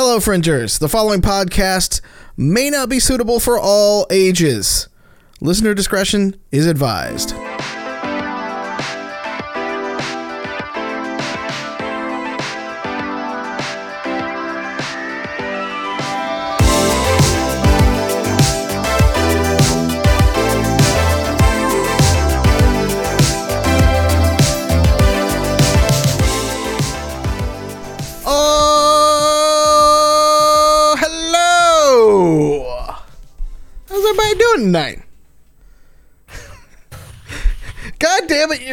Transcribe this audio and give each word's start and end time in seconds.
Hello, 0.00 0.20
Fringers. 0.20 0.78
The 0.78 0.88
following 0.88 1.20
podcast 1.20 2.02
may 2.36 2.70
not 2.70 2.88
be 2.88 3.00
suitable 3.00 3.40
for 3.40 3.58
all 3.58 4.06
ages. 4.10 4.86
Listener 5.40 5.74
discretion 5.74 6.36
is 6.52 6.68
advised. 6.68 7.34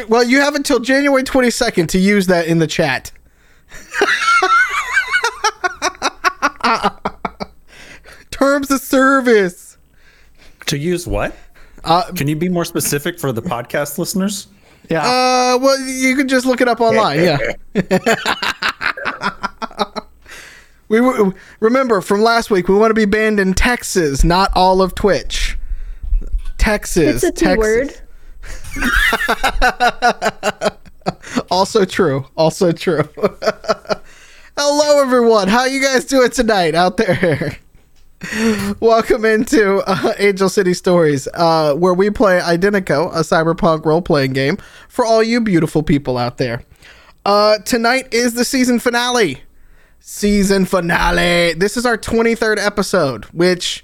Damn 0.05 0.09
Well, 0.11 0.23
you 0.23 0.39
have 0.41 0.55
until 0.55 0.79
January 0.79 1.23
22nd 1.23 1.87
to 1.89 1.97
use 1.99 2.27
that 2.27 2.47
in 2.47 2.59
the 2.59 2.67
chat. 2.67 3.11
Terms 8.31 8.71
of 8.71 8.81
service. 8.81 9.77
To 10.67 10.77
use 10.77 11.07
what? 11.07 11.35
Uh, 11.83 12.11
Can 12.15 12.27
you 12.27 12.35
be 12.35 12.49
more 12.49 12.65
specific 12.65 13.19
for 13.19 13.31
the 13.31 13.41
podcast 13.41 13.97
listeners? 13.97 14.47
Yeah. 14.89 15.01
Uh, 15.03 15.57
well, 15.59 15.79
you 15.79 16.15
can 16.15 16.27
just 16.27 16.45
look 16.45 16.61
it 16.61 16.67
up 16.67 16.79
online. 16.81 17.19
Yeah. 17.23 17.37
we 20.87 20.99
w- 20.99 21.33
remember 21.59 22.01
from 22.01 22.21
last 22.21 22.49
week. 22.51 22.67
We 22.67 22.75
want 22.75 22.91
to 22.91 22.95
be 22.95 23.05
banned 23.05 23.39
in 23.39 23.53
Texas, 23.53 24.23
not 24.23 24.51
all 24.55 24.81
of 24.81 24.95
Twitch. 24.95 25.57
Texas. 26.57 27.23
It's 27.23 27.23
a 27.23 27.31
T 27.31 27.45
Texas. 27.45 27.57
word. 27.57 28.01
Also 31.51 31.85
true. 31.85 32.25
Also 32.35 32.71
true. 32.71 33.07
Hello, 34.57 35.01
everyone. 35.01 35.47
How 35.47 35.65
you 35.65 35.81
guys 35.81 36.05
doing 36.05 36.31
tonight 36.31 36.75
out 36.75 36.97
there? 36.97 37.57
Welcome 38.79 39.25
into 39.25 39.83
uh, 39.85 40.13
Angel 40.17 40.49
City 40.49 40.73
Stories, 40.73 41.27
uh, 41.33 41.75
where 41.75 41.93
we 41.93 42.09
play 42.09 42.39
Identico, 42.39 43.11
a 43.13 43.19
cyberpunk 43.19 43.85
role-playing 43.85 44.33
game 44.33 44.57
for 44.89 45.05
all 45.05 45.21
you 45.21 45.41
beautiful 45.41 45.83
people 45.83 46.17
out 46.17 46.37
there. 46.37 46.63
Uh, 47.25 47.59
tonight 47.59 48.13
is 48.13 48.33
the 48.33 48.45
season 48.45 48.79
finale. 48.79 49.41
Season 49.99 50.65
finale. 50.65 51.53
This 51.53 51.77
is 51.77 51.85
our 51.85 51.97
23rd 51.97 52.57
episode, 52.57 53.25
which 53.25 53.83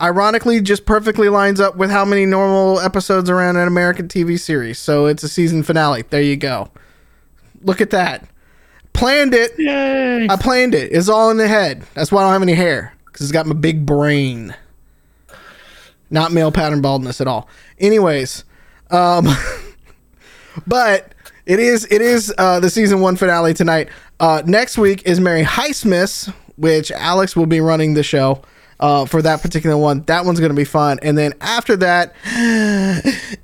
ironically 0.00 0.60
just 0.60 0.86
perfectly 0.86 1.28
lines 1.28 1.60
up 1.60 1.76
with 1.76 1.90
how 1.90 2.04
many 2.04 2.26
normal 2.26 2.80
episodes 2.80 3.30
are 3.30 3.42
in 3.48 3.56
an 3.56 3.68
American 3.68 4.08
TV 4.08 4.38
series. 4.38 4.78
So 4.78 5.06
it's 5.06 5.22
a 5.22 5.28
season 5.28 5.62
finale. 5.62 6.02
There 6.02 6.22
you 6.22 6.36
go. 6.36 6.70
Look 7.62 7.80
at 7.80 7.90
that. 7.90 8.28
Planned 8.92 9.34
it. 9.34 9.58
Yay. 9.58 10.28
I 10.28 10.36
planned 10.36 10.74
it. 10.74 10.92
It's 10.92 11.08
all 11.08 11.30
in 11.30 11.36
the 11.36 11.48
head. 11.48 11.84
That's 11.94 12.12
why 12.12 12.22
I 12.22 12.24
don't 12.24 12.32
have 12.32 12.42
any 12.42 12.54
hair 12.54 12.94
because 13.06 13.22
it's 13.22 13.32
got 13.32 13.46
my 13.46 13.54
big 13.54 13.86
brain. 13.86 14.54
Not 16.10 16.32
male 16.32 16.52
pattern 16.52 16.80
baldness 16.80 17.20
at 17.20 17.26
all. 17.26 17.48
Anyways, 17.78 18.44
um, 18.90 19.26
but 20.66 21.12
it 21.46 21.58
is 21.58 21.86
it 21.90 22.00
is 22.00 22.32
uh, 22.38 22.60
the 22.60 22.70
season 22.70 23.00
one 23.00 23.16
finale 23.16 23.54
tonight. 23.54 23.88
Uh, 24.20 24.42
next 24.46 24.78
week 24.78 25.02
is 25.06 25.18
Mary 25.18 25.42
Heistmas, 25.42 26.32
which 26.56 26.92
Alex 26.92 27.34
will 27.34 27.46
be 27.46 27.60
running 27.60 27.94
the 27.94 28.02
show 28.04 28.42
uh, 28.80 29.04
for 29.06 29.22
that 29.22 29.42
particular 29.42 29.76
one. 29.76 30.02
That 30.02 30.24
one's 30.24 30.40
going 30.40 30.50
to 30.50 30.56
be 30.56 30.64
fun. 30.64 30.98
And 31.02 31.16
then 31.16 31.34
after 31.40 31.76
that, 31.76 32.14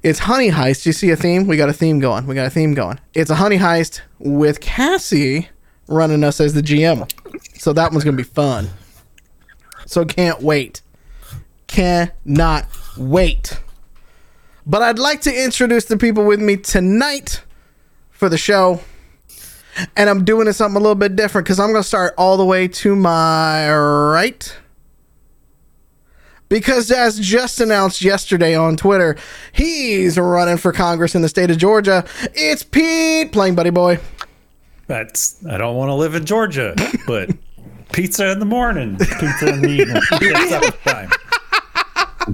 it's 0.02 0.20
Honey 0.20 0.50
Heist. 0.50 0.86
You 0.86 0.92
see 0.92 1.10
a 1.10 1.16
theme? 1.16 1.46
We 1.46 1.56
got 1.56 1.68
a 1.68 1.72
theme 1.72 2.00
going. 2.00 2.26
We 2.26 2.34
got 2.34 2.46
a 2.46 2.50
theme 2.50 2.74
going. 2.74 3.00
It's 3.14 3.30
a 3.30 3.36
Honey 3.36 3.58
Heist 3.58 4.00
with 4.18 4.60
Cassie 4.60 5.48
running 5.86 6.24
us 6.24 6.40
as 6.40 6.54
the 6.54 6.62
GM. 6.62 7.10
So 7.58 7.72
that 7.72 7.92
one's 7.92 8.04
going 8.04 8.16
to 8.16 8.22
be 8.22 8.28
fun. 8.28 8.70
So 9.86 10.04
can't 10.04 10.40
wait. 10.40 10.82
Cannot 11.66 12.66
wait. 12.96 13.60
But 14.66 14.82
I'd 14.82 14.98
like 14.98 15.22
to 15.22 15.44
introduce 15.44 15.86
the 15.86 15.96
people 15.96 16.24
with 16.24 16.40
me 16.40 16.56
tonight 16.56 17.42
for 18.10 18.28
the 18.28 18.38
show. 18.38 18.80
And 19.96 20.10
I'm 20.10 20.24
doing 20.24 20.46
it 20.46 20.52
something 20.52 20.76
a 20.76 20.80
little 20.80 20.94
bit 20.94 21.16
different 21.16 21.46
because 21.46 21.58
I'm 21.58 21.70
going 21.70 21.82
to 21.82 21.88
start 21.88 22.14
all 22.18 22.36
the 22.36 22.44
way 22.44 22.68
to 22.68 22.94
my 22.94 23.72
right. 23.72 24.56
Because 26.50 26.90
as 26.90 27.18
just 27.18 27.60
announced 27.60 28.02
yesterday 28.02 28.54
on 28.54 28.76
Twitter, 28.76 29.16
he's 29.52 30.18
running 30.18 30.56
for 30.58 30.72
Congress 30.72 31.14
in 31.14 31.22
the 31.22 31.28
state 31.28 31.50
of 31.50 31.56
Georgia. 31.56 32.04
It's 32.34 32.62
Pete 32.64 33.32
playing 33.32 33.54
Bunny 33.54 33.70
Boy. 33.70 33.98
That's 34.88 35.36
I 35.46 35.56
don't 35.56 35.76
want 35.76 35.88
to 35.90 35.94
live 35.94 36.14
in 36.16 36.26
Georgia, 36.26 36.74
but 37.06 37.30
pizza 37.92 38.30
in 38.32 38.40
the 38.40 38.44
morning, 38.44 38.98
pizza 38.98 39.48
in 39.54 39.62
the 39.62 39.68
evening, 39.68 40.02
pizza 40.18 40.36
at 40.36 40.48
supper 40.64 40.90
time. 40.90 41.10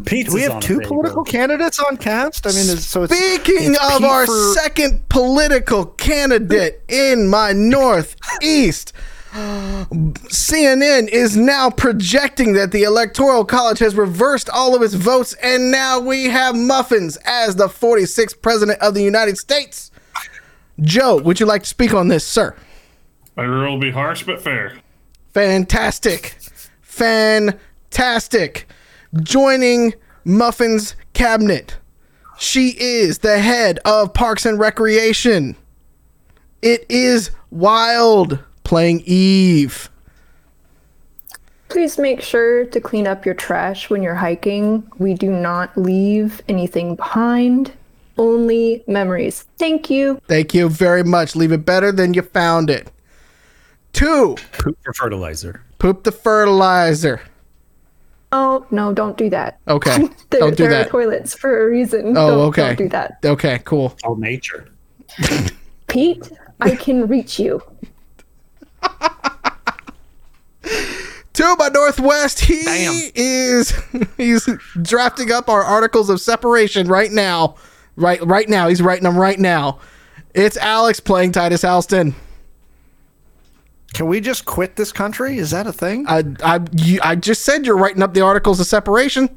Pizza's 0.06 0.32
Do 0.32 0.34
we 0.36 0.42
have 0.42 0.60
two 0.62 0.80
table. 0.80 0.88
political 0.96 1.22
candidates 1.24 1.78
on 1.78 1.98
cast? 1.98 2.46
I 2.46 2.50
mean, 2.50 2.60
it's, 2.70 2.86
so 2.86 3.02
it's, 3.02 3.14
Speaking 3.14 3.72
it's 3.74 3.78
of 3.92 3.98
Pete 4.00 4.08
our 4.08 4.24
for- 4.26 4.54
second 4.54 5.06
political 5.10 5.84
candidate 5.84 6.82
in 6.88 7.28
my 7.28 7.52
northeast, 7.52 8.94
CNN 9.36 11.08
is 11.08 11.36
now 11.36 11.68
projecting 11.68 12.54
that 12.54 12.72
the 12.72 12.84
Electoral 12.84 13.44
College 13.44 13.78
has 13.80 13.94
reversed 13.94 14.48
all 14.48 14.74
of 14.74 14.80
its 14.82 14.94
votes, 14.94 15.34
and 15.42 15.70
now 15.70 16.00
we 16.00 16.24
have 16.24 16.56
Muffins 16.56 17.18
as 17.24 17.56
the 17.56 17.68
46th 17.68 18.40
president 18.40 18.80
of 18.80 18.94
the 18.94 19.02
United 19.02 19.36
States. 19.36 19.90
Joe, 20.80 21.18
would 21.18 21.38
you 21.38 21.46
like 21.46 21.62
to 21.64 21.68
speak 21.68 21.92
on 21.92 22.08
this, 22.08 22.26
sir? 22.26 22.56
My 23.36 23.44
rule 23.44 23.72
will 23.72 23.80
be 23.80 23.90
harsh 23.90 24.22
but 24.22 24.40
fair. 24.40 24.78
Fantastic. 25.34 26.36
Fantastic. 26.80 28.66
Joining 29.22 29.94
Muffin's 30.24 30.96
cabinet. 31.12 31.76
She 32.38 32.70
is 32.78 33.18
the 33.18 33.38
head 33.38 33.78
of 33.84 34.14
Parks 34.14 34.46
and 34.46 34.58
Recreation. 34.58 35.56
It 36.62 36.86
is 36.88 37.30
wild 37.50 38.38
playing 38.66 39.00
Eve. 39.06 39.88
Please 41.68 41.98
make 41.98 42.20
sure 42.20 42.64
to 42.66 42.80
clean 42.80 43.06
up 43.06 43.24
your 43.24 43.34
trash 43.34 43.88
when 43.90 44.02
you're 44.02 44.14
hiking. 44.14 44.84
We 44.98 45.14
do 45.14 45.30
not 45.30 45.76
leave 45.76 46.42
anything 46.48 46.96
behind, 46.96 47.72
only 48.18 48.82
memories. 48.88 49.44
Thank 49.58 49.88
you. 49.88 50.20
Thank 50.26 50.52
you 50.52 50.68
very 50.68 51.04
much. 51.04 51.36
Leave 51.36 51.52
it 51.52 51.64
better 51.64 51.92
than 51.92 52.12
you 52.14 52.22
found 52.22 52.70
it. 52.70 52.90
Two, 53.92 54.36
Poop 54.58 54.76
for 54.84 54.92
fertilizer. 54.92 55.62
poop 55.78 56.02
the 56.04 56.12
fertilizer. 56.12 57.20
Oh, 58.32 58.66
no, 58.72 58.92
don't 58.92 59.16
do 59.16 59.30
that. 59.30 59.58
Okay. 59.68 60.08
There, 60.30 60.40
Don't 60.40 60.56
do 60.56 60.64
there 60.64 60.70
that. 60.70 60.86
are 60.88 60.90
toilets 60.90 61.34
for 61.34 61.64
a 61.66 61.70
reason. 61.70 62.16
Oh, 62.16 62.30
Don't- 62.30 62.38
okay. 62.48 62.62
Don't 62.66 62.76
do 62.78 62.88
that. 62.88 63.18
Okay, 63.24 63.60
cool. 63.64 63.96
All 64.04 64.16
nature. 64.16 64.68
Pete, 65.86 66.30
I 66.60 66.74
can 66.74 67.06
reach 67.06 67.38
you. 67.38 67.62
To 71.32 71.56
my 71.58 71.68
northwest 71.68 72.40
he 72.40 72.62
Damn. 72.64 73.10
is 73.14 73.72
he's 74.16 74.48
drafting 74.82 75.30
up 75.30 75.48
our 75.48 75.62
articles 75.62 76.08
of 76.10 76.20
separation 76.20 76.88
right 76.88 77.10
now 77.12 77.56
right 77.96 78.24
right 78.26 78.48
now 78.48 78.68
he's 78.68 78.80
writing 78.82 79.04
them 79.04 79.16
right 79.18 79.38
now 79.38 79.78
it's 80.34 80.56
alex 80.56 80.98
playing 80.98 81.32
titus 81.32 81.62
alston 81.62 82.14
Can 83.94 84.06
we 84.06 84.20
just 84.20 84.44
quit 84.44 84.76
this 84.76 84.92
country? 84.92 85.38
Is 85.38 85.50
that 85.52 85.66
a 85.66 85.72
thing? 85.72 86.06
i 86.08 86.22
i 86.42 86.60
you, 86.72 87.00
i 87.02 87.14
just 87.16 87.44
said 87.44 87.64
you're 87.66 87.76
writing 87.78 88.02
up 88.02 88.14
the 88.14 88.20
articles 88.22 88.58
of 88.60 88.66
separation 88.66 89.28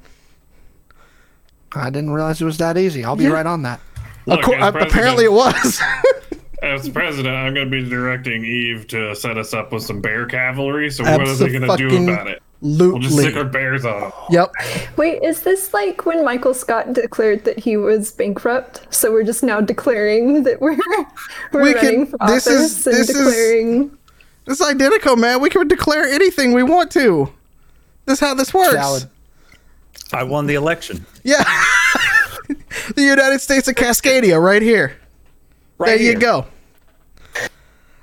I 1.72 1.92
didn't 1.92 2.10
realize 2.10 2.42
it 2.42 2.46
was 2.46 2.58
that 2.58 2.80
easy. 2.80 3.06
I'll 3.06 3.16
be 3.16 3.26
Yeah. 3.26 3.30
right 3.30 3.46
on 3.46 3.62
that. 3.62 3.80
Look, 4.26 4.40
Acco- 4.42 4.56
as 4.56 4.72
president- 4.72 4.92
apparently 4.92 5.26
it 5.26 5.32
was 5.32 5.80
As 6.62 6.84
mm-hmm. 6.84 6.94
president, 6.94 7.36
I'm 7.36 7.54
going 7.54 7.72
to 7.72 7.84
be 7.84 7.90
directing 7.90 8.44
Eve 8.44 8.88
to 8.88 9.16
set 9.16 9.38
us 9.38 9.54
up 9.54 9.72
with 9.72 9.84
some 9.84 10.02
bear 10.02 10.26
cavalry. 10.26 10.90
So 10.92 11.04
what 11.04 11.22
are 11.22 11.34
they 11.36 11.50
going 11.50 11.62
to 11.62 11.78
do 11.78 12.04
about 12.04 12.28
it? 12.28 12.42
We'll 12.62 13.00
just 13.00 13.18
stick 13.18 13.38
our 13.38 13.46
bears 13.46 13.86
on 13.86 14.04
him. 14.04 14.12
yep 14.30 14.52
Wait, 14.98 15.24
is 15.24 15.44
this 15.44 15.74
like 15.74 16.06
when 16.06 16.26
Michael 16.26 16.54
Scott 16.54 16.92
declared 16.92 17.46
that 17.46 17.58
he 17.58 17.78
was 17.78 18.12
bankrupt? 18.12 18.94
So 18.94 19.14
we're 19.14 19.24
just 19.24 19.44
now 19.44 19.62
declaring 19.62 20.44
that 20.44 20.60
we're 20.60 20.78
we're 21.54 21.64
We 21.64 21.74
can- 21.74 21.86
running 21.86 22.06
for 22.08 22.18
this 22.28 22.48
is- 22.48 22.86
office 22.86 22.88
and 22.88 22.96
this 22.98 23.10
is- 23.10 23.16
declaring. 23.16 23.98
it's 24.46 24.62
identical 24.62 25.16
man 25.16 25.40
we 25.40 25.50
can 25.50 25.70
declare 25.70 26.04
anything 26.04 26.52
we 26.52 26.64
want 26.64 26.92
to 26.92 27.32
this 28.06 28.16
is 28.16 28.20
how 28.20 28.34
this 28.34 28.54
works 28.54 28.74
Valid. 28.74 29.10
I 30.12 30.24
won 30.24 30.46
the 30.46 30.56
election. 30.56 31.06
yeah 31.24 31.44
the 32.48 33.04
united 33.04 33.40
states 33.40 33.70
of 33.70 33.76
cascadia 33.76 34.42
right 34.42 34.62
here 34.62 34.98
Right 35.80 35.98
there 35.98 36.06
you 36.06 36.20
go. 36.20 36.46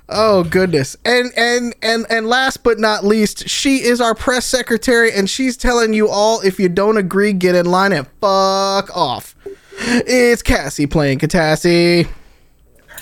Oh 0.09 0.43
goodness. 0.43 0.97
And 1.05 1.31
and 1.37 1.75
and 1.81 2.07
and 2.09 2.27
last 2.27 2.63
but 2.63 2.79
not 2.79 3.05
least, 3.05 3.47
she 3.47 3.83
is 3.83 4.01
our 4.01 4.15
press 4.15 4.45
secretary 4.45 5.11
and 5.11 5.29
she's 5.29 5.55
telling 5.55 5.93
you 5.93 6.09
all 6.09 6.41
if 6.41 6.59
you 6.59 6.69
don't 6.69 6.97
agree, 6.97 7.33
get 7.33 7.55
in 7.55 7.67
line 7.67 7.93
and 7.93 8.07
fuck 8.19 8.95
off. 8.95 9.35
It's 9.79 10.41
Cassie 10.41 10.87
playing 10.87 11.19
Katassi. 11.19 12.07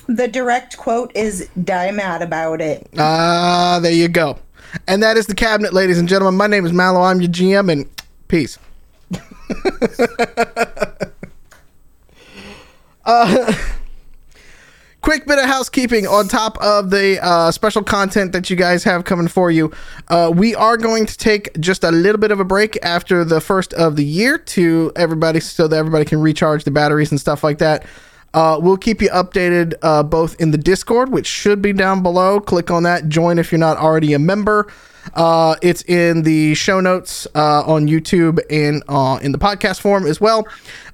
The 0.07 0.27
direct 0.27 0.77
quote 0.77 1.15
is 1.15 1.47
die 1.63 1.91
mad 1.91 2.21
about 2.21 2.59
it. 2.59 2.89
Ah, 2.97 3.75
uh, 3.75 3.79
there 3.79 3.93
you 3.93 4.09
go. 4.09 4.37
And 4.87 5.01
that 5.03 5.15
is 5.15 5.25
the 5.25 5.35
cabinet, 5.35 5.71
ladies 5.73 5.97
and 5.97 6.09
gentlemen. 6.09 6.37
My 6.37 6.47
name 6.47 6.65
is 6.65 6.73
Mallow. 6.73 7.01
I'm 7.01 7.21
your 7.21 7.31
GM 7.31 7.71
and 7.71 7.89
peace. 8.27 8.59
uh 13.05 13.53
quick 15.05 15.27
bit 15.27 15.37
of 15.37 15.45
housekeeping 15.45 16.07
on 16.07 16.27
top 16.27 16.57
of 16.63 16.89
the 16.89 17.23
uh, 17.23 17.51
special 17.51 17.83
content 17.83 18.31
that 18.31 18.49
you 18.49 18.55
guys 18.55 18.83
have 18.83 19.03
coming 19.03 19.27
for 19.27 19.51
you. 19.51 19.71
Uh, 20.07 20.31
we 20.33 20.55
are 20.55 20.77
going 20.77 21.05
to 21.05 21.15
take 21.15 21.55
just 21.59 21.83
a 21.83 21.91
little 21.91 22.19
bit 22.19 22.31
of 22.31 22.39
a 22.39 22.43
break 22.43 22.75
after 22.81 23.23
the 23.23 23.39
first 23.39 23.71
of 23.75 23.97
the 23.97 24.03
year 24.03 24.39
to 24.39 24.91
everybody 24.95 25.39
so 25.39 25.67
that 25.67 25.77
everybody 25.77 26.05
can 26.05 26.19
recharge 26.19 26.63
the 26.63 26.71
batteries 26.71 27.11
and 27.11 27.19
stuff 27.19 27.43
like 27.43 27.59
that. 27.59 27.85
Uh, 28.33 28.57
we'll 28.59 28.77
keep 28.77 28.99
you 28.99 29.09
updated 29.09 29.75
uh, 29.83 30.01
both 30.01 30.41
in 30.41 30.49
the 30.49 30.57
Discord, 30.57 31.11
which 31.11 31.27
should 31.27 31.61
be 31.61 31.71
down 31.71 32.01
below. 32.01 32.39
Click 32.39 32.71
on 32.71 32.81
that, 32.81 33.07
join 33.07 33.37
if 33.37 33.51
you're 33.51 33.59
not 33.59 33.77
already 33.77 34.13
a 34.13 34.19
member. 34.19 34.73
Uh, 35.13 35.55
it's 35.61 35.83
in 35.83 36.23
the 36.23 36.53
show 36.55 36.79
notes 36.79 37.27
uh, 37.35 37.63
on 37.65 37.87
YouTube 37.87 38.39
and 38.49 38.83
uh, 38.87 39.19
in 39.21 39.31
the 39.31 39.37
podcast 39.37 39.79
form 39.79 40.05
as 40.05 40.19
well. 40.19 40.47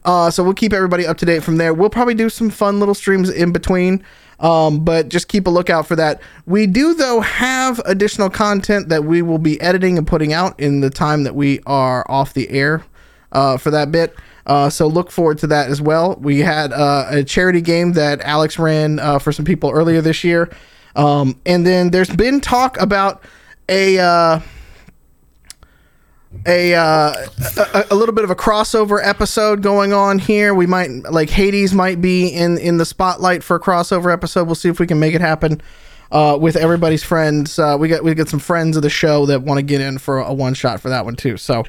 Uh, 0.03 0.29
so 0.29 0.43
we'll 0.43 0.53
keep 0.53 0.73
everybody 0.73 1.05
up 1.05 1.17
to 1.17 1.25
date 1.25 1.43
from 1.43 1.57
there. 1.57 1.73
We'll 1.73 1.89
probably 1.89 2.15
do 2.15 2.29
some 2.29 2.49
fun 2.49 2.79
little 2.79 2.95
streams 2.95 3.29
in 3.29 3.51
between. 3.51 4.03
Um, 4.39 4.83
but 4.83 5.09
just 5.09 5.27
keep 5.27 5.45
a 5.45 5.51
lookout 5.51 5.85
for 5.85 5.95
that. 5.95 6.19
We 6.47 6.65
do, 6.65 6.95
though, 6.95 7.21
have 7.21 7.79
additional 7.85 8.29
content 8.29 8.89
that 8.89 9.03
we 9.03 9.21
will 9.21 9.37
be 9.37 9.61
editing 9.61 9.99
and 9.99 10.07
putting 10.07 10.33
out 10.33 10.59
in 10.59 10.81
the 10.81 10.89
time 10.89 11.23
that 11.23 11.35
we 11.35 11.59
are 11.67 12.03
off 12.09 12.33
the 12.33 12.49
air 12.49 12.83
uh, 13.31 13.57
for 13.57 13.69
that 13.69 13.91
bit. 13.91 14.15
Uh, 14.47 14.69
so 14.69 14.87
look 14.87 15.11
forward 15.11 15.37
to 15.37 15.47
that 15.47 15.69
as 15.69 15.79
well. 15.79 16.17
We 16.19 16.39
had 16.39 16.73
uh, 16.73 17.05
a 17.09 17.23
charity 17.23 17.61
game 17.61 17.93
that 17.93 18.21
Alex 18.21 18.57
ran 18.57 18.97
uh, 18.97 19.19
for 19.19 19.31
some 19.31 19.45
people 19.45 19.69
earlier 19.69 20.01
this 20.01 20.23
year. 20.23 20.49
Um, 20.95 21.39
and 21.45 21.65
then 21.65 21.91
there's 21.91 22.09
been 22.09 22.41
talk 22.41 22.79
about 22.81 23.23
a 23.69 23.99
uh, 23.99 24.39
a, 26.45 26.73
uh, 26.73 27.13
a, 27.73 27.85
a 27.91 27.95
little 27.95 28.15
bit 28.15 28.23
of 28.23 28.29
a 28.29 28.35
crossover 28.35 28.99
episode 29.03 29.61
going 29.61 29.93
on 29.93 30.17
here. 30.19 30.53
We 30.53 30.65
might 30.65 30.89
like 31.11 31.29
Hades 31.29 31.73
might 31.73 32.01
be 32.01 32.27
in 32.27 32.57
in 32.57 32.77
the 32.77 32.85
spotlight 32.85 33.43
for 33.43 33.57
a 33.57 33.59
crossover 33.59 34.11
episode. 34.11 34.45
We'll 34.45 34.55
see 34.55 34.69
if 34.69 34.79
we 34.79 34.87
can 34.87 34.99
make 34.99 35.13
it 35.13 35.21
happen 35.21 35.61
uh, 36.11 36.37
with 36.39 36.55
everybody's 36.55 37.03
friends. 37.03 37.59
Uh, 37.59 37.77
we 37.79 37.87
got 37.87 38.03
we 38.03 38.13
got 38.13 38.29
some 38.29 38.39
friends 38.39 38.77
of 38.77 38.83
the 38.83 38.89
show 38.89 39.25
that 39.27 39.41
want 39.41 39.57
to 39.57 39.63
get 39.63 39.81
in 39.81 39.97
for 39.97 40.19
a 40.19 40.33
one 40.33 40.53
shot 40.53 40.79
for 40.79 40.89
that 40.89 41.05
one 41.05 41.15
too. 41.15 41.37
So 41.37 41.63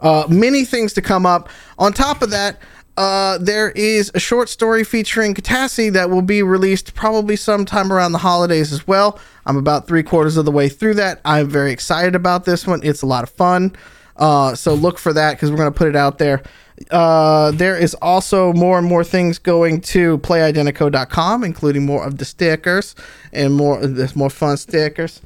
uh, 0.00 0.26
many 0.28 0.64
things 0.64 0.92
to 0.94 1.02
come 1.02 1.26
up. 1.26 1.48
On 1.78 1.92
top 1.92 2.22
of 2.22 2.30
that. 2.30 2.60
Uh, 2.98 3.38
there 3.38 3.70
is 3.70 4.10
a 4.14 4.18
short 4.18 4.48
story 4.48 4.82
featuring 4.82 5.32
Katassi 5.32 5.92
that 5.92 6.10
will 6.10 6.20
be 6.20 6.42
released 6.42 6.94
probably 6.94 7.36
sometime 7.36 7.92
around 7.92 8.10
the 8.10 8.18
holidays 8.18 8.72
as 8.72 8.88
well. 8.88 9.20
I'm 9.46 9.56
about 9.56 9.86
three 9.86 10.02
quarters 10.02 10.36
of 10.36 10.44
the 10.44 10.50
way 10.50 10.68
through 10.68 10.94
that. 10.94 11.20
I'm 11.24 11.48
very 11.48 11.70
excited 11.70 12.16
about 12.16 12.44
this 12.44 12.66
one. 12.66 12.80
It's 12.82 13.02
a 13.02 13.06
lot 13.06 13.22
of 13.22 13.30
fun. 13.30 13.76
Uh, 14.16 14.56
so 14.56 14.74
look 14.74 14.98
for 14.98 15.12
that 15.12 15.34
because 15.34 15.48
we're 15.48 15.58
going 15.58 15.72
to 15.72 15.78
put 15.78 15.86
it 15.86 15.94
out 15.94 16.18
there. 16.18 16.42
Uh, 16.90 17.50
there 17.52 17.76
is 17.76 17.94
also 17.94 18.52
more 18.52 18.78
and 18.78 18.86
more 18.86 19.04
things 19.04 19.38
going 19.38 19.80
to 19.80 20.18
playidentico.com, 20.18 21.44
including 21.44 21.84
more 21.84 22.04
of 22.04 22.18
the 22.18 22.24
stickers 22.24 22.94
and 23.32 23.54
more 23.54 23.84
there's 23.86 24.16
more 24.16 24.30
fun 24.30 24.56
stickers. 24.56 25.20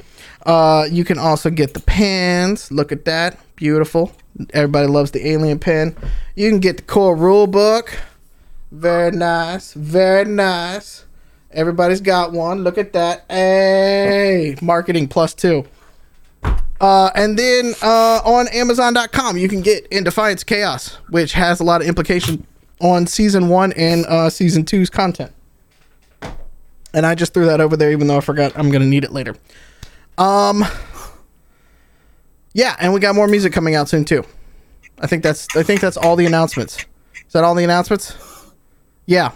Uh, 0.46 0.86
you 0.90 1.04
can 1.04 1.18
also 1.18 1.50
get 1.50 1.74
the 1.74 1.80
pens. 1.80 2.70
Look 2.70 2.92
at 2.92 3.04
that, 3.04 3.38
beautiful. 3.56 4.12
Everybody 4.54 4.86
loves 4.88 5.10
the 5.10 5.26
alien 5.28 5.58
pen. 5.58 5.94
You 6.34 6.50
can 6.50 6.60
get 6.60 6.78
the 6.78 6.82
core 6.82 7.14
rule 7.14 7.46
book. 7.46 7.96
Very 8.70 9.10
nice, 9.10 9.74
very 9.74 10.24
nice. 10.24 11.04
Everybody's 11.50 12.00
got 12.00 12.32
one. 12.32 12.64
Look 12.64 12.78
at 12.78 12.94
that. 12.94 13.26
Hey, 13.28 14.56
marketing 14.62 15.08
plus 15.08 15.34
two. 15.34 15.66
Uh, 16.82 17.10
and 17.14 17.38
then 17.38 17.74
uh, 17.80 18.20
on 18.24 18.48
Amazon.com, 18.48 19.36
you 19.36 19.48
can 19.48 19.62
get 19.62 19.86
In 19.86 20.02
Defiance 20.02 20.42
Chaos, 20.42 20.98
which 21.10 21.32
has 21.32 21.60
a 21.60 21.64
lot 21.64 21.80
of 21.80 21.86
implication 21.86 22.44
on 22.80 23.06
season 23.06 23.48
one 23.48 23.72
and 23.74 24.04
uh, 24.06 24.28
season 24.28 24.64
two's 24.64 24.90
content. 24.90 25.32
And 26.92 27.06
I 27.06 27.14
just 27.14 27.32
threw 27.32 27.46
that 27.46 27.60
over 27.60 27.76
there, 27.76 27.92
even 27.92 28.08
though 28.08 28.16
I 28.16 28.20
forgot 28.20 28.52
I'm 28.58 28.70
gonna 28.70 28.84
need 28.84 29.04
it 29.04 29.12
later. 29.12 29.36
Um, 30.18 30.64
yeah, 32.52 32.74
and 32.80 32.92
we 32.92 32.98
got 32.98 33.14
more 33.14 33.28
music 33.28 33.52
coming 33.52 33.76
out 33.76 33.88
soon 33.88 34.04
too. 34.04 34.24
I 34.98 35.06
think 35.06 35.22
that's 35.22 35.46
I 35.56 35.62
think 35.62 35.80
that's 35.80 35.96
all 35.96 36.16
the 36.16 36.26
announcements. 36.26 36.84
Is 37.14 37.32
that 37.32 37.44
all 37.44 37.54
the 37.54 37.64
announcements? 37.64 38.16
Yeah. 39.06 39.30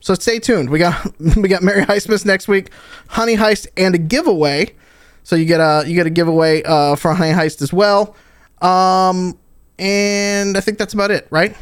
So 0.00 0.14
stay 0.14 0.38
tuned. 0.38 0.68
We 0.68 0.78
got 0.78 1.10
we 1.36 1.48
got 1.48 1.62
Mary 1.62 1.86
Heistmas 1.86 2.26
next 2.26 2.48
week, 2.48 2.70
Honey 3.08 3.36
Heist, 3.36 3.66
and 3.78 3.94
a 3.94 3.98
giveaway. 3.98 4.74
So 5.22 5.36
you 5.36 5.44
get 5.44 5.60
a 5.60 5.84
you 5.86 5.94
get 5.94 6.06
a 6.06 6.10
giveaway 6.10 6.62
uh, 6.62 6.96
for 6.96 7.14
Honey 7.14 7.32
Heist 7.32 7.62
as 7.62 7.72
well. 7.72 8.16
Um, 8.60 9.38
and 9.78 10.56
I 10.56 10.60
think 10.60 10.78
that's 10.78 10.94
about 10.94 11.10
it, 11.10 11.26
right? 11.30 11.56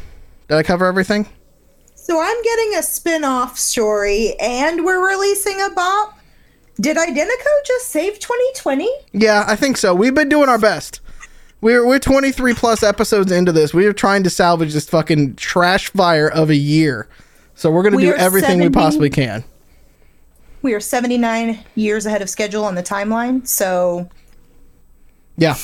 Did 0.47 0.57
I 0.57 0.63
cover 0.63 0.85
everything? 0.85 1.27
So 1.95 2.19
I'm 2.19 2.43
getting 2.43 2.75
a 2.75 2.81
spin-off 2.81 3.57
story 3.57 4.33
and 4.39 4.83
we're 4.83 5.07
releasing 5.07 5.61
a 5.61 5.69
bop. 5.69 6.17
Did 6.81 6.97
Identico 6.97 7.65
just 7.65 7.89
save 7.89 8.19
2020? 8.19 8.89
Yeah, 9.11 9.43
I 9.47 9.55
think 9.55 9.77
so. 9.77 9.93
We've 9.93 10.15
been 10.15 10.29
doing 10.29 10.49
our 10.49 10.57
best. 10.57 11.01
We're 11.61 11.85
we're 11.85 11.99
23 11.99 12.53
plus 12.53 12.83
episodes 12.83 13.31
into 13.31 13.51
this. 13.51 13.73
We 13.73 13.85
are 13.85 13.93
trying 13.93 14.23
to 14.23 14.29
salvage 14.29 14.73
this 14.73 14.89
fucking 14.89 15.35
trash 15.35 15.89
fire 15.89 16.29
of 16.29 16.49
a 16.49 16.55
year. 16.55 17.07
So 17.53 17.69
we're 17.69 17.83
going 17.83 17.91
to 17.91 17.97
we 17.97 18.03
do 18.03 18.13
everything 18.13 18.59
70, 18.59 18.67
we 18.67 18.71
possibly 18.71 19.09
can. 19.09 19.43
We 20.61 20.73
are 20.73 20.79
79 20.79 21.59
years 21.75 22.05
ahead 22.05 22.21
of 22.21 22.29
schedule 22.29 22.65
on 22.65 22.75
the 22.75 22.83
timeline. 22.83 23.47
So, 23.47 24.09
yeah. 25.37 25.55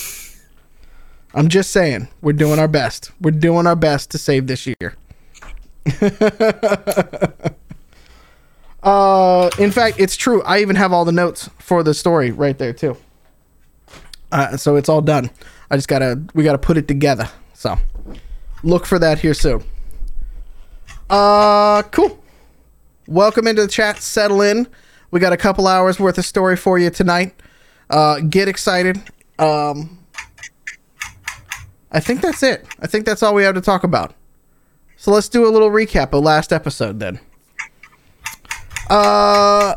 I'm 1.34 1.50
just 1.50 1.72
saying, 1.72 2.08
we're 2.22 2.32
doing 2.32 2.60
our 2.60 2.68
best. 2.70 3.12
We're 3.20 3.32
doing 3.32 3.68
our 3.68 3.76
best 3.76 4.10
to 4.12 4.18
save 4.18 4.48
this 4.48 4.66
year. 4.66 4.96
uh, 8.84 9.50
in 9.60 9.72
fact, 9.72 10.00
it's 10.00 10.16
true. 10.16 10.42
I 10.44 10.62
even 10.62 10.78
have 10.78 10.94
all 10.94 11.04
the 11.04 11.12
notes 11.12 11.50
for 11.60 11.84
the 11.84 11.94
story 11.94 12.32
right 12.32 12.58
there 12.58 12.72
too. 12.72 12.96
Uh, 14.32 14.56
so 14.56 14.78
it's 14.78 14.88
all 14.88 15.02
done. 15.02 15.30
I 15.70 15.76
just 15.76 15.90
gotta 15.90 16.22
we 16.34 16.44
gotta 16.44 16.58
put 16.58 16.78
it 16.78 16.88
together. 16.88 17.30
So 17.54 17.78
look 18.64 18.86
for 18.86 18.98
that 19.00 19.20
here 19.20 19.34
soon. 19.34 19.64
Uh, 21.10 21.84
cool. 21.84 22.24
Welcome 23.08 23.46
into 23.46 23.62
the 23.62 23.68
chat. 23.68 24.02
Settle 24.02 24.42
in. 24.42 24.68
We 25.16 25.22
got 25.22 25.32
a 25.32 25.38
couple 25.38 25.66
hours 25.66 25.98
worth 25.98 26.18
of 26.18 26.26
story 26.26 26.58
for 26.58 26.78
you 26.78 26.90
tonight. 26.90 27.42
Uh, 27.90 28.20
get 28.20 28.50
excited. 28.50 29.02
Um, 29.40 30.00
I 31.90 32.02
think 32.02 32.20
that's 32.20 32.44
it. 32.44 32.68
I 32.82 32.88
think 32.88 33.06
that's 33.06 33.24
all 33.24 33.34
we 33.34 33.44
have 33.44 33.56
to 33.56 33.62
talk 33.62 33.86
about. 33.86 34.14
So 34.98 35.12
let's 35.12 35.30
do 35.30 35.48
a 35.48 35.52
little 35.52 35.70
recap 35.70 36.12
of 36.12 36.22
last 36.22 36.52
episode 36.52 37.00
then. 37.00 37.22
Uh, 38.90 39.76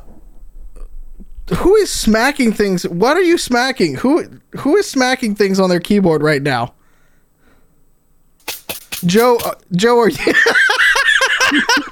who 1.59 1.77
is 1.77 1.93
smacking 1.93 2.53
things? 2.53 2.83
What 2.89 3.17
are 3.17 3.23
you 3.23 3.39
smacking? 3.39 3.95
Who 3.95 4.41
who 4.59 4.77
is 4.77 4.91
smacking 4.91 5.37
things 5.37 5.61
on 5.61 5.71
their 5.71 5.79
keyboard 5.79 6.21
right 6.21 6.43
now? 6.43 6.75
Joe, 9.07 9.39
uh, 9.45 9.55
Joe, 9.71 10.01
are 10.01 10.09
you? 10.09 10.35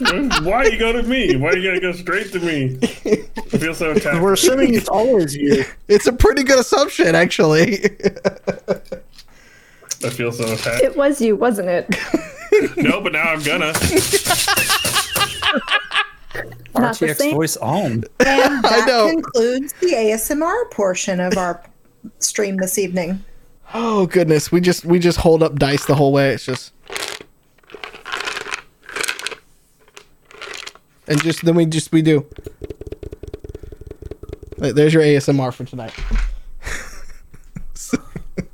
Mm, 0.00 0.44
why 0.44 0.64
you 0.64 0.78
go 0.78 0.92
to 0.92 1.02
me? 1.02 1.36
Why 1.36 1.52
you 1.52 1.62
gotta 1.62 1.80
go 1.80 1.92
straight 1.92 2.30
to 2.32 2.40
me? 2.40 2.78
I 2.82 3.58
feel 3.58 3.74
so 3.74 3.92
attacked. 3.92 4.20
We're 4.20 4.34
assuming 4.34 4.74
it's 4.74 4.88
always 4.88 5.34
you. 5.34 5.64
It's 5.88 6.06
a 6.06 6.12
pretty 6.12 6.42
good 6.42 6.58
assumption, 6.58 7.14
actually. 7.14 7.84
I 10.04 10.10
feel 10.10 10.32
so 10.32 10.52
attacked. 10.52 10.84
It 10.84 10.96
was 10.96 11.20
you, 11.20 11.36
wasn't 11.36 11.68
it? 11.68 11.88
no, 12.76 13.00
but 13.00 13.12
now 13.12 13.22
I'm 13.22 13.42
gonna. 13.42 13.72
RTX 16.74 17.32
voice 17.32 17.56
on. 17.56 18.04
And 18.20 18.62
that 18.64 19.08
concludes 19.10 19.72
the 19.74 19.92
ASMR 19.92 20.70
portion 20.70 21.20
of 21.20 21.36
our 21.38 21.62
stream 22.18 22.56
this 22.58 22.78
evening. 22.78 23.24
Oh 23.74 24.06
goodness, 24.06 24.52
we 24.52 24.60
just 24.60 24.84
we 24.84 24.98
just 24.98 25.18
hold 25.18 25.42
up 25.42 25.58
dice 25.58 25.86
the 25.86 25.94
whole 25.94 26.12
way. 26.12 26.30
It's 26.30 26.44
just 26.44 26.72
and 31.08 31.22
just 31.22 31.44
then 31.44 31.54
we 31.54 31.66
just 31.66 31.92
we 31.92 32.02
do. 32.02 32.26
Like, 34.58 34.74
There's 34.74 34.94
your 34.94 35.02
ASMR 35.02 35.52
for 35.52 35.64
tonight. 35.64 35.92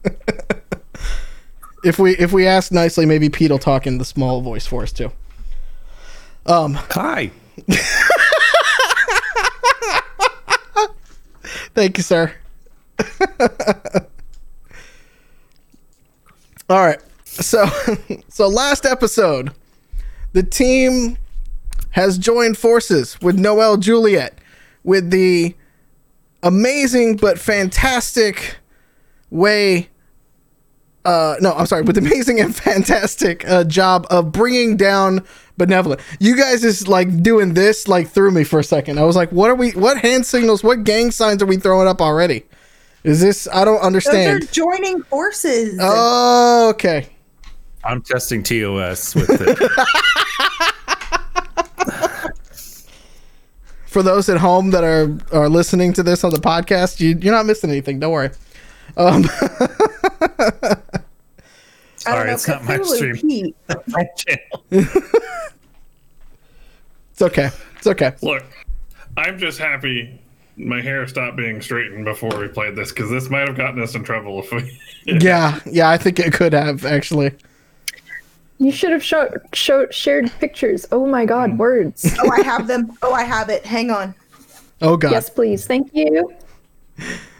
if 1.84 1.98
we 1.98 2.16
if 2.16 2.32
we 2.32 2.46
ask 2.46 2.72
nicely, 2.72 3.06
maybe 3.06 3.28
Pete 3.28 3.50
will 3.50 3.58
talk 3.58 3.86
in 3.86 3.98
the 3.98 4.04
small 4.04 4.40
voice 4.40 4.66
for 4.66 4.82
us 4.82 4.92
too. 4.92 5.12
Um, 6.46 6.74
hi. 6.74 7.30
Thank 11.74 11.96
you, 11.96 12.02
sir. 12.02 12.34
All 16.68 16.84
right. 16.84 17.00
So, 17.24 17.64
so 18.28 18.46
last 18.48 18.84
episode, 18.84 19.52
the 20.32 20.42
team 20.42 21.16
has 21.92 22.18
joined 22.18 22.58
forces 22.58 23.20
with 23.20 23.38
Noel 23.38 23.76
Juliet 23.76 24.38
with 24.84 25.10
the 25.10 25.54
amazing 26.42 27.16
but 27.16 27.38
fantastic 27.38 28.56
way 29.30 29.88
uh 31.04 31.36
no 31.40 31.52
i'm 31.54 31.66
sorry 31.66 31.82
with 31.82 31.96
amazing 31.96 32.40
and 32.40 32.54
fantastic 32.70 33.48
uh, 33.48 33.64
job 33.64 34.06
of 34.10 34.32
bringing 34.32 34.76
down 34.76 35.24
benevolent 35.56 36.00
you 36.18 36.36
guys 36.36 36.64
is 36.64 36.88
like 36.88 37.22
doing 37.22 37.54
this 37.54 37.86
like 37.88 38.08
threw 38.08 38.30
me 38.30 38.42
for 38.44 38.58
a 38.58 38.64
second 38.64 38.98
i 38.98 39.04
was 39.04 39.14
like 39.16 39.30
what 39.30 39.50
are 39.50 39.54
we 39.54 39.70
what 39.72 39.98
hand 39.98 40.26
signals 40.26 40.64
what 40.64 40.82
gang 40.84 41.10
signs 41.10 41.42
are 41.42 41.46
we 41.46 41.56
throwing 41.56 41.86
up 41.88 42.00
already 42.00 42.44
is 43.04 43.20
this 43.20 43.46
i 43.52 43.64
don't 43.64 43.80
understand 43.80 44.42
Those 44.42 44.48
are 44.50 44.52
joining 44.52 45.02
forces. 45.04 45.78
oh 45.80 46.70
okay 46.70 47.08
I'm 47.84 48.00
testing 48.00 48.44
TOS 48.44 49.14
with 49.16 49.28
it. 49.28 49.58
for 53.92 54.02
those 54.02 54.28
at 54.28 54.38
home 54.38 54.70
that 54.70 54.82
are 54.84 55.16
are 55.32 55.48
listening 55.48 55.92
to 55.92 56.02
this 56.02 56.24
on 56.24 56.32
the 56.32 56.40
podcast 56.40 56.98
you, 56.98 57.16
you're 57.20 57.34
not 57.34 57.46
missing 57.46 57.70
anything 57.70 58.00
don't 58.00 58.12
worry 58.12 58.30
um 58.96 59.24
Sorry, 61.96 62.26
know, 62.26 62.32
it's 62.32 62.48
not 62.48 62.64
my 62.64 62.82
stream. 62.82 63.54
My 63.86 64.04
channel. 64.16 64.64
it's 67.12 67.22
okay 67.22 67.50
it's 67.76 67.86
okay 67.86 68.12
Look, 68.22 68.42
I'm 69.16 69.38
just 69.38 69.58
happy 69.58 70.18
my 70.56 70.80
hair 70.80 71.06
stopped 71.06 71.36
being 71.36 71.60
straightened 71.62 72.04
before 72.04 72.36
we 72.38 72.48
played 72.48 72.76
this 72.76 72.90
because 72.92 73.10
this 73.10 73.30
might 73.30 73.46
have 73.46 73.56
gotten 73.56 73.80
us 73.80 73.94
in 73.94 74.02
trouble 74.04 74.40
if 74.40 74.50
we. 74.52 74.78
yeah 75.20 75.60
yeah 75.64 75.88
i 75.90 75.96
think 75.96 76.18
it 76.18 76.32
could 76.32 76.52
have 76.52 76.84
actually 76.84 77.30
You 78.62 78.70
should 78.70 78.92
have 78.92 79.02
show, 79.02 79.28
show, 79.52 79.88
shared 79.90 80.30
pictures. 80.38 80.86
Oh 80.92 81.04
my 81.04 81.24
god, 81.24 81.58
words. 81.58 82.14
Oh, 82.20 82.30
I 82.30 82.42
have 82.42 82.68
them. 82.68 82.96
Oh, 83.02 83.12
I 83.12 83.24
have 83.24 83.48
it. 83.48 83.66
Hang 83.66 83.90
on. 83.90 84.14
oh 84.80 84.96
god 84.96 85.10
yes, 85.10 85.28
please. 85.28 85.66
Thank 85.66 85.90
you. 85.92 86.32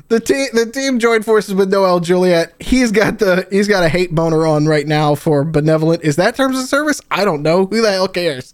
the 0.08 0.18
team 0.18 0.48
the 0.52 0.66
team 0.66 0.98
joined 0.98 1.24
forces 1.24 1.54
with 1.54 1.70
Noel 1.70 2.00
Juliet. 2.00 2.54
He's 2.58 2.90
got 2.90 3.20
the 3.20 3.46
he's 3.50 3.68
got 3.68 3.84
a 3.84 3.88
hate 3.88 4.12
boner 4.12 4.46
on 4.46 4.66
right 4.66 4.86
now 4.86 5.14
for 5.14 5.44
benevolent. 5.44 6.02
Is 6.02 6.16
that 6.16 6.34
terms 6.34 6.58
of 6.58 6.66
service? 6.66 7.00
I 7.10 7.24
don't 7.24 7.42
know. 7.42 7.66
Who 7.66 7.80
the 7.80 7.92
hell 7.92 8.08
cares? 8.08 8.52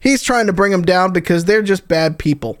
He's 0.00 0.22
trying 0.22 0.48
to 0.48 0.52
bring 0.52 0.72
them 0.72 0.82
down 0.82 1.12
because 1.12 1.44
they're 1.44 1.62
just 1.62 1.86
bad 1.86 2.18
people. 2.18 2.58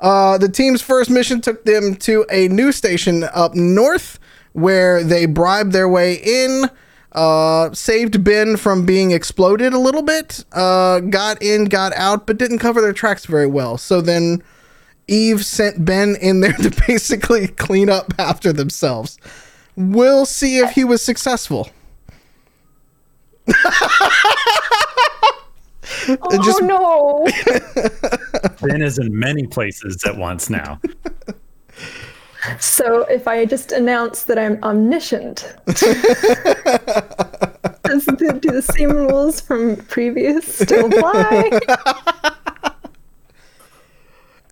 Uh, 0.00 0.36
the 0.36 0.48
team's 0.48 0.82
first 0.82 1.10
mission 1.10 1.40
took 1.40 1.64
them 1.64 1.94
to 1.94 2.26
a 2.30 2.48
new 2.48 2.72
station 2.72 3.24
up 3.34 3.54
north 3.54 4.18
where 4.52 5.04
they 5.04 5.26
bribed 5.26 5.72
their 5.72 5.88
way 5.88 6.14
in, 6.14 6.68
uh, 7.12 7.72
saved 7.72 8.22
Ben 8.22 8.56
from 8.56 8.86
being 8.86 9.10
exploded 9.10 9.72
a 9.72 9.78
little 9.78 10.02
bit, 10.02 10.44
uh, 10.52 11.00
got 11.00 11.42
in, 11.42 11.64
got 11.66 11.92
out, 11.94 12.26
but 12.26 12.38
didn't 12.38 12.58
cover 12.58 12.80
their 12.80 12.92
tracks 12.92 13.26
very 13.26 13.46
well. 13.46 13.76
So 13.78 14.00
then 14.00 14.42
Eve 15.08 15.44
sent 15.44 15.84
Ben 15.84 16.16
in 16.20 16.40
there 16.40 16.52
to 16.62 16.70
basically 16.86 17.48
clean 17.48 17.88
up 17.90 18.12
after 18.18 18.52
themselves. 18.52 19.18
We'll 19.76 20.26
see 20.26 20.58
if 20.58 20.70
he 20.72 20.84
was 20.84 21.02
successful. 21.02 21.68
Oh 26.22 26.42
just- 26.44 26.62
no. 26.62 27.26
Ben 28.68 28.82
is 28.82 28.98
in 28.98 29.16
many 29.16 29.46
places 29.46 30.02
at 30.04 30.16
once 30.16 30.48
now. 30.50 30.80
So 32.58 33.02
if 33.02 33.28
I 33.28 33.44
just 33.44 33.72
announce 33.72 34.24
that 34.24 34.38
I'm 34.38 34.62
omniscient, 34.62 35.54
does 35.66 35.76
the, 38.06 38.38
do 38.40 38.50
the 38.50 38.62
same 38.62 38.90
rules 38.90 39.40
from 39.40 39.76
previous 39.76 40.54
still 40.54 40.86
apply? 40.86 41.50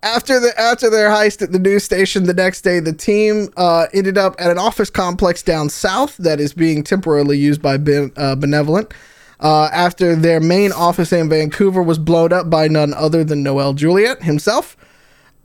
after 0.03 0.39
the 0.39 0.53
after 0.59 0.89
their 0.89 1.09
heist 1.09 1.41
at 1.41 1.51
the 1.51 1.59
news 1.59 1.83
station 1.83 2.23
the 2.23 2.33
next 2.33 2.61
day, 2.61 2.79
the 2.79 2.93
team 2.93 3.49
uh, 3.57 3.87
ended 3.93 4.17
up 4.17 4.35
at 4.39 4.51
an 4.51 4.57
office 4.57 4.89
complex 4.89 5.41
down 5.41 5.69
south 5.69 6.17
that 6.17 6.39
is 6.39 6.53
being 6.53 6.83
temporarily 6.83 7.37
used 7.37 7.61
by 7.61 7.77
ben, 7.77 8.11
uh, 8.17 8.35
Benevolent. 8.35 8.93
Uh, 9.39 9.69
after 9.71 10.15
their 10.15 10.41
main 10.41 10.71
office 10.73 11.13
in 11.13 11.29
Vancouver 11.29 11.81
was 11.81 11.97
blown 11.97 12.33
up 12.33 12.49
by 12.49 12.67
none 12.67 12.93
other 12.93 13.23
than 13.23 13.41
Noel 13.41 13.73
Juliet 13.73 14.21
himself, 14.21 14.75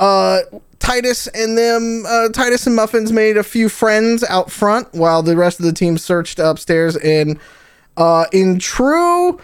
uh, 0.01 0.41
Titus 0.85 1.27
and 1.29 1.57
them, 1.57 2.05
uh, 2.07 2.29
Titus 2.29 2.67
and 2.67 2.77
Muffins 2.77 3.11
made 3.11 3.39
a 3.39 3.43
few 3.43 3.71
friends 3.71 4.23
out 4.25 4.51
front 4.51 4.93
while 4.93 5.23
the 5.23 5.35
rest 5.35 5.59
of 5.59 5.65
the 5.65 5.73
team 5.73 5.97
searched 5.97 6.39
upstairs. 6.39 6.95
And 6.97 7.39
uh, 7.97 8.27
in 8.33 8.59
true 8.59 9.41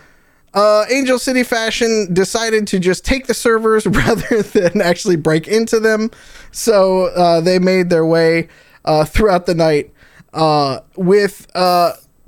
uh, 0.52 0.84
Angel 0.90 1.18
City 1.18 1.42
fashion, 1.42 2.12
decided 2.12 2.66
to 2.66 2.78
just 2.78 3.06
take 3.06 3.26
the 3.26 3.32
servers 3.32 3.86
rather 3.86 4.42
than 4.42 4.82
actually 4.82 5.16
break 5.16 5.48
into 5.48 5.80
them. 5.80 6.10
So 6.52 7.06
uh, 7.06 7.40
they 7.40 7.58
made 7.58 7.88
their 7.88 8.04
way 8.04 8.48
uh, 8.84 9.06
throughout 9.06 9.46
the 9.46 9.54
night 9.54 9.94
uh, 10.34 10.80
with 10.96 11.46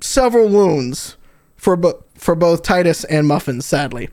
several 0.00 0.48
wounds 0.48 1.18
for 1.56 1.76
bo- 1.76 2.02
for 2.14 2.34
both 2.34 2.62
Titus 2.62 3.04
and 3.04 3.26
Muffins. 3.26 3.66
Sadly, 3.66 4.08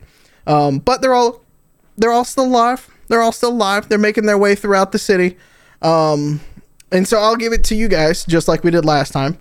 um, 0.46 0.78
but 0.78 1.00
they're 1.00 1.14
all 1.14 1.42
they're 1.96 2.12
all 2.12 2.24
still 2.24 2.44
alive. 2.46 2.88
They're 3.10 3.20
all 3.22 3.32
still 3.32 3.50
alive. 3.50 3.88
They're 3.88 3.98
making 3.98 4.26
their 4.26 4.38
way 4.38 4.54
throughout 4.54 4.92
the 4.92 4.98
city. 4.98 5.36
Um, 5.82 6.40
and 6.92 7.08
so 7.08 7.18
I'll 7.18 7.34
give 7.34 7.52
it 7.52 7.64
to 7.64 7.74
you 7.74 7.88
guys, 7.88 8.24
just 8.24 8.46
like 8.46 8.62
we 8.62 8.70
did 8.70 8.84
last 8.84 9.10
time. 9.12 9.36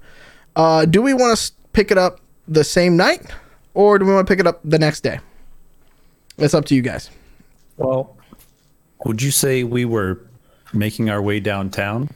Uh, 0.56 0.86
do 0.86 1.04
we 1.04 1.14
want 1.14 1.38
to 1.38 1.52
pick 1.72 1.92
it 1.92 1.98
up 1.98 2.20
the 2.48 2.64
same 2.64 2.98
night, 2.98 3.22
or 3.76 4.00
do 4.00 4.06
we 4.06 4.14
want 4.14 4.26
to 4.26 4.32
pick 4.32 4.40
it 4.40 4.48
up 4.48 4.60
the 4.64 4.80
next 4.80 5.02
day? 5.02 5.20
It's 6.40 6.56
up 6.56 6.66
to 6.66 6.76
you 6.76 6.82
guys. 6.82 7.12
Well, 7.78 8.18
would 9.06 9.22
you 9.22 9.30
say 9.30 9.64
we 9.64 9.86
were 9.86 10.20
making 10.74 11.12
our 11.12 11.22
way 11.22 11.40
downtown? 11.40 12.10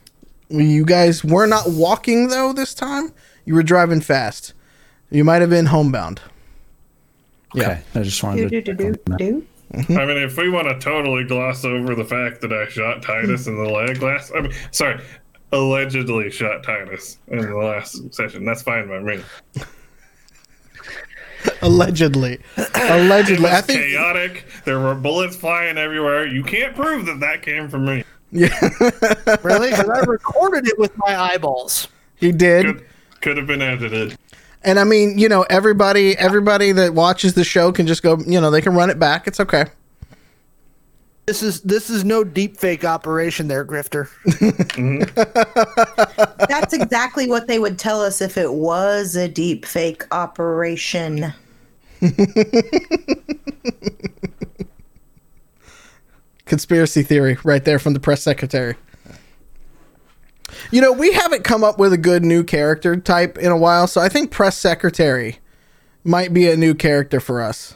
You 0.50 0.86
guys 0.86 1.24
were 1.24 1.46
not 1.46 1.66
walking 1.70 2.30
though 2.30 2.52
this 2.52 2.74
time. 2.74 3.14
You 3.46 3.54
were 3.54 3.64
driving 3.64 4.02
fast. 4.02 4.54
You 5.12 5.24
might 5.24 5.42
have 5.42 5.52
been 5.52 5.68
homebound. 5.68 6.20
Okay, 7.56 7.80
I 7.94 8.02
just 8.02 8.24
wanted 8.24 8.50
Do, 8.50 8.62
to. 8.62 8.74
do, 8.74 8.94
do, 8.94 9.00
do, 9.06 9.18
do. 9.18 9.48
I 9.90 10.06
mean, 10.06 10.18
if 10.18 10.38
we 10.38 10.50
want 10.50 10.68
to 10.68 10.78
totally 10.80 11.24
gloss 11.24 11.66
over 11.66 11.96
the 11.96 12.06
fact 12.06 12.42
that 12.42 12.54
I 12.54 12.68
shot 12.68 13.02
Titus 13.02 13.48
in 13.48 13.56
the 13.58 13.70
leg 13.70 14.02
last, 14.04 14.32
I 14.36 14.42
mean, 14.42 14.54
sorry, 14.72 15.02
allegedly 15.52 16.30
shot 16.30 16.64
Titus 16.64 17.18
in 17.28 17.42
the 17.42 17.58
last 17.58 18.14
session, 18.14 18.46
that's 18.46 18.62
fine 18.62 18.88
by 18.88 19.00
me. 19.00 19.24
Allegedly, 21.62 22.40
allegedly. 22.76 23.50
I 23.50 23.62
think 23.62 23.80
chaotic. 23.82 24.46
There 24.64 24.80
were 24.80 24.96
bullets 24.96 25.36
flying 25.36 25.78
everywhere. 25.78 26.26
You 26.26 26.44
can't 26.44 26.76
prove 26.76 27.06
that 27.08 27.20
that 27.20 27.42
came 27.42 27.68
from 27.68 27.86
me. 27.86 28.04
Yeah, 28.32 28.58
Really? 29.44 29.70
Because 29.72 29.90
I 29.90 30.00
recorded 30.02 30.68
it 30.68 30.80
with 30.80 30.98
my 30.98 31.16
eyeballs. 31.16 31.88
he 32.16 32.32
did. 32.32 32.66
Could, 32.66 32.86
could 33.22 33.38
have 33.38 33.48
been 33.48 33.62
edited. 33.62 34.18
And 34.64 34.80
I 34.80 34.86
mean, 34.86 35.18
you 35.18 35.28
know, 35.28 35.44
everybody 35.50 36.18
everybody 36.18 36.72
that 36.72 36.94
watches 36.94 37.34
the 37.34 37.44
show 37.44 37.72
can 37.72 37.88
just 37.88 38.02
go, 38.02 38.18
you 38.26 38.40
know, 38.40 38.50
they 38.50 38.62
can 38.62 38.74
run 38.74 38.90
it 38.90 39.00
back. 39.00 39.28
It's 39.28 39.40
okay. 39.40 39.66
This 41.26 41.42
is 41.42 41.62
this 41.62 41.90
is 41.90 42.04
no 42.04 42.26
deep 42.26 42.58
fake 42.58 42.84
operation 42.84 43.48
there, 43.48 43.66
Grifter. 43.66 44.10
That's 46.50 46.74
exactly 46.74 47.28
what 47.28 47.48
they 47.48 47.60
would 47.60 47.80
tell 47.80 48.02
us 48.02 48.22
if 48.22 48.38
it 48.38 48.54
was 48.54 49.16
a 49.16 49.30
deep 49.30 49.66
fake 49.66 50.04
operation. 50.12 51.34
Conspiracy 56.46 57.04
theory 57.04 57.38
right 57.46 57.64
there 57.64 57.80
from 57.80 57.94
the 57.94 58.02
press 58.02 58.22
secretary. 58.22 58.76
You 60.72 60.82
know, 60.82 60.92
we 60.92 61.14
haven't 61.14 61.44
come 61.44 61.64
up 61.64 61.78
with 61.78 61.94
a 61.94 61.98
good 61.98 62.24
new 62.24 62.44
character 62.44 62.96
type 62.96 63.38
in 63.38 63.52
a 63.52 63.58
while, 63.58 63.88
so 63.88 64.02
I 64.02 64.10
think 64.10 64.32
press 64.32 64.58
secretary 64.58 65.40
might 66.04 66.34
be 66.34 66.50
a 66.50 66.58
new 66.58 66.74
character 66.74 67.20
for 67.20 67.42
us. 67.42 67.76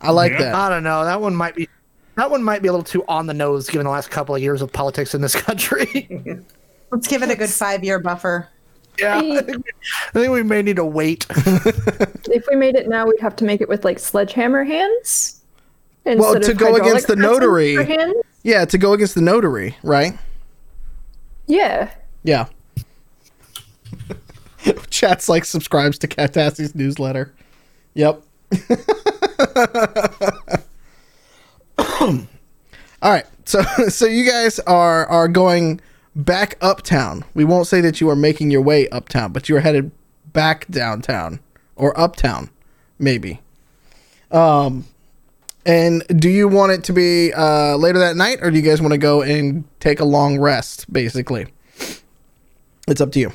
I 0.00 0.10
like 0.12 0.32
Yeah. 0.32 0.38
that. 0.38 0.54
I 0.54 0.68
don't 0.68 0.84
know. 0.84 1.04
That 1.04 1.20
one 1.20 1.34
might 1.34 1.54
be 1.54 1.68
that 2.16 2.30
one 2.32 2.42
might 2.42 2.62
be 2.62 2.68
a 2.68 2.72
little 2.72 2.84
too 2.84 3.04
on 3.06 3.26
the 3.26 3.34
nose 3.34 3.68
given 3.70 3.84
the 3.84 3.90
last 3.92 4.10
couple 4.10 4.34
of 4.34 4.42
years 4.42 4.60
of 4.60 4.72
politics 4.72 5.14
in 5.14 5.20
this 5.20 5.34
country. 5.40 6.42
Let's 6.90 7.06
give 7.06 7.22
it 7.22 7.30
a 7.30 7.36
good 7.36 7.50
five 7.50 7.84
year 7.84 7.98
buffer. 7.98 8.48
yeah, 8.98 9.18
I 9.18 9.20
think, 9.42 9.46
we, 9.46 9.72
I 10.08 10.10
think 10.12 10.32
we 10.32 10.42
may 10.42 10.62
need 10.62 10.76
to 10.76 10.84
wait. 10.84 11.26
if 11.30 12.44
we 12.50 12.56
made 12.56 12.74
it 12.76 12.88
now, 12.88 13.06
we'd 13.06 13.20
have 13.20 13.36
to 13.36 13.44
make 13.44 13.60
it 13.60 13.68
with 13.68 13.84
like 13.84 13.98
sledgehammer 13.98 14.64
hands. 14.64 15.42
Well, 16.04 16.40
to 16.40 16.54
go 16.54 16.74
against 16.76 17.06
the 17.06 17.16
notary. 17.16 17.76
Yeah, 18.42 18.64
to 18.64 18.78
go 18.78 18.94
against 18.94 19.14
the 19.14 19.20
notary, 19.20 19.76
right? 19.82 20.16
Yeah. 21.48 21.90
Yeah. 22.22 22.46
Chat's 24.90 25.28
like 25.28 25.44
subscribes 25.44 25.98
to 25.98 26.08
Katassi's 26.08 26.74
newsletter. 26.74 27.34
Yep. 27.94 28.22
All 31.88 33.12
right. 33.12 33.26
so 33.44 33.62
so 33.88 34.06
you 34.06 34.28
guys 34.30 34.58
are 34.60 35.06
are 35.06 35.26
going 35.28 35.80
back 36.14 36.56
uptown. 36.60 37.24
We 37.34 37.44
won't 37.44 37.66
say 37.66 37.80
that 37.80 38.00
you 38.00 38.08
are 38.10 38.16
making 38.16 38.50
your 38.50 38.62
way 38.62 38.88
uptown, 38.88 39.32
but 39.32 39.48
you 39.48 39.56
are 39.56 39.60
headed 39.60 39.90
back 40.32 40.68
downtown 40.68 41.40
or 41.76 41.98
uptown, 41.98 42.50
maybe. 42.98 43.40
Um, 44.30 44.84
and 45.68 46.02
do 46.20 46.28
you 46.28 46.48
want 46.48 46.72
it 46.72 46.82
to 46.84 46.92
be 46.92 47.32
uh, 47.32 47.76
later 47.76 48.00
that 48.00 48.16
night, 48.16 48.38
or 48.42 48.50
do 48.50 48.56
you 48.56 48.62
guys 48.62 48.80
want 48.82 48.92
to 48.92 48.98
go 48.98 49.22
and 49.22 49.62
take 49.78 50.00
a 50.00 50.04
long 50.04 50.40
rest? 50.40 50.92
Basically, 50.92 51.46
it's 52.88 53.00
up 53.00 53.12
to 53.12 53.20
you. 53.20 53.30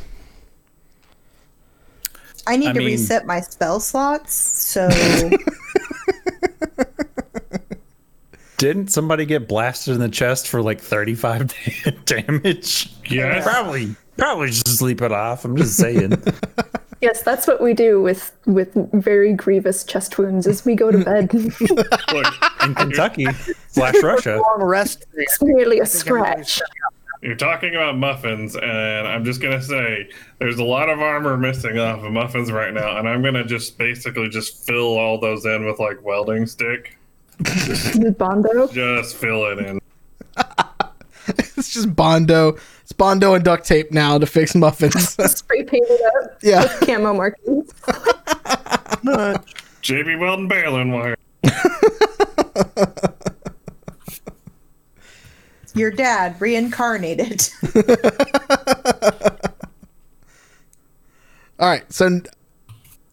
I 2.46 2.58
need 2.58 2.70
I 2.70 2.74
to 2.74 2.80
mean- 2.80 2.88
reset 2.88 3.26
my 3.26 3.40
spell 3.40 3.80
slots, 3.80 4.34
so 4.34 4.90
Didn't 8.58 8.90
somebody 8.90 9.26
get 9.26 9.48
blasted 9.50 9.96
in 9.96 10.00
the 10.00 10.08
chest 10.10 10.48
for 10.48 10.62
like 10.62 10.80
35 10.80 11.54
damage? 12.06 12.94
Yes. 13.10 13.44
Probably, 13.44 13.94
probably 14.18 14.48
just 14.48 14.68
sleep 14.78 15.02
it 15.02 15.12
off. 15.12 15.44
I'm 15.44 15.58
just 15.58 15.76
saying. 15.76 16.12
Yes, 17.04 17.22
that's 17.22 17.48
what 17.48 17.62
we 17.62 17.74
do 17.74 18.02
with 18.02 18.32
with 18.46 18.74
very 18.94 19.34
grievous 19.34 19.84
chest 19.84 20.18
wounds. 20.18 20.48
Is 20.48 20.64
we 20.64 20.74
go 20.74 20.90
to 20.90 21.04
bed. 21.04 21.34
Look, 21.34 22.28
In 22.64 22.74
Kentucky 22.76 23.28
slash 23.68 24.02
Russia. 24.02 24.38
Long 24.38 24.64
rest. 24.64 25.06
it's 25.14 25.38
merely 25.42 25.82
a 25.82 25.86
scratch. 25.86 26.62
you're 27.22 27.36
talking 27.36 27.76
about 27.76 27.98
muffins, 27.98 28.56
and 28.56 29.06
I'm 29.06 29.26
just 29.26 29.42
gonna 29.42 29.62
say 29.62 30.10
there's 30.40 30.60
a 30.60 30.64
lot 30.64 30.88
of 30.88 31.02
armor 31.02 31.36
missing 31.36 31.78
off 31.78 32.02
of 32.06 32.14
muffins 32.14 32.54
right 32.54 32.74
now, 32.74 32.96
and 32.98 33.10
I'm 33.10 33.22
gonna 33.22 33.44
just 33.44 33.78
basically 33.78 34.30
just 34.30 34.66
fill 34.66 34.98
all 34.98 35.20
those 35.20 35.46
in 35.46 35.66
with 35.66 35.80
like 35.80 36.02
welding 36.06 36.46
stick. 36.46 36.96
Bondo. 38.18 38.68
Just 38.70 39.18
fill 39.18 39.46
it 39.48 39.60
in. 39.60 39.82
It's 41.26 41.74
just 41.74 41.96
Bondo. 41.96 42.58
It's 42.84 42.92
Bondo 42.92 43.34
and 43.34 43.44
duct 43.44 43.66
tape 43.66 43.92
now 43.92 44.18
to 44.18 44.26
fix 44.26 44.54
muffins. 44.56 45.16
Spray 45.38 45.64
painted 45.64 46.02
up 46.02 46.38
yeah. 46.44 46.64
with 46.64 46.80
camo 46.82 47.14
markings. 47.14 47.72
JB 49.82 50.20
Weldon 50.20 50.48
baling 50.48 50.92
wire. 50.92 51.16
your 55.74 55.92
dad 55.92 56.40
reincarnated. 56.40 57.50
All 61.60 61.70
right, 61.70 61.92
so 61.92 62.22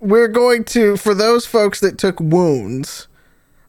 we're 0.00 0.28
going 0.28 0.64
to 0.64 0.96
for 0.96 1.14
those 1.14 1.46
folks 1.46 1.78
that 1.80 1.98
took 1.98 2.18
wounds. 2.18 3.06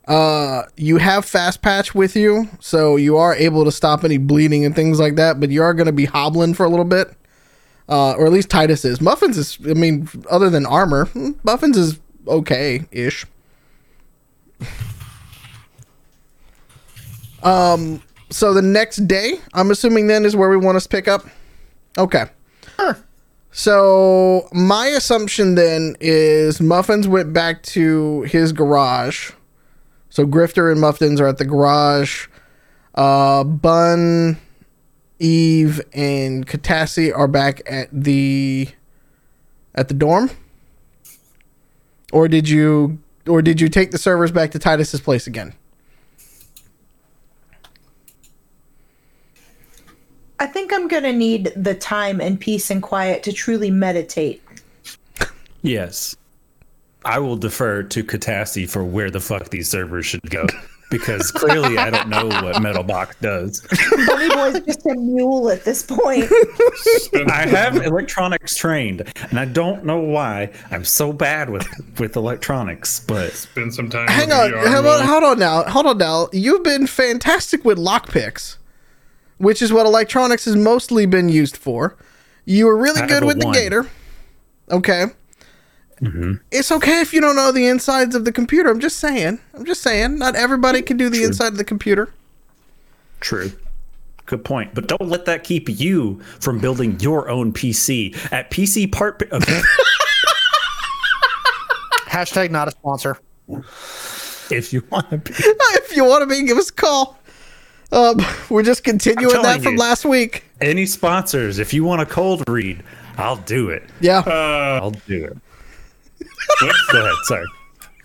Uh, 0.08 0.64
you 0.76 0.98
have 0.98 1.26
fast 1.26 1.62
patch 1.62 1.94
with 1.94 2.16
you, 2.16 2.50
so 2.60 2.96
you 2.96 3.18
are 3.18 3.36
able 3.36 3.64
to 3.66 3.72
stop 3.72 4.04
any 4.04 4.18
bleeding 4.18 4.66
and 4.66 4.76
things 4.76 5.00
like 5.00 5.16
that. 5.16 5.40
But 5.40 5.50
you 5.52 5.62
are 5.62 5.74
going 5.74 5.88
to 5.88 5.94
be 5.94 6.06
hobbling 6.06 6.54
for 6.54 6.66
a 6.66 6.70
little 6.70 6.86
bit, 6.86 7.14
uh, 7.88 8.14
or 8.14 8.26
at 8.26 8.32
least 8.32 8.50
Titus 8.50 8.84
is. 8.84 9.00
Muffins 9.00 9.38
is, 9.38 9.58
I 9.70 9.74
mean, 9.74 10.10
other 10.30 10.50
than 10.50 10.66
armor, 10.66 11.06
hmm, 11.06 11.32
Muffins 11.44 11.78
is 11.78 12.00
okay 12.28 12.86
ish. 12.92 13.26
Um, 17.44 18.02
so 18.30 18.54
the 18.54 18.62
next 18.62 19.08
day, 19.08 19.34
I'm 19.54 19.72
assuming 19.72 20.08
then 20.08 20.26
is 20.26 20.36
where 20.36 20.50
we 20.50 20.58
want 20.58 20.78
us 20.78 20.84
to 20.84 20.90
pick 20.90 21.08
up. 21.08 21.26
Okay. 21.98 22.26
Sure. 22.78 22.98
So 23.52 24.48
my 24.54 24.88
assumption 24.88 25.56
then 25.56 25.96
is 26.00 26.62
Muffins 26.62 27.08
went 27.08 27.34
back 27.34 27.64
to 27.64 28.22
his 28.24 28.54
garage. 28.54 29.32
So 30.12 30.28
Grifter 30.28 30.70
and 30.70 30.80
Muffins 30.80 31.20
are 31.20 31.28
at 31.28 31.38
the 31.38 31.46
garage. 31.46 32.28
Uh, 32.94 33.46
Bun, 33.46 34.38
Eve, 35.20 35.82
and 35.94 36.46
Katassi 36.46 37.18
are 37.18 37.30
back 37.30 37.62
at 37.66 37.88
the 37.92 38.68
at 39.74 39.88
the 39.88 39.94
dorm. 39.94 40.30
Or 42.12 42.28
did 42.28 42.50
you 42.50 43.00
or 43.26 43.42
did 43.42 43.62
you 43.62 43.70
take 43.70 43.92
the 43.92 43.98
servers 43.98 44.32
back 44.32 44.52
to 44.52 44.60
Titus's 44.60 45.00
place 45.00 45.28
again? 45.28 45.54
I 50.42 50.46
think 50.46 50.74
I'm 50.74 50.90
gonna 50.90 51.14
need 51.14 51.54
the 51.56 51.76
time 51.76 52.20
and 52.20 52.38
peace 52.38 52.70
and 52.70 52.82
quiet 52.82 53.24
to 53.24 53.32
truly 53.32 53.72
meditate. 53.72 54.44
Yes. 55.62 56.18
I 57.04 57.20
will 57.20 57.38
defer 57.38 57.84
to 57.84 58.04
Katassi 58.04 58.70
for 58.70 58.84
where 58.84 59.10
the 59.10 59.20
fuck 59.20 59.50
these 59.50 59.70
servers 59.70 60.06
should 60.06 60.30
go. 60.30 60.46
Because 60.90 61.32
clearly 61.32 61.78
I 61.78 61.90
don't 61.90 62.10
know 62.10 62.28
what 62.28 62.62
Metal 62.62 62.84
Box 62.84 63.16
does. 63.22 63.62
Bunny 64.06 64.28
Boy's 64.28 64.60
just 64.66 64.86
a 64.86 64.94
mule 64.94 65.50
at 65.50 65.64
this 65.64 65.84
point. 65.84 66.30
I 67.32 67.46
have 67.48 67.78
electronics 67.78 68.58
trained, 68.58 69.10
and 69.30 69.40
I 69.40 69.46
don't 69.46 69.86
know 69.86 70.02
why 70.02 70.52
I'm 70.70 70.84
so 70.84 71.14
bad 71.14 71.50
with 71.50 71.66
with 71.98 72.18
electronics, 72.18 73.00
but 73.00 73.32
spend 73.32 73.74
some 73.74 73.90
time. 73.90 74.10
Hang 74.10 74.34
on, 74.34 74.52
the 74.52 74.70
hold 74.70 74.86
on, 74.86 75.08
hold 75.08 75.24
on 75.24 75.40
now, 75.40 75.64
hold 75.64 75.86
on 75.86 75.98
now. 75.98 76.28
You've 76.34 76.64
been 76.64 76.88
fantastic 76.88 77.64
with 77.64 77.78
lockpicks, 77.78 78.58
which 79.38 79.62
is 79.62 79.72
what 79.72 79.86
electronics 79.86 80.44
has 80.44 80.58
mostly 80.58 81.06
been 81.06 81.30
used 81.30 81.56
for. 81.56 81.96
You 82.44 82.66
were 82.66 82.76
really 82.76 83.00
I 83.00 83.08
good 83.08 83.14
have 83.14 83.24
a 83.24 83.28
with 83.28 83.40
the 83.40 83.46
one. 83.46 83.54
gator. 83.54 83.88
Okay. 84.70 85.06
Mm-hmm. 86.02 86.34
It's 86.52 86.72
okay 86.72 87.02
if 87.02 87.14
you 87.14 87.22
don't 87.22 87.36
know 87.36 87.52
the 87.52 87.68
insides 87.68 88.16
of 88.16 88.26
the 88.26 88.32
computer. 88.32 88.70
I'm 88.70 88.80
just 88.80 88.98
saying. 88.98 89.40
I'm 89.54 89.66
just 89.66 89.82
saying. 89.82 90.18
Not 90.18 90.36
everybody 90.36 90.82
can 90.82 90.98
do 90.98 91.10
the 91.10 91.24
inside 91.24 91.50
of 91.50 91.58
the 91.58 91.64
computer. 91.64 92.12
true. 93.20 93.52
Good 94.28 94.46
point. 94.46 94.74
But 94.74 94.88
don't 94.88 95.10
let 95.10 95.26
that 95.26 95.44
keep 95.44 95.68
you 95.68 96.22
from 96.40 96.60
building 96.60 96.98
your 97.02 97.30
own 97.30 97.52
PC 97.52 98.16
at 98.32 98.50
PC 98.50 98.90
Part. 98.90 99.22
Okay. 99.30 99.62
Hashtag 102.08 102.50
not 102.50 102.68
a 102.70 102.72
sponsor. 102.72 103.18
if 104.50 104.72
you 104.72 104.84
want 104.90 105.10
to 105.10 105.18
be. 105.18 105.34
if 105.38 105.96
you 105.96 106.06
want 106.06 106.22
to 106.22 106.28
be, 106.28 106.46
give 106.46 106.58
us 106.58 106.70
a 106.70 106.74
call. 106.74 107.18
Um, 107.92 108.22
we're 108.50 108.64
just 108.64 108.86
continuing 108.86 109.42
that 109.42 109.62
from 109.62 109.74
you. 109.74 109.80
last 109.80 110.06
week. 110.06 110.46
Any 110.62 110.86
sponsors, 110.86 111.60
if 111.60 111.74
you 111.74 111.84
want 111.84 112.02
a 112.02 112.06
cold 112.06 112.48
read, 112.48 112.84
I'll 113.18 113.36
do 113.36 113.70
it. 113.70 113.84
Yeah. 114.00 114.20
Uh, 114.20 114.80
I'll 114.82 114.92
do 114.92 115.26
it. 115.26 115.38
Wix- 116.62 116.86
Go 116.92 117.00
ahead. 117.02 117.14
Sorry. 117.24 117.46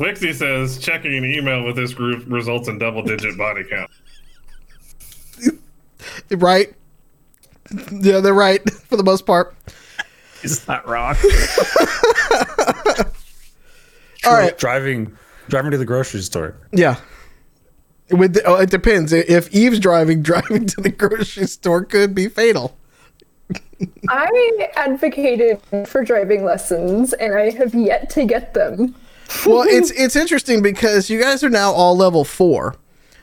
Wixie 0.01 0.35
says 0.35 0.79
checking 0.79 1.15
an 1.17 1.25
email 1.25 1.65
with 1.65 1.77
this 1.77 1.95
group 1.95 2.25
results 2.27 2.69
in 2.69 2.79
double 2.79 3.03
digit 3.03 3.37
body 3.39 3.65
count. 3.65 3.91
right. 6.31 6.75
Yeah, 7.91 8.21
they're 8.21 8.35
right 8.35 8.69
for 8.89 8.97
the 8.97 9.03
most 9.03 9.27
part. 9.27 9.55
He's 10.43 10.67
not 10.69 10.87
wrong. 10.87 11.17
All 14.25 14.33
right. 14.35 14.57
Driving, 14.59 15.17
driving 15.49 15.71
to 15.71 15.79
the 15.79 15.85
grocery 15.85 16.21
store. 16.21 16.57
Yeah. 16.73 16.97
With 18.11 18.35
the, 18.35 18.43
oh, 18.45 18.57
it 18.57 18.71
depends. 18.71 19.13
If 19.13 19.53
Eve's 19.55 19.81
driving, 19.81 20.23
driving 20.23 20.67
to 20.67 20.81
the 20.81 20.91
grocery 20.91 21.47
store 21.47 21.85
could 21.85 22.15
be 22.15 22.29
fatal. 22.29 22.77
I 24.09 24.71
advocated 24.77 25.61
for 25.87 26.03
driving 26.05 26.45
lessons, 26.45 27.13
and 27.13 27.35
I 27.35 27.51
have 27.51 27.75
yet 27.75 28.11
to 28.11 28.25
get 28.25 28.55
them. 28.55 28.95
Well, 29.45 29.65
it's 29.69 29.91
it's 29.91 30.17
interesting 30.17 30.63
because 30.63 31.11
you 31.11 31.21
guys 31.21 31.43
are 31.43 31.51
now 31.51 31.73
all 31.73 31.97
level 31.97 32.25
four. 32.25 32.77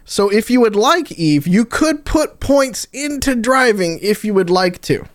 So 0.06 0.30
if 0.30 0.50
you 0.50 0.60
would 0.60 0.76
like, 0.76 1.14
Eve, 1.14 1.48
you 1.48 1.64
could 1.64 2.04
put 2.04 2.42
points 2.42 2.86
into 2.92 3.36
driving 3.36 4.00
if 4.02 4.26
you 4.26 4.34
would 4.34 4.50
like 4.50 4.82
to. 4.82 5.06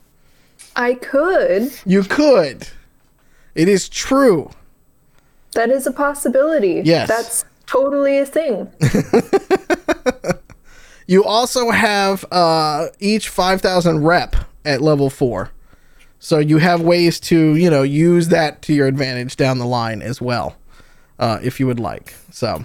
I 0.74 0.94
could. 0.94 1.72
You 1.84 2.04
could. 2.04 2.68
It 3.54 3.68
is 3.68 3.88
true. 3.88 4.50
That 5.52 5.68
is 5.68 5.86
a 5.86 5.92
possibility. 5.92 6.80
Yes. 6.84 7.06
That's 7.08 7.44
totally 7.66 8.18
a 8.18 8.24
thing. 8.24 8.70
You 11.08 11.24
also 11.24 11.70
have 11.70 12.26
uh, 12.30 12.88
each 13.00 13.30
5,000 13.30 14.04
rep 14.04 14.36
at 14.68 14.80
level 14.80 15.10
four. 15.10 15.50
So 16.20 16.38
you 16.38 16.58
have 16.58 16.80
ways 16.80 17.18
to, 17.20 17.54
you 17.54 17.70
know, 17.70 17.82
use 17.82 18.28
that 18.28 18.62
to 18.62 18.74
your 18.74 18.86
advantage 18.86 19.36
down 19.36 19.58
the 19.58 19.66
line 19.66 20.02
as 20.02 20.20
well, 20.20 20.56
uh, 21.18 21.38
if 21.42 21.58
you 21.58 21.66
would 21.66 21.80
like. 21.80 22.14
So 22.30 22.64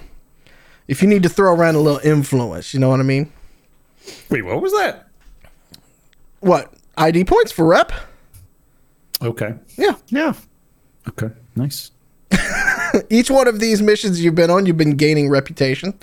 if 0.88 1.02
you 1.02 1.08
need 1.08 1.24
to 1.24 1.30
throw 1.30 1.54
around 1.54 1.76
a 1.76 1.80
little 1.80 2.02
influence, 2.04 2.74
you 2.74 2.80
know 2.80 2.90
what 2.90 3.00
I 3.00 3.04
mean? 3.04 3.32
Wait, 4.30 4.44
what 4.44 4.62
was 4.62 4.74
that? 4.74 5.08
What? 6.42 6.74
ID 6.98 7.26
points 7.26 7.52
for 7.52 7.66
rep? 7.66 7.92
Okay. 9.22 9.54
Yeah. 9.78 9.96
Yeah. 10.08 10.34
Okay. 11.08 11.30
Nice. 11.56 11.92
Each 13.10 13.32
one 13.32 13.48
of 13.48 13.60
these 13.60 13.82
missions 13.82 14.24
you've 14.24 14.36
been 14.36 14.50
on, 14.50 14.66
you've 14.66 14.78
been 14.78 14.98
gaining 14.98 15.30
reputation. 15.30 15.98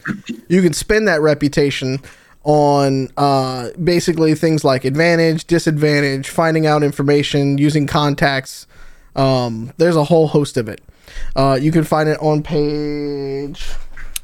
You 0.49 0.63
can 0.63 0.73
spend 0.73 1.07
that 1.09 1.21
reputation 1.21 1.99
on 2.43 3.09
uh, 3.17 3.71
basically 3.83 4.35
things 4.35 4.65
like 4.65 4.85
advantage, 4.85 5.47
disadvantage, 5.47 6.29
finding 6.29 6.67
out 6.67 6.83
information, 6.83 7.59
using 7.59 7.87
contacts. 7.87 8.67
Um, 9.15 9.73
there's 9.77 9.97
a 9.97 10.05
whole 10.05 10.29
host 10.29 10.57
of 10.57 10.69
it. 10.69 10.81
Uh, 11.37 11.59
you 11.61 11.73
can 11.73 11.85
find 11.85 12.09
it 12.09 12.19
on 12.21 12.43
page. 12.43 13.69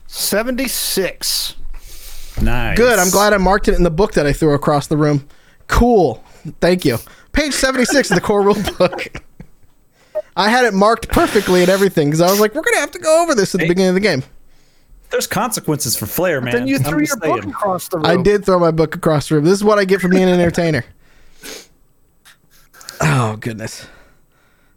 76. 0.06 1.56
Nice. 2.40 2.76
Good. 2.76 2.98
I'm 2.98 3.10
glad 3.10 3.32
I 3.32 3.38
marked 3.38 3.68
it 3.68 3.74
in 3.74 3.82
the 3.82 3.90
book 3.90 4.12
that 4.12 4.26
I 4.26 4.32
threw 4.32 4.54
across 4.54 4.86
the 4.86 4.96
room. 4.96 5.26
Cool. 5.66 6.22
Thank 6.60 6.84
you. 6.84 6.98
Page 7.32 7.52
76 7.52 8.10
of 8.10 8.14
the 8.14 8.20
core 8.20 8.42
rule 8.42 8.56
book. 8.78 9.08
I 10.36 10.50
had 10.50 10.64
it 10.64 10.74
marked 10.74 11.08
perfectly 11.08 11.62
and 11.62 11.70
everything 11.70 12.08
because 12.08 12.20
I 12.20 12.30
was 12.30 12.40
like, 12.40 12.54
we're 12.54 12.62
going 12.62 12.74
to 12.74 12.80
have 12.80 12.90
to 12.92 12.98
go 12.98 13.22
over 13.22 13.34
this 13.34 13.54
at 13.54 13.60
the 13.60 13.68
beginning 13.68 13.88
of 13.88 13.94
the 13.94 14.00
game. 14.00 14.22
There's 15.10 15.26
consequences 15.26 15.96
for 15.96 16.06
Flair, 16.06 16.40
man. 16.40 16.52
Then 16.52 16.66
you 16.66 16.76
I'm 16.76 16.82
threw 16.82 16.98
your 16.98 17.06
just 17.06 17.20
book 17.20 17.44
across 17.44 17.88
the 17.88 17.98
room. 17.98 18.06
I 18.06 18.16
did 18.16 18.44
throw 18.44 18.58
my 18.58 18.70
book 18.70 18.94
across 18.94 19.28
the 19.28 19.36
room. 19.36 19.44
This 19.44 19.54
is 19.54 19.64
what 19.64 19.78
I 19.78 19.84
get 19.84 20.00
for 20.00 20.08
being 20.08 20.24
an 20.24 20.28
entertainer. 20.40 20.84
Oh, 22.98 23.36
goodness. 23.36 23.86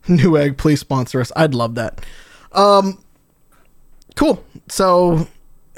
Newegg, 0.06 0.58
please 0.58 0.82
sponsor 0.82 1.22
us. 1.22 1.32
I'd 1.38 1.54
love 1.54 1.76
that. 1.76 2.02
Um, 2.52 3.02
cool. 4.16 4.44
So, 4.68 5.26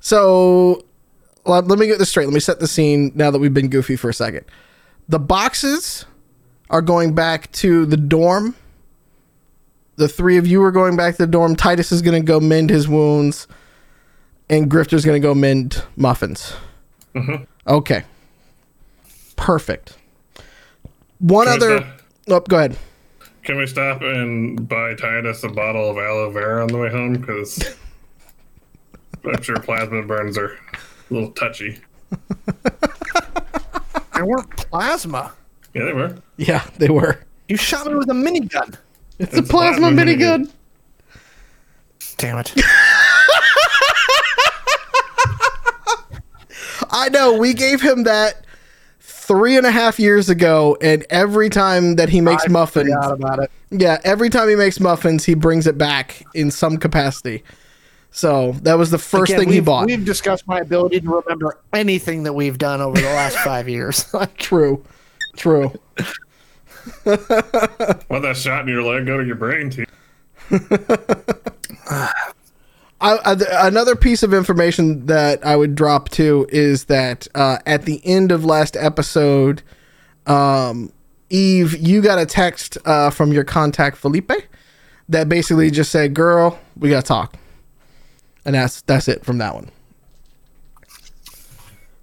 so 0.00 0.84
let, 1.44 1.68
let 1.68 1.78
me 1.78 1.86
get 1.86 1.98
this 1.98 2.08
straight. 2.08 2.26
Let 2.26 2.34
me 2.34 2.40
set 2.40 2.60
the 2.60 2.66
scene 2.66 3.12
now 3.14 3.30
that 3.30 3.38
we've 3.38 3.54
been 3.54 3.68
goofy 3.68 3.96
for 3.96 4.08
a 4.08 4.14
second. 4.14 4.44
The 5.08 5.18
boxes 5.18 6.06
are 6.70 6.82
going 6.82 7.14
back 7.14 7.52
to 7.52 7.86
the 7.86 7.96
dorm. 7.96 8.56
The 9.96 10.08
three 10.08 10.36
of 10.36 10.46
you 10.46 10.62
are 10.64 10.72
going 10.72 10.96
back 10.96 11.14
to 11.16 11.18
the 11.24 11.26
dorm. 11.30 11.54
Titus 11.56 11.92
is 11.92 12.02
going 12.02 12.20
to 12.20 12.26
go 12.26 12.40
mend 12.40 12.70
his 12.70 12.88
wounds, 12.88 13.46
and 14.50 14.70
Grifter's 14.70 15.04
going 15.04 15.20
to 15.20 15.26
go 15.26 15.34
mend 15.34 15.82
muffins. 15.96 16.54
Mm-hmm. 17.14 17.44
Okay. 17.66 18.02
Perfect. 19.36 19.96
One 21.20 21.46
Can 21.46 21.56
other. 21.56 21.78
stop- 21.80 21.90
Oh, 22.26 22.40
go 22.40 22.56
ahead. 22.56 22.78
Can 23.42 23.58
we 23.58 23.66
stop 23.66 24.00
and 24.00 24.66
buy 24.66 24.94
Titus 24.94 25.44
a 25.44 25.48
bottle 25.48 25.90
of 25.90 25.98
aloe 25.98 26.30
vera 26.30 26.62
on 26.62 26.68
the 26.68 26.78
way 26.78 26.88
home? 26.90 27.12
Because 27.12 27.62
I'm 29.24 29.42
sure 29.42 29.60
plasma 29.60 30.02
burns 30.04 30.38
are 30.38 30.54
a 30.54 30.58
little 31.10 31.30
touchy. 31.32 31.78
They 34.14 34.22
weren't 34.22 34.56
plasma. 34.56 35.34
Yeah, 35.74 35.84
they 35.84 35.92
were. 35.92 36.16
Yeah, 36.38 36.64
they 36.78 36.88
were. 36.88 37.20
You 37.48 37.56
shot 37.58 37.86
me 37.86 37.94
with 37.96 38.08
a 38.08 38.14
minigun. 38.14 38.78
It's, 39.18 39.36
a 39.36 39.42
plasma, 39.42 39.88
plasma 39.88 40.02
minigun. 40.02 40.46
minigun. 40.46 40.50
Damn 42.16 42.38
it. 42.38 42.52
I 46.90 47.08
know. 47.10 47.36
We 47.38 47.54
gave 47.54 47.80
him 47.80 48.04
that 48.04 48.44
three 49.00 49.56
and 49.56 49.66
a 49.66 49.70
half 49.70 49.98
years 49.98 50.28
ago, 50.28 50.76
and 50.80 51.04
every 51.10 51.48
time 51.48 51.96
that 51.96 52.08
he 52.08 52.20
makes 52.20 52.44
I 52.46 52.52
muffins, 52.52 52.94
about 52.94 53.40
it. 53.40 53.50
yeah, 53.70 53.98
every 54.04 54.30
time 54.30 54.48
he 54.48 54.54
makes 54.54 54.78
muffins, 54.78 55.24
he 55.24 55.34
brings 55.34 55.66
it 55.66 55.78
back 55.78 56.24
in 56.34 56.50
some 56.50 56.76
capacity. 56.76 57.42
So 58.10 58.52
that 58.62 58.78
was 58.78 58.90
the 58.90 58.98
first 58.98 59.32
Again, 59.32 59.46
thing 59.46 59.52
he 59.52 59.60
bought. 59.60 59.86
We've 59.86 60.04
discussed 60.04 60.46
my 60.46 60.60
ability 60.60 61.00
to 61.00 61.08
remember 61.08 61.58
anything 61.72 62.22
that 62.24 62.32
we've 62.32 62.58
done 62.58 62.80
over 62.80 63.00
the 63.00 63.08
last 63.08 63.36
five 63.44 63.68
years. 63.68 64.06
True, 64.36 64.84
true. 65.36 65.72
Let 67.04 68.22
that 68.22 68.36
shot 68.36 68.62
in 68.62 68.68
your 68.68 68.82
leg 68.82 69.06
go 69.06 69.18
to 69.18 69.24
your 69.24 69.36
brain, 69.36 69.70
too. 69.70 69.84
I, 73.00 73.18
I, 73.24 73.34
th- 73.34 73.50
another 73.52 73.96
piece 73.96 74.22
of 74.22 74.32
information 74.32 75.06
that 75.06 75.44
I 75.44 75.56
would 75.56 75.74
drop 75.74 76.08
too 76.08 76.46
is 76.48 76.84
that 76.84 77.28
uh, 77.34 77.58
at 77.66 77.82
the 77.82 78.00
end 78.04 78.32
of 78.32 78.44
last 78.44 78.76
episode, 78.76 79.62
um, 80.26 80.90
Eve, 81.28 81.76
you 81.76 82.00
got 82.00 82.18
a 82.18 82.24
text 82.24 82.78
uh, 82.86 83.10
from 83.10 83.32
your 83.32 83.44
contact 83.44 83.98
Felipe 83.98 84.32
that 85.08 85.28
basically 85.28 85.70
just 85.70 85.90
said, 85.90 86.14
"Girl, 86.14 86.58
we 86.78 86.88
gotta 86.88 87.06
talk," 87.06 87.36
and 88.44 88.54
that's 88.54 88.80
that's 88.82 89.08
it 89.08 89.24
from 89.24 89.38
that 89.38 89.54
one. 89.54 89.70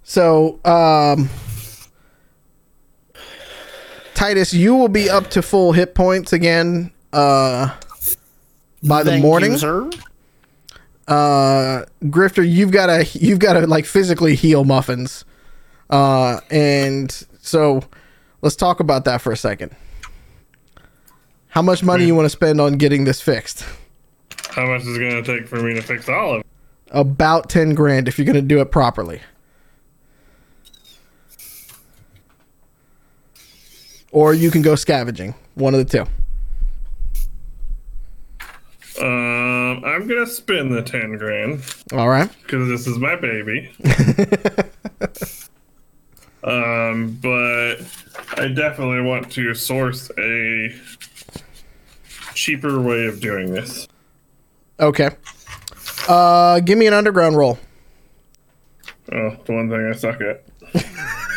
So, 0.04 0.60
um, 0.64 1.30
Titus, 4.22 4.54
you 4.54 4.76
will 4.76 4.86
be 4.86 5.10
up 5.10 5.30
to 5.30 5.42
full 5.42 5.72
hit 5.72 5.96
points 5.96 6.32
again 6.32 6.92
uh, 7.12 7.74
by 8.80 9.02
the 9.02 9.10
thank 9.10 9.22
morning. 9.24 9.50
you, 9.50 9.58
sir. 9.58 9.90
uh 11.08 11.84
grifter 12.04 12.48
you've 12.48 12.70
got 12.70 12.86
to 12.86 13.18
you've 13.18 13.40
got 13.40 13.54
to 13.54 13.66
like 13.66 13.84
physically 13.84 14.36
heal 14.36 14.62
muffins. 14.62 15.24
Uh 15.90 16.38
and 16.52 17.26
so 17.40 17.82
let's 18.42 18.54
talk 18.54 18.78
about 18.78 19.04
that 19.06 19.20
for 19.20 19.32
a 19.32 19.36
second. 19.36 19.74
How 21.48 21.62
much 21.62 21.82
money 21.82 22.04
you 22.04 22.14
want 22.14 22.26
to 22.26 22.30
spend 22.30 22.60
on 22.60 22.74
getting 22.74 23.02
this 23.02 23.20
fixed? 23.20 23.66
How 24.50 24.66
much 24.66 24.82
is 24.82 24.96
it 24.96 25.00
going 25.00 25.24
to 25.24 25.36
take 25.36 25.48
for 25.48 25.60
me 25.60 25.74
to 25.74 25.82
fix 25.82 26.08
all 26.08 26.34
of 26.34 26.40
it? 26.42 26.46
about 26.92 27.48
10 27.48 27.74
grand 27.74 28.06
if 28.06 28.18
you're 28.18 28.26
going 28.26 28.36
to 28.36 28.42
do 28.42 28.60
it 28.60 28.70
properly 28.70 29.20
or 34.12 34.32
you 34.34 34.50
can 34.50 34.62
go 34.62 34.74
scavenging 34.76 35.34
one 35.54 35.74
of 35.74 35.78
the 35.84 35.98
two 35.98 36.06
Um, 39.00 39.82
I'm 39.84 40.06
going 40.06 40.24
to 40.24 40.30
spend 40.30 40.72
the 40.72 40.82
10 40.82 41.16
grand 41.16 41.62
all 41.92 42.08
right 42.08 42.30
because 42.42 42.68
this 42.68 42.86
is 42.86 42.98
my 42.98 43.16
baby. 43.16 43.72
um, 46.44 47.18
but 47.20 47.76
I 48.36 48.48
definitely 48.48 49.00
want 49.00 49.32
to 49.32 49.54
source 49.54 50.10
a 50.18 50.72
cheaper 52.34 52.80
way 52.80 53.06
of 53.06 53.20
doing 53.20 53.52
this. 53.52 53.88
okay 54.80 55.10
uh 56.08 56.60
give 56.60 56.78
me 56.78 56.86
an 56.86 56.94
underground 56.94 57.36
roll 57.36 57.58
Oh, 59.12 59.36
the 59.44 59.52
one 59.52 59.68
thing 59.68 59.84
I 59.86 59.92
suck 59.96 60.20
at. 60.22 60.42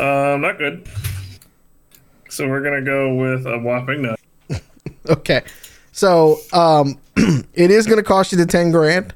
um, 0.00 0.40
not 0.40 0.58
good. 0.58 0.88
So 2.28 2.48
we're 2.48 2.62
gonna 2.62 2.82
go 2.82 3.14
with 3.14 3.46
a 3.46 3.58
whopping 3.58 4.02
nine. 4.02 4.16
Okay. 5.08 5.42
So 5.92 6.38
um 6.52 6.98
it 7.54 7.70
is 7.70 7.86
gonna 7.86 8.02
cost 8.02 8.32
you 8.32 8.38
the 8.38 8.46
ten 8.46 8.70
grand. 8.72 9.14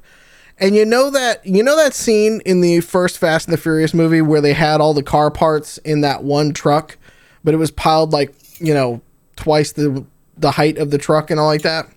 And 0.60 0.74
you 0.74 0.84
know 0.84 1.10
that 1.10 1.44
you 1.46 1.62
know 1.62 1.76
that 1.76 1.94
scene 1.94 2.40
in 2.44 2.60
the 2.60 2.80
first 2.80 3.18
Fast 3.18 3.48
and 3.48 3.52
the 3.52 3.60
Furious 3.60 3.94
movie 3.94 4.20
where 4.20 4.40
they 4.40 4.52
had 4.52 4.80
all 4.80 4.92
the 4.92 5.02
car 5.02 5.30
parts 5.30 5.78
in 5.78 6.02
that 6.02 6.22
one 6.24 6.52
truck, 6.52 6.98
but 7.42 7.54
it 7.54 7.56
was 7.56 7.70
piled 7.70 8.12
like, 8.12 8.34
you 8.60 8.74
know, 8.74 9.00
twice 9.36 9.72
the 9.72 10.04
the 10.36 10.52
height 10.52 10.78
of 10.78 10.90
the 10.90 10.98
truck 10.98 11.30
and 11.30 11.40
all 11.40 11.46
like 11.46 11.62
that? 11.62 11.88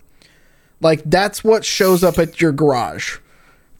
Like 0.79 1.01
that's 1.05 1.43
what 1.43 1.65
shows 1.65 2.03
up 2.03 2.17
at 2.17 2.39
your 2.41 2.51
garage 2.51 3.17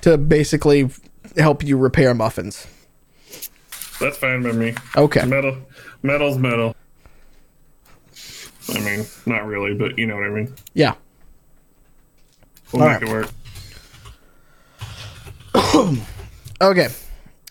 to 0.01 0.17
basically 0.17 0.89
help 1.37 1.63
you 1.63 1.77
repair 1.77 2.13
muffins. 2.13 2.67
That's 4.01 4.17
fine 4.17 4.41
by 4.41 4.51
me. 4.51 4.73
Okay. 4.97 5.23
Metal, 5.25 5.55
metal's 6.01 6.37
metal. 6.37 6.75
I 8.73 8.79
mean, 8.79 9.05
not 9.27 9.45
really, 9.45 9.75
but 9.75 9.97
you 9.99 10.07
know 10.07 10.15
what 10.15 10.25
I 10.25 10.29
mean. 10.29 10.55
Yeah. 10.73 10.95
We'll 12.71 12.81
All 12.81 12.89
make 12.89 13.01
right. 13.01 13.09
it 13.09 13.31
work. 15.53 15.97
Okay. 16.61 16.89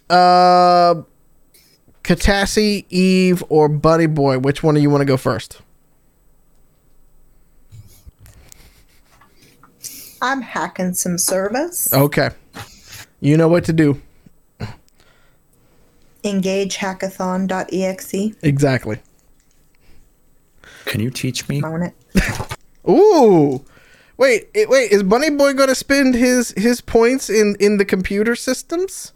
Uh 0.09 1.03
Katassi, 2.05 2.87
Eve, 2.91 3.43
or 3.49 3.69
Bunny 3.69 4.07
Boy, 4.07 4.39
which 4.39 4.63
one 4.63 4.75
do 4.75 4.81
you 4.81 4.89
want 4.91 5.01
to 5.01 5.05
go 5.05 5.17
first? 5.17 5.61
I'm 10.23 10.43
hacking 10.43 10.95
some 10.95 11.19
service. 11.19 11.93
Okay. 11.93 12.31
You 13.21 13.37
know 13.37 13.49
what 13.49 13.65
to 13.65 13.73
do. 13.73 14.01
Engage 16.25 16.77
hackathon.exe. 16.77 18.37
Exactly. 18.43 19.01
Can 20.85 21.01
you 21.01 21.11
teach 21.11 21.49
me? 21.49 21.63
Own 21.63 21.83
it. 21.83 21.95
Ooh. 22.89 23.65
Wait, 24.17 24.49
wait, 24.55 24.93
is 24.93 25.03
Bunny 25.03 25.31
Boy 25.31 25.55
going 25.55 25.69
to 25.69 25.75
spend 25.75 26.15
his 26.15 26.53
his 26.57 26.81
points 26.81 27.31
in 27.31 27.57
in 27.59 27.79
the 27.79 27.85
computer 27.85 28.37
systems? 28.37 29.13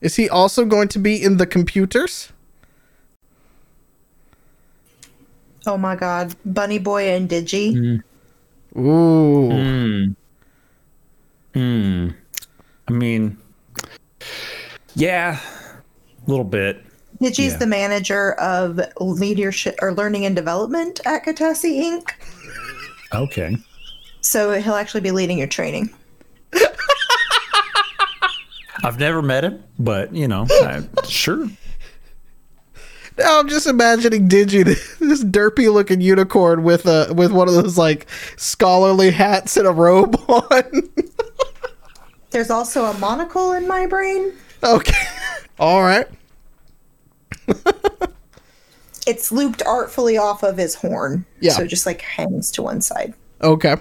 Is 0.00 0.16
he 0.16 0.28
also 0.28 0.64
going 0.64 0.88
to 0.88 0.98
be 0.98 1.22
in 1.22 1.38
the 1.38 1.46
computers? 1.46 2.32
Oh 5.66 5.76
my 5.76 5.96
god. 5.96 6.34
Bunny 6.44 6.78
Boy 6.78 7.10
and 7.10 7.28
Digi. 7.28 8.02
Ooh. 8.76 9.50
Hmm. 9.50 10.12
Hmm. 11.54 12.08
I 12.86 12.92
mean, 12.92 13.38
yeah, 14.94 15.40
a 15.40 15.67
little 16.28 16.44
bit. 16.44 16.84
Digi's 17.20 17.52
Yeah. 17.52 17.58
the 17.58 17.66
manager 17.66 18.32
of 18.34 18.80
leadership 19.00 19.76
or 19.82 19.92
learning 19.92 20.24
and 20.26 20.36
development 20.36 21.00
at 21.04 21.24
Katassi 21.24 21.80
Inc. 21.82 22.10
Okay. 23.12 23.56
So 24.20 24.52
he'll 24.60 24.74
actually 24.74 25.00
be 25.00 25.10
leading 25.10 25.38
your 25.38 25.46
training. 25.48 25.90
I've 28.84 28.98
never 29.00 29.22
met 29.22 29.42
him, 29.44 29.62
but 29.78 30.14
you 30.14 30.28
know, 30.28 30.46
I, 30.48 30.82
sure. 31.08 31.48
Now 33.18 33.40
I'm 33.40 33.48
just 33.48 33.66
imagining 33.66 34.28
Digi, 34.28 34.64
this 35.00 35.24
derpy 35.24 35.72
looking 35.72 36.00
unicorn 36.00 36.62
with 36.62 36.86
a 36.86 37.12
with 37.12 37.32
one 37.32 37.48
of 37.48 37.54
those 37.54 37.76
like 37.76 38.06
scholarly 38.36 39.10
hats 39.10 39.56
and 39.56 39.66
a 39.66 39.72
robe 39.72 40.14
on. 40.28 40.88
There's 42.30 42.50
also 42.50 42.84
a 42.84 42.96
monocle 42.98 43.52
in 43.52 43.66
my 43.66 43.86
brain. 43.86 44.32
okay. 44.62 45.06
All 45.58 45.82
right. 45.82 46.06
It's 49.08 49.32
looped 49.32 49.62
artfully 49.64 50.18
off 50.18 50.42
of 50.42 50.58
his 50.58 50.74
horn. 50.74 51.24
Yeah. 51.40 51.52
So 51.52 51.62
it 51.62 51.68
just 51.68 51.86
like 51.86 52.02
hangs 52.02 52.50
to 52.52 52.62
one 52.62 52.82
side. 52.82 53.14
Okay. 53.40 53.76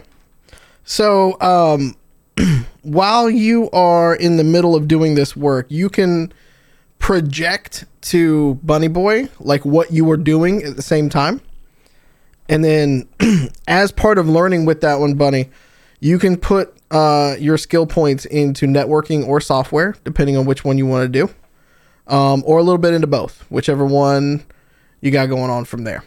So, 0.86 1.40
um, 1.42 1.98
while 2.84 3.30
you 3.30 3.70
are 3.72 4.16
in 4.16 4.38
the 4.38 4.46
middle 4.46 4.74
of 4.74 4.88
doing 4.88 5.16
this 5.16 5.36
work, 5.36 5.66
you 5.68 5.90
can 5.90 6.32
project 7.00 7.84
to 8.04 8.56
Bunny 8.64 8.88
Boy 8.88 9.28
like 9.42 9.66
what 9.66 9.92
you 9.92 10.06
were 10.06 10.16
doing 10.16 10.64
at 10.64 10.78
the 10.78 10.82
same 10.82 11.10
time. 11.10 11.42
And 12.48 12.64
then, 12.64 13.10
as 13.68 13.92
part 13.92 14.18
of 14.18 14.30
learning 14.30 14.64
with 14.64 14.80
that 14.80 15.02
one, 15.02 15.16
Bunny, 15.16 15.50
you 16.00 16.20
can 16.20 16.38
put 16.38 16.74
uh, 16.90 17.36
your 17.38 17.58
skill 17.58 17.86
points 17.86 18.24
into 18.24 18.66
networking 18.66 19.28
or 19.28 19.42
software, 19.42 19.94
depending 20.06 20.38
on 20.38 20.46
which 20.46 20.64
one 20.64 20.78
you 20.78 20.86
want 20.86 21.04
to 21.04 21.10
do, 21.10 21.34
um, 22.08 22.44
or 22.46 22.58
a 22.58 22.64
little 22.64 22.78
bit 22.78 22.94
into 22.94 23.08
both, 23.08 23.46
whichever 23.50 23.86
one 23.86 24.44
you 25.02 25.12
got 25.12 25.28
going 25.28 25.50
on 25.50 25.66
from 25.66 25.84
there. 25.84 26.04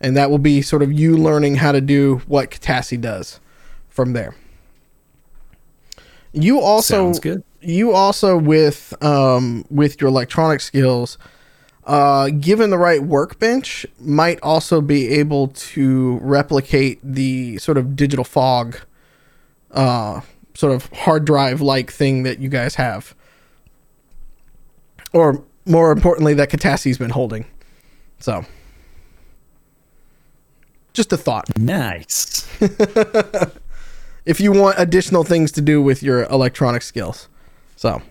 And 0.00 0.16
that 0.16 0.30
will 0.30 0.38
be 0.38 0.62
sort 0.62 0.82
of 0.82 0.92
you 0.92 1.16
learning 1.16 1.56
how 1.56 1.72
to 1.72 1.80
do 1.80 2.22
what 2.26 2.50
Katassi 2.50 3.00
does 3.00 3.40
from 3.88 4.12
there. 4.12 4.34
You 6.32 6.60
also 6.60 7.12
you 7.60 7.92
also 7.92 8.38
with 8.38 8.94
um, 9.02 9.64
with 9.68 10.00
your 10.00 10.08
electronic 10.08 10.60
skills, 10.60 11.18
uh, 11.84 12.30
given 12.30 12.70
the 12.70 12.78
right 12.78 13.02
workbench, 13.02 13.84
might 13.98 14.38
also 14.42 14.80
be 14.80 15.08
able 15.08 15.48
to 15.48 16.18
replicate 16.22 17.00
the 17.02 17.58
sort 17.58 17.76
of 17.76 17.96
digital 17.96 18.24
fog, 18.24 18.78
uh, 19.72 20.20
sort 20.54 20.72
of 20.72 20.86
hard 20.92 21.24
drive 21.24 21.60
like 21.60 21.90
thing 21.90 22.22
that 22.22 22.38
you 22.38 22.48
guys 22.48 22.76
have, 22.76 23.14
or 25.12 25.42
more 25.66 25.92
importantly, 25.92 26.34
that 26.34 26.50
Katassi's 26.50 26.98
been 26.98 27.10
holding. 27.10 27.46
So, 28.18 28.44
just 30.92 31.12
a 31.12 31.16
thought. 31.16 31.46
Nice. 31.58 32.46
if 34.24 34.40
you 34.40 34.52
want 34.52 34.76
additional 34.78 35.24
things 35.24 35.52
to 35.52 35.60
do 35.60 35.82
with 35.82 36.02
your 36.02 36.24
electronic 36.24 36.82
skills. 36.82 37.28
So, 37.76 38.02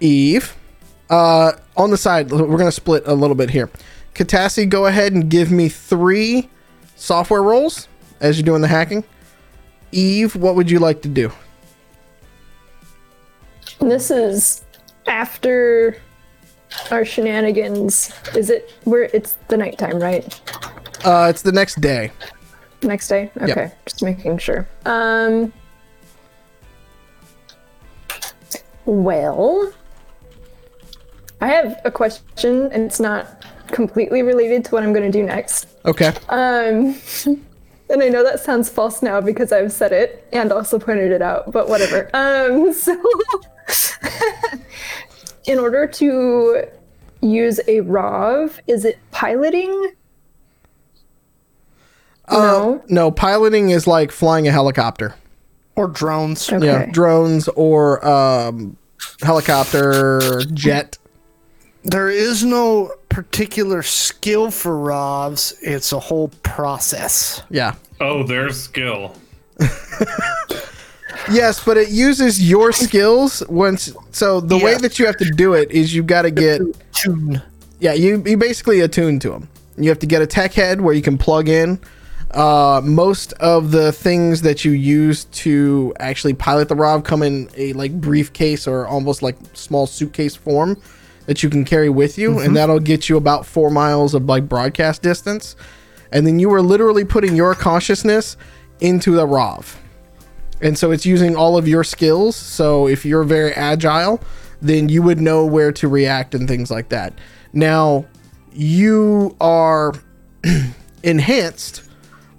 Eve, 0.00 0.54
uh, 1.10 1.52
on 1.76 1.90
the 1.90 1.96
side, 1.96 2.30
we're 2.30 2.46
going 2.46 2.66
to 2.66 2.72
split 2.72 3.02
a 3.06 3.14
little 3.14 3.36
bit 3.36 3.50
here. 3.50 3.70
Katassi, 4.14 4.68
go 4.68 4.86
ahead 4.86 5.12
and 5.12 5.30
give 5.30 5.50
me 5.50 5.68
three 5.68 6.50
software 6.96 7.42
roles 7.42 7.88
as 8.20 8.36
you're 8.36 8.44
doing 8.44 8.62
the 8.62 8.68
hacking. 8.68 9.04
Eve, 9.92 10.36
what 10.36 10.54
would 10.54 10.70
you 10.70 10.78
like 10.78 11.02
to 11.02 11.08
do? 11.08 11.32
This 13.80 14.10
is 14.10 14.64
after 15.06 15.96
our 16.90 17.04
shenanigans. 17.04 18.12
Is 18.34 18.50
it 18.50 18.72
where 18.84 19.04
it's 19.04 19.36
the 19.48 19.56
nighttime, 19.56 19.98
right? 20.00 20.40
Uh, 21.04 21.28
it's 21.30 21.42
the 21.42 21.52
next 21.52 21.80
day. 21.80 22.10
Next 22.82 23.08
day? 23.08 23.30
Okay. 23.40 23.72
Just 23.86 24.02
making 24.02 24.38
sure. 24.38 24.68
Um 24.84 25.52
Well, 28.84 29.72
I 31.40 31.48
have 31.48 31.80
a 31.84 31.90
question 31.90 32.70
and 32.72 32.84
it's 32.84 33.00
not 33.00 33.44
completely 33.68 34.22
related 34.22 34.64
to 34.64 34.70
what 34.72 34.82
I'm 34.82 34.92
going 34.92 35.10
to 35.10 35.18
do 35.18 35.24
next. 35.24 35.66
Okay. 35.84 36.12
Um 36.28 36.94
and 37.90 38.02
I 38.02 38.08
know 38.08 38.22
that 38.22 38.40
sounds 38.40 38.68
false 38.68 39.02
now 39.02 39.20
because 39.20 39.52
I've 39.52 39.72
said 39.72 39.92
it 39.92 40.26
and 40.32 40.52
also 40.52 40.78
pointed 40.78 41.10
it 41.12 41.22
out, 41.22 41.52
but 41.52 41.68
whatever. 41.68 42.10
Um 42.14 42.72
so 42.72 43.00
in 45.46 45.58
order 45.58 45.86
to 45.86 46.64
use 47.20 47.58
a 47.60 47.80
ROV, 47.80 48.60
is 48.66 48.84
it 48.84 48.98
piloting? 49.10 49.92
no. 52.30 52.82
No, 52.88 53.10
piloting 53.10 53.70
is 53.70 53.86
like 53.86 54.12
flying 54.12 54.46
a 54.46 54.50
helicopter. 54.52 55.14
Or 55.76 55.86
drones. 55.86 56.52
Okay. 56.52 56.66
Yeah, 56.66 56.86
drones 56.86 57.48
or 57.48 58.06
um, 58.06 58.76
helicopter, 59.22 60.42
jet. 60.52 60.98
There 61.84 62.10
is 62.10 62.44
no 62.44 62.92
particular 63.08 63.82
skill 63.82 64.50
for 64.50 64.72
ROVs. 64.72 65.54
It's 65.62 65.92
a 65.92 65.98
whole 66.00 66.28
process. 66.42 67.42
Yeah. 67.50 67.74
Oh, 68.00 68.22
there's 68.24 68.60
skill. 68.60 69.16
Yes, 71.30 71.62
but 71.62 71.76
it 71.76 71.90
uses 71.90 72.48
your 72.48 72.72
skills 72.72 73.42
once. 73.48 73.92
So 74.12 74.40
the 74.40 74.56
way 74.56 74.76
that 74.76 74.98
you 74.98 75.06
have 75.06 75.16
to 75.18 75.30
do 75.30 75.54
it 75.54 75.70
is 75.70 75.94
you've 75.94 76.06
got 76.06 76.22
to 76.22 76.30
get 76.30 76.60
Tune. 76.92 77.42
yeah 77.80 77.92
you 77.92 78.22
you 78.24 78.36
basically 78.36 78.80
attune 78.80 79.18
to 79.20 79.30
them. 79.30 79.48
You 79.76 79.88
have 79.90 79.98
to 80.00 80.06
get 80.06 80.22
a 80.22 80.26
tech 80.26 80.54
head 80.54 80.80
where 80.80 80.94
you 80.94 81.02
can 81.02 81.18
plug 81.18 81.48
in. 81.48 81.78
Uh, 82.30 82.80
most 82.84 83.32
of 83.34 83.70
the 83.70 83.92
things 83.92 84.42
that 84.42 84.64
you 84.64 84.72
use 84.72 85.24
to 85.26 85.94
actually 85.98 86.34
pilot 86.34 86.68
the 86.68 86.74
ROV 86.74 87.04
come 87.04 87.22
in 87.22 87.48
a 87.56 87.72
like 87.74 87.92
briefcase 88.00 88.66
or 88.66 88.86
almost 88.86 89.22
like 89.22 89.36
small 89.54 89.86
suitcase 89.86 90.34
form 90.36 90.80
that 91.28 91.42
you 91.42 91.50
can 91.50 91.62
carry 91.62 91.90
with 91.90 92.16
you, 92.16 92.38
and 92.40 92.56
that'll 92.56 92.80
get 92.80 93.10
you 93.10 93.18
about 93.18 93.44
four 93.44 93.70
miles 93.70 94.14
of 94.14 94.24
like 94.24 94.48
broadcast 94.48 95.02
distance. 95.02 95.56
And 96.10 96.26
then 96.26 96.38
you 96.38 96.50
are 96.54 96.62
literally 96.62 97.04
putting 97.04 97.36
your 97.36 97.54
consciousness 97.54 98.38
into 98.80 99.12
the 99.12 99.26
ROV. 99.26 99.76
And 100.62 100.78
so 100.78 100.90
it's 100.90 101.04
using 101.04 101.36
all 101.36 101.58
of 101.58 101.68
your 101.68 101.84
skills. 101.84 102.34
So 102.34 102.88
if 102.88 103.04
you're 103.04 103.24
very 103.24 103.52
agile, 103.52 104.22
then 104.62 104.88
you 104.88 105.02
would 105.02 105.20
know 105.20 105.44
where 105.44 105.70
to 105.72 105.86
react 105.86 106.34
and 106.34 106.48
things 106.48 106.70
like 106.70 106.88
that. 106.88 107.12
Now, 107.52 108.06
you 108.54 109.36
are 109.38 109.92
enhanced 111.02 111.90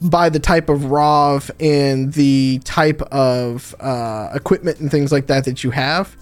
by 0.02 0.30
the 0.30 0.39
type 0.39 0.67
of 0.67 0.80
ROV 0.80 1.52
and 1.60 2.12
the 2.13 2.60
type 2.63 3.04
of 3.04 3.75
uh, 3.80 4.32
equipment 4.34 4.80
and 4.80 4.89
things 4.89 5.12
like 5.12 5.28
that 5.28 5.45
that 5.45 5.63
you 5.63 5.69
have. 5.69 6.17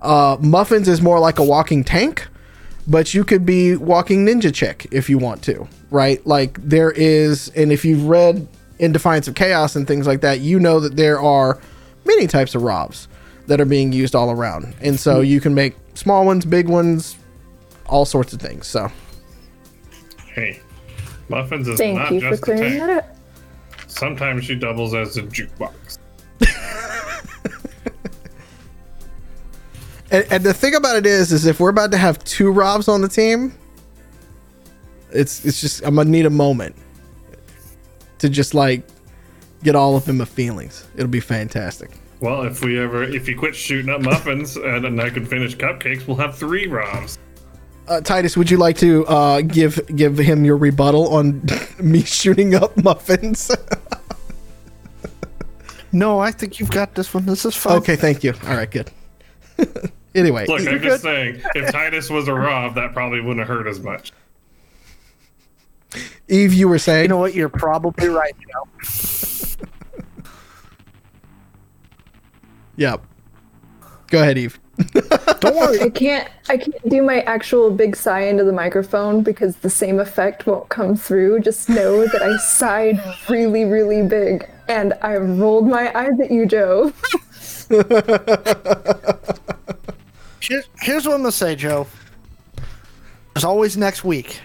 Uh, 0.00 0.36
Muffins 0.40 0.88
is 0.88 1.00
more 1.02 1.18
like 1.18 1.38
a 1.38 1.44
walking 1.44 1.82
tank, 1.84 2.26
but 2.86 3.14
you 3.14 3.24
could 3.24 3.44
be 3.44 3.76
walking 3.76 4.24
ninja 4.24 4.52
chick 4.54 4.86
if 4.92 5.10
you 5.10 5.18
want 5.18 5.42
to, 5.44 5.66
right? 5.90 6.24
Like 6.26 6.58
there 6.62 6.90
is, 6.92 7.48
and 7.56 7.72
if 7.72 7.84
you've 7.84 8.06
read 8.06 8.46
In 8.78 8.92
Defiance 8.92 9.26
of 9.28 9.34
Chaos 9.34 9.74
and 9.76 9.86
things 9.86 10.06
like 10.06 10.20
that, 10.20 10.40
you 10.40 10.60
know 10.60 10.80
that 10.80 10.96
there 10.96 11.20
are 11.20 11.60
many 12.04 12.26
types 12.26 12.54
of 12.54 12.62
ROVs 12.62 13.08
that 13.48 13.60
are 13.60 13.64
being 13.66 13.92
used 13.92 14.14
all 14.14 14.30
around, 14.30 14.74
and 14.80 14.98
so 15.00 15.20
you 15.20 15.40
can 15.40 15.54
make 15.54 15.74
small 15.94 16.24
ones, 16.24 16.44
big 16.44 16.68
ones, 16.68 17.16
all 17.86 18.04
sorts 18.04 18.32
of 18.32 18.40
things. 18.40 18.66
So 18.66 18.90
Hey, 20.34 20.60
Muffins 21.28 21.66
is 21.66 21.76
Thank 21.78 21.98
not 21.98 22.12
you 22.12 22.20
for 22.20 22.30
just 22.30 22.42
a 22.42 22.44
clearing 22.44 22.62
tank. 22.78 22.80
that 22.80 22.90
up. 23.04 23.16
Sometimes 23.88 24.44
she 24.44 24.54
doubles 24.54 24.94
as 24.94 25.16
a 25.16 25.22
jukebox. 25.22 25.72
And, 30.10 30.26
and 30.30 30.44
the 30.44 30.54
thing 30.54 30.74
about 30.74 30.96
it 30.96 31.06
is, 31.06 31.32
is 31.32 31.46
if 31.46 31.60
we're 31.60 31.68
about 31.68 31.90
to 31.92 31.98
have 31.98 32.22
two 32.24 32.52
ROVs 32.52 32.88
on 32.88 33.02
the 33.02 33.08
team, 33.08 33.54
it's 35.10 35.44
it's 35.44 35.60
just 35.60 35.82
I'm 35.84 35.94
gonna 35.96 36.10
need 36.10 36.26
a 36.26 36.30
moment 36.30 36.76
to 38.18 38.28
just 38.28 38.54
like 38.54 38.82
get 39.62 39.74
all 39.74 39.96
up 39.96 40.08
in 40.08 40.18
my 40.18 40.24
feelings. 40.24 40.86
It'll 40.94 41.08
be 41.08 41.20
fantastic. 41.20 41.90
Well, 42.20 42.42
if 42.42 42.62
we 42.64 42.78
ever, 42.78 43.04
if 43.04 43.28
you 43.28 43.38
quit 43.38 43.54
shooting 43.54 43.90
up 43.90 44.00
muffins 44.00 44.56
and 44.56 44.84
then 44.84 44.98
I 45.00 45.10
can 45.10 45.24
finish 45.24 45.56
cupcakes, 45.56 46.06
we'll 46.06 46.16
have 46.16 46.36
three 46.36 46.66
ROVs. 46.66 47.18
Uh, 47.86 48.00
Titus, 48.02 48.36
would 48.36 48.50
you 48.50 48.58
like 48.58 48.76
to 48.78 49.06
uh, 49.06 49.40
give 49.40 49.80
give 49.94 50.18
him 50.18 50.44
your 50.44 50.56
rebuttal 50.56 51.08
on 51.14 51.42
me 51.78 52.02
shooting 52.02 52.54
up 52.54 52.76
muffins? 52.82 53.50
No, 55.90 56.18
I 56.18 56.32
think 56.32 56.60
you've 56.60 56.70
got 56.70 56.94
this 56.94 57.14
one. 57.14 57.24
This 57.24 57.46
is 57.46 57.54
fine. 57.56 57.78
okay, 57.78 57.96
thank 57.96 58.22
you. 58.22 58.34
All 58.46 58.56
right, 58.56 58.70
good. 58.70 58.90
Anyway, 60.14 60.46
Look, 60.46 60.66
I'm 60.66 60.80
just 60.82 61.02
saying, 61.02 61.42
if 61.54 61.70
Titus 61.72 62.10
was 62.10 62.28
a 62.28 62.32
ROV, 62.32 62.74
that 62.74 62.92
probably 62.92 63.20
wouldn't 63.20 63.40
have 63.40 63.48
hurt 63.48 63.66
as 63.66 63.80
much. 63.80 64.12
Eve, 66.28 66.52
you 66.52 66.68
were 66.68 66.78
saying. 66.78 67.04
You 67.04 67.08
know 67.08 67.18
what? 67.18 67.34
You're 67.34 67.48
probably 67.48 68.08
right. 68.08 68.34
You 68.40 68.46
know. 68.54 68.64
yep. 72.76 73.02
Go 74.08 74.22
ahead, 74.22 74.38
Eve. 74.38 74.58
Don't 75.40 75.56
worry. 75.56 75.80
I 75.80 75.90
can't 75.90 76.28
I 76.48 76.56
can't 76.56 76.88
do 76.88 77.02
my 77.02 77.20
actual 77.22 77.70
big 77.70 77.96
sigh 77.96 78.20
into 78.20 78.44
the 78.44 78.52
microphone 78.52 79.22
because 79.22 79.56
the 79.56 79.70
same 79.70 79.98
effect 79.98 80.46
won't 80.46 80.68
come 80.68 80.96
through. 80.96 81.40
Just 81.40 81.68
know 81.68 82.06
that 82.06 82.22
I 82.22 82.36
sighed 82.36 83.02
really, 83.28 83.64
really 83.64 84.06
big 84.06 84.48
and 84.68 84.94
I 85.02 85.16
rolled 85.16 85.66
my 85.66 85.92
eyes 85.98 86.20
at 86.20 86.30
you, 86.30 86.46
Joe. 86.46 86.92
Here, 90.48 90.64
here's 90.80 91.04
what 91.06 91.14
I'm 91.14 91.20
gonna 91.20 91.32
say, 91.32 91.54
Joe. 91.54 91.86
There's 93.34 93.44
always 93.44 93.76
next 93.76 94.02
week. 94.02 94.40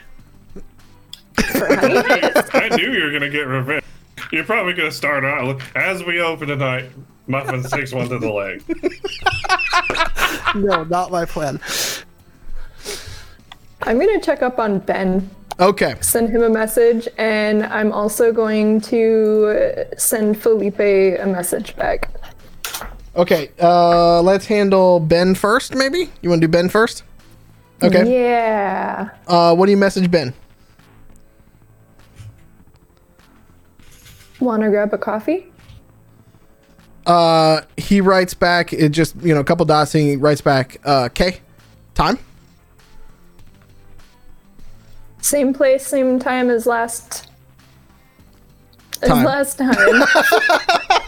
I 1.37 2.69
knew 2.75 2.91
you 2.91 3.03
were 3.05 3.11
gonna 3.11 3.29
get 3.29 3.47
revenge. 3.47 3.83
You're 4.31 4.43
probably 4.43 4.73
gonna 4.73 4.91
start 4.91 5.23
out 5.23 5.61
as 5.75 6.03
we 6.03 6.19
open 6.19 6.49
tonight. 6.49 6.91
Muffin 7.27 7.63
takes 7.63 7.93
one 7.93 8.09
to 8.09 8.19
the 8.19 8.29
leg. 8.31 8.61
No, 10.55 10.83
not 10.83 11.09
my 11.09 11.23
plan. 11.25 11.59
I'm 13.83 13.97
gonna 13.97 14.19
check 14.21 14.41
up 14.41 14.59
on 14.59 14.79
Ben, 14.79 15.29
Okay. 15.59 15.95
send 16.01 16.29
him 16.29 16.43
a 16.43 16.49
message, 16.49 17.07
and 17.17 17.63
I'm 17.63 17.91
also 17.93 18.31
going 18.33 18.81
to 18.81 19.85
send 19.97 20.37
Felipe 20.41 20.79
a 20.79 21.25
message 21.25 21.75
back. 21.77 22.09
Okay. 23.15 23.51
Uh, 23.61 24.21
let's 24.21 24.47
handle 24.47 24.99
Ben 24.99 25.35
first, 25.35 25.75
maybe? 25.75 26.09
You 26.21 26.29
want 26.29 26.41
to 26.41 26.47
do 26.47 26.51
Ben 26.51 26.69
first? 26.69 27.03
Okay. 27.81 28.11
Yeah. 28.11 29.09
Uh, 29.27 29.55
what 29.55 29.65
do 29.65 29.71
you 29.71 29.77
message 29.77 30.09
Ben? 30.09 30.33
Wanna 34.39 34.69
grab 34.69 34.93
a 34.93 34.97
coffee? 34.97 35.47
Uh, 37.05 37.61
he 37.77 38.01
writes 38.01 38.33
back, 38.33 38.73
it 38.73 38.89
just, 38.89 39.15
you 39.21 39.33
know, 39.33 39.41
a 39.41 39.43
couple 39.43 39.65
dots, 39.65 39.91
he 39.91 40.15
writes 40.15 40.41
back, 40.41 40.77
uh, 40.85 41.03
okay. 41.03 41.41
Time? 41.93 42.17
Same 45.21 45.53
place, 45.53 45.85
same 45.85 46.19
time 46.19 46.49
as 46.49 46.65
last. 46.65 47.29
As 49.01 49.09
last 49.09 49.57
time. 49.57 49.75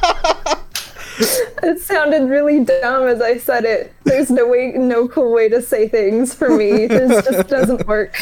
it 1.63 1.79
sounded 1.79 2.29
really 2.29 2.63
dumb 2.63 3.07
as 3.07 3.21
I 3.21 3.37
said 3.37 3.63
it. 3.65 3.93
There's 4.03 4.29
no 4.29 4.47
way, 4.47 4.73
no 4.75 5.07
cool 5.07 5.33
way 5.33 5.49
to 5.49 5.61
say 5.61 5.87
things 5.87 6.33
for 6.33 6.49
me. 6.49 6.87
This 6.87 7.25
just 7.25 7.47
doesn't 7.49 7.87
work. 7.87 8.15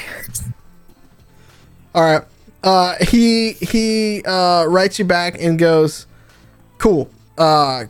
All 1.95 2.03
right. 2.03 2.23
Uh, 2.63 2.95
he 3.01 3.53
he 3.53 4.23
uh, 4.23 4.65
writes 4.65 4.99
you 4.99 5.05
back 5.05 5.35
and 5.39 5.59
goes, 5.59 6.07
"Cool. 6.77 7.09
Uh, 7.37 7.85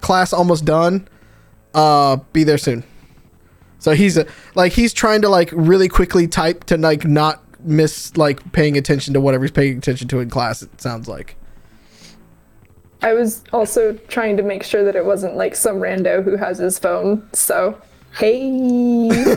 class 0.00 0.32
almost 0.32 0.64
done. 0.64 1.08
Uh, 1.74 2.16
be 2.32 2.44
there 2.44 2.58
soon." 2.58 2.84
So 3.78 3.92
he's 3.92 4.16
a, 4.16 4.26
like 4.54 4.72
he's 4.72 4.92
trying 4.92 5.22
to 5.22 5.28
like 5.28 5.50
really 5.52 5.88
quickly 5.88 6.26
type 6.26 6.64
to 6.64 6.76
like 6.76 7.04
not 7.04 7.42
miss 7.60 8.16
like 8.16 8.52
paying 8.52 8.76
attention 8.76 9.14
to 9.14 9.20
whatever 9.20 9.44
he's 9.44 9.52
paying 9.52 9.78
attention 9.78 10.08
to 10.08 10.20
in 10.20 10.28
class. 10.28 10.62
It 10.62 10.80
sounds 10.80 11.08
like. 11.08 11.36
I 13.02 13.12
was 13.12 13.44
also 13.52 13.92
trying 14.08 14.36
to 14.38 14.42
make 14.42 14.62
sure 14.62 14.84
that 14.84 14.96
it 14.96 15.04
wasn't 15.04 15.36
like 15.36 15.54
some 15.54 15.76
rando 15.76 16.24
who 16.24 16.36
has 16.36 16.58
his 16.58 16.78
phone. 16.78 17.28
So, 17.32 17.80
hey. 18.18 19.08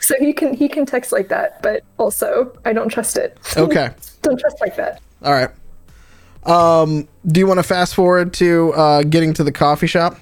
so 0.00 0.14
he 0.18 0.32
can 0.32 0.54
he 0.54 0.68
can 0.68 0.86
text 0.86 1.12
like 1.12 1.28
that, 1.28 1.62
but 1.62 1.84
also 1.98 2.56
I 2.64 2.72
don't 2.72 2.88
trust 2.88 3.16
it. 3.16 3.38
Okay. 3.56 3.90
don't 4.22 4.38
trust 4.38 4.60
like 4.60 4.76
that. 4.76 5.00
All 5.22 5.32
right. 5.32 5.50
Um, 6.44 7.08
do 7.26 7.40
you 7.40 7.46
want 7.46 7.58
to 7.58 7.64
fast 7.64 7.94
forward 7.94 8.32
to 8.34 8.72
uh, 8.74 9.02
getting 9.02 9.32
to 9.34 9.42
the 9.42 9.52
coffee 9.52 9.88
shop? 9.88 10.18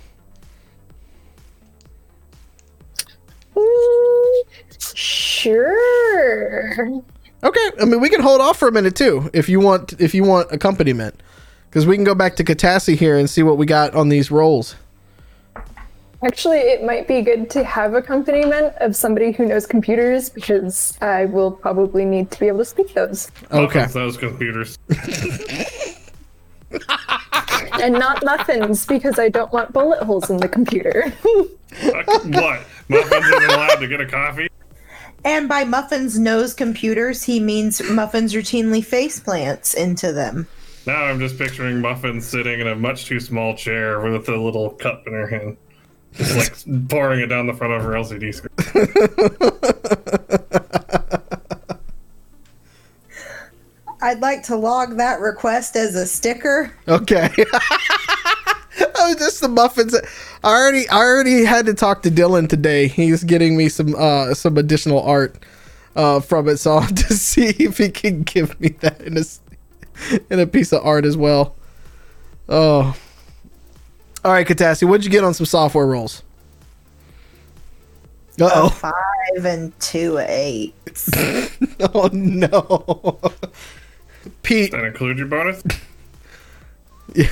Mm, 3.55 4.43
Sure. 4.95 7.03
Okay, 7.45 7.71
I 7.81 7.85
mean 7.85 8.01
we 8.01 8.09
can 8.09 8.23
hold 8.23 8.41
off 8.41 8.59
for 8.59 8.69
a 8.69 8.73
minute 8.73 8.97
too 8.97 9.31
if 9.35 9.49
you 9.49 9.61
want 9.61 9.93
if 10.01 10.15
you 10.15 10.25
want 10.25 10.51
accompaniment, 10.51 11.23
because 11.69 11.87
we 11.87 11.95
can 11.95 12.05
go 12.05 12.15
back 12.15 12.37
to 12.37 12.45
Katassi 12.45 12.97
here 12.97 13.19
and 13.19 13.29
see 13.29 13.43
what 13.43 13.59
we 13.59 13.67
got 13.67 13.95
on 13.95 14.09
these 14.09 14.31
rolls. 14.31 14.77
Actually, 16.23 16.61
it 16.61 16.83
might 16.83 17.07
be 17.07 17.21
good 17.21 17.51
to 17.51 17.63
have 17.63 17.93
accompaniment 17.93 18.75
of 18.77 18.97
somebody 18.97 19.31
who 19.31 19.45
knows 19.45 19.67
computers 19.67 20.31
because 20.31 20.97
I 21.03 21.27
will 21.27 21.51
probably 21.51 22.07
need 22.07 22.31
to 22.31 22.41
be 22.41 22.49
able 22.49 22.59
to 22.59 22.65
speak 22.65 22.95
those. 22.95 23.31
Okay, 23.53 23.81
Muffins 23.81 23.93
those 23.93 24.17
computers. 24.17 24.79
And 27.83 27.93
not 27.93 28.25
muffins 28.25 28.87
because 28.87 29.19
I 29.19 29.29
don't 29.29 29.53
want 29.53 29.75
bullet 29.75 30.03
holes 30.03 30.31
in 30.31 30.39
the 30.39 30.49
computer. 30.49 31.13
What? 31.83 32.63
Muffins 32.89 33.27
isn't 33.27 33.51
allowed 33.51 33.77
to 33.77 33.87
get 33.87 34.01
a 34.01 34.07
coffee? 34.07 34.49
And 35.25 35.49
by 35.49 35.65
Muffins 35.65 36.19
knows 36.19 36.53
computers, 36.53 37.23
he 37.23 37.41
means 37.41 37.83
Muffins 37.91 38.35
routinely 38.35 38.85
face 38.85 39.19
plants 39.19 39.73
into 39.73 40.13
them. 40.13 40.47
Now 40.87 41.05
I'm 41.05 41.19
just 41.19 41.39
picturing 41.39 41.81
Muffins 41.81 42.27
sitting 42.27 42.61
in 42.61 42.67
a 42.67 42.77
much 42.77 43.07
too 43.07 43.19
small 43.21 43.57
chair 43.57 44.01
with 44.01 44.29
a 44.29 44.37
little 44.37 44.71
cup 44.71 45.07
in 45.07 45.15
her 45.15 45.27
hand. 45.27 45.57
Just 46.13 46.37
like 46.37 46.89
pouring 46.91 47.21
it 47.21 47.27
down 47.27 47.47
the 47.47 47.55
front 47.55 47.73
of 47.73 47.83
her 47.83 47.93
LCD 47.93 48.35
screen. 48.35 48.51
I'd 54.03 54.21
like 54.21 54.43
to 54.45 54.57
log 54.57 54.99
that 54.99 55.21
request 55.21 55.77
as 55.77 55.95
a 55.95 56.05
sticker. 56.07 56.71
okay. 56.87 57.31
oh, 58.97 59.15
just 59.19 59.41
the 59.41 59.49
muffins. 59.49 59.95
I 60.43 60.49
already 60.49 60.89
I 60.89 60.97
already 60.99 61.45
had 61.45 61.67
to 61.67 61.75
talk 61.75 62.03
to 62.03 62.11
Dylan 62.11 62.49
today. 62.49 62.89
He's 62.89 63.25
getting 63.25 63.57
me 63.57 63.69
some 63.69 63.95
uh 63.95 64.35
some 64.35 64.57
additional 64.59 65.03
art 65.03 65.37
uh 65.97 66.21
from 66.21 66.49
it, 66.49 66.57
so 66.59 66.73
I'll 66.73 66.81
have 66.83 66.95
to 66.95 67.15
see 67.15 67.49
if 67.49 67.79
he 67.79 67.89
can 67.91 68.23
give 68.23 68.59
me 68.61 68.71
that 68.81 69.01
in 69.01 69.17
a 69.17 69.21
s- 69.21 69.41
in 70.31 70.41
a 70.41 70.47
piece 70.47 70.73
of 70.73 70.85
art 70.85 71.05
as 71.05 71.17
well. 71.17 71.55
Oh. 72.49 72.97
All 74.25 74.33
right, 74.33 74.47
Katassi, 74.47 74.89
what'd 74.89 75.05
you 75.05 75.11
get 75.11 75.23
on 75.23 75.35
some 75.35 75.47
software 75.47 75.87
rolls? 75.87 76.23
Uh 78.41 78.51
oh. 78.53 78.69
Five 78.71 79.45
and 79.45 79.79
two 79.81 80.19
eights. 80.19 81.11
Oh 81.81 82.09
no. 82.13 83.21
Pete, 84.43 84.71
That 84.73 84.85
include 84.85 85.19
your 85.19 85.27
bonus? 85.27 85.63
Yeah, 87.15 87.29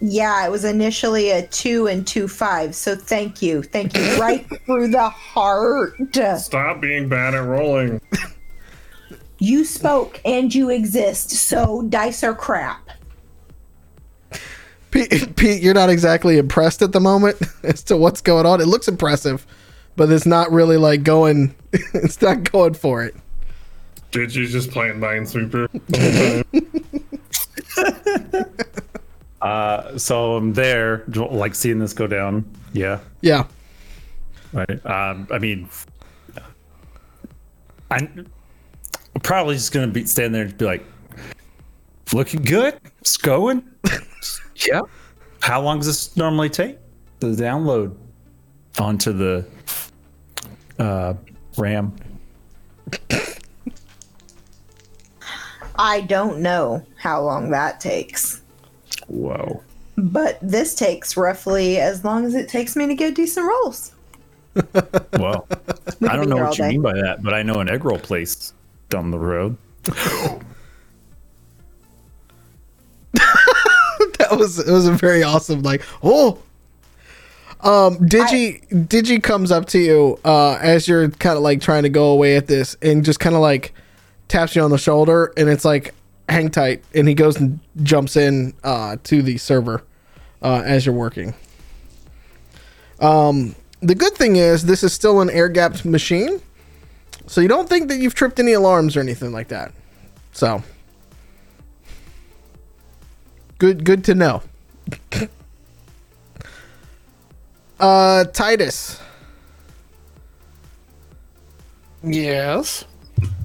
it 0.00 0.50
was 0.50 0.64
initially 0.64 1.30
a 1.30 1.46
two 1.46 1.86
and 1.86 2.06
two 2.06 2.28
five. 2.28 2.74
So 2.74 2.94
thank 2.96 3.42
you. 3.42 3.62
Thank 3.62 3.96
you. 3.96 4.04
Right 4.20 4.46
through 4.64 4.88
the 4.88 5.08
heart. 5.08 5.94
Stop 6.38 6.80
being 6.80 7.08
bad 7.08 7.34
at 7.34 7.44
rolling. 7.44 8.00
You 9.38 9.64
spoke 9.64 10.20
and 10.24 10.54
you 10.54 10.70
exist. 10.70 11.30
So 11.30 11.82
dice 11.82 12.24
are 12.24 12.34
crap. 12.34 12.88
Pete, 14.90 15.10
Pete, 15.36 15.62
you're 15.62 15.74
not 15.74 15.90
exactly 15.90 16.38
impressed 16.38 16.82
at 16.82 16.92
the 16.92 17.00
moment 17.00 17.36
as 17.62 17.82
to 17.84 17.96
what's 17.96 18.20
going 18.20 18.46
on. 18.46 18.60
It 18.60 18.66
looks 18.66 18.88
impressive, 18.88 19.46
but 19.96 20.10
it's 20.10 20.26
not 20.26 20.50
really 20.50 20.76
like 20.76 21.02
going. 21.02 21.54
It's 21.72 22.22
not 22.22 22.50
going 22.50 22.74
for 22.74 23.04
it. 23.04 23.14
Did 24.10 24.34
you 24.34 24.46
just 24.46 24.70
playing 24.70 24.94
Minesweeper? 24.94 25.68
Uh, 29.46 29.96
so 29.96 30.34
I'm 30.34 30.54
there, 30.54 31.04
like 31.06 31.54
seeing 31.54 31.78
this 31.78 31.92
go 31.92 32.08
down. 32.08 32.44
Yeah. 32.72 32.98
Yeah. 33.20 33.46
Right. 34.52 34.84
Um, 34.84 35.28
I 35.30 35.38
mean, 35.38 35.68
I'm 37.92 38.26
probably 39.22 39.54
just 39.54 39.70
gonna 39.70 39.86
be 39.86 40.04
stand 40.04 40.34
there 40.34 40.42
and 40.42 40.58
be 40.58 40.64
like, 40.64 40.84
"Looking 42.12 42.42
good. 42.42 42.80
It's 43.00 43.16
going." 43.16 43.62
yeah. 44.66 44.80
How 45.38 45.60
long 45.60 45.78
does 45.78 45.86
this 45.86 46.16
normally 46.16 46.50
take 46.50 46.78
The 47.20 47.28
download 47.28 47.94
onto 48.80 49.12
the 49.12 49.46
uh, 50.80 51.14
RAM? 51.56 51.94
I 55.78 56.00
don't 56.00 56.40
know 56.40 56.84
how 56.96 57.22
long 57.22 57.50
that 57.50 57.78
takes. 57.78 58.42
Whoa. 59.08 59.62
But 59.96 60.38
this 60.42 60.74
takes 60.74 61.16
roughly 61.16 61.78
as 61.78 62.04
long 62.04 62.24
as 62.26 62.34
it 62.34 62.48
takes 62.48 62.76
me 62.76 62.86
to 62.86 62.94
get 62.94 63.14
decent 63.14 63.46
rolls. 63.46 63.92
Well, 65.18 65.46
We 66.00 66.08
I 66.08 66.16
don't 66.16 66.28
know 66.30 66.36
what 66.36 66.56
you 66.58 66.64
day. 66.64 66.70
mean 66.70 66.82
by 66.82 66.94
that, 66.94 67.22
but 67.22 67.34
I 67.34 67.42
know 67.42 67.60
an 67.60 67.68
egg 67.68 67.84
roll 67.84 67.98
place 67.98 68.52
down 68.88 69.10
the 69.10 69.18
road. 69.18 69.56
That 74.18 74.38
was 74.38 74.58
it 74.58 74.70
was 74.70 74.86
a 74.86 74.92
very 74.92 75.22
awesome 75.22 75.62
like 75.62 75.82
oh. 76.02 76.38
Um, 77.60 77.96
Digi 77.98 78.66
Digi 78.68 79.22
comes 79.22 79.50
up 79.50 79.66
to 79.66 79.78
you 79.78 80.18
uh, 80.24 80.58
as 80.60 80.86
you're 80.86 81.08
kind 81.10 81.36
of 81.36 81.42
like 81.42 81.60
trying 81.60 81.84
to 81.84 81.88
go 81.88 82.10
away 82.10 82.36
at 82.36 82.46
this, 82.46 82.76
and 82.82 83.04
just 83.04 83.18
kind 83.18 83.34
of 83.34 83.40
like 83.40 83.72
taps 84.28 84.54
you 84.54 84.62
on 84.62 84.70
the 84.70 84.78
shoulder, 84.78 85.32
and 85.36 85.48
it's 85.48 85.64
like 85.64 85.94
hang 86.28 86.50
tight, 86.50 86.84
and 86.94 87.06
he 87.08 87.14
goes 87.14 87.36
and 87.36 87.60
jumps 87.82 88.16
in 88.16 88.54
uh, 88.64 88.96
to 89.04 89.22
the 89.22 89.38
server 89.38 89.82
uh, 90.42 90.62
as 90.64 90.84
you're 90.86 90.94
working. 90.94 91.34
Um, 93.00 93.54
the 93.80 93.94
good 93.94 94.14
thing 94.14 94.36
is 94.36 94.64
this 94.64 94.82
is 94.82 94.92
still 94.92 95.20
an 95.20 95.30
air 95.30 95.48
gapped 95.48 95.84
machine, 95.84 96.40
so 97.26 97.40
you 97.40 97.48
don't 97.48 97.68
think 97.68 97.88
that 97.88 97.98
you've 97.98 98.14
tripped 98.14 98.38
any 98.40 98.52
alarms 98.52 98.96
or 98.96 99.00
anything 99.00 99.32
like 99.32 99.48
that. 99.48 99.72
So 100.32 100.62
good, 103.58 103.84
good 103.84 104.04
to 104.04 104.14
know. 104.14 104.42
Uh, 107.78 108.24
Titus, 108.24 108.98
Yes. 112.02 112.86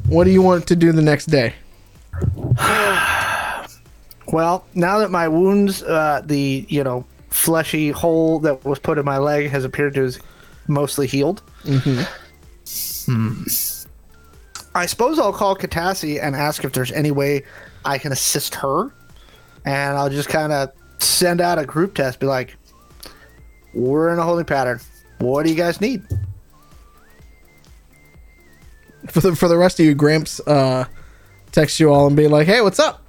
what 0.07 0.23
do 0.23 0.29
you 0.29 0.41
want 0.41 0.67
to 0.67 0.75
do 0.77 0.93
the 0.93 1.01
next 1.01 1.25
day? 1.25 1.53
Well, 4.32 4.66
now 4.74 4.99
that 4.99 5.12
my 5.12 5.28
wounds, 5.28 5.84
uh, 5.84 6.22
the 6.24 6.66
you 6.70 6.84
know 6.84 7.05
fleshy 7.30 7.89
hole 7.89 8.39
that 8.39 8.64
was 8.64 8.80
put 8.80 8.97
in 8.97 9.05
my 9.05 9.18
leg 9.18 9.49
has 9.49 9.66
appeared 9.66 9.93
to 9.95 10.03
is 10.03 10.20
mostly 10.68 11.07
healed. 11.07 11.41
Hmm. 13.05 13.43
I 14.74 14.86
suppose 14.86 15.20
I'll 15.20 15.34
call 15.34 15.55
Katassi 15.55 16.22
and 16.22 16.36
ask 16.36 16.64
if 16.64 16.72
there's 16.72 16.91
any 16.93 17.12
way 17.12 17.43
I 17.84 17.97
can 17.97 18.14
assist 18.14 18.55
her, 18.55 18.93
and 19.66 19.97
I'll 19.97 20.09
just 20.09 20.30
kind 20.30 20.53
of 20.53 20.72
send 20.99 21.41
out 21.41 21.59
a 21.59 21.66
group 21.66 21.95
test, 21.95 22.20
be 22.20 22.28
like, 22.28 22.55
"We're 23.74 24.14
in 24.14 24.20
a 24.20 24.24
holding 24.24 24.45
pattern. 24.45 24.80
What 25.18 25.43
do 25.43 25.49
you 25.49 25.57
guys 25.57 25.82
need?" 25.82 26.03
For 29.09 29.20
the 29.20 29.36
for 29.36 29.49
the 29.49 29.57
rest 29.57 29.80
of 29.80 29.86
you, 29.86 29.93
Gramps 29.93 30.39
uh, 30.47 30.86
text 31.52 31.80
you 31.80 31.91
all 31.91 32.08
and 32.08 32.16
be 32.16 32.28
like, 32.28 32.47
"Hey, 32.47 32.62
what's 32.62 32.80
up?" 32.80 33.04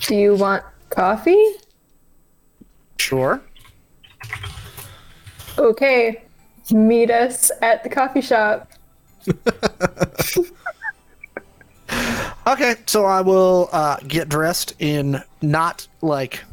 Do 0.00 0.14
you 0.14 0.34
want 0.34 0.62
coffee? 0.90 1.44
Sure. 2.98 3.40
Okay. 5.58 6.22
Meet 6.72 7.10
us 7.10 7.50
at 7.62 7.82
the 7.82 7.88
coffee 7.88 8.20
shop. 8.20 8.70
Okay, 12.46 12.76
so 12.86 13.04
I 13.04 13.22
will 13.22 13.68
uh, 13.72 13.96
get 14.06 14.28
dressed 14.28 14.74
in 14.78 15.20
not 15.42 15.88
like 16.00 16.44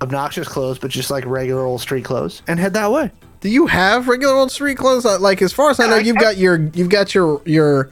obnoxious 0.00 0.46
clothes, 0.46 0.78
but 0.78 0.92
just 0.92 1.10
like 1.10 1.26
regular 1.26 1.62
old 1.62 1.80
street 1.80 2.04
clothes, 2.04 2.40
and 2.46 2.60
head 2.60 2.72
that 2.74 2.92
way. 2.92 3.10
Do 3.42 3.48
you 3.50 3.66
have 3.66 4.08
regular 4.08 4.34
old 4.34 4.50
street 4.50 4.76
clothes? 4.78 5.04
Uh, 5.04 5.18
Like 5.18 5.42
as 5.42 5.52
far 5.52 5.70
as 5.70 5.78
I 5.80 5.86
know, 5.88 5.96
you've 5.96 6.16
got 6.18 6.36
your 6.38 6.56
you've 6.74 6.88
got 6.88 7.14
your 7.14 7.42
your 7.44 7.90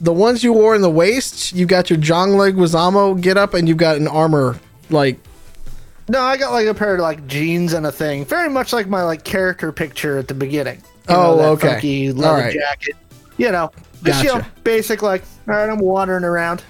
the 0.00 0.12
ones 0.12 0.42
you 0.44 0.52
wore 0.52 0.74
in 0.74 0.82
the 0.82 0.90
waist. 0.90 1.52
You've 1.52 1.68
got 1.68 1.88
your 1.90 1.98
Jong 1.98 2.36
Leg 2.36 2.56
Wazamo 2.56 3.20
get 3.20 3.36
up, 3.36 3.54
and 3.54 3.68
you've 3.68 3.78
got 3.78 3.96
an 3.96 4.08
armor 4.08 4.58
like 4.90 5.18
No, 6.08 6.20
I 6.20 6.36
got 6.36 6.52
like 6.52 6.66
a 6.66 6.74
pair 6.74 6.94
of 6.94 7.00
like 7.00 7.26
jeans 7.26 7.72
and 7.72 7.86
a 7.86 7.92
thing, 7.92 8.24
very 8.24 8.48
much 8.50 8.72
like 8.72 8.88
my 8.88 9.02
like 9.04 9.22
character 9.24 9.70
picture 9.72 10.18
at 10.18 10.26
the 10.28 10.34
beginning. 10.34 10.76
You 11.08 11.14
Oh, 11.16 11.36
that 11.36 11.48
okay. 11.50 11.68
Funky 11.74 12.12
leather 12.12 12.28
All 12.34 12.40
right. 12.40 12.52
jacket. 12.52 12.96
You 13.36 13.50
know, 13.52 13.70
just 14.02 14.22
you 14.24 14.28
know, 14.30 14.38
Gotcha. 14.40 14.50
basic 14.64 15.02
like. 15.02 15.22
All 15.48 15.54
right, 15.54 15.68
I'm 15.70 15.78
wandering 15.78 16.24
around. 16.24 16.62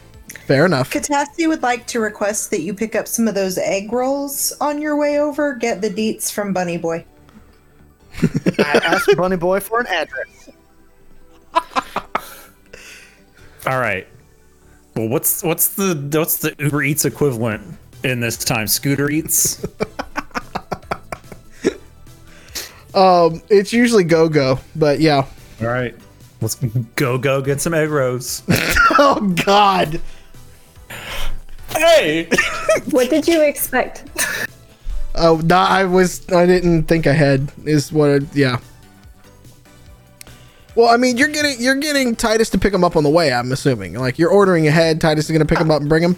fair 0.47 0.67
enough. 0.67 0.91
Katassi 0.93 1.49
would 1.49 1.63
like 1.63 1.87
to 1.89 2.01
request 2.01 2.51
that 2.51 2.61
you 2.61 2.75
pick 2.75 2.95
up 2.95 3.09
some 3.09 3.27
of 3.29 3.35
those 3.35 3.57
egg 3.59 3.93
rolls 3.93 4.53
on 4.61 4.81
your 4.81 4.97
way 4.97 5.19
over. 5.19 5.55
Get 5.55 5.81
the 5.81 5.91
deets 5.91 6.31
from 6.31 6.53
Bunny 6.53 6.77
Boy. 6.77 7.05
I 8.59 8.81
asked 8.85 9.17
Bunny 9.17 9.37
Boy 9.37 9.61
for 9.61 9.81
an 9.81 9.87
address. 9.87 10.51
All 13.67 13.79
right. 13.79 14.07
Well, 14.97 15.09
what's 15.09 15.43
what's 15.43 15.75
the 15.75 15.95
what's 16.19 16.39
the 16.39 16.55
Uber 16.59 16.83
Eats 16.83 17.05
equivalent 17.05 17.63
in 18.05 18.21
this 18.21 18.37
time? 18.37 18.67
Scooter 18.67 19.11
Eats. 19.11 19.65
Um, 22.95 23.41
it's 23.49 23.73
usually 23.73 24.05
go 24.05 24.29
go, 24.29 24.59
but 24.75 25.01
yeah. 25.01 25.27
All 25.61 25.69
right. 25.69 25.95
Let's 26.41 26.57
go 26.97 27.19
go 27.19 27.41
get 27.41 27.61
some 27.61 27.75
egg 27.75 27.91
rolls. 27.91 28.43
Oh 29.03 29.33
God. 29.47 29.99
hey. 31.71 32.29
What 32.91 33.09
did 33.09 33.27
you 33.27 33.41
expect? 33.41 34.05
Oh, 35.15 35.41
no, 35.45 35.57
I 35.57 35.85
was. 35.85 36.29
I 36.31 36.47
didn't 36.47 36.85
think 36.85 37.07
ahead. 37.07 37.53
Is 37.65 37.93
what? 37.93 38.11
It, 38.11 38.35
yeah. 38.35 38.59
Well, 40.75 40.89
I 40.89 40.97
mean, 40.97 41.17
you're 41.17 41.29
getting 41.29 41.61
you're 41.61 41.75
getting 41.75 42.15
Titus 42.15 42.49
to 42.51 42.59
pick 42.59 42.73
him 42.73 42.85
up 42.85 42.97
on 42.97 43.03
the 43.03 43.11
way. 43.11 43.33
I'm 43.33 43.53
assuming. 43.53 43.95
Like 43.95 44.19
you're 44.19 44.31
ordering 44.31 44.67
ahead. 44.67 45.01
Titus 45.01 45.27
is 45.27 45.33
gonna 45.33 45.45
pick 45.45 45.59
him 45.59 45.71
up 45.71 45.81
and 45.81 45.89
bring 45.89 46.03
him. 46.03 46.17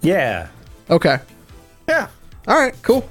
Yeah. 0.00 0.48
Okay. 0.88 1.18
Yeah. 1.88 2.08
All 2.48 2.58
right. 2.58 2.74
Cool. 2.82 3.08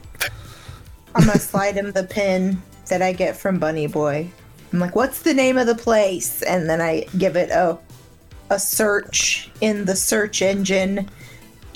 I'm 1.15 1.25
gonna 1.25 1.39
slide 1.39 1.75
him 1.75 1.91
the 1.91 2.03
pin 2.03 2.61
that 2.87 3.01
I 3.01 3.13
get 3.13 3.37
from 3.37 3.59
Bunny 3.59 3.87
Boy. 3.87 4.29
I'm 4.73 4.79
like, 4.79 4.95
"What's 4.95 5.21
the 5.21 5.33
name 5.33 5.57
of 5.57 5.67
the 5.67 5.75
place?" 5.75 6.41
And 6.41 6.69
then 6.69 6.81
I 6.81 7.05
give 7.17 7.35
it 7.35 7.49
a 7.51 7.77
a 8.49 8.59
search 8.59 9.49
in 9.61 9.85
the 9.85 9.95
search 9.95 10.41
engine, 10.41 11.07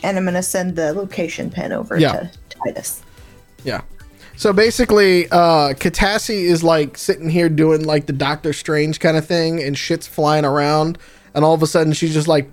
and 0.04 0.18
I'm 0.18 0.26
gonna 0.26 0.44
send 0.44 0.76
the 0.76 0.94
location 0.94 1.50
pin 1.50 1.72
over 1.72 1.98
Yeah. 1.98 2.12
to 2.14 2.32
Titus. 2.50 3.02
Yeah. 3.64 3.82
So 4.36 4.52
basically, 4.52 5.30
uh, 5.30 5.74
Katassi 5.74 6.44
is 6.46 6.64
like 6.64 6.98
sitting 6.98 7.30
here 7.30 7.50
doing 7.50 7.84
like 7.86 8.08
the 8.08 8.14
Doctor 8.14 8.52
Strange 8.52 9.00
kind 9.00 9.16
of 9.16 9.26
thing, 9.26 9.62
and 9.62 9.78
shit's 9.78 10.08
flying 10.08 10.44
around, 10.46 10.98
and 11.34 11.46
all 11.46 11.54
of 11.54 11.62
a 11.64 11.68
sudden 11.68 11.94
she's 11.94 12.14
just 12.14 12.28
like, 12.28 12.50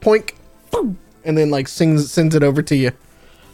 poink, 0.00 0.32
boom, 0.70 0.96
and 1.24 1.36
then 1.36 1.50
like 1.50 1.68
sings 1.68 2.10
sends 2.10 2.34
it 2.34 2.42
over 2.42 2.62
to 2.62 2.76
you. 2.76 2.92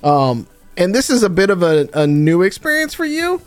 Um, 0.04 0.46
and 0.76 0.94
this 0.94 1.10
is 1.10 1.22
a 1.22 1.28
bit 1.30 1.50
of 1.50 1.62
a, 1.62 1.88
a 1.94 2.06
new 2.06 2.42
experience 2.42 2.92
for 2.94 3.04
you, 3.06 3.40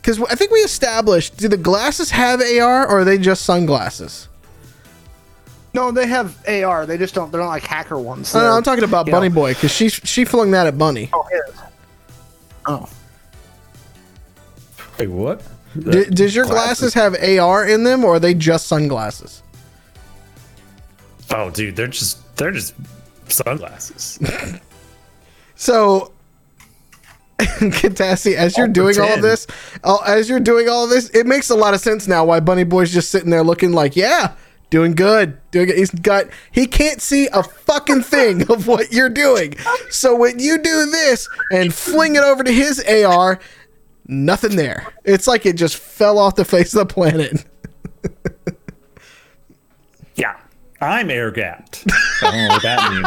because 0.00 0.20
I 0.22 0.34
think 0.34 0.50
we 0.50 0.58
established: 0.60 1.36
do 1.36 1.46
the 1.48 1.56
glasses 1.58 2.10
have 2.10 2.40
AR, 2.40 2.86
or 2.86 3.00
are 3.00 3.04
they 3.04 3.18
just 3.18 3.44
sunglasses? 3.44 4.28
No, 5.74 5.90
they 5.90 6.06
have 6.06 6.36
AR. 6.48 6.86
They 6.86 6.96
just 6.96 7.14
don't. 7.14 7.30
They're 7.32 7.40
not 7.40 7.48
like 7.48 7.64
hacker 7.64 7.98
ones. 7.98 8.32
No, 8.32 8.40
no, 8.40 8.52
I'm 8.52 8.62
talking 8.62 8.84
about 8.84 9.06
Bunny 9.06 9.28
know- 9.28 9.34
Boy, 9.34 9.54
because 9.54 9.72
she 9.72 9.88
she 9.88 10.24
flung 10.24 10.52
that 10.52 10.66
at 10.68 10.78
Bunny. 10.78 11.10
Oh, 11.12 11.26
his. 11.30 11.54
Oh. 12.66 12.88
Wait, 14.98 15.08
what? 15.08 15.42
D- 15.76 16.04
does 16.04 16.34
your 16.36 16.44
glasses 16.46 16.94
have 16.94 17.16
AR 17.20 17.66
in 17.66 17.82
them, 17.82 18.04
or 18.04 18.14
are 18.14 18.20
they 18.20 18.32
just 18.34 18.68
sunglasses? 18.68 19.42
Oh, 21.30 21.50
dude, 21.50 21.74
they're 21.74 21.88
just 21.88 22.36
they're 22.36 22.52
just 22.52 22.74
sunglasses. 23.28 24.18
So, 25.56 26.12
Katassi, 27.38 28.34
as 28.34 28.56
you're 28.56 28.66
I'll 28.66 28.72
doing 28.72 28.98
all 29.00 29.14
of 29.14 29.22
this, 29.22 29.46
uh, 29.84 29.98
as 30.04 30.28
you're 30.28 30.40
doing 30.40 30.68
all 30.68 30.84
of 30.84 30.90
this, 30.90 31.08
it 31.10 31.26
makes 31.26 31.48
a 31.50 31.54
lot 31.54 31.74
of 31.74 31.80
sense 31.80 32.08
now 32.08 32.24
why 32.24 32.40
Bunny 32.40 32.64
Boy's 32.64 32.92
just 32.92 33.10
sitting 33.10 33.30
there 33.30 33.44
looking 33.44 33.72
like, 33.72 33.94
yeah, 33.94 34.32
doing 34.70 34.94
good, 34.94 35.38
doing 35.50 35.68
it. 35.68 35.76
He's 35.76 35.90
got, 35.90 36.26
he 36.50 36.66
can't 36.66 37.00
see 37.00 37.28
a 37.28 37.42
fucking 37.42 38.02
thing 38.02 38.50
of 38.50 38.66
what 38.66 38.92
you're 38.92 39.08
doing. 39.08 39.54
So 39.90 40.16
when 40.16 40.38
you 40.38 40.58
do 40.58 40.90
this 40.90 41.28
and 41.50 41.72
fling 41.72 42.16
it 42.16 42.22
over 42.22 42.42
to 42.42 42.52
his 42.52 42.82
AR, 42.84 43.38
nothing 44.06 44.56
there. 44.56 44.86
It's 45.04 45.26
like 45.26 45.46
it 45.46 45.56
just 45.56 45.76
fell 45.76 46.18
off 46.18 46.34
the 46.34 46.44
face 46.44 46.74
of 46.74 46.86
the 46.86 46.92
planet. 46.92 47.44
yeah. 50.14 50.36
I'm 50.80 51.10
air 51.10 51.30
gapped. 51.30 51.86
I 52.22 52.30
don't 52.30 52.36
know 52.36 52.48
what 52.48 52.62
that 52.62 52.92
means. 52.92 53.04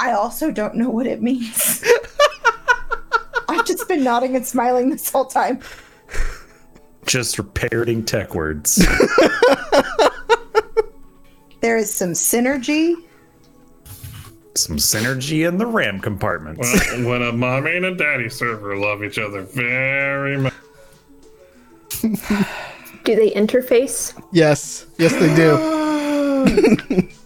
I 0.00 0.12
also 0.12 0.50
don't 0.50 0.74
know 0.74 0.90
what 0.90 1.06
it 1.06 1.22
means. 1.22 1.84
I've 3.48 3.66
just 3.66 3.86
been 3.88 4.04
nodding 4.04 4.36
and 4.36 4.46
smiling 4.46 4.90
this 4.90 5.10
whole 5.10 5.26
time. 5.26 5.60
Just 7.08 7.40
parroting 7.54 8.04
tech 8.04 8.34
words. 8.34 8.86
There 11.60 11.76
is 11.76 11.92
some 11.92 12.10
synergy. 12.12 12.94
Some 14.54 14.76
synergy 14.76 15.46
in 15.46 15.58
the 15.58 15.66
RAM 15.66 15.98
compartments. 16.00 16.72
Well, 16.92 17.08
when 17.08 17.22
a 17.22 17.32
mommy 17.32 17.76
and 17.76 17.84
a 17.84 17.94
daddy 17.96 18.28
server 18.28 18.76
love 18.76 19.02
each 19.02 19.18
other 19.18 19.42
very 19.42 20.36
much. 20.38 20.54
Do 23.04 23.16
they 23.16 23.30
interface? 23.32 24.20
Yes, 24.32 24.86
yes, 24.98 25.12
they 25.14 25.34
do. 25.34 27.08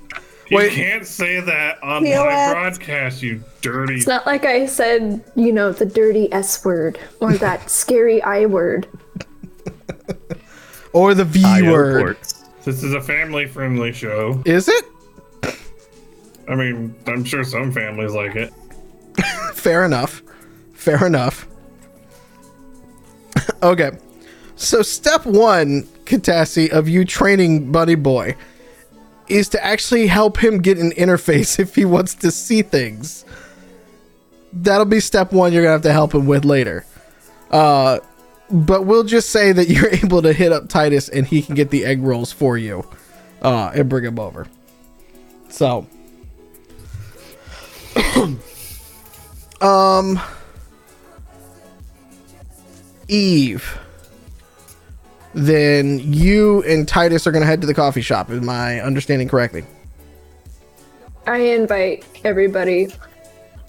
You 0.51 0.59
Wait. 0.59 0.73
can't 0.73 1.07
say 1.07 1.41
that 1.41 1.83
on 1.83 2.05
POS. 2.05 2.25
my 2.27 2.53
broadcast, 2.53 3.23
you 3.23 3.43
dirty. 3.63 3.97
It's 3.97 4.07
not 4.07 4.27
like 4.27 4.45
I 4.45 4.67
said, 4.67 5.25
you 5.35 5.51
know, 5.51 5.73
the 5.73 5.87
dirty 5.87 6.31
S 6.31 6.63
word 6.63 7.01
or 7.21 7.33
that 7.39 7.71
scary 7.71 8.23
I 8.23 8.45
word. 8.45 8.87
Or 10.93 11.15
the 11.15 11.25
V 11.25 11.63
word. 11.63 12.03
ports. 12.03 12.45
This 12.65 12.83
is 12.83 12.95
a 12.95 13.01
family 13.01 13.47
friendly 13.47 13.93
show. 13.93 14.41
Is 14.45 14.69
it? 14.69 14.85
I 16.49 16.55
mean, 16.55 16.95
I'm 17.07 17.25
sure 17.25 17.45
some 17.45 17.73
families 17.73 18.13
like 18.13 18.37
it. 18.37 18.53
Fair 19.55 19.85
enough. 19.85 20.23
Fair 20.75 21.07
enough. 21.07 21.47
okay. 23.63 23.93
So 24.57 24.83
step 24.83 25.25
one, 25.25 25.85
Katassi, 26.05 26.71
of 26.71 26.89
you 26.89 27.05
training 27.05 27.73
Buddy 27.73 27.95
Boy 27.95 28.37
is 29.29 29.49
to 29.51 29.65
actually 29.65 30.07
help 30.09 30.37
him 30.43 30.59
get 30.59 30.79
an 30.79 30.91
interface 30.93 31.59
if 31.59 31.75
he 31.75 31.85
wants 31.85 32.15
to 32.17 32.31
see 32.31 32.63
things. 32.63 33.25
That'll 34.53 34.85
be 34.85 35.01
step 35.01 35.33
one 35.33 35.53
you're 35.53 35.63
gonna 35.63 35.73
have 35.73 35.83
to 35.83 35.93
help 35.93 36.15
him 36.15 36.27
with 36.27 36.45
later. 36.45 36.85
Uh 37.51 37.99
but 38.53 38.85
we'll 38.87 39.05
just 39.05 39.31
say 39.31 39.53
that 39.53 39.69
you're 39.69 39.89
able 40.05 40.23
to 40.23 40.33
hit 40.33 40.53
up 40.53 40.69
Titus 40.69 41.09
and 41.09 41.27
he 41.27 41.43
can 41.43 41.55
get 41.55 41.71
the 41.71 41.85
egg 41.85 42.03
rolls 42.03 42.33
for 42.33 42.57
you. 42.59 42.87
Uh 43.41 43.73
and 43.75 43.89
bring 43.89 44.05
them 44.05 44.19
over. 44.19 44.47
So 45.49 45.87
um, 49.61 50.21
Eve. 53.09 53.79
Then 55.35 55.99
you 56.01 56.63
and 56.65 56.87
Titus 56.87 57.27
are 57.27 57.33
gonna 57.33 57.47
head 57.47 57.61
to 57.63 57.67
the 57.67 57.75
coffee 57.75 58.03
shop. 58.03 58.31
Is 58.31 58.43
my 58.43 58.81
understanding 58.81 59.29
correctly? 59.29 59.65
I 61.27 61.39
invite 61.39 62.05
everybody 62.25 62.89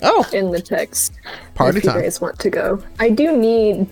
Oh, 0.01 0.27
in 0.33 0.51
the 0.51 0.61
text 0.61 1.13
party 1.53 1.77
if 1.77 1.85
you 1.85 1.91
guys 1.91 2.19
want 2.19 2.37
to 2.39 2.49
go. 2.49 2.83
I 2.99 3.09
do 3.09 3.37
need 3.37 3.87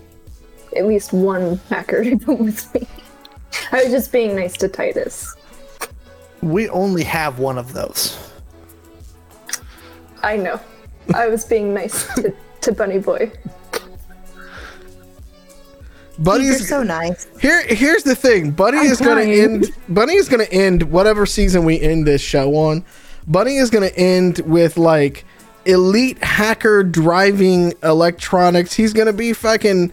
at 0.76 0.86
least 0.86 1.13
one 1.13 1.57
hacker 1.69 2.03
to 2.03 2.15
go 2.15 2.34
with 2.34 2.74
me. 2.74 2.88
I 3.72 3.84
was 3.84 3.91
just 3.91 4.11
being 4.11 4.36
nice 4.36 4.57
to 4.57 4.67
Titus. 4.67 5.36
We 6.41 6.69
only 6.69 7.03
have 7.03 7.39
one 7.39 7.57
of 7.57 7.74
those. 7.74 8.17
I 10.24 10.38
know. 10.38 10.59
I 11.13 11.28
was 11.28 11.45
being 11.45 11.74
nice 11.74 12.13
to, 12.15 12.34
to 12.61 12.72
Bunny 12.72 12.99
Boy. 12.99 13.32
You're 16.17 16.26
Buddy's 16.26 16.69
so 16.69 16.84
nice. 16.84 17.26
Here, 17.39 17.63
here's 17.63 18.03
the 18.03 18.15
thing. 18.15 18.51
Bunny 18.51 18.78
I'm 18.78 18.86
is 18.86 18.99
going 18.99 19.28
to 19.28 19.41
end. 19.41 19.72
Bunny 19.89 20.13
is 20.13 20.30
going 20.30 20.45
to 20.45 20.53
end 20.53 20.84
whatever 20.84 21.26
season 21.26 21.65
we 21.65 21.82
end 21.82 22.05
this 22.05 22.22
show 22.22 22.55
on. 22.55 22.86
Bunny 23.28 23.57
is 23.57 23.72
going 23.72 23.89
to 23.89 23.97
end 23.97 24.39
with 24.39 24.78
like 24.78 25.26
elite 25.65 26.24
hacker 26.24 26.84
driving 26.84 27.74
electronics. 27.82 28.74
He's 28.74 28.93
going 28.93 29.07
to 29.07 29.13
be 29.13 29.34
fucking. 29.34 29.91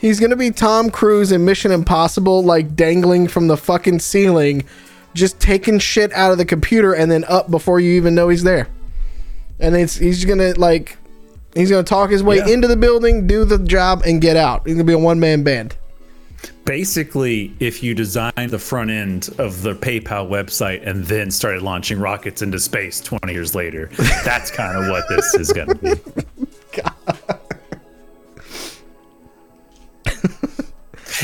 He's 0.00 0.20
going 0.20 0.30
to 0.30 0.36
be 0.36 0.50
Tom 0.50 0.90
Cruise 0.90 1.32
in 1.32 1.44
Mission 1.44 1.72
Impossible, 1.72 2.42
like 2.42 2.76
dangling 2.76 3.26
from 3.28 3.48
the 3.48 3.56
fucking 3.56 3.98
ceiling, 3.98 4.64
just 5.14 5.40
taking 5.40 5.78
shit 5.80 6.12
out 6.12 6.30
of 6.32 6.38
the 6.38 6.44
computer 6.44 6.92
and 6.94 7.10
then 7.10 7.24
up 7.24 7.50
before 7.50 7.80
you 7.80 7.92
even 7.92 8.14
know 8.14 8.28
he's 8.28 8.44
there. 8.44 8.68
And 9.58 9.74
it's 9.76 9.96
he's 9.96 10.24
going 10.24 10.38
to 10.38 10.58
like. 10.58 10.96
He's 11.54 11.70
going 11.70 11.84
to 11.84 11.88
talk 11.88 12.10
his 12.10 12.22
way 12.22 12.36
Yeah. 12.36 12.48
into 12.48 12.68
the 12.68 12.76
building, 12.76 13.26
do 13.26 13.44
the 13.44 13.58
job, 13.58 14.02
and 14.06 14.20
get 14.20 14.36
out. 14.36 14.62
He's 14.66 14.74
going 14.74 14.86
to 14.86 14.90
be 14.90 14.92
a 14.92 14.98
one 14.98 15.18
man 15.18 15.42
band. 15.42 15.74
Basically, 16.64 17.52
if 17.58 17.82
you 17.82 17.94
designed 17.94 18.50
the 18.50 18.58
front 18.58 18.90
end 18.90 19.30
of 19.38 19.62
the 19.62 19.74
PayPal 19.74 20.28
website 20.28 20.86
and 20.86 21.04
then 21.06 21.30
started 21.30 21.62
launching 21.62 21.98
rockets 21.98 22.42
into 22.42 22.60
space 22.60 23.00
20 23.00 23.32
years 23.32 23.54
later, 23.54 23.86
that's 24.24 24.50
kind 24.50 24.76
of 24.76 24.88
what 24.90 25.08
this 25.08 25.34
is 25.34 25.52
going 25.52 25.68
to 25.68 25.74
be. 25.76 25.94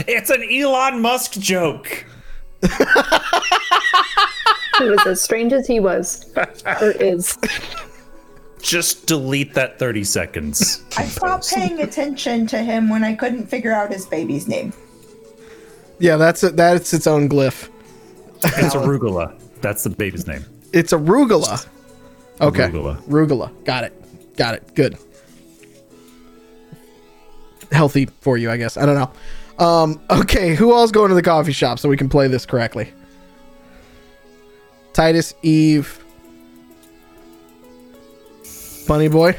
it's 0.07 0.31
an 0.31 0.43
Elon 0.51 1.01
Musk 1.01 1.33
joke. 1.33 2.05
He 4.79 4.91
was 4.91 5.07
as 5.07 5.23
strange 5.23 5.53
as 5.53 5.67
he 5.67 5.81
was. 5.81 6.33
Or 6.81 6.91
is. 6.93 7.39
Just 8.61 9.07
delete 9.07 9.55
that 9.55 9.79
30 9.79 10.05
seconds. 10.05 10.83
I 10.97 11.05
stopped 11.05 11.51
paying 11.51 11.83
attention 11.83 12.47
to 12.49 12.59
him 12.59 12.89
when 12.89 13.05
I 13.05 13.15
couldn't 13.15 13.47
figure 13.47 13.73
out 13.73 13.93
his 13.93 14.07
baby's 14.07 14.49
name. 14.49 14.73
Yeah, 15.99 16.17
that's 16.17 16.43
it. 16.43 16.57
That's 16.57 16.93
its 16.93 17.07
own 17.07 17.29
glyph. 17.29 17.69
It's 18.43 18.75
arugula. 18.75 19.39
That's 19.61 19.85
the 19.85 19.91
baby's 19.91 20.27
name. 20.27 20.45
It's 20.73 20.93
arugula. 20.93 21.67
Okay. 22.41 22.69
Arugula. 22.69 23.01
Arugula. 23.05 23.65
Got 23.65 23.85
it. 23.85 24.37
Got 24.37 24.55
it. 24.55 24.75
Good. 24.75 24.99
Healthy 27.71 28.07
for 28.21 28.37
you, 28.37 28.51
I 28.51 28.57
guess. 28.57 28.77
I 28.77 28.87
don't 28.87 28.97
know. 28.97 29.13
Um, 29.59 30.01
okay, 30.11 30.55
who 30.55 30.73
all's 30.73 30.93
going 30.93 31.09
to 31.09 31.15
the 31.15 31.23
coffee 31.23 31.53
shop 31.53 31.79
so 31.79 31.89
we 31.89 31.97
can 31.97 32.09
play 32.09 32.29
this 32.29 32.47
correctly? 32.47 32.93
Titus, 34.93 35.35
Eve, 35.43 36.03
Bunny 38.87 39.09
Boy. 39.09 39.37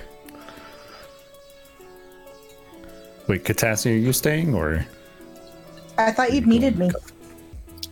Wait, 3.27 3.43
Katassi, 3.43 3.91
are 3.91 3.95
you 3.95 4.13
staying 4.13 4.53
or? 4.53 4.85
I 5.97 6.11
thought 6.11 6.33
you 6.33 6.41
needed 6.41 6.77
me. 6.77 6.91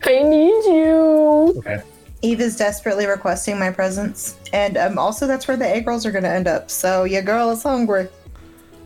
I 0.03 0.21
need 0.23 0.65
you. 0.65 1.53
Okay. 1.57 1.81
Eve 2.21 2.41
is 2.41 2.55
desperately 2.55 3.05
requesting 3.05 3.57
my 3.59 3.71
presence, 3.71 4.37
and 4.53 4.77
um, 4.77 4.97
also 4.97 5.27
that's 5.27 5.47
where 5.47 5.57
the 5.57 5.67
egg 5.67 5.87
rolls 5.87 6.05
are 6.05 6.11
going 6.11 6.23
to 6.23 6.29
end 6.29 6.47
up. 6.47 6.69
So 6.69 7.03
your 7.03 7.21
girl 7.21 7.49
is 7.51 7.63
hungry. 7.63 8.07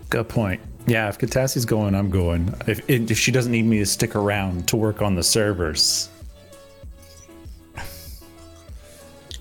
Good 0.09 0.29
point. 0.29 0.61
Yeah, 0.87 1.09
if 1.09 1.17
Katassi's 1.17 1.65
going, 1.65 1.93
I'm 1.95 2.09
going. 2.09 2.53
If 2.65 2.81
if 2.89 3.17
she 3.19 3.31
doesn't 3.31 3.51
need 3.51 3.65
me 3.65 3.79
to 3.79 3.85
stick 3.85 4.15
around 4.15 4.67
to 4.69 4.77
work 4.77 5.01
on 5.01 5.15
the 5.15 5.23
servers, 5.23 6.09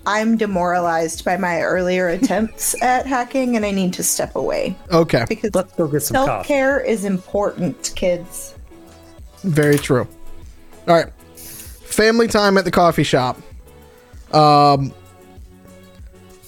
I'm 0.05 0.37
demoralized 0.37 1.25
by 1.25 1.37
my 1.37 1.61
earlier 1.61 2.07
attempts 2.17 2.81
at 2.81 3.05
hacking, 3.05 3.55
and 3.55 3.65
I 3.65 3.71
need 3.71 3.93
to 3.93 4.03
step 4.03 4.35
away 4.35 4.75
Okay, 4.91 5.25
because 5.27 5.53
let's 5.53 5.73
go 5.73 5.87
get 5.87 6.01
some 6.01 6.15
self 6.15 6.27
coffee. 6.27 6.47
care 6.47 6.79
is 6.79 7.03
important, 7.05 7.91
kids. 7.95 8.55
very 9.43 9.77
true. 9.77 10.07
All 10.87 10.95
right, 10.95 11.11
family 11.35 12.27
time 12.27 12.57
at 12.57 12.65
the 12.65 12.71
coffee 12.71 13.03
shop. 13.03 13.37
Um, 14.33 14.93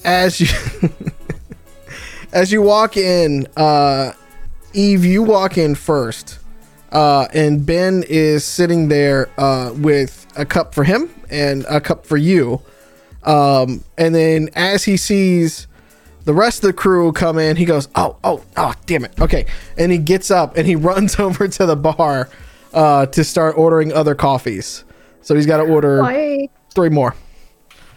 as 0.05 0.39
you 0.39 0.47
as 2.33 2.51
you 2.51 2.61
walk 2.61 2.95
in, 2.97 3.47
uh, 3.57 4.11
Eve, 4.73 5.03
you 5.03 5.23
walk 5.23 5.57
in 5.57 5.75
first, 5.75 6.39
uh, 6.91 7.27
and 7.33 7.65
Ben 7.65 8.03
is 8.07 8.43
sitting 8.45 8.87
there 8.87 9.29
uh, 9.39 9.73
with 9.75 10.27
a 10.35 10.45
cup 10.45 10.73
for 10.73 10.83
him 10.83 11.09
and 11.29 11.65
a 11.69 11.81
cup 11.81 12.05
for 12.05 12.17
you. 12.17 12.61
Um, 13.23 13.83
and 13.97 14.13
then 14.13 14.49
as 14.55 14.85
he 14.85 14.95
sees 14.97 15.67
the 16.25 16.33
rest 16.33 16.63
of 16.63 16.67
the 16.67 16.73
crew 16.73 17.11
come 17.11 17.37
in, 17.37 17.55
he 17.57 17.65
goes, 17.65 17.87
"Oh, 17.95 18.17
oh, 18.23 18.43
oh, 18.57 18.73
damn 18.85 19.05
it!" 19.05 19.19
Okay, 19.19 19.45
and 19.77 19.91
he 19.91 19.97
gets 19.97 20.31
up 20.31 20.55
and 20.57 20.67
he 20.67 20.75
runs 20.89 21.19
over 21.19 21.47
to 21.47 21.65
the 21.65 21.75
bar 21.75 22.29
uh, 22.73 23.07
to 23.07 23.23
start 23.23 23.57
ordering 23.57 23.91
other 23.91 24.15
coffees. 24.15 24.83
So 25.21 25.35
he's 25.35 25.45
got 25.45 25.57
to 25.57 25.63
order 25.63 26.01
Why? 26.01 26.49
three 26.73 26.89
more 26.89 27.15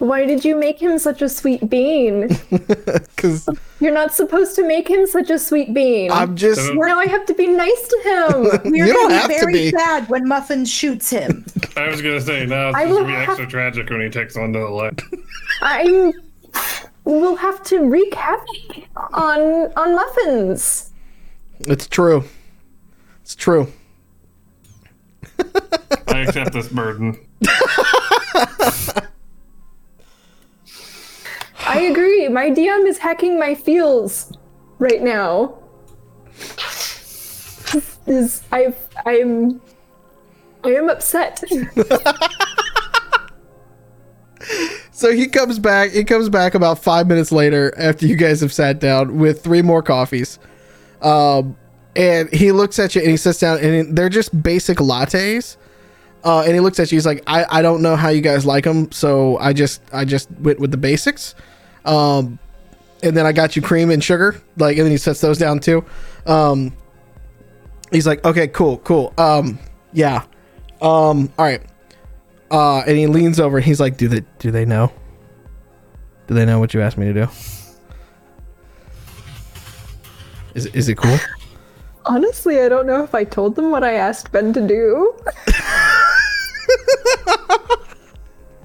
Why 0.03 0.27
did 0.27 0.45
you 0.45 0.57
make 0.57 0.81
him 0.83 0.99
such 0.99 1.23
a 1.23 1.29
sweet 1.29 1.71
bean? 1.71 2.27
because 2.51 3.49
You're 3.79 3.95
not 3.95 4.13
supposed 4.13 4.57
to 4.57 4.67
make 4.67 4.89
him 4.91 5.07
such 5.07 5.31
a 5.31 5.39
sweet 5.39 5.73
bean. 5.73 6.11
I'm 6.11 6.35
just. 6.35 6.61
now 6.75 6.99
I 6.99 7.07
have 7.07 7.25
to 7.27 7.35
be 7.35 7.47
nice 7.47 7.87
to 7.87 7.99
him. 8.05 8.43
We're 8.73 8.87
You 8.87 8.93
don't 8.93 9.11
gonna 9.11 9.21
have 9.21 9.29
be 9.29 9.35
to 9.35 9.41
very 9.41 9.53
be. 9.53 9.71
sad 9.71 10.09
when 10.09 10.27
Muffin 10.27 10.65
shoots 10.65 11.09
him. 11.09 11.45
I 11.77 11.87
was 11.87 12.03
gonna 12.03 12.21
say 12.21 12.45
now 12.47 12.71
it's 12.71 12.79
I 12.79 12.85
going 12.89 12.95
to 12.97 13.01
will 13.03 13.07
be 13.07 13.13
have- 13.13 13.29
extra 13.29 13.47
tragic 13.47 13.91
when 13.91 14.01
he 14.01 14.09
takes 14.09 14.37
one 14.37 14.53
to 14.55 14.59
the 14.59 14.69
leg. 14.71 15.01
I'm. 15.61 16.13
We'll 17.05 17.37
have 17.37 17.63
to 17.65 17.79
wreak 17.89 18.13
havoc 18.15 18.89
on 18.97 19.41
on 19.77 19.95
muffins. 19.95 20.91
It's 21.61 21.87
true. 21.87 22.25
It's 23.23 23.37
true. 23.37 23.69
I 26.09 26.19
accept 26.27 26.53
this 26.55 26.67
burden. 26.69 27.19
I 31.75 31.81
agree. 31.83 32.29
My 32.29 32.51
DM 32.51 32.87
is 32.87 32.99
hacking 32.99 33.39
my 33.39 33.55
feels 33.55 34.37
right 34.79 35.03
now. 35.03 35.59
Is 38.07 38.43
I've 38.51 38.77
I'm 39.07 39.61
I 40.65 40.69
am 40.71 40.89
upset. 40.89 41.43
So 45.03 45.13
he 45.13 45.27
comes 45.27 45.59
back. 45.59 45.91
He 45.91 46.05
comes 46.05 46.29
back 46.29 46.55
about 46.55 46.79
five 46.79 47.09
minutes 47.09 47.33
later 47.33 47.75
after 47.77 48.07
you 48.07 48.15
guys 48.15 48.41
have 48.41 48.53
sat 48.53 48.79
down 48.79 49.19
with 49.19 49.43
three 49.43 49.61
more 49.61 49.83
coffees. 49.83 50.39
Um, 51.01 51.57
and 51.97 52.33
he 52.33 52.53
looks 52.53 52.79
at 52.79 52.95
you 52.95 53.01
and 53.03 53.11
he 53.11 53.17
sits 53.17 53.41
down 53.41 53.59
and 53.59 53.97
they're 53.97 54.09
just 54.09 54.43
basic 54.45 54.79
lattes. 54.79 55.57
Uh, 56.23 56.43
and 56.43 56.55
he 56.55 56.61
looks 56.61 56.79
at 56.79 56.93
you. 56.93 56.97
He's 56.97 57.07
like, 57.07 57.25
I, 57.27 57.45
I 57.51 57.63
don't 57.63 57.83
know 57.83 57.97
how 57.97 58.11
you 58.11 58.21
guys 58.21 58.47
like 58.47 58.63
them, 58.63 58.93
so 58.93 59.39
I 59.39 59.53
just 59.53 59.83
I 59.93 60.05
just 60.05 60.31
went 60.39 60.61
with 60.61 60.71
the 60.71 60.77
basics. 60.77 61.35
Um, 61.85 62.39
and 63.03 63.17
then 63.17 63.27
I 63.27 63.33
got 63.33 63.57
you 63.57 63.63
cream 63.63 63.91
and 63.91 64.03
sugar. 64.03 64.41
Like, 64.57 64.77
and 64.77 64.85
then 64.85 64.93
he 64.93 64.99
sets 64.99 65.21
those 65.21 65.39
down 65.39 65.61
too. 65.61 65.85
Um, 66.27 66.75
he's 67.91 68.07
like, 68.07 68.25
okay, 68.25 68.49
cool, 68.49 68.79
cool. 68.79 69.13
Um, 69.19 69.59
yeah. 69.93 70.25
Um, 70.81 71.33
all 71.39 71.45
right. 71.45 71.63
Uh, 72.51 72.81
and 72.81 72.99
he 72.99 73.07
leans 73.07 73.41
over 73.41 73.57
and 73.57 73.65
he's 73.65 73.81
like, 73.81 73.97
"Do 73.97 74.09
they 74.09 74.23
do 74.39 74.51
they 74.51 74.67
know? 74.67 74.93
Do 76.27 76.35
they 76.35 76.45
know 76.45 76.61
what 76.61 76.75
you 76.75 76.83
asked 76.83 76.99
me 76.99 77.07
to 77.07 77.15
do? 77.15 77.29
Is 80.55 80.67
is 80.67 80.91
it 80.91 80.99
cool? 80.99 81.17
Honestly, 82.05 82.61
I 82.61 82.69
don't 82.69 82.87
know 82.87 83.03
if 83.03 83.15
I 83.15 83.25
told 83.25 83.57
them 83.57 83.71
what 83.71 83.83
I 83.83 83.95
asked 83.95 84.33
Ben 84.33 84.53
to 84.53 84.67
do. 84.67 85.17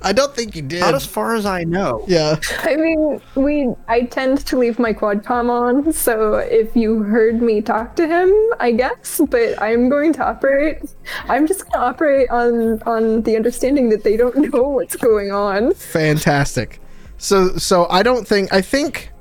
I 0.01 0.13
don't 0.13 0.33
think 0.35 0.55
you 0.55 0.61
did. 0.61 0.81
Not 0.81 0.93
as 0.93 1.05
far 1.05 1.35
as 1.35 1.45
I 1.45 1.63
know. 1.63 2.03
yeah, 2.07 2.39
I 2.59 2.75
mean, 2.75 3.21
we 3.35 3.73
I 3.87 4.01
tend 4.03 4.45
to 4.45 4.57
leave 4.57 4.77
my 4.79 4.93
quadcom 4.93 5.49
on, 5.49 5.91
so 5.91 6.35
if 6.35 6.75
you 6.75 7.03
heard 7.03 7.41
me 7.41 7.61
talk 7.61 7.95
to 7.95 8.07
him, 8.07 8.31
I 8.59 8.71
guess, 8.71 9.21
but 9.29 9.59
I'm 9.61 9.89
going 9.89 10.13
to 10.13 10.23
operate 10.25 10.83
I'm 11.29 11.47
just 11.47 11.63
going 11.63 11.73
to 11.73 11.79
operate 11.79 12.29
on 12.29 12.81
on 12.83 13.21
the 13.23 13.35
understanding 13.35 13.89
that 13.89 14.03
they 14.03 14.17
don't 14.17 14.37
know 14.53 14.63
what's 14.63 14.95
going 14.95 15.31
on. 15.31 15.73
fantastic. 15.73 16.79
So 17.17 17.57
so 17.57 17.87
I 17.89 18.03
don't 18.03 18.27
think 18.27 18.53
I 18.53 18.61
think 18.61 19.11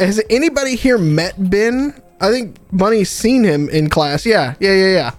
Has 0.00 0.20
anybody 0.30 0.74
here 0.76 0.98
met 0.98 1.34
Ben? 1.50 1.94
I 2.20 2.30
think 2.30 2.56
Bunny's 2.72 3.10
seen 3.10 3.44
him 3.44 3.68
in 3.68 3.88
class. 3.88 4.24
Yeah, 4.26 4.54
yeah, 4.58 4.72
yeah, 4.72 4.92
yeah. 4.92 5.10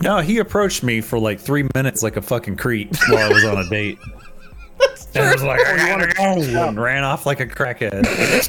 No, 0.00 0.18
he 0.18 0.38
approached 0.38 0.82
me 0.82 1.00
for 1.00 1.18
like 1.18 1.40
three 1.40 1.66
minutes 1.74 2.02
like 2.02 2.16
a 2.16 2.22
fucking 2.22 2.56
creep 2.56 2.94
while 3.08 3.30
I 3.30 3.32
was 3.32 3.44
on 3.44 3.58
a 3.58 3.68
date. 3.68 3.98
and 5.14 5.24
I 5.24 5.32
was 5.32 5.42
like, 5.42 5.60
I 5.66 5.76
gotta 5.76 6.14
go, 6.14 6.68
and 6.68 6.80
ran 6.80 7.04
off 7.04 7.26
like 7.26 7.40
a 7.40 7.46
crackhead. 7.46 8.48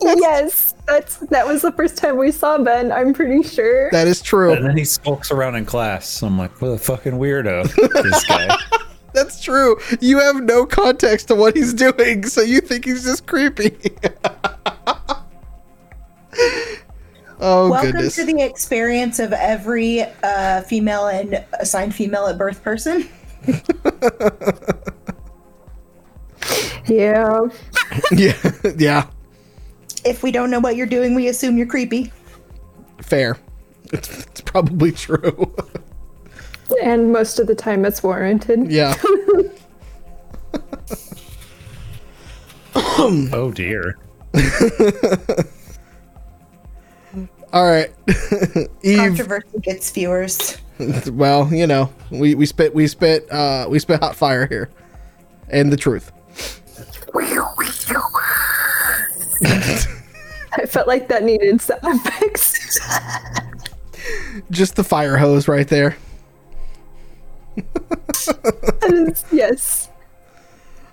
yes, 0.00 0.74
that's 0.86 1.18
that 1.18 1.46
was 1.46 1.62
the 1.62 1.72
first 1.72 1.98
time 1.98 2.16
we 2.16 2.32
saw 2.32 2.56
Ben. 2.58 2.90
I'm 2.90 3.12
pretty 3.12 3.42
sure. 3.46 3.90
That 3.90 4.06
is 4.06 4.22
true. 4.22 4.52
And 4.52 4.64
then 4.64 4.76
he 4.76 4.84
skulks 4.84 5.30
around 5.30 5.56
in 5.56 5.66
class. 5.66 6.22
I'm 6.22 6.38
like, 6.38 6.60
what 6.62 6.68
a 6.68 6.78
fucking 6.78 7.12
weirdo, 7.14 7.72
this 8.02 8.24
guy. 8.24 8.56
That's 9.12 9.42
true. 9.42 9.76
You 10.00 10.20
have 10.20 10.42
no 10.42 10.64
context 10.64 11.28
to 11.28 11.34
what 11.34 11.56
he's 11.56 11.74
doing, 11.74 12.24
so 12.26 12.42
you 12.42 12.60
think 12.60 12.84
he's 12.84 13.04
just 13.04 13.26
creepy. 13.26 13.76
oh 17.40 17.70
Welcome 17.70 17.92
goodness. 17.92 18.14
to 18.16 18.24
the 18.24 18.40
experience 18.42 19.18
of 19.18 19.32
every 19.32 20.02
uh, 20.22 20.62
female 20.62 21.06
and 21.08 21.44
assigned 21.58 21.94
female 21.94 22.26
at 22.26 22.38
birth 22.38 22.62
person. 22.62 23.08
Yeah. 26.86 27.40
yeah, 28.12 28.52
yeah, 28.76 29.06
If 30.04 30.22
we 30.24 30.32
don't 30.32 30.50
know 30.50 30.58
what 30.58 30.74
you're 30.74 30.86
doing, 30.86 31.14
we 31.14 31.28
assume 31.28 31.56
you're 31.56 31.66
creepy. 31.66 32.12
fair. 33.00 33.36
It's, 33.92 34.26
it's 34.26 34.40
probably 34.40 34.90
true. 34.92 35.54
And 36.82 37.12
most 37.12 37.38
of 37.38 37.46
the 37.46 37.54
time 37.54 37.84
it's 37.84 38.02
warranted. 38.02 38.70
yeah. 38.72 38.94
Oh 43.32 43.50
dear. 43.54 43.96
All 47.52 47.64
right. 47.64 47.90
Eve. 48.82 48.98
Controversy 48.98 49.58
gets 49.62 49.90
viewers. 49.90 50.58
Well, 51.12 51.52
you 51.52 51.66
know, 51.66 51.92
we, 52.10 52.34
we 52.34 52.46
spit 52.46 52.74
we 52.74 52.86
spit 52.86 53.30
uh 53.30 53.66
we 53.68 53.78
spit 53.78 54.00
hot 54.00 54.16
fire 54.16 54.46
here. 54.46 54.70
And 55.50 55.70
the 55.70 55.76
truth. 55.76 56.10
I 60.52 60.66
felt 60.66 60.88
like 60.88 61.08
that 61.08 61.22
needed 61.22 61.60
sound 61.60 61.80
effects. 61.84 62.78
Just 64.50 64.76
the 64.76 64.84
fire 64.84 65.16
hose 65.18 65.48
right 65.48 65.68
there. 65.68 65.96
That 67.56 69.06
is- 69.12 69.24
yes. 69.30 69.88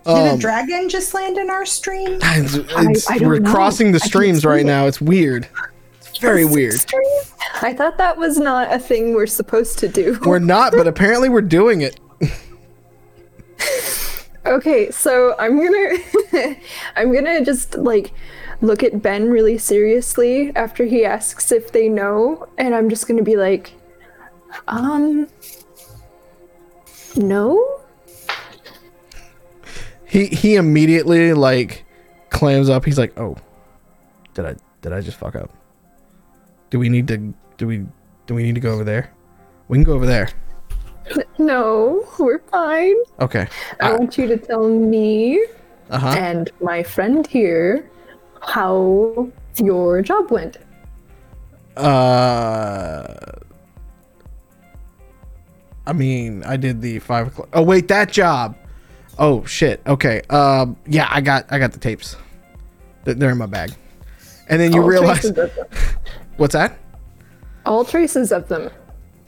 Did 0.05 0.12
Um, 0.12 0.38
a 0.38 0.38
dragon 0.38 0.89
just 0.89 1.14
land 1.14 1.38
in 1.38 1.49
our 1.49 1.66
stream? 1.66 2.14
It's- 2.16 2.55
it's- 2.55 3.10
I 3.10 3.18
don't 3.20 3.28
we're 3.28 3.39
know. 3.39 3.51
crossing 3.51 3.91
the 3.91 3.99
streams 3.99 4.45
right 4.45 4.62
it. 4.62 4.66
now. 4.66 4.86
It's 4.88 4.99
weird. 5.01 5.47
Very 6.20 6.45
weird. 6.45 6.84
I 7.61 7.74
thought 7.74 7.97
that 7.97 8.18
was 8.18 8.38
not 8.38 8.74
a 8.74 8.80
thing 8.80 9.13
we're 9.13 9.28
supposed 9.28 9.80
to 9.80 9.88
do. 9.88 10.20
We're 10.26 10.39
not, 10.39 10.74
but 10.74 10.88
apparently 10.88 11.30
we're 11.30 11.41
doing 11.41 11.82
it. 11.82 11.99
Okay, 14.47 14.91
so 14.91 15.36
I'm 15.38 15.57
gonna 15.61 16.55
I'm 16.95 17.13
gonna 17.13 17.43
just 17.43 17.76
like 17.76 18.13
look 18.61 18.82
at 18.82 19.01
Ben 19.01 19.30
really 19.30 19.57
seriously 19.57 20.55
after 20.55 20.86
he 20.86 21.03
asks 21.03 21.51
if 21.51 21.74
they 21.74 21.89
know, 21.89 22.47
and 22.57 22.74
I'm 22.74 22.89
just 22.89 23.09
gonna 23.09 23.24
be 23.24 23.36
like, 23.36 23.74
um 24.70 25.28
no? 27.18 27.82
He 30.05 30.28
he 30.28 30.55
immediately 30.55 31.34
like 31.34 31.84
clams 32.30 32.70
up. 32.70 32.86
He's 32.86 32.97
like, 32.97 33.20
"Oh, 33.20 33.36
did 34.34 34.45
I 34.45 34.55
did 34.82 34.93
I 34.93 35.01
just 35.01 35.18
fuck 35.18 35.36
up? 35.36 35.51
Do 36.70 36.80
we 36.80 36.89
need 36.89 37.07
to 37.07 37.34
do 37.57 37.68
we 37.68 37.86
do 38.26 38.36
we 38.36 38.43
need 38.43 38.55
to 38.55 38.61
go 38.61 38.74
over 38.74 38.84
there? 38.84 39.11
We 39.68 39.78
can 39.78 39.84
go 39.84 39.93
over 39.93 40.05
there. 40.05 40.30
No, 41.38 42.05
we're 42.20 42.39
fine. 42.39 42.95
Okay. 43.22 43.47
I 43.80 43.93
want 43.93 44.18
you 44.18 44.28
to 44.28 44.38
tell 44.38 44.68
me 44.68 45.41
Uh 45.89 45.97
huh. 45.99 46.15
and 46.18 46.49
my 46.61 46.84
friend 46.84 47.26
here 47.26 47.89
how 48.41 49.30
your 49.57 50.01
job 50.01 50.30
went. 50.32 50.57
Uh. 51.78 53.13
I 55.86 55.93
mean, 55.93 56.43
I 56.43 56.57
did 56.57 56.82
the 56.82 56.99
five 56.99 57.28
o'clock. 57.28 57.47
Oh 57.53 57.61
wait, 57.61 57.88
that 57.88 58.11
job. 58.11 58.57
Oh 59.18 59.45
shit. 59.45 59.82
Okay. 59.88 60.22
Um. 60.30 60.76
Yeah, 60.86 61.07
I 61.09 61.22
got 61.22 61.45
I 61.49 61.59
got 61.59 61.72
the 61.72 61.80
tapes. 61.80 62.18
They're- 63.05 63.30
in 63.32 63.38
my 63.38 63.45
bag. 63.45 63.72
And 64.49 64.59
then 64.59 64.74
you 64.74 64.82
All 64.82 64.88
realize 64.88 65.22
traces 65.22 65.38
of 65.38 65.55
them. 65.55 65.68
What's 66.38 66.53
that? 66.53 66.77
All 67.65 67.83
traces 67.83 68.31
of 68.31 68.47
them. 68.47 68.69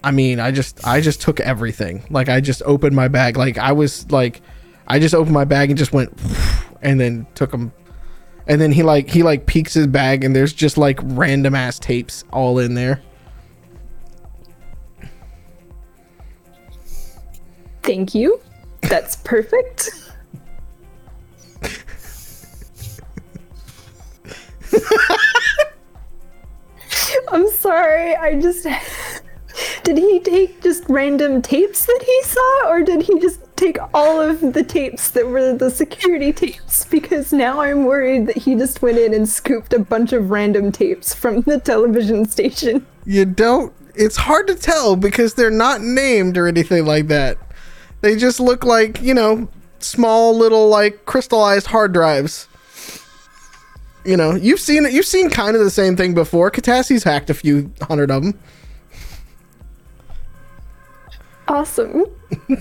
I 0.03 0.11
mean, 0.11 0.39
I 0.39 0.51
just 0.51 0.85
I 0.87 1.01
just 1.01 1.21
took 1.21 1.39
everything. 1.39 2.03
Like 2.09 2.29
I 2.29 2.39
just 2.39 2.61
opened 2.65 2.95
my 2.95 3.07
bag. 3.07 3.37
Like 3.37 3.57
I 3.57 3.73
was 3.73 4.09
like 4.11 4.41
I 4.87 4.99
just 4.99 5.13
opened 5.13 5.33
my 5.33 5.45
bag 5.45 5.69
and 5.69 5.77
just 5.77 5.91
went 5.91 6.17
and 6.81 6.99
then 6.99 7.27
took 7.35 7.51
them. 7.51 7.73
And 8.47 8.59
then 8.59 8.71
he 8.71 8.83
like 8.83 9.09
he 9.09 9.23
like 9.23 9.45
peeks 9.45 9.73
his 9.73 9.87
bag 9.87 10.23
and 10.23 10.35
there's 10.35 10.53
just 10.53 10.77
like 10.77 10.99
random 11.03 11.53
ass 11.53 11.79
tapes 11.79 12.23
all 12.31 12.59
in 12.59 12.75
there. 12.75 13.01
Thank 17.83 18.15
you. 18.15 18.39
That's 18.81 19.17
perfect. 19.17 19.89
I'm 27.31 27.49
sorry. 27.49 28.15
I 28.15 28.39
just 28.39 28.65
did 29.83 29.97
he 29.97 30.19
take 30.19 30.61
just 30.61 30.83
random 30.89 31.41
tapes 31.41 31.85
that 31.85 32.03
he 32.05 32.23
saw 32.23 32.69
or 32.69 32.83
did 32.83 33.01
he 33.01 33.19
just 33.19 33.41
take 33.55 33.77
all 33.93 34.21
of 34.21 34.53
the 34.53 34.63
tapes 34.63 35.11
that 35.11 35.27
were 35.27 35.53
the 35.53 35.69
security 35.69 36.31
tapes 36.31 36.85
because 36.85 37.33
now 37.33 37.59
I'm 37.59 37.83
worried 37.83 38.27
that 38.27 38.37
he 38.37 38.55
just 38.55 38.81
went 38.81 38.97
in 38.97 39.13
and 39.13 39.27
scooped 39.27 39.73
a 39.73 39.79
bunch 39.79 40.13
of 40.13 40.29
random 40.29 40.71
tapes 40.71 41.13
from 41.13 41.41
the 41.41 41.59
television 41.59 42.25
station. 42.25 42.85
You 43.05 43.25
don't 43.25 43.73
it's 43.95 44.15
hard 44.15 44.47
to 44.47 44.55
tell 44.55 44.95
because 44.95 45.33
they're 45.33 45.51
not 45.51 45.81
named 45.81 46.37
or 46.37 46.47
anything 46.47 46.85
like 46.85 47.07
that. 47.07 47.37
They 48.01 48.15
just 48.15 48.39
look 48.39 48.63
like, 48.63 49.01
you 49.01 49.13
know, 49.13 49.49
small 49.79 50.35
little 50.35 50.69
like 50.69 51.05
crystallized 51.05 51.67
hard 51.67 51.91
drives. 51.91 52.47
You 54.05 54.17
know, 54.17 54.35
you've 54.35 54.59
seen 54.59 54.85
it. 54.85 54.93
You've 54.93 55.05
seen 55.05 55.29
kind 55.29 55.55
of 55.55 55.63
the 55.63 55.69
same 55.69 55.95
thing 55.95 56.13
before. 56.13 56.49
Katassi's 56.51 57.03
hacked 57.03 57.29
a 57.29 57.33
few 57.33 57.71
hundred 57.81 58.11
of 58.11 58.23
them. 58.23 58.39
Awesome. 61.47 62.05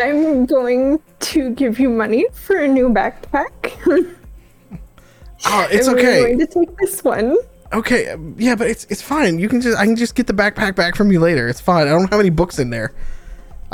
I'm 0.00 0.46
going 0.46 1.00
to 1.20 1.50
give 1.50 1.78
you 1.80 1.90
money 1.90 2.26
for 2.32 2.58
a 2.58 2.68
new 2.68 2.88
backpack. 2.88 3.50
Oh, 5.46 5.68
it's 5.70 5.88
and 5.88 5.98
okay. 5.98 6.22
going 6.22 6.38
to 6.38 6.46
take 6.46 6.74
this 6.78 7.04
one. 7.04 7.36
Okay, 7.72 8.16
yeah, 8.36 8.54
but 8.54 8.66
it's 8.66 8.84
it's 8.84 9.02
fine. 9.02 9.38
You 9.38 9.48
can 9.48 9.60
just 9.60 9.76
I 9.78 9.84
can 9.84 9.96
just 9.96 10.14
get 10.14 10.26
the 10.26 10.32
backpack 10.32 10.74
back 10.74 10.94
from 10.96 11.12
you 11.12 11.20
later. 11.20 11.48
It's 11.48 11.60
fine. 11.60 11.86
I 11.86 11.90
don't 11.90 12.10
have 12.10 12.20
any 12.20 12.30
books 12.30 12.58
in 12.58 12.70
there. 12.70 12.94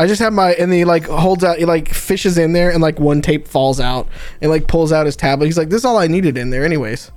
I 0.01 0.07
just 0.07 0.23
have 0.23 0.33
my 0.33 0.55
and 0.55 0.73
he 0.73 0.87
like 0.87 1.05
holds 1.05 1.45
out 1.45 1.59
he 1.59 1.67
like 1.67 1.93
fishes 1.93 2.39
in 2.39 2.55
there 2.55 2.71
and 2.71 2.81
like 2.81 2.99
one 2.99 3.21
tape 3.21 3.47
falls 3.47 3.79
out 3.79 4.09
and 4.41 4.51
like 4.51 4.67
pulls 4.67 4.93
out 4.93 5.05
his 5.05 5.15
tablet. 5.15 5.45
He's 5.45 5.59
like, 5.59 5.69
This 5.69 5.81
is 5.81 5.85
all 5.85 5.99
I 5.99 6.07
needed 6.07 6.39
in 6.39 6.49
there 6.49 6.65
anyways. 6.65 7.13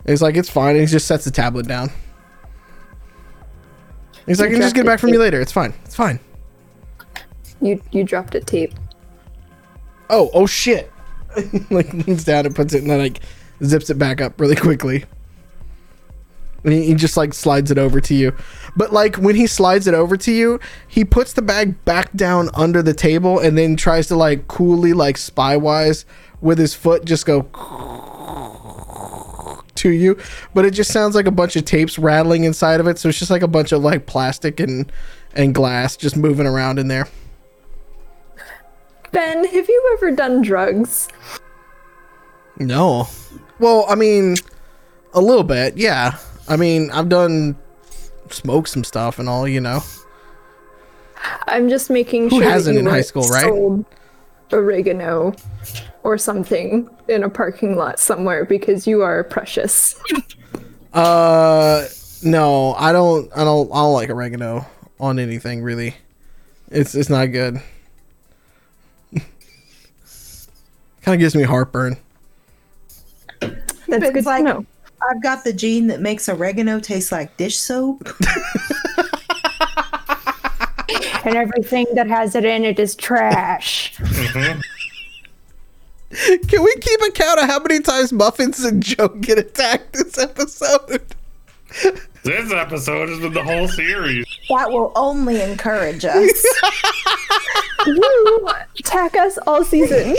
And 0.00 0.08
he's 0.08 0.20
like, 0.20 0.34
It's 0.34 0.50
fine, 0.50 0.70
and 0.70 0.80
he 0.80 0.86
just 0.86 1.06
sets 1.06 1.24
the 1.24 1.30
tablet 1.30 1.68
down. 1.68 1.92
He's 4.26 4.40
like, 4.40 4.48
I 4.48 4.52
can 4.54 4.60
just 4.60 4.74
get 4.74 4.80
it 4.80 4.86
back 4.86 4.98
from 4.98 5.10
you 5.10 5.20
later. 5.20 5.40
It's 5.40 5.52
fine. 5.52 5.72
It's 5.84 5.94
fine. 5.94 6.18
You 7.60 7.80
you 7.92 8.02
dropped 8.02 8.34
a 8.34 8.40
tape. 8.40 8.74
Oh, 10.10 10.30
oh 10.34 10.46
shit. 10.46 10.90
like 11.70 11.92
leans 12.06 12.24
down 12.24 12.44
and 12.44 12.56
puts 12.56 12.74
it 12.74 12.82
and 12.82 12.90
then 12.90 12.98
like 12.98 13.20
zips 13.62 13.88
it 13.88 14.00
back 14.00 14.20
up 14.20 14.40
really 14.40 14.56
quickly. 14.56 15.04
And 16.64 16.72
he, 16.72 16.86
he 16.86 16.94
just 16.94 17.16
like 17.16 17.34
slides 17.34 17.70
it 17.70 17.78
over 17.78 18.00
to 18.00 18.14
you. 18.14 18.34
But 18.76 18.92
like 18.92 19.16
when 19.16 19.36
he 19.36 19.46
slides 19.46 19.86
it 19.86 19.94
over 19.94 20.16
to 20.16 20.32
you, 20.32 20.60
he 20.88 21.04
puts 21.04 21.32
the 21.32 21.42
bag 21.42 21.84
back 21.84 22.12
down 22.14 22.50
under 22.54 22.82
the 22.82 22.94
table 22.94 23.38
and 23.38 23.56
then 23.56 23.76
tries 23.76 24.08
to 24.08 24.16
like 24.16 24.48
coolly 24.48 24.92
like 24.92 25.16
spy 25.16 25.56
wise 25.56 26.04
with 26.40 26.58
his 26.58 26.74
foot 26.74 27.04
just 27.04 27.26
go 27.26 27.42
to 29.74 29.90
you. 29.90 30.18
But 30.54 30.64
it 30.64 30.72
just 30.72 30.90
sounds 30.90 31.14
like 31.14 31.26
a 31.26 31.30
bunch 31.30 31.56
of 31.56 31.64
tapes 31.64 31.98
rattling 31.98 32.44
inside 32.44 32.80
of 32.80 32.86
it. 32.86 32.98
So 32.98 33.08
it's 33.08 33.18
just 33.18 33.30
like 33.30 33.42
a 33.42 33.48
bunch 33.48 33.72
of 33.72 33.82
like 33.82 34.06
plastic 34.06 34.60
and 34.60 34.90
and 35.34 35.54
glass 35.54 35.96
just 35.96 36.16
moving 36.16 36.46
around 36.46 36.78
in 36.78 36.88
there. 36.88 37.08
Ben, 39.12 39.44
have 39.44 39.68
you 39.68 39.96
ever 39.96 40.10
done 40.10 40.42
drugs? 40.42 41.08
No. 42.58 43.08
Well, 43.60 43.86
I 43.88 43.94
mean, 43.94 44.34
a 45.12 45.20
little 45.20 45.44
bit, 45.44 45.76
yeah. 45.76 46.18
I 46.48 46.56
mean, 46.56 46.90
I've 46.90 47.08
done 47.08 47.56
smoke 48.30 48.66
some 48.68 48.84
stuff 48.84 49.18
and 49.18 49.28
all, 49.28 49.46
you 49.48 49.60
know. 49.60 49.80
I'm 51.46 51.68
just 51.68 51.88
making 51.90 52.30
Who 52.30 52.40
sure. 52.40 52.50
hasn't 52.50 52.74
that 52.76 52.80
you 52.82 52.86
in 52.86 52.86
high 52.86 52.96
weren't 52.98 53.06
school, 53.06 53.28
right? 53.28 53.84
Oregano 54.52 55.34
or 56.02 56.18
something 56.18 56.88
in 57.08 57.22
a 57.24 57.30
parking 57.30 57.76
lot 57.76 57.98
somewhere 57.98 58.44
because 58.44 58.86
you 58.86 59.02
are 59.02 59.24
precious. 59.24 60.00
Uh, 60.92 61.88
no, 62.22 62.72
I 62.74 62.92
don't. 62.92 63.28
I 63.36 63.42
don't. 63.42 63.68
I 63.72 63.74
don't 63.82 63.92
like 63.94 64.10
oregano 64.10 64.64
on 65.00 65.18
anything 65.18 65.60
really. 65.60 65.96
It's 66.70 66.94
it's 66.94 67.10
not 67.10 67.26
good. 67.32 67.60
kind 69.12 69.24
of 71.06 71.18
gives 71.18 71.34
me 71.34 71.42
heartburn. 71.42 71.96
That's 73.40 73.54
It's 73.88 74.10
good 74.12 74.24
like- 74.24 74.44
to 74.44 74.52
know. 74.52 74.66
I've 75.08 75.22
got 75.22 75.44
the 75.44 75.52
gene 75.52 75.86
that 75.88 76.00
makes 76.00 76.28
oregano 76.28 76.80
taste 76.80 77.12
like 77.12 77.36
dish 77.36 77.58
soap. 77.58 78.08
and 81.24 81.36
everything 81.36 81.86
that 81.94 82.06
has 82.08 82.34
it 82.34 82.44
in 82.44 82.64
it 82.64 82.78
is 82.78 82.94
trash. 82.94 83.94
Mm-hmm. 83.96 84.60
Can 86.48 86.62
we 86.62 86.74
keep 86.76 87.00
a 87.00 87.10
count 87.10 87.40
of 87.40 87.46
how 87.46 87.58
many 87.58 87.80
times 87.80 88.12
Muffins 88.12 88.62
and 88.64 88.82
Joe 88.82 89.08
get 89.08 89.38
attacked 89.38 89.94
this 89.94 90.18
episode? 90.18 91.02
This 92.24 92.50
episode 92.52 93.10
has 93.10 93.20
been 93.20 93.34
the 93.34 93.44
whole 93.44 93.68
series. 93.68 94.24
That 94.48 94.70
will 94.70 94.92
only 94.96 95.42
encourage 95.42 96.06
us. 96.06 96.46
You 97.86 98.48
attack 98.78 99.14
us 99.14 99.36
all 99.46 99.62
season. 99.62 100.16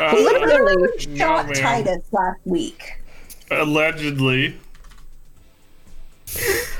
Uh, 0.00 0.12
Literally. 0.14 0.98
Shot 1.16 1.46
man. 1.46 1.54
Titus 1.54 2.02
last 2.12 2.40
week. 2.44 2.98
Allegedly. 3.50 4.56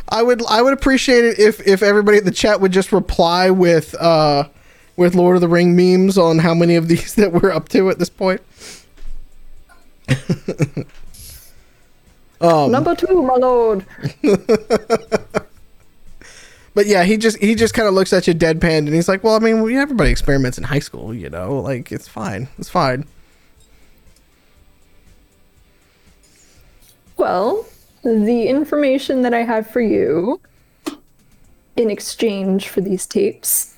I 0.09 0.23
would 0.23 0.45
I 0.47 0.63
would 0.63 0.73
appreciate 0.73 1.25
it 1.25 1.39
if 1.39 1.67
if 1.67 1.83
everybody 1.83 2.19
in 2.19 2.25
the 2.25 2.31
chat 2.31 2.61
would 2.61 2.73
just 2.73 2.93
reply 2.93 3.51
with 3.51 3.95
uh 3.95 4.45
with 4.97 5.15
Lord 5.15 5.37
of 5.37 5.41
the 5.41 5.49
Ring 5.49 5.75
memes 5.75 6.19
on 6.19 6.39
how 6.39 6.55
many 6.55 6.77
of 6.77 6.89
these 6.89 7.15
that 7.17 7.33
we're 7.33 7.51
up 7.51 7.69
to 7.71 7.91
at 7.91 7.99
this 7.99 8.11
point. 8.11 8.41
Number 12.41 12.95
two, 12.95 13.23
my 13.23 13.35
lord. 13.35 13.85
But 16.75 16.87
yeah, 16.87 17.05
he 17.05 17.17
just 17.17 17.39
he 17.39 17.55
just 17.55 17.75
kind 17.75 17.89
of 17.89 17.95
looks 17.95 18.13
at 18.13 18.27
you 18.27 18.35
deadpan 18.35 18.79
and 18.79 18.95
he's 18.95 19.09
like, 19.09 19.25
"Well, 19.25 19.35
I 19.35 19.39
mean, 19.41 19.59
everybody 19.77 20.11
experiments 20.11 20.57
in 20.57 20.65
high 20.65 20.79
school, 20.79 21.13
you 21.13 21.29
know. 21.29 21.61
Like 21.61 21.91
it's 21.91 22.07
fine. 22.07 22.49
It's 22.59 22.69
fine." 22.69 23.07
Well, 27.17 27.67
the 28.03 28.47
information 28.47 29.23
that 29.23 29.35
I 29.35 29.43
have 29.43 29.69
for 29.69 29.81
you 29.81 30.41
in 31.77 31.91
exchange 31.91 32.69
for 32.69 32.81
these 32.81 33.07
tapes 33.07 33.77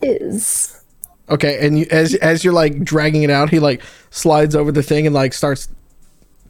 is 0.00 0.78
Okay, 1.30 1.64
and 1.66 1.78
you, 1.78 1.86
as 1.90 2.14
as 2.16 2.42
you're 2.42 2.54
like 2.54 2.82
dragging 2.82 3.22
it 3.22 3.30
out, 3.30 3.50
he 3.50 3.58
like 3.58 3.82
slides 4.10 4.56
over 4.56 4.72
the 4.72 4.82
thing 4.82 5.06
and 5.06 5.14
like 5.14 5.34
starts 5.34 5.68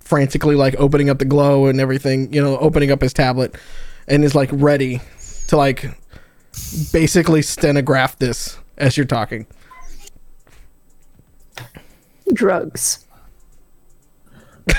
frantically 0.09 0.55
like 0.55 0.75
opening 0.79 1.11
up 1.11 1.19
the 1.19 1.25
glow 1.27 1.67
and 1.67 1.81
everything, 1.81 2.33
you 2.33 2.41
know, 2.43 2.57
opening 2.59 2.91
up 2.91 3.03
his 3.03 3.13
tablet 3.13 3.55
and 4.07 4.25
is 4.25 4.35
like 4.35 4.49
ready 4.53 5.03
to 5.49 5.57
like 5.57 5.85
basically 6.93 7.43
stenograph 7.43 8.19
this 8.19 8.59
as 8.79 8.97
you're 8.97 9.05
talking. 9.05 9.47
drugs. 12.33 13.05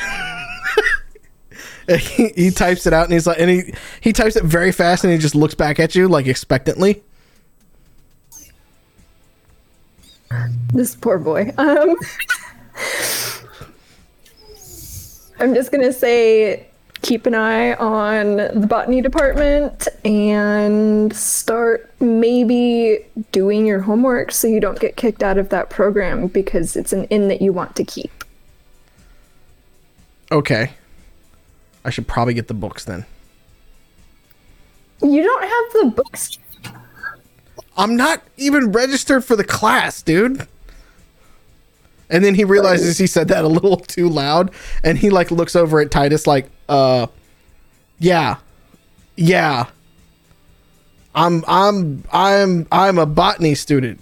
he, 2.00 2.30
he 2.30 2.50
types 2.50 2.88
it 2.88 2.94
out 2.94 3.04
and 3.06 3.14
he's 3.14 3.26
like 3.28 3.40
and 3.40 3.50
he 3.50 3.74
he 4.02 4.14
types 4.14 4.36
it 4.36 4.44
very 4.44 4.72
fast 4.72 5.04
and 5.04 5.12
he 5.14 5.20
just 5.20 5.36
looks 5.36 5.56
back 5.56 5.80
at 5.80 5.94
you 5.94 6.08
like 6.08 6.26
expectantly. 6.26 7.04
This 10.74 10.96
poor 10.96 11.20
boy. 11.20 11.52
Um, 11.58 11.96
I'm 15.40 15.54
just 15.54 15.72
gonna 15.72 15.94
say, 15.94 16.68
keep 17.02 17.26
an 17.26 17.34
eye 17.34 17.74
on 17.76 18.38
the 18.38 18.68
botany 18.68 19.02
department 19.02 19.88
and 20.04 21.16
start 21.16 21.90
maybe 22.02 23.06
doing 23.32 23.66
your 23.66 23.80
homework 23.80 24.32
so 24.32 24.48
you 24.48 24.60
don't 24.60 24.80
get 24.80 24.98
kicked 24.98 25.24
out 25.24 25.38
of 25.38 25.50
that 25.50 25.70
program 25.70 26.28
because 26.28 26.76
it's 26.76 26.92
an 26.92 27.06
in 27.06 27.30
that 27.30 27.42
you 27.42 27.54
want 27.54 27.76
to 27.78 27.84
keep. 27.84 28.12
Okay. 30.32 30.72
I 31.86 31.90
should 31.90 32.08
probably 32.08 32.34
get 32.34 32.48
the 32.50 32.54
books 32.54 32.84
then. 32.84 33.06
You 35.02 35.24
don't 35.24 35.44
have 35.44 35.96
the 35.96 36.04
books. 36.04 36.38
I'm 37.78 37.96
not 37.96 38.22
even 38.36 38.74
registered 38.74 39.24
for 39.24 39.38
the 39.38 39.46
class, 39.46 40.02
dude. 40.02 40.46
And 42.10 42.24
then 42.24 42.36
he 42.36 42.44
realizes 42.44 42.98
he 42.98 43.08
said 43.08 43.28
that 43.28 43.44
a 43.44 43.48
little 43.48 43.78
too 43.96 44.10
loud, 44.10 44.52
and 44.84 44.98
he 44.98 45.10
like 45.10 45.32
looks 45.32 45.56
over 45.56 45.80
at 45.80 45.92
Titus 45.92 46.26
like, 46.26 46.50
uh, 46.68 47.08
yeah, 48.00 48.38
yeah. 49.16 49.68
I'm 51.16 51.44
I'm 51.48 52.04
I'm 52.12 52.68
I'm 52.72 52.98
a 52.98 53.06
botany 53.06 53.56
student. 53.56 54.02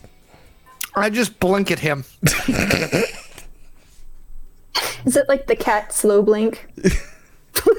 I 0.95 1.09
just 1.09 1.39
blink 1.39 1.71
at 1.71 1.79
him. 1.79 2.05
Is 5.05 5.15
it 5.15 5.27
like 5.29 5.47
the 5.47 5.55
cat 5.55 5.93
slow 5.93 6.21
blink? 6.21 6.67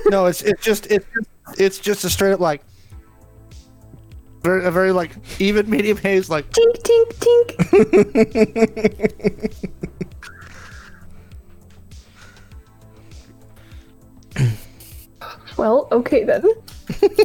No, 0.07 0.27
it's 0.27 0.43
it's 0.43 0.63
just 0.63 0.87
it's 0.91 1.07
just, 1.15 1.61
it's 1.61 1.79
just 1.79 2.05
a 2.05 2.11
straight 2.11 2.33
up 2.33 2.41
like 2.41 2.63
very 4.43 4.65
a 4.65 4.71
very 4.71 4.93
like 4.93 5.13
even 5.39 5.69
medium 5.69 5.97
haze 5.99 6.29
like 6.31 6.51
Tink, 6.51 6.83
tink, 6.83 7.55
tink. 8.35 9.55
well, 15.59 15.89
okay 15.93 16.25
then. 16.25 16.43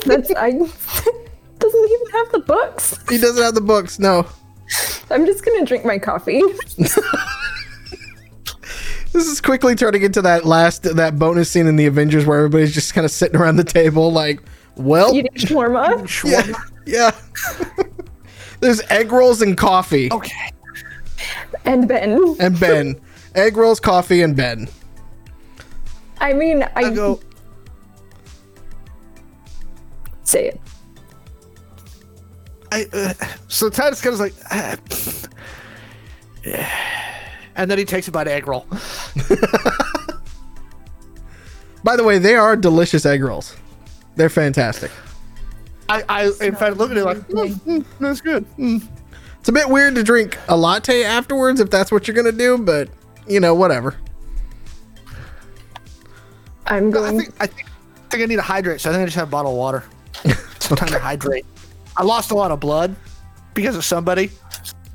That's 0.05 0.31
I 0.36 0.51
doesn't 0.51 1.91
even 1.91 2.07
have 2.11 2.31
the 2.31 2.43
books. 2.45 2.97
He 3.09 3.17
doesn't 3.17 3.41
have 3.41 3.55
the 3.55 3.61
books. 3.61 3.99
No, 3.99 4.25
I'm 5.09 5.25
just 5.25 5.45
gonna 5.45 5.65
drink 5.65 5.86
my 5.86 5.97
coffee. 5.99 6.41
this 6.77 6.97
is 9.27 9.39
quickly 9.39 9.75
turning 9.75 10.01
into 10.01 10.21
that 10.23 10.45
last 10.45 10.84
that 10.84 11.17
bonus 11.17 11.49
scene 11.49 11.67
in 11.67 11.75
the 11.75 11.86
Avengers 11.86 12.25
where 12.25 12.39
everybody's 12.39 12.73
just 12.73 12.93
kind 12.93 13.05
of 13.05 13.11
sitting 13.11 13.39
around 13.39 13.57
the 13.57 13.63
table 13.63 14.11
like, 14.11 14.41
well, 14.75 15.13
Eating 15.13 15.31
shawarma. 15.36 16.07
yeah, 16.29 16.53
yeah. 16.86 17.11
There's 18.59 18.81
egg 18.89 19.11
rolls 19.11 19.41
and 19.41 19.57
coffee. 19.57 20.11
okay. 20.11 20.51
And 21.65 21.88
Ben. 21.88 22.36
and 22.39 22.59
Ben. 22.59 22.99
Egg 23.36 23.55
rolls, 23.55 23.79
coffee, 23.79 24.21
and 24.21 24.36
Ben. 24.36 24.67
I 26.19 26.34
mean 26.34 26.63
I, 26.63 26.71
I 26.75 26.93
go 26.93 27.19
say 30.24 30.47
it. 30.47 30.59
I 32.71 32.88
uh, 32.91 33.13
so 33.47 33.69
Titus 33.69 34.01
goes 34.01 34.19
like 34.19 34.34
uh, 34.51 34.76
and 37.55 37.69
then 37.69 37.78
he 37.78 37.86
takes 37.86 38.07
a 38.07 38.11
bite 38.11 38.28
of 38.28 38.34
egg 38.34 38.47
roll. 38.47 38.65
By 41.84 41.95
the 41.97 42.03
way, 42.03 42.17
they 42.17 42.36
are 42.36 42.55
delicious 42.55 43.05
egg 43.05 43.24
rolls. 43.24 43.55
They're 44.15 44.30
fantastic. 44.30 44.91
I, 45.89 46.03
I 46.07 46.32
in 46.41 46.55
fact 46.55 46.78
look 46.78 46.91
at 46.91 46.97
it 46.97 47.03
like 47.03 47.17
"Mm, 47.28 47.53
mm, 47.61 47.86
that's 47.99 48.21
good. 48.21 48.45
Mm." 48.57 48.88
It's 49.39 49.49
a 49.49 49.51
bit 49.51 49.67
weird 49.67 49.95
to 49.95 50.03
drink 50.03 50.38
a 50.47 50.55
latte 50.55 51.03
afterwards 51.03 51.59
if 51.59 51.69
that's 51.69 51.91
what 51.91 52.07
you're 52.07 52.15
gonna 52.15 52.32
do, 52.32 52.57
but 52.57 52.89
you 53.28 53.39
know, 53.39 53.53
whatever. 53.53 53.95
I'm 56.65 56.88
I 56.88 56.91
going 56.91 57.19
think 57.19 57.36
I 57.39 57.47
think, 57.47 57.67
I 57.67 58.09
think 58.09 58.24
I 58.24 58.26
need 58.26 58.38
to 58.38 58.41
hydrate, 58.41 58.80
so 58.82 58.89
I 58.89 58.93
think 58.93 59.03
I 59.03 59.05
just 59.05 59.17
have 59.17 59.28
a 59.28 59.32
bottle 59.32 59.51
of 59.51 59.57
water. 59.57 59.84
It's 60.24 60.68
time 60.68 60.89
to 60.89 60.99
hydrate. 60.99 61.45
I 61.97 62.03
lost 62.03 62.32
a 62.32 62.36
lot 62.36 62.51
of 62.51 62.59
blood 62.59 62.95
because 63.53 63.76
of 63.76 63.84
somebody. 63.86 64.32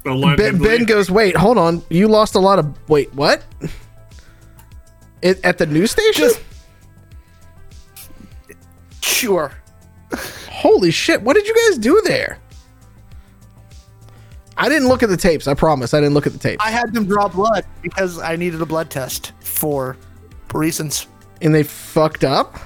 Ben, 0.04 0.58
ben 0.58 0.84
goes, 0.84 1.10
"Wait, 1.10 1.36
hold 1.36 1.58
on. 1.58 1.82
You 1.90 2.08
lost 2.08 2.34
a 2.34 2.38
lot 2.38 2.58
of. 2.58 2.74
Wait, 2.88 3.12
what? 3.14 3.42
It, 5.20 5.44
at 5.44 5.58
the 5.58 5.66
news 5.66 5.90
station? 5.90 6.24
Just- 6.24 6.40
Sure. 9.02 9.52
Holy 10.48 10.90
shit! 10.90 11.22
What 11.22 11.34
did 11.34 11.46
you 11.46 11.54
guys 11.68 11.78
do 11.78 12.00
there? 12.04 12.38
I 14.56 14.68
didn't 14.68 14.88
look 14.88 15.02
at 15.02 15.08
the 15.08 15.16
tapes. 15.16 15.46
I 15.46 15.54
promise. 15.54 15.94
I 15.94 16.00
didn't 16.00 16.14
look 16.14 16.26
at 16.26 16.32
the 16.32 16.38
tapes. 16.38 16.64
I 16.64 16.70
had 16.70 16.92
them 16.92 17.06
draw 17.06 17.28
blood 17.28 17.64
because 17.82 18.18
I 18.18 18.36
needed 18.36 18.60
a 18.60 18.66
blood 18.66 18.90
test 18.90 19.32
for 19.40 19.96
reasons. 20.54 21.06
and 21.40 21.54
they 21.54 21.62
fucked 21.62 22.24
up. 22.24 22.56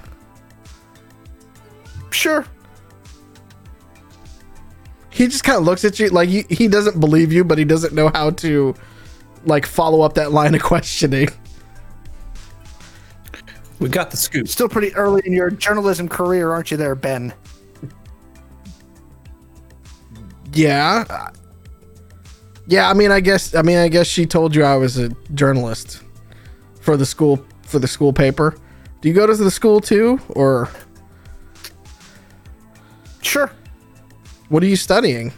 Sure. 2.12 2.46
He 5.10 5.26
just 5.26 5.44
kind 5.44 5.58
of 5.58 5.64
looks 5.64 5.84
at 5.84 5.98
you 5.98 6.08
like 6.08 6.28
he, 6.28 6.44
he 6.48 6.68
doesn't 6.68 6.98
believe 6.98 7.32
you, 7.32 7.44
but 7.44 7.58
he 7.58 7.64
doesn't 7.64 7.94
know 7.94 8.08
how 8.08 8.30
to 8.30 8.74
like 9.44 9.66
follow 9.66 10.02
up 10.02 10.14
that 10.14 10.32
line 10.32 10.54
of 10.54 10.62
questioning. 10.62 11.28
We 13.78 13.88
got 13.88 14.10
the 14.10 14.16
scoop. 14.16 14.48
Still 14.48 14.68
pretty 14.68 14.94
early 14.94 15.22
in 15.24 15.32
your 15.32 15.50
journalism 15.50 16.08
career, 16.08 16.52
aren't 16.52 16.70
you 16.70 16.76
there, 16.76 16.94
Ben? 16.94 17.34
Yeah. 20.52 21.30
Yeah, 22.66 22.88
I 22.88 22.94
mean, 22.94 23.10
I 23.10 23.20
guess, 23.20 23.54
I 23.54 23.62
mean, 23.62 23.78
I 23.78 23.88
guess 23.88 24.06
she 24.06 24.24
told 24.24 24.54
you 24.54 24.62
I 24.62 24.76
was 24.76 24.98
a 24.98 25.08
journalist 25.34 26.02
for 26.80 26.96
the 26.96 27.04
school 27.04 27.44
for 27.62 27.78
the 27.78 27.88
school 27.88 28.12
paper. 28.12 28.56
Do 29.00 29.08
you 29.08 29.14
go 29.14 29.26
to 29.26 29.34
the 29.34 29.50
school 29.50 29.80
too, 29.80 30.20
or 30.28 30.68
Sure. 33.22 33.50
what 34.48 34.62
are 34.62 34.66
you 34.66 34.76
studying? 34.76 35.32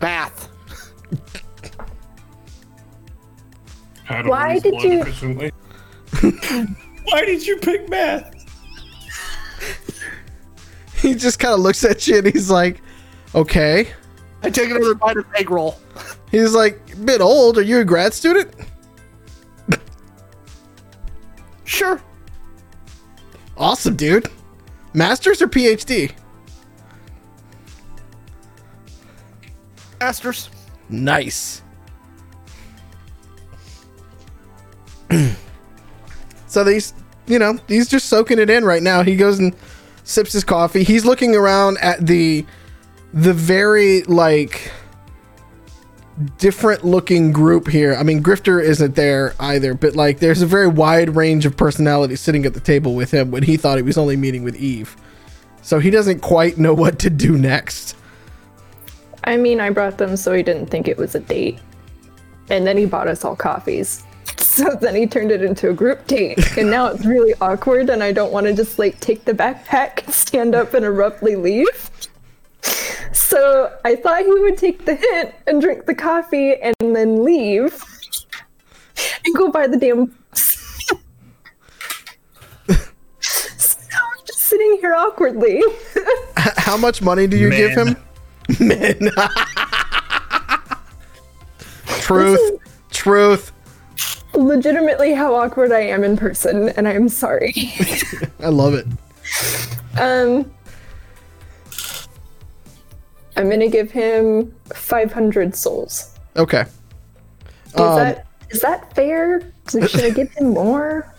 Math. 0.00 0.48
How 4.04 4.22
Why 4.28 4.58
did 4.58 4.72
blood 4.72 4.84
you- 4.84 5.00
efficiently. 5.02 5.50
Why 7.04 7.24
did 7.24 7.46
you 7.46 7.56
pick 7.58 7.88
math? 7.88 8.30
He 10.96 11.14
just 11.14 11.38
kind 11.38 11.52
of 11.52 11.60
looks 11.60 11.84
at 11.84 12.06
you 12.08 12.16
and 12.18 12.26
he's 12.26 12.48
like, 12.50 12.80
"Okay." 13.34 13.88
I 14.42 14.48
take 14.48 14.70
another 14.70 14.94
bite 14.94 15.18
of 15.18 15.26
egg 15.36 15.50
roll. 15.50 15.78
He's 16.30 16.54
like, 16.54 16.80
"Bit 17.04 17.20
old. 17.20 17.58
Are 17.58 17.62
you 17.62 17.80
a 17.80 17.84
grad 17.84 18.14
student?" 18.14 18.50
Sure. 21.64 22.00
Awesome, 23.56 23.96
dude. 23.96 24.28
Masters 24.92 25.40
or 25.42 25.48
PhD? 25.48 26.12
Masters. 30.00 30.50
Nice. 30.88 31.62
so 36.46 36.64
these, 36.64 36.94
you 37.26 37.38
know, 37.38 37.58
he's 37.68 37.88
just 37.88 38.06
soaking 38.08 38.38
it 38.38 38.50
in 38.50 38.64
right 38.64 38.82
now. 38.82 39.02
He 39.02 39.16
goes 39.16 39.38
and 39.38 39.54
sips 40.04 40.32
his 40.32 40.44
coffee. 40.44 40.84
He's 40.84 41.04
looking 41.04 41.34
around 41.34 41.78
at 41.80 42.06
the 42.06 42.44
the 43.12 43.32
very 43.32 44.02
like 44.02 44.72
different 46.38 46.84
looking 46.84 47.32
group 47.32 47.68
here. 47.68 47.94
I 47.94 48.02
mean, 48.02 48.22
Grifter 48.22 48.62
isn't 48.62 48.94
there 48.94 49.34
either, 49.40 49.74
but 49.74 49.96
like 49.96 50.20
there's 50.20 50.42
a 50.42 50.46
very 50.46 50.68
wide 50.68 51.16
range 51.16 51.46
of 51.46 51.56
personalities 51.56 52.20
sitting 52.20 52.46
at 52.46 52.54
the 52.54 52.60
table 52.60 52.94
with 52.94 53.10
him 53.10 53.30
when 53.30 53.42
he 53.42 53.56
thought 53.56 53.76
he 53.76 53.82
was 53.82 53.98
only 53.98 54.16
meeting 54.16 54.42
with 54.42 54.56
Eve. 54.56 54.96
So 55.62 55.78
he 55.78 55.90
doesn't 55.90 56.20
quite 56.20 56.58
know 56.58 56.74
what 56.74 56.98
to 57.00 57.10
do 57.10 57.36
next. 57.38 57.96
I 59.24 59.36
mean, 59.36 59.60
I 59.60 59.70
brought 59.70 59.98
them 59.98 60.16
so 60.16 60.32
he 60.34 60.42
didn't 60.42 60.66
think 60.66 60.86
it 60.86 60.98
was 60.98 61.14
a 61.14 61.20
date. 61.20 61.58
And 62.50 62.66
then 62.66 62.76
he 62.76 62.84
bought 62.84 63.08
us 63.08 63.24
all 63.24 63.36
coffees. 63.36 64.04
So 64.54 64.76
then 64.80 64.94
he 64.94 65.08
turned 65.08 65.32
it 65.32 65.42
into 65.42 65.70
a 65.70 65.72
group 65.72 66.06
date. 66.06 66.56
And 66.56 66.70
now 66.70 66.86
it's 66.86 67.04
really 67.04 67.34
awkward, 67.40 67.90
and 67.90 68.04
I 68.04 68.12
don't 68.12 68.32
want 68.32 68.46
to 68.46 68.54
just 68.54 68.78
like 68.78 69.00
take 69.00 69.24
the 69.24 69.32
backpack, 69.32 70.08
stand 70.12 70.54
up, 70.54 70.74
and 70.74 70.84
abruptly 70.84 71.34
leave. 71.34 71.90
So 73.14 73.72
I 73.84 73.96
thought 73.96 74.22
he 74.22 74.30
would 74.30 74.58
take 74.58 74.84
the 74.84 74.96
hint 74.96 75.34
and 75.46 75.60
drink 75.60 75.86
the 75.86 75.94
coffee 75.94 76.54
and 76.54 76.74
then 76.80 77.24
leave 77.24 77.82
and 79.24 79.34
go 79.34 79.50
buy 79.50 79.66
the 79.66 79.76
damn. 79.76 80.14
so 83.20 83.78
now 83.90 84.00
I'm 84.12 84.26
just 84.26 84.40
sitting 84.40 84.78
here 84.80 84.94
awkwardly. 84.94 85.62
How 86.36 86.76
much 86.76 87.02
money 87.02 87.26
do 87.26 87.36
you 87.36 87.50
give 87.50 87.70
him? 87.70 87.96
Men. 88.60 88.98
Men. 88.98 89.10
truth. 92.00 92.60
Truth. 92.90 93.52
Legitimately, 94.34 95.14
how 95.14 95.34
awkward 95.34 95.70
I 95.70 95.80
am 95.80 96.02
in 96.02 96.16
person, 96.16 96.70
and 96.70 96.88
I'm 96.88 97.08
sorry. 97.08 97.54
I 98.40 98.48
love 98.48 98.74
it. 98.74 98.84
Um, 99.98 100.52
I'm 103.36 103.50
gonna 103.50 103.68
give 103.68 103.90
him 103.90 104.54
500 104.72 105.54
souls. 105.54 106.18
Okay. 106.36 106.64
Is 107.66 107.72
that 107.74 108.18
um, 108.18 108.24
is 108.50 108.60
that 108.60 108.94
fair? 108.94 109.52
Should 109.68 110.04
I 110.04 110.10
give 110.14 110.30
him 110.32 110.50
more? 110.50 111.12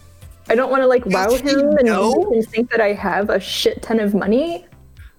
I 0.47 0.55
don't 0.55 0.69
want 0.69 0.81
to 0.81 0.87
like 0.87 1.05
wow 1.05 1.33
him 1.33 1.77
and 1.77 1.85
know? 1.85 2.13
make 2.13 2.37
him 2.37 2.51
think 2.51 2.71
that 2.71 2.79
I 2.81 2.93
have 2.93 3.29
a 3.29 3.39
shit 3.39 3.81
ton 3.81 3.99
of 3.99 4.13
money. 4.13 4.65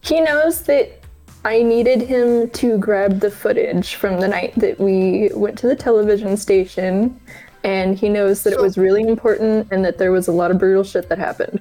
He 0.03 0.21
knows 0.21 0.63
that 0.63 1.01
I 1.45 1.63
needed 1.63 2.01
him 2.01 2.51
to 2.51 2.79
grab 2.79 3.21
the 3.21 3.31
footage 3.31 3.95
from 3.95 4.21
the 4.21 4.29
night 4.29 4.55
that 4.57 4.79
we 4.81 5.31
went 5.35 5.59
to 5.59 5.69
the 5.69 5.77
television 5.77 6.37
station, 6.37 7.21
and 7.65 7.99
he 7.99 8.09
knows 8.09 8.43
that 8.45 8.53
it 8.53 8.61
was 8.61 8.79
really 8.79 9.03
important 9.03 9.69
and 9.71 9.85
that 9.85 9.99
there 9.99 10.13
was 10.13 10.29
a 10.29 10.33
lot 10.33 10.51
of 10.51 10.59
brutal 10.59 10.85
shit 10.85 11.09
that 11.09 11.19
happened. 11.19 11.61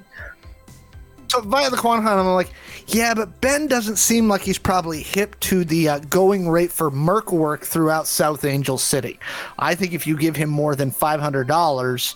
So 1.28 1.40
via 1.40 1.70
the 1.70 1.76
Quan 1.76 2.02
Han, 2.02 2.18
I'm 2.18 2.26
like, 2.34 2.52
yeah, 2.88 3.14
but 3.14 3.40
Ben 3.40 3.66
doesn't 3.66 3.96
seem 3.96 4.28
like 4.28 4.42
he's 4.42 4.58
probably 4.58 5.02
hip 5.02 5.38
to 5.40 5.64
the 5.64 5.88
uh, 5.88 5.98
going 6.10 6.48
rate 6.48 6.70
for 6.70 6.90
merc 6.90 7.32
work 7.32 7.64
throughout 7.64 8.06
South 8.06 8.44
Angel 8.44 8.78
City. 8.78 9.18
I 9.58 9.74
think 9.74 9.92
if 9.92 10.06
you 10.06 10.16
give 10.16 10.36
him 10.36 10.50
more 10.50 10.76
than 10.76 10.90
five 10.90 11.20
hundred 11.20 11.48
dollars, 11.48 12.14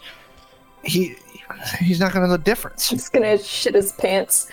he 0.85 1.17
he's 1.79 1.99
not 1.99 2.13
going 2.13 2.23
to 2.23 2.29
know 2.29 2.37
the 2.37 2.43
difference. 2.43 2.89
He's 2.89 3.09
gonna 3.09 3.39
shit 3.39 3.75
his 3.75 3.93
pants. 3.93 4.49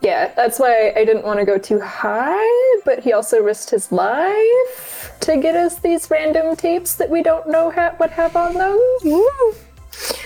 Yeah, 0.00 0.32
that's 0.34 0.58
why 0.58 0.92
I 0.96 1.04
didn't 1.04 1.24
want 1.24 1.40
to 1.40 1.44
go 1.44 1.58
too 1.58 1.78
high, 1.78 2.80
but 2.84 3.00
he 3.00 3.12
also 3.12 3.40
risked 3.42 3.70
his 3.70 3.92
life 3.92 5.14
to 5.20 5.36
get 5.36 5.54
us 5.54 5.78
these 5.78 6.10
random 6.10 6.56
tapes 6.56 6.94
that 6.94 7.10
we 7.10 7.22
don't 7.22 7.46
know 7.48 7.70
ha- 7.70 7.94
what 7.98 8.10
have 8.10 8.34
on 8.34 8.54
them. 8.54 8.78
Woo. 9.04 9.54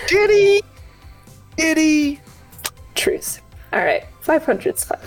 Did 0.07 0.29
he? 0.29 0.63
Did 1.57 1.77
he? 1.77 2.21
Truth. 2.95 3.41
All 3.73 3.83
right, 3.83 4.05
500's 4.23 4.85
fine. 4.85 4.97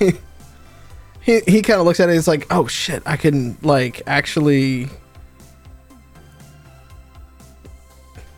He 1.28 1.40
he 1.40 1.60
kind 1.60 1.78
of 1.78 1.84
looks 1.84 2.00
at 2.00 2.08
it. 2.08 2.14
He's 2.14 2.26
like, 2.26 2.46
"Oh 2.50 2.66
shit! 2.66 3.02
I 3.04 3.18
can 3.18 3.58
like 3.60 4.00
actually, 4.06 4.88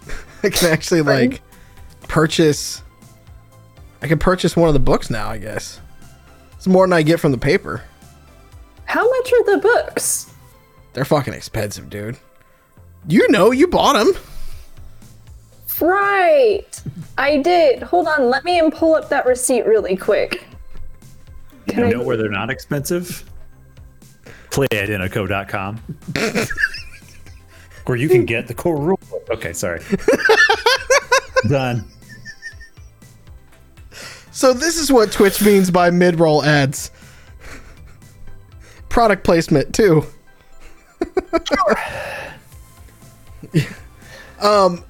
I 0.43 0.51
can 0.51 0.73
actually 0.73 1.03
like 1.03 1.41
purchase. 2.09 2.83
I 4.03 4.09
can 4.09 4.19
purchase 4.19 4.57
one 4.57 4.67
of 4.67 4.75
the 4.75 4.81
books 4.81 5.09
now. 5.09 5.29
I 5.29 5.39
guess 5.39 5.81
it's 6.57 6.67
more 6.67 6.85
than 6.85 6.93
I 6.93 7.03
get 7.03 7.21
from 7.21 7.31
the 7.31 7.39
paper. 7.39 7.85
How 8.87 9.09
much 9.09 9.33
are 9.35 9.45
the 9.55 9.59
books? 9.59 10.33
They're 10.93 11.05
fucking 11.05 11.33
expensive, 11.35 11.91
dude. 11.91 12.19
You 13.07 13.31
know, 13.31 13.53
you 13.53 13.69
bought 13.69 13.93
them. 13.93 14.21
Right. 15.81 16.83
I 17.17 17.37
did. 17.37 17.85
Hold 17.85 18.09
on, 18.09 18.29
let 18.29 18.45
me 18.45 18.61
pull 18.73 18.97
up 18.97 19.11
that 19.11 19.27
receipt 19.27 19.65
really 19.65 19.97
quick. 19.97 20.45
Can 21.69 21.79
You 21.81 21.85
I 21.87 21.91
know 21.91 22.03
where 22.03 22.17
they're 22.17 22.29
not 22.31 22.51
expensive? 22.51 23.25
PlayIdentico.com. 24.51 25.77
where 27.87 27.97
you 27.97 28.09
can 28.09 28.25
get 28.25 28.47
the 28.47 28.55
core 28.55 28.77
rule. 28.81 29.01
Okay, 29.31 29.53
sorry. 29.53 29.81
Done. 31.49 31.85
So 34.33 34.53
this 34.53 34.79
is 34.79 34.91
what 34.93 35.13
Twitch 35.13 35.43
means 35.43 35.71
by 35.71 35.91
mid-roll 35.91 36.43
ads. 36.45 36.91
Product 38.89 39.23
placement 39.25 39.75
too. 39.75 40.05
um, 44.41 44.85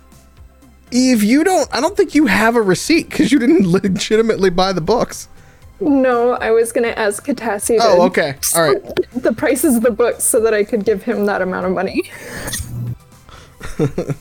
Eve, 0.90 1.22
you 1.22 1.44
don't. 1.44 1.68
I 1.74 1.80
don't 1.80 1.96
think 1.96 2.14
you 2.14 2.26
have 2.26 2.56
a 2.56 2.62
receipt 2.62 3.08
because 3.10 3.30
you 3.32 3.38
didn't 3.38 3.66
legitimately 3.70 4.50
buy 4.50 4.72
the 4.72 4.80
books. 4.80 5.28
No, 5.80 6.32
I 6.32 6.50
was 6.50 6.72
gonna 6.72 6.88
ask 6.88 7.24
Katassi 7.24 7.78
Oh, 7.80 8.02
okay. 8.06 8.36
All 8.54 8.62
right. 8.62 8.82
the 9.14 9.32
prices 9.32 9.76
of 9.76 9.82
the 9.82 9.90
books 9.90 10.24
so 10.24 10.40
that 10.40 10.52
I 10.52 10.64
could 10.64 10.84
give 10.84 11.02
him 11.02 11.26
that 11.26 11.40
amount 11.42 11.66
of 11.66 11.72
money. 11.72 12.10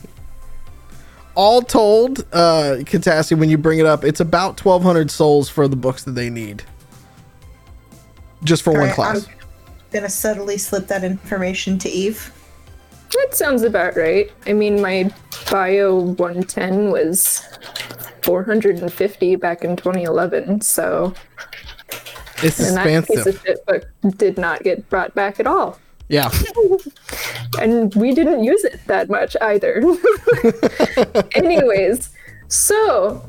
All 1.34 1.62
told, 1.62 2.20
uh, 2.32 2.78
Katassi, 2.80 3.38
when 3.38 3.48
you 3.50 3.58
bring 3.58 3.78
it 3.78 3.86
up, 3.86 4.04
it's 4.04 4.20
about 4.20 4.56
twelve 4.56 4.82
hundred 4.82 5.10
souls 5.10 5.48
for 5.48 5.68
the 5.68 5.76
books 5.76 6.04
that 6.04 6.12
they 6.12 6.30
need, 6.30 6.64
just 8.42 8.62
for 8.62 8.72
one 8.72 8.80
Alright, 8.80 8.94
class. 8.94 9.26
I'm 9.26 9.34
gonna 9.92 10.08
subtly 10.08 10.58
slip 10.58 10.86
that 10.88 11.04
information 11.04 11.78
to 11.78 11.88
Eve. 11.88 12.32
That 13.12 13.34
sounds 13.34 13.62
about 13.62 13.96
right. 13.96 14.30
I 14.46 14.52
mean, 14.52 14.80
my 14.80 15.12
bio 15.50 15.98
110 15.98 16.90
was 16.90 17.42
450 18.22 19.36
back 19.36 19.64
in 19.64 19.76
2011, 19.76 20.60
so 20.60 21.14
It's 22.42 22.60
and 22.60 22.76
that 22.76 23.06
piece 23.06 23.26
expensive. 23.26 23.34
of 23.34 23.42
shit 23.42 23.66
book 23.66 24.16
did 24.16 24.38
not 24.38 24.62
get 24.62 24.88
brought 24.88 25.14
back 25.14 25.40
at 25.40 25.46
all. 25.46 25.78
Yeah. 26.08 26.30
and 27.60 27.94
we 27.94 28.12
didn't 28.12 28.44
use 28.44 28.64
it 28.64 28.80
that 28.86 29.08
much 29.08 29.36
either. 29.40 29.82
Anyways, 31.34 32.10
so 32.48 33.28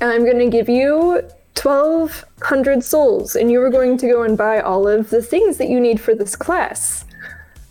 I'm 0.00 0.24
going 0.24 0.38
to 0.38 0.48
give 0.48 0.68
you 0.68 1.22
1200 1.62 2.82
souls, 2.82 3.36
and 3.36 3.50
you 3.50 3.60
are 3.62 3.70
going 3.70 3.96
to 3.98 4.06
go 4.06 4.22
and 4.22 4.36
buy 4.36 4.60
all 4.60 4.88
of 4.88 5.10
the 5.10 5.22
things 5.22 5.56
that 5.58 5.68
you 5.68 5.80
need 5.80 6.00
for 6.00 6.14
this 6.14 6.36
class 6.36 7.04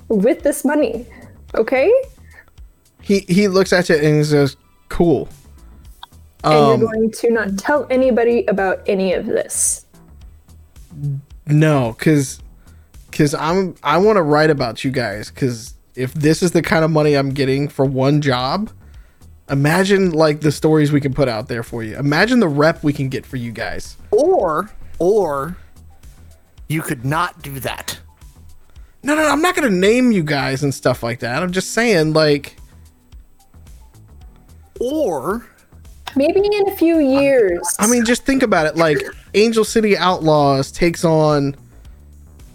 with 0.08 0.44
this 0.44 0.64
money. 0.66 1.06
Okay? 1.56 1.92
He 3.02 3.20
he 3.28 3.48
looks 3.48 3.74
at 3.74 3.90
you 3.90 3.96
and 3.96 4.18
he 4.18 4.24
says, 4.24 4.58
"Cool." 4.90 5.28
and 6.44 6.54
Um, 6.54 6.82
you're 6.82 6.92
going 6.92 7.12
to 7.12 7.32
not 7.32 7.58
tell 7.58 7.88
anybody 7.90 8.46
about 8.46 8.82
any 8.88 9.14
of 9.14 9.26
this. 9.26 9.86
No, 11.46 11.96
because 11.98 12.40
because 13.12 13.34
I'm 13.34 13.76
I 13.84 13.98
want 13.98 14.18
to 14.18 14.24
write 14.24 14.50
about 14.50 14.84
you 14.84 14.92
guys. 14.92 15.30
Because 15.30 15.74
if 15.96 16.14
this 16.14 16.42
is 16.42 16.52
the 16.52 16.62
kind 16.62 16.84
of 16.84 16.92
money 16.92 17.14
I'm 17.16 17.32
getting 17.32 17.68
for 17.68 17.86
one 17.86 18.22
job, 18.22 18.72
imagine 19.50 20.12
like 20.12 20.42
the 20.42 20.52
stories 20.52 20.92
we 20.92 21.02
can 21.02 21.14
put 21.14 21.28
out 21.28 21.48
there 21.48 21.64
for 21.64 21.84
you. 21.84 21.98
Imagine 21.98 22.40
the 22.40 22.48
rep 22.48 22.84
we 22.84 22.94
can 22.94 23.10
get 23.10 23.26
for 23.26 23.38
you 23.38 23.52
guys. 23.52 23.98
Or, 24.12 24.70
or 25.00 25.58
you 26.68 26.82
could 26.82 27.06
not 27.06 27.42
do 27.42 27.60
that. 27.60 28.00
No, 29.04 29.16
no, 29.16 29.22
no 29.22 29.30
I'm 29.30 29.42
not 29.42 29.56
gonna 29.56 29.70
name 29.70 30.12
you 30.12 30.24
guys 30.24 30.64
and 30.64 30.74
stuff 30.74 31.04
like 31.04 31.20
that. 31.20 31.44
I'm 31.44 31.52
just 31.52 31.72
saying 31.72 32.14
like. 32.14 32.58
Or 34.80 35.46
Maybe 36.16 36.40
in 36.40 36.70
a 36.70 36.76
few 36.76 37.00
years. 37.00 37.62
I 37.80 37.88
mean, 37.88 38.06
just 38.06 38.26
think 38.26 38.44
about 38.44 38.68
it. 38.68 38.76
Like 38.76 39.02
Angel 39.34 39.66
City 39.66 39.98
Outlaws 39.98 40.72
takes 40.72 41.04
on 41.04 41.56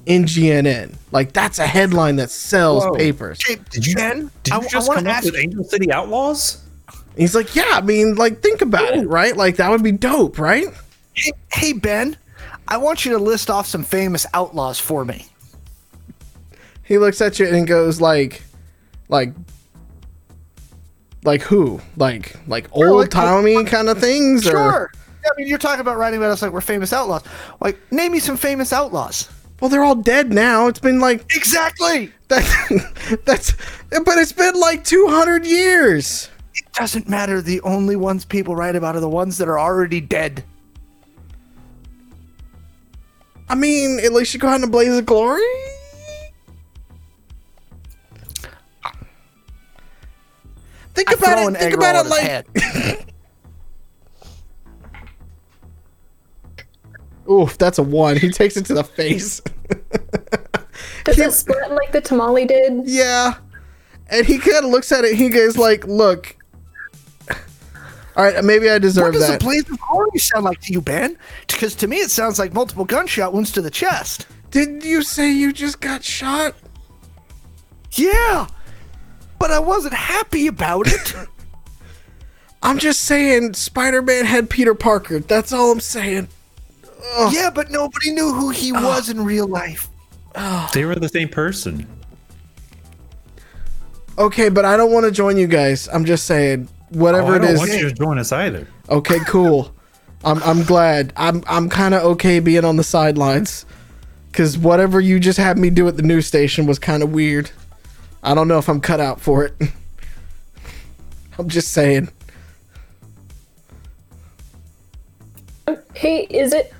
NGNN. 0.06 0.94
Like 1.10 1.32
that's 1.32 1.58
a 1.58 1.66
headline 1.66 2.16
that 2.16 2.30
sells 2.30 2.84
Whoa. 2.84 2.94
papers. 2.94 3.44
Hey, 3.44 3.56
Did 3.70 3.86
you, 3.86 3.94
Ben, 3.96 4.30
did 4.42 4.54
you 4.54 4.60
I 4.60 4.68
just 4.68 4.88
wanna 4.88 5.02
come 5.02 5.10
up 5.10 5.24
with 5.24 5.36
Angel 5.36 5.64
City 5.64 5.92
Outlaws? 5.92 6.64
He's 7.16 7.34
like, 7.34 7.54
yeah, 7.56 7.70
I 7.72 7.80
mean, 7.80 8.14
like 8.14 8.42
think 8.42 8.62
about 8.62 8.94
it, 8.94 9.08
right? 9.08 9.36
Like 9.36 9.56
that 9.56 9.70
would 9.70 9.82
be 9.82 9.92
dope, 9.92 10.38
right? 10.38 10.66
Hey, 11.14 11.32
hey, 11.52 11.72
Ben, 11.72 12.16
I 12.68 12.76
want 12.76 13.04
you 13.04 13.12
to 13.12 13.18
list 13.18 13.50
off 13.50 13.66
some 13.66 13.82
famous 13.82 14.24
outlaws 14.34 14.78
for 14.78 15.04
me. 15.04 15.26
He 16.88 16.96
looks 16.98 17.20
at 17.20 17.38
you 17.38 17.46
and 17.46 17.66
goes 17.66 18.00
like, 18.00 18.42
like, 19.08 19.34
like 21.22 21.42
who? 21.42 21.80
Like 21.96 22.34
like 22.48 22.66
old 22.72 23.00
like- 23.02 23.10
timey 23.10 23.62
kind 23.64 23.88
of 23.90 23.98
things? 23.98 24.46
Or, 24.46 24.50
Sure. 24.50 24.92
I 25.26 25.30
mean, 25.36 25.46
you're 25.48 25.58
talking 25.58 25.80
about 25.80 25.98
writing 25.98 26.18
about 26.18 26.30
us 26.30 26.40
like 26.40 26.52
we're 26.52 26.62
famous 26.62 26.92
outlaws. 26.92 27.22
Like, 27.60 27.78
name 27.92 28.12
me 28.12 28.18
some 28.20 28.38
famous 28.38 28.72
outlaws. 28.72 29.28
well, 29.60 29.68
they're 29.68 29.84
all 29.84 29.94
dead 29.96 30.32
now. 30.32 30.66
It's 30.68 30.78
been 30.80 30.98
like 31.00 31.26
Exactly. 31.34 32.10
that. 32.28 33.20
that's, 33.26 33.52
but 33.90 34.16
it's 34.18 34.32
been 34.32 34.58
like 34.58 34.82
two 34.84 35.06
hundred 35.10 35.44
years. 35.44 36.30
It 36.54 36.72
doesn't 36.72 37.08
matter. 37.08 37.42
The 37.42 37.60
only 37.60 37.96
ones 37.96 38.24
people 38.24 38.56
write 38.56 38.76
about 38.76 38.96
are 38.96 39.00
the 39.00 39.08
ones 39.08 39.36
that 39.38 39.48
are 39.48 39.58
already 39.58 40.00
dead. 40.00 40.42
I 43.50 43.54
mean, 43.54 44.00
at 44.02 44.12
least 44.12 44.32
you 44.32 44.40
go 44.40 44.48
out 44.48 44.56
in 44.56 44.64
a 44.64 44.68
blaze 44.70 44.96
of 44.96 45.04
glory. 45.06 45.42
Think 50.98 51.10
I 51.10 51.14
about 51.14 51.26
throw 51.34 51.42
it. 51.42 51.46
an 51.46 51.54
Think 51.54 51.66
egg 51.66 51.74
about 51.74 51.94
roll 51.94 52.06
it 52.06 52.10
like 52.10 52.56
his. 52.56 53.04
Oof, 57.30 57.56
that's 57.56 57.78
a 57.78 57.84
one. 57.84 58.16
He 58.16 58.30
takes 58.30 58.56
it 58.56 58.64
to 58.66 58.74
the 58.74 58.82
face. 58.82 59.40
Does 61.04 61.20
it 61.20 61.32
split 61.32 61.70
like 61.70 61.92
the 61.92 62.00
tamale 62.00 62.46
did? 62.46 62.82
yeah. 62.88 63.34
And 64.10 64.26
he 64.26 64.38
kind 64.38 64.64
of 64.64 64.70
looks 64.72 64.90
at 64.90 65.04
it. 65.04 65.14
He 65.16 65.28
goes 65.28 65.56
like, 65.56 65.86
"Look, 65.86 66.34
all 68.16 68.24
right, 68.24 68.42
maybe 68.44 68.68
I 68.68 68.78
deserve 68.78 69.12
that." 69.12 69.12
What 69.12 69.12
deserve 69.12 69.12
does 69.12 69.28
a 69.28 69.32
that." 69.32 69.40
blaze 69.40 69.70
of 69.70 69.78
glory 69.80 70.18
sound 70.18 70.44
like 70.46 70.60
to 70.62 70.72
you, 70.72 70.80
Ben? 70.80 71.16
Because 71.46 71.74
to 71.76 71.86
me, 71.86 71.98
it 71.98 72.10
sounds 72.10 72.38
like 72.40 72.52
multiple 72.54 72.86
gunshot 72.86 73.32
wounds 73.34 73.52
to 73.52 73.60
the 73.62 73.70
chest. 73.70 74.26
Did 74.50 74.82
you 74.82 75.02
say 75.02 75.30
you 75.30 75.52
just 75.52 75.80
got 75.80 76.02
shot? 76.02 76.54
Yeah, 77.92 78.46
but 79.38 79.50
I 79.50 79.58
wasn't 79.58 79.94
happy 79.94 80.46
about 80.46 80.86
it. 80.88 81.14
I'm 82.62 82.78
just 82.78 83.02
saying, 83.02 83.54
Spider-Man 83.54 84.24
had 84.24 84.50
Peter 84.50 84.74
Parker. 84.74 85.20
That's 85.20 85.52
all 85.52 85.70
I'm 85.72 85.80
saying. 85.80 86.28
yeah, 87.30 87.50
but 87.54 87.70
nobody 87.70 88.10
knew 88.10 88.32
who 88.32 88.50
he 88.50 88.72
was 88.72 89.08
in 89.08 89.24
real 89.24 89.46
life. 89.46 89.88
They 90.72 90.84
were 90.84 90.94
the 90.96 91.08
same 91.08 91.28
person. 91.28 91.86
Okay, 94.18 94.48
but 94.48 94.64
I 94.64 94.76
don't 94.76 94.92
want 94.92 95.06
to 95.06 95.12
join 95.12 95.36
you 95.36 95.46
guys. 95.46 95.88
I'm 95.92 96.04
just 96.04 96.24
saying, 96.26 96.68
Oh, 96.94 96.98
whatever 96.98 97.34
I 97.34 97.36
it 97.36 97.38
don't 97.40 97.56
want 97.58 97.70
you 97.70 97.88
to 97.88 97.94
join 97.94 98.18
us 98.18 98.32
either. 98.32 98.66
Okay, 98.88 99.18
cool. 99.20 99.72
I'm 100.24 100.42
I'm 100.42 100.64
glad. 100.64 101.12
I'm 101.16 101.44
I'm 101.46 101.68
kind 101.68 101.94
of 101.94 102.02
okay 102.02 102.40
being 102.40 102.64
on 102.64 102.76
the 102.76 102.82
sidelines, 102.82 103.64
cause 104.32 104.58
whatever 104.58 105.00
you 105.00 105.20
just 105.20 105.38
had 105.38 105.58
me 105.58 105.70
do 105.70 105.86
at 105.86 105.96
the 105.96 106.02
news 106.02 106.26
station 106.26 106.66
was 106.66 106.78
kind 106.78 107.02
of 107.02 107.12
weird. 107.12 107.50
I 108.28 108.34
don't 108.34 108.46
know 108.46 108.58
if 108.58 108.68
I'm 108.68 108.82
cut 108.82 109.00
out 109.00 109.22
for 109.22 109.46
it. 109.46 109.54
I'm 111.38 111.48
just 111.48 111.72
saying. 111.72 112.10
Hey, 115.94 116.26
is 116.28 116.52
it 116.52 116.74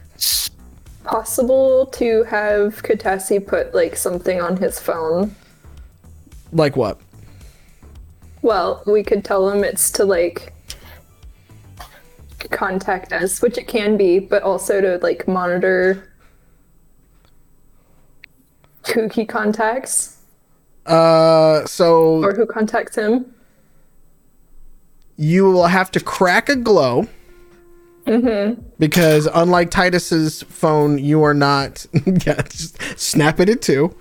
possible 1.05 1.87
to 1.87 2.25
have 2.25 2.83
Katassi 2.83 3.47
put 3.47 3.75
like 3.75 3.97
something 3.97 4.43
on 4.43 4.59
his 4.59 4.79
phone? 4.79 5.35
Like 6.53 6.77
what? 6.77 7.01
Well, 8.43 8.83
we 8.87 9.03
could 9.03 9.25
tell 9.25 9.49
him 9.49 9.65
it's 9.65 9.91
to 9.93 10.05
like 10.05 10.53
contact 12.51 13.15
us, 13.15 13.41
which 13.41 13.57
it 13.57 13.67
can 13.67 13.97
be, 13.97 14.19
but 14.19 14.43
also 14.43 14.83
to 14.83 14.99
like 14.99 15.27
monitor 15.27 16.13
who 18.93 19.09
he 19.09 19.25
contacts 19.25 20.18
Uh, 20.89 21.65
so 21.67 22.23
or 22.25 22.35
who 22.35 22.47
contacts 22.47 22.97
him. 22.97 23.35
you 25.17 25.51
will 25.51 25.67
have 25.67 25.91
to 25.93 26.01
crack 26.01 26.49
a 26.49 26.57
glow. 26.57 27.07
Mm-hmm. 28.07 28.63
Because 28.79 29.27
unlike 29.35 29.71
Titus's 29.71 30.43
phone, 30.45 30.99
you 30.99 31.23
are 31.23 31.35
not. 31.35 31.85
yeah, 32.07 32.41
just 32.49 32.81
snap 32.99 33.39
it 33.39 33.51
in 33.51 33.59
two. 33.59 33.95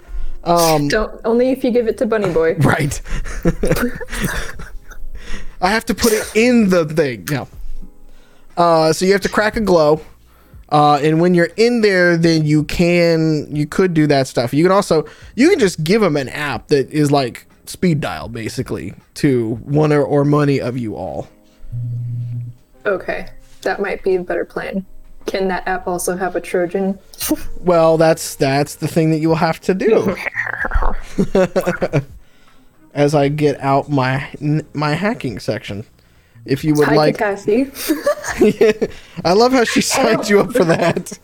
Um, 0.45 0.87
Don't 0.87 1.19
only 1.25 1.49
if 1.49 1.61
you 1.63 1.71
give 1.71 1.87
it 1.87 1.97
to 1.97 2.05
Bunny 2.05 2.31
Boy. 2.31 2.55
Right. 2.59 3.01
I 5.59 5.71
have 5.71 5.85
to 5.85 5.95
put 5.95 6.13
it 6.13 6.31
in 6.35 6.69
the 6.69 6.85
thing. 6.85 7.25
No. 7.29 7.47
Uh, 8.55 8.93
so 8.93 9.05
you 9.05 9.11
have 9.11 9.21
to 9.21 9.29
crack 9.29 9.57
a 9.57 9.61
glow. 9.61 9.99
Uh, 10.69 10.99
and 11.01 11.21
when 11.21 11.33
you're 11.33 11.49
in 11.57 11.81
there, 11.81 12.17
then 12.17 12.45
you 12.45 12.63
can 12.65 13.47
you 13.55 13.65
could 13.65 13.93
do 13.93 14.07
that 14.07 14.27
stuff. 14.27 14.53
You 14.53 14.63
can 14.63 14.71
also 14.71 15.05
you 15.35 15.49
can 15.49 15.59
just 15.59 15.83
give 15.83 16.01
them 16.01 16.17
an 16.17 16.29
app 16.29 16.67
that 16.67 16.89
is 16.91 17.11
like 17.11 17.45
speed 17.65 18.01
dial 18.01 18.27
basically 18.29 18.93
to 19.15 19.55
one 19.63 19.93
or, 19.93 20.03
or 20.03 20.25
many 20.25 20.59
of 20.59 20.77
you 20.77 20.95
all. 20.95 21.27
Okay, 22.85 23.27
that 23.61 23.81
might 23.81 24.03
be 24.03 24.15
a 24.15 24.23
better 24.23 24.45
plan. 24.45 24.85
Can 25.25 25.49
that 25.49 25.67
app 25.67 25.87
also 25.87 26.15
have 26.15 26.35
a 26.35 26.41
Trojan? 26.41 26.97
Well, 27.59 27.97
that's 27.97 28.35
that's 28.35 28.75
the 28.75 28.87
thing 28.87 29.11
that 29.11 29.17
you 29.17 29.27
will 29.27 29.35
have 29.35 29.59
to 29.61 29.73
do. 29.73 30.15
As 32.93 33.13
I 33.13 33.27
get 33.27 33.59
out 33.59 33.89
my 33.89 34.29
my 34.73 34.93
hacking 34.93 35.39
section. 35.39 35.85
If 36.47 36.63
you 36.63 36.73
would 36.75 36.87
Hi, 36.87 36.95
like 36.95 37.17
Katassi. 37.17 37.69
I 39.25 39.33
love 39.33 39.51
how 39.51 39.65
she 39.65 39.81
signed 39.81 40.29
you 40.29 40.39
up 40.39 40.53
for 40.53 40.63
that. 40.63 41.19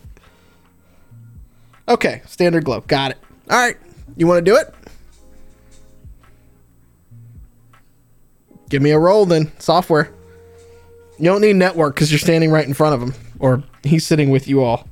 Okay, 1.87 2.21
standard 2.27 2.65
glow. 2.65 2.81
Got 2.81 3.11
it. 3.11 3.17
All 3.49 3.57
right. 3.57 3.77
You 4.17 4.27
want 4.27 4.45
to 4.45 4.51
do 4.51 4.57
it? 4.57 4.73
Give 8.69 8.81
me 8.81 8.91
a 8.91 8.99
roll 8.99 9.25
then. 9.25 9.51
Software. 9.59 10.13
You 11.17 11.25
don't 11.25 11.41
need 11.41 11.55
network 11.55 11.95
because 11.95 12.11
you're 12.11 12.19
standing 12.19 12.51
right 12.51 12.67
in 12.67 12.73
front 12.73 12.95
of 12.95 13.01
him, 13.01 13.13
or 13.39 13.63
he's 13.83 14.05
sitting 14.05 14.29
with 14.29 14.47
you 14.47 14.61
all. 14.61 14.89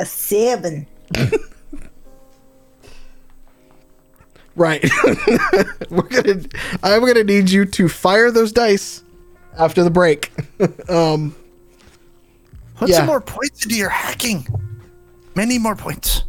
A 0.00 0.04
seven. 0.04 0.86
Right. 4.58 4.82
We're 5.88 6.02
gonna. 6.02 6.40
I'm 6.82 7.06
gonna 7.06 7.22
need 7.24 7.48
you 7.48 7.64
to 7.64 7.88
fire 7.88 8.30
those 8.32 8.50
dice 8.52 9.04
after 9.56 9.84
the 9.84 9.90
break. 9.90 10.32
um. 10.90 11.34
Put 12.74 12.88
Yeah. 12.90 12.96
some 12.98 13.06
more 13.06 13.20
points 13.20 13.64
into 13.64 13.76
your 13.76 13.88
hacking. 13.88 14.46
Many 15.36 15.58
more 15.58 15.76
points. 15.76 16.24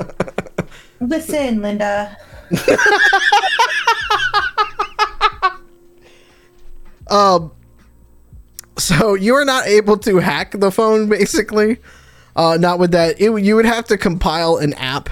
Listen, 1.00 1.62
Linda. 1.62 2.16
um. 7.08 7.52
So 8.78 9.14
you 9.14 9.34
are 9.36 9.44
not 9.44 9.66
able 9.66 9.96
to 9.98 10.18
hack 10.18 10.52
the 10.58 10.70
phone, 10.70 11.08
basically. 11.08 11.78
Uh, 12.34 12.58
not 12.60 12.78
with 12.78 12.90
that. 12.90 13.18
It, 13.20 13.30
you 13.42 13.56
would 13.56 13.64
have 13.64 13.86
to 13.86 13.96
compile 13.96 14.56
an 14.58 14.74
app 14.74 15.08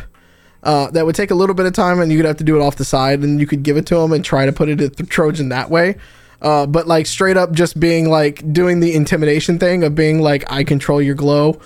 uh, 0.64 0.90
that 0.90 1.04
would 1.04 1.14
take 1.14 1.30
a 1.30 1.34
little 1.34 1.54
bit 1.54 1.66
of 1.66 1.74
time, 1.74 2.00
and 2.00 2.10
you'd 2.10 2.24
have 2.24 2.38
to 2.38 2.44
do 2.44 2.56
it 2.56 2.62
off 2.62 2.76
the 2.76 2.84
side, 2.84 3.20
and 3.20 3.38
you 3.38 3.46
could 3.46 3.62
give 3.62 3.76
it 3.76 3.86
to 3.86 3.96
them 3.96 4.12
and 4.12 4.24
try 4.24 4.46
to 4.46 4.52
put 4.52 4.68
it 4.68 4.80
at 4.80 4.96
the 4.96 5.04
Trojan 5.04 5.50
that 5.50 5.70
way. 5.70 5.96
Uh, 6.40 6.66
but 6.66 6.86
like 6.86 7.06
straight 7.06 7.36
up, 7.36 7.52
just 7.52 7.78
being 7.78 8.08
like 8.08 8.52
doing 8.52 8.80
the 8.80 8.94
intimidation 8.94 9.58
thing 9.58 9.84
of 9.84 9.94
being 9.94 10.20
like, 10.20 10.50
"I 10.50 10.64
control 10.64 11.00
your 11.00 11.14
glow, 11.14 11.60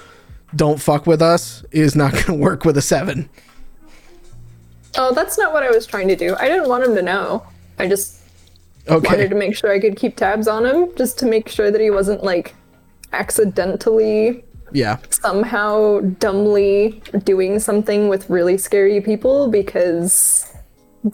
don't 0.55 0.81
fuck 0.81 1.07
with 1.07 1.23
us," 1.23 1.65
is 1.71 1.95
not 1.95 2.13
going 2.13 2.25
to 2.25 2.35
work 2.35 2.65
with 2.65 2.77
a 2.77 2.83
seven. 2.83 3.29
Oh, 4.97 5.15
that's 5.15 5.39
not 5.39 5.53
what 5.53 5.63
I 5.63 5.71
was 5.71 5.87
trying 5.87 6.09
to 6.09 6.17
do. 6.17 6.35
I 6.39 6.49
didn't 6.49 6.69
want 6.69 6.85
him 6.85 6.95
to 6.97 7.03
know. 7.03 7.47
I 7.79 7.87
just 7.87 8.21
wanted 8.89 9.31
to 9.31 9.37
make 9.37 9.57
sure 9.57 9.71
I 9.71 9.79
could 9.79 9.97
keep 9.97 10.17
tabs 10.17 10.49
on 10.49 10.67
him, 10.67 10.89
just 10.97 11.19
to 11.21 11.27
make 11.27 11.49
sure 11.49 11.71
that 11.71 11.81
he 11.81 11.91
wasn't 11.91 12.25
like 12.25 12.55
accidentally 13.13 14.45
Yeah. 14.73 14.99
somehow 15.11 16.01
dumbly 16.01 17.03
doing 17.25 17.59
something 17.59 18.09
with 18.09 18.29
really 18.29 18.59
scary 18.59 19.01
people 19.01 19.49
because 19.49 20.53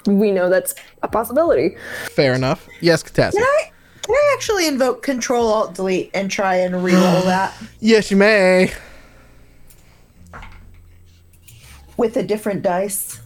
we 0.07 0.31
know 0.33 0.49
that's 0.49 0.75
a 1.03 1.09
possibility. 1.09 1.77
Fair 2.11 2.35
enough. 2.35 2.69
Yes, 2.81 3.03
Katassi. 3.03 3.33
Can 3.35 3.43
I, 3.43 3.71
can 4.03 4.15
I 4.15 4.33
actually 4.37 4.67
invoke 4.67 5.03
Control 5.03 5.47
Alt 5.47 5.75
Delete 5.75 6.11
and 6.15 6.31
try 6.31 6.57
and 6.57 6.75
reroll 6.77 7.23
that 7.25 7.55
Yes, 7.81 8.11
you 8.11 8.17
may. 8.17 8.73
with 11.97 12.17
a 12.17 12.23
different 12.25 12.63
dice? 12.63 13.21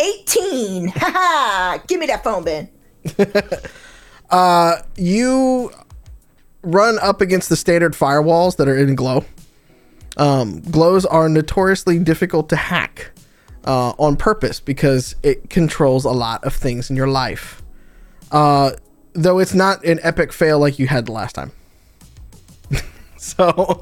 Eighteen. 0.00 0.88
Haha! 0.94 1.78
Give 1.86 1.98
me 2.00 2.06
that 2.06 2.22
phone, 2.22 2.44
Ben. 2.44 2.68
you 4.96 5.70
run 6.62 6.98
up 6.98 7.20
against 7.20 7.48
the 7.48 7.56
standard 7.56 7.94
firewalls 7.94 8.56
that 8.56 8.68
are 8.68 8.76
in 8.76 8.94
glow. 8.94 9.24
Um, 10.16 10.60
glows 10.60 11.04
are 11.06 11.28
notoriously 11.28 11.98
difficult 11.98 12.48
to 12.48 12.56
hack 12.56 13.12
uh, 13.64 13.90
on 13.98 14.16
purpose 14.16 14.60
because 14.60 15.14
it 15.22 15.50
controls 15.50 16.04
a 16.04 16.10
lot 16.10 16.44
of 16.44 16.54
things 16.54 16.90
in 16.90 16.96
your 16.96 17.08
life. 17.08 17.62
Uh, 18.32 18.72
though 19.12 19.38
it's 19.38 19.54
not 19.54 19.84
an 19.84 20.00
epic 20.02 20.32
fail 20.32 20.58
like 20.58 20.78
you 20.78 20.86
had 20.86 21.06
the 21.06 21.12
last 21.12 21.34
time. 21.34 21.52
so, 23.16 23.44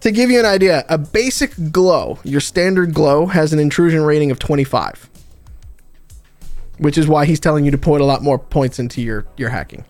to 0.00 0.10
give 0.10 0.30
you 0.30 0.38
an 0.38 0.46
idea, 0.46 0.84
a 0.88 0.96
basic 0.96 1.52
glow, 1.72 2.18
your 2.24 2.40
standard 2.40 2.94
glow, 2.94 3.26
has 3.26 3.52
an 3.52 3.58
intrusion 3.58 4.02
rating 4.02 4.30
of 4.30 4.38
25 4.38 5.10
which 6.78 6.98
is 6.98 7.06
why 7.06 7.24
he's 7.24 7.40
telling 7.40 7.64
you 7.64 7.70
to 7.70 7.78
put 7.78 8.00
a 8.00 8.04
lot 8.04 8.22
more 8.22 8.38
points 8.38 8.78
into 8.78 9.00
your 9.00 9.26
your 9.36 9.50
hacking 9.50 9.84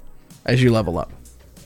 as 0.44 0.62
you 0.62 0.70
level 0.70 0.98
up. 0.98 1.12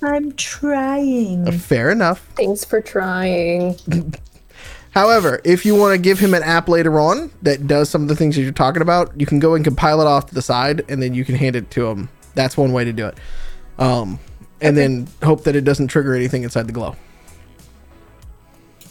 I'm 0.02 0.32
trying. 0.32 1.50
Fair 1.52 1.90
enough. 1.90 2.26
Thanks 2.36 2.64
for 2.64 2.80
trying. 2.80 3.76
However, 4.92 5.40
if 5.44 5.64
you 5.64 5.76
want 5.76 5.94
to 5.94 6.00
give 6.00 6.18
him 6.18 6.34
an 6.34 6.42
app 6.42 6.68
later 6.68 6.98
on 6.98 7.30
that 7.42 7.66
does 7.66 7.88
some 7.88 8.02
of 8.02 8.08
the 8.08 8.16
things 8.16 8.34
that 8.34 8.42
you're 8.42 8.50
talking 8.50 8.82
about, 8.82 9.12
you 9.20 9.26
can 9.26 9.38
go 9.38 9.54
and 9.54 9.62
compile 9.62 10.00
it 10.00 10.06
off 10.06 10.26
to 10.26 10.34
the 10.34 10.42
side, 10.42 10.82
and 10.88 11.00
then 11.00 11.14
you 11.14 11.24
can 11.24 11.36
hand 11.36 11.54
it 11.54 11.70
to 11.72 11.86
him. 11.86 12.08
That's 12.34 12.56
one 12.56 12.72
way 12.72 12.84
to 12.84 12.92
do 12.92 13.06
it. 13.06 13.18
Um, 13.78 14.18
and 14.60 14.76
then 14.76 15.06
hope 15.22 15.44
that 15.44 15.54
it 15.54 15.64
doesn't 15.64 15.88
trigger 15.88 16.14
anything 16.14 16.42
inside 16.42 16.66
the 16.66 16.72
glow. 16.72 16.96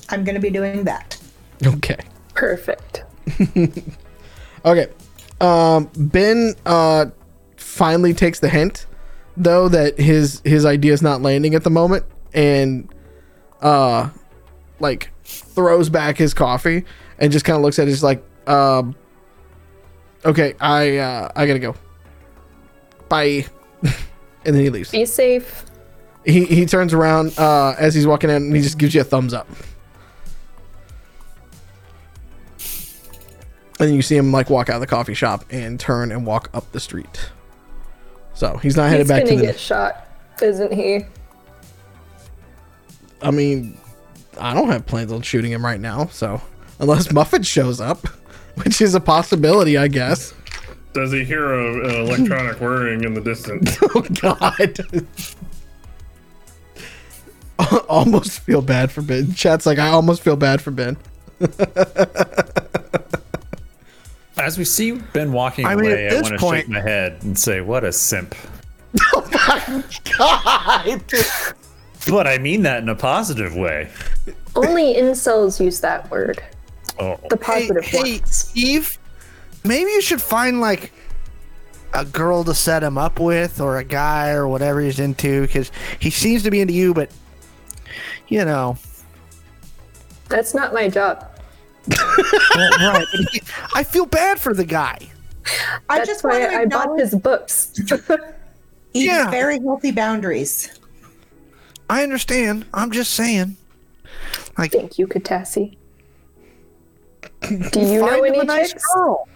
I'm 0.10 0.24
gonna 0.24 0.40
be 0.40 0.50
doing 0.50 0.86
that. 0.86 1.18
Okay. 1.66 1.98
Perfect. 2.34 3.04
Okay. 4.66 4.88
Um, 5.42 5.90
ben 5.96 6.56
uh, 6.66 7.08
finally 7.56 8.14
takes 8.14 8.40
the 8.40 8.50
hint, 8.50 8.86
though, 9.38 9.70
that 9.70 9.98
his 9.98 10.42
his 10.44 10.66
idea 10.66 10.94
is 10.94 11.02
not 11.02 11.22
landing 11.22 11.56
at 11.56 11.64
the 11.64 11.70
moment, 11.70 12.06
and 12.34 12.92
uh, 13.62 14.10
like 14.80 15.12
throws 15.24 15.90
back 15.90 16.18
his 16.18 16.34
coffee 16.34 16.86
and 17.20 17.32
just 17.32 17.46
kind 17.46 17.56
of 17.56 17.62
looks 17.62 17.80
at 17.80 17.88
it, 17.88 17.92
just 17.92 18.04
like, 18.04 18.24
um, 18.48 18.96
okay, 20.26 20.56
I 20.60 20.98
uh, 20.98 21.32
I 21.36 21.46
gotta 21.46 21.60
go. 21.60 21.76
Bye. 23.08 23.46
and 23.82 24.56
then 24.56 24.62
he 24.62 24.70
leaves. 24.70 24.92
Be 24.92 25.06
safe. 25.06 25.66
He 26.26 26.46
he 26.46 26.66
turns 26.66 26.94
around 26.94 27.38
uh, 27.38 27.76
as 27.78 27.96
he's 27.96 28.06
walking 28.06 28.30
in, 28.30 28.38
and 28.38 28.56
he 28.56 28.62
just 28.62 28.78
gives 28.78 28.94
you 28.94 29.02
a 29.02 29.06
thumbs 29.06 29.34
up. 29.34 29.48
And 33.80 33.88
then 33.88 33.96
you 33.96 34.02
see 34.02 34.18
him 34.18 34.32
like 34.32 34.50
walk 34.50 34.70
out 34.70 34.76
of 34.76 34.82
the 34.82 34.88
coffee 34.88 35.14
shop 35.14 35.46
and 35.50 35.80
turn 35.80 36.12
and 36.12 36.26
walk 36.26 36.50
up 36.54 36.70
the 36.74 36.80
street. 36.80 37.30
So 38.34 38.58
he's 38.58 38.76
not 38.76 38.90
headed 38.90 39.06
He's 39.06 39.10
back 39.10 39.24
gonna 39.24 39.32
to 39.36 39.38
the. 39.38 39.46
get 39.48 39.60
shot, 39.60 40.06
isn't 40.42 40.74
he? 40.74 41.06
I 43.22 43.32
mean, 43.32 43.78
I 44.40 44.54
don't 44.54 44.70
have 44.70 44.86
plans 44.86 45.12
on 45.12 45.22
shooting 45.22 45.52
him 45.52 45.64
right 45.64 45.80
now. 45.80 46.08
So 46.08 46.42
unless 46.80 47.12
Muffin 47.14 47.44
shows 47.44 47.80
up, 47.82 48.06
which 48.64 48.82
is 48.82 48.96
a 48.96 49.00
possibility, 49.00 49.78
I 49.78 49.88
guess. 49.88 50.34
Does 50.94 51.12
he 51.12 51.24
hear 51.24 51.54
a, 51.54 51.88
an 51.90 51.96
electronic 52.08 52.56
whirring 52.62 53.04
in 53.04 53.14
the 53.14 53.22
distance? 53.22 53.78
Oh 53.96 54.02
God. 54.22 54.80
almost 57.90 58.40
feel 58.40 58.62
bad 58.62 58.92
for 58.92 59.02
Ben. 59.02 59.34
Chat's 59.34 59.66
like, 59.66 59.80
I 59.80 59.88
almost 59.90 60.22
feel 60.22 60.36
bad 60.36 60.62
for 60.62 60.72
Ben. 60.72 60.98
As 64.40 64.58
we 64.58 64.64
see 64.66 64.92
Ben 64.92 65.32
walking 65.32 65.66
I 65.66 65.76
mean, 65.76 65.92
away, 65.92 66.08
I 66.08 66.10
this 66.12 66.22
want 66.24 66.34
to 66.34 66.40
point- 66.40 66.62
shake 66.66 66.70
my 66.70 66.82
head 66.82 67.20
and 67.24 67.38
say, 67.38 67.62
"What 67.62 67.84
a 67.84 67.92
simp!" 67.92 68.36
Oh 69.14 69.28
my 69.32 69.84
God. 70.18 71.04
But 72.08 72.28
I 72.28 72.38
mean 72.38 72.64
that 72.64 72.82
in 72.82 72.90
a 72.90 72.96
positive 72.96 73.56
way. 73.56 73.90
Only 74.56 74.96
incels 74.96 75.64
use 75.64 75.80
that 75.82 76.10
word. 76.10 76.42
Oh, 76.98 77.20
The 77.30 77.36
Hey, 77.38 77.68
positive 77.68 77.84
hey, 77.86 78.14
ones. 78.20 78.36
Steve, 78.36 78.98
maybe 79.64 79.92
you 79.92 80.02
should 80.02 80.22
find 80.22 80.60
like 80.62 80.92
a 81.94 82.06
girl 82.06 82.44
to 82.46 82.54
set 82.56 82.84
him 82.84 82.98
up 82.98 83.20
with, 83.20 83.60
or 83.62 83.78
a 83.78 83.84
guy, 83.84 84.30
or 84.32 84.48
whatever 84.48 84.80
he's 84.82 85.00
into, 85.00 85.42
because 85.42 85.72
he 86.00 86.10
seems 86.10 86.44
to 86.44 86.52
be 86.52 86.62
into 86.62 86.74
you, 86.74 86.94
but 86.94 87.12
you 88.28 88.46
know, 88.46 88.78
That's 90.30 90.54
not 90.54 90.74
my 90.74 90.88
job. 90.90 91.29
Well, 92.56 92.94
right? 92.94 93.08
he- 93.32 93.42
I 93.76 93.84
feel 93.84 94.06
bad 94.06 94.40
for 94.40 94.54
the 94.54 94.66
guy. 94.66 94.98
I 95.90 95.98
That's 95.98 96.08
just 96.10 96.24
want 96.24 96.42
why 96.42 96.48
to 96.50 96.56
I 96.56 96.66
bought 96.66 97.00
his 97.00 97.16
books. 97.16 97.74
Eve's 98.94 99.06
Yeah. 99.06 99.30
very 99.32 99.60
healthy 99.60 99.92
boundaries. 99.92 100.80
I 101.90 102.04
understand. 102.04 102.66
I'm 102.74 102.92
just 102.92 103.14
saying. 103.14 103.58
Like, 104.58 104.72
Thank 104.72 105.00
you, 105.00 105.08
Katassi. 105.08 105.76
Do 107.42 107.80
you 107.80 108.00
know 108.02 108.24
any 108.24 108.44
nice 108.44 108.72
chicks? 108.72 108.86
girl. 108.94 109.28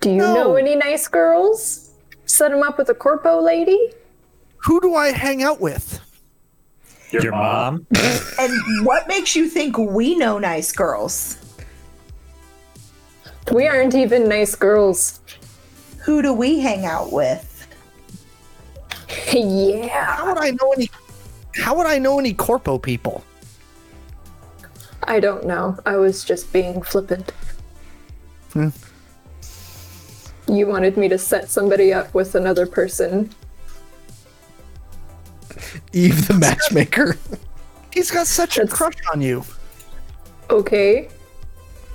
Do 0.00 0.10
you 0.10 0.16
No. 0.16 0.34
know 0.34 0.56
any 0.56 0.76
nice 0.76 1.08
girls? 1.08 1.90
Set 2.24 2.52
him 2.52 2.62
up 2.62 2.78
with 2.78 2.88
a 2.88 2.94
corpo 2.94 3.40
lady? 3.40 3.92
Who 4.64 4.80
do 4.80 4.94
I 4.94 5.10
hang 5.12 5.42
out 5.42 5.60
with? 5.60 6.00
your 7.12 7.32
mom? 7.32 7.84
And 8.38 8.86
what 8.86 9.08
makes 9.08 9.34
you 9.34 9.48
think 9.48 9.76
we 9.76 10.14
know 10.16 10.38
nice 10.38 10.70
girls? 10.70 11.36
We 13.52 13.66
aren't 13.66 13.94
even 13.94 14.28
nice 14.28 14.54
girls. 14.54 15.20
Who 16.04 16.22
do 16.22 16.32
we 16.32 16.60
hang 16.60 16.86
out 16.86 17.12
with? 17.12 17.46
yeah. 19.32 20.16
How 20.16 20.28
would 20.32 20.42
I 20.42 20.50
know 20.50 20.72
any? 20.72 20.90
How 21.56 21.76
would 21.76 21.86
I 21.86 21.98
know 21.98 22.18
any 22.18 22.32
corpo 22.32 22.78
people? 22.78 23.24
I 25.04 25.18
don't 25.18 25.46
know. 25.46 25.78
I 25.84 25.96
was 25.96 26.24
just 26.24 26.52
being 26.52 26.82
flippant. 26.82 27.32
Hmm. 28.52 28.68
You 30.46 30.66
wanted 30.66 30.96
me 30.96 31.08
to 31.08 31.18
set 31.18 31.48
somebody 31.50 31.92
up 31.92 32.12
with 32.14 32.34
another 32.34 32.66
person. 32.66 33.30
Eve 35.92 36.28
the 36.28 36.34
matchmaker. 36.34 37.16
He's 37.92 38.10
got 38.10 38.26
such 38.26 38.58
a 38.58 38.66
crush 38.66 38.94
on 39.12 39.20
you. 39.20 39.44
Okay. 40.48 41.08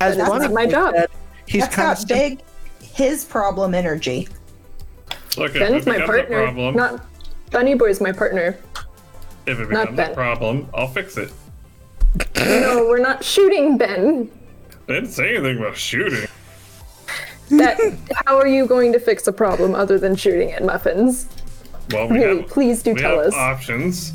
As 0.02 0.18
That's 0.18 0.30
Bunny 0.30 0.46
not 0.46 0.54
my 0.54 0.66
job. 0.66 0.94
said, 0.94 1.10
he's 1.48 1.62
That's 1.64 1.76
kind 1.76 1.98
got 1.98 2.08
big 2.08 2.42
his 2.94 3.26
problem 3.26 3.74
energy. 3.74 4.28
Look, 5.38 5.54
if 5.56 5.60
Ben's 5.60 5.86
my 5.86 6.00
partner. 6.06 6.44
problem, 6.44 6.76
Not 6.76 7.06
Bunny 7.52 7.76
Boy's 7.76 8.00
my 8.02 8.12
partner. 8.12 8.58
if 9.46 9.60
it 9.60 9.70
not 9.70 9.82
becomes 9.92 9.98
Ben. 9.98 10.12
a 10.12 10.14
problem, 10.14 10.70
I'll 10.74 10.88
fix 10.88 11.18
it. 11.18 11.32
No, 12.38 12.86
we're 12.90 13.00
not 13.00 13.24
shooting 13.24 13.78
Ben. 13.78 14.30
I 14.88 14.94
didn't 14.94 15.10
say 15.10 15.36
anything 15.36 15.58
about 15.58 15.76
shooting. 15.76 16.28
That 17.50 17.78
how 18.26 18.38
are 18.38 18.48
you 18.48 18.66
going 18.66 18.94
to 18.94 19.00
fix 19.00 19.28
a 19.28 19.34
problem 19.34 19.76
other 19.76 20.00
than 20.00 20.16
shooting 20.16 20.52
at 20.54 20.64
muffins? 20.64 21.28
Well, 21.92 22.08
we 22.08 22.18
Really, 22.20 22.42
have, 22.42 22.50
please 22.50 22.82
do 22.82 22.94
we 22.94 23.02
tell 23.02 23.18
have 23.18 23.28
us. 23.28 23.34
options: 23.36 24.12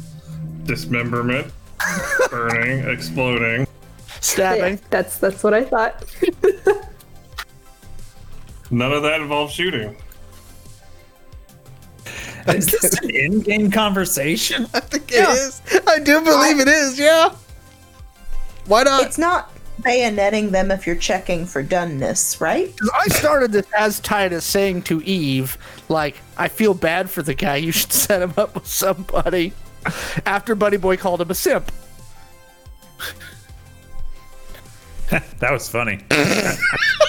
dismemberment, 0.64 1.52
burning, 2.30 2.80
exploding. 2.88 3.60
Yeah, 3.60 3.66
stabbing. 4.20 4.80
that's 4.90 5.18
that's 5.18 5.44
what 5.44 5.54
I 5.54 5.64
thought. 5.64 6.04
None 8.70 8.92
of 8.92 9.02
that 9.02 9.20
involves 9.20 9.52
shooting. 9.52 9.96
Is 12.48 12.66
this 12.66 12.98
an 13.00 13.10
in-game 13.10 13.70
conversation? 13.70 14.66
I 14.72 14.80
think 14.80 15.12
it 15.12 15.28
is. 15.28 15.60
I 15.86 15.98
do 15.98 16.22
believe 16.22 16.58
it 16.58 16.68
is. 16.68 16.98
Yeah. 16.98 17.34
Why 18.66 18.82
not? 18.82 19.02
It's 19.04 19.18
not 19.18 19.52
bayoneting 19.82 20.50
them 20.50 20.70
if 20.70 20.86
you're 20.86 20.96
checking 20.96 21.46
for 21.46 21.62
doneness, 21.62 22.40
right? 22.40 22.72
I 22.94 23.08
started 23.08 23.52
this 23.52 23.66
as 23.76 24.00
Titus 24.00 24.44
saying 24.44 24.82
to 24.82 25.02
Eve, 25.02 25.58
like, 25.88 26.16
I 26.36 26.48
feel 26.48 26.74
bad 26.74 27.10
for 27.10 27.22
the 27.22 27.34
guy. 27.34 27.56
You 27.56 27.72
should 27.72 27.92
set 27.92 28.22
him 28.22 28.32
up 28.36 28.54
with 28.54 28.66
somebody. 28.66 29.52
After 30.26 30.54
Bunny 30.54 30.76
Boy 30.76 30.96
called 30.96 31.20
him 31.20 31.30
a 31.30 31.34
simp. 31.34 31.70
That 35.40 35.50
was 35.50 35.68
funny. 35.68 35.98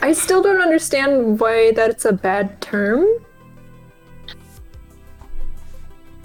I 0.00 0.12
still 0.12 0.42
don't 0.42 0.60
understand 0.60 1.40
why 1.40 1.72
that's 1.72 2.04
a 2.04 2.12
bad 2.12 2.60
term. 2.60 3.06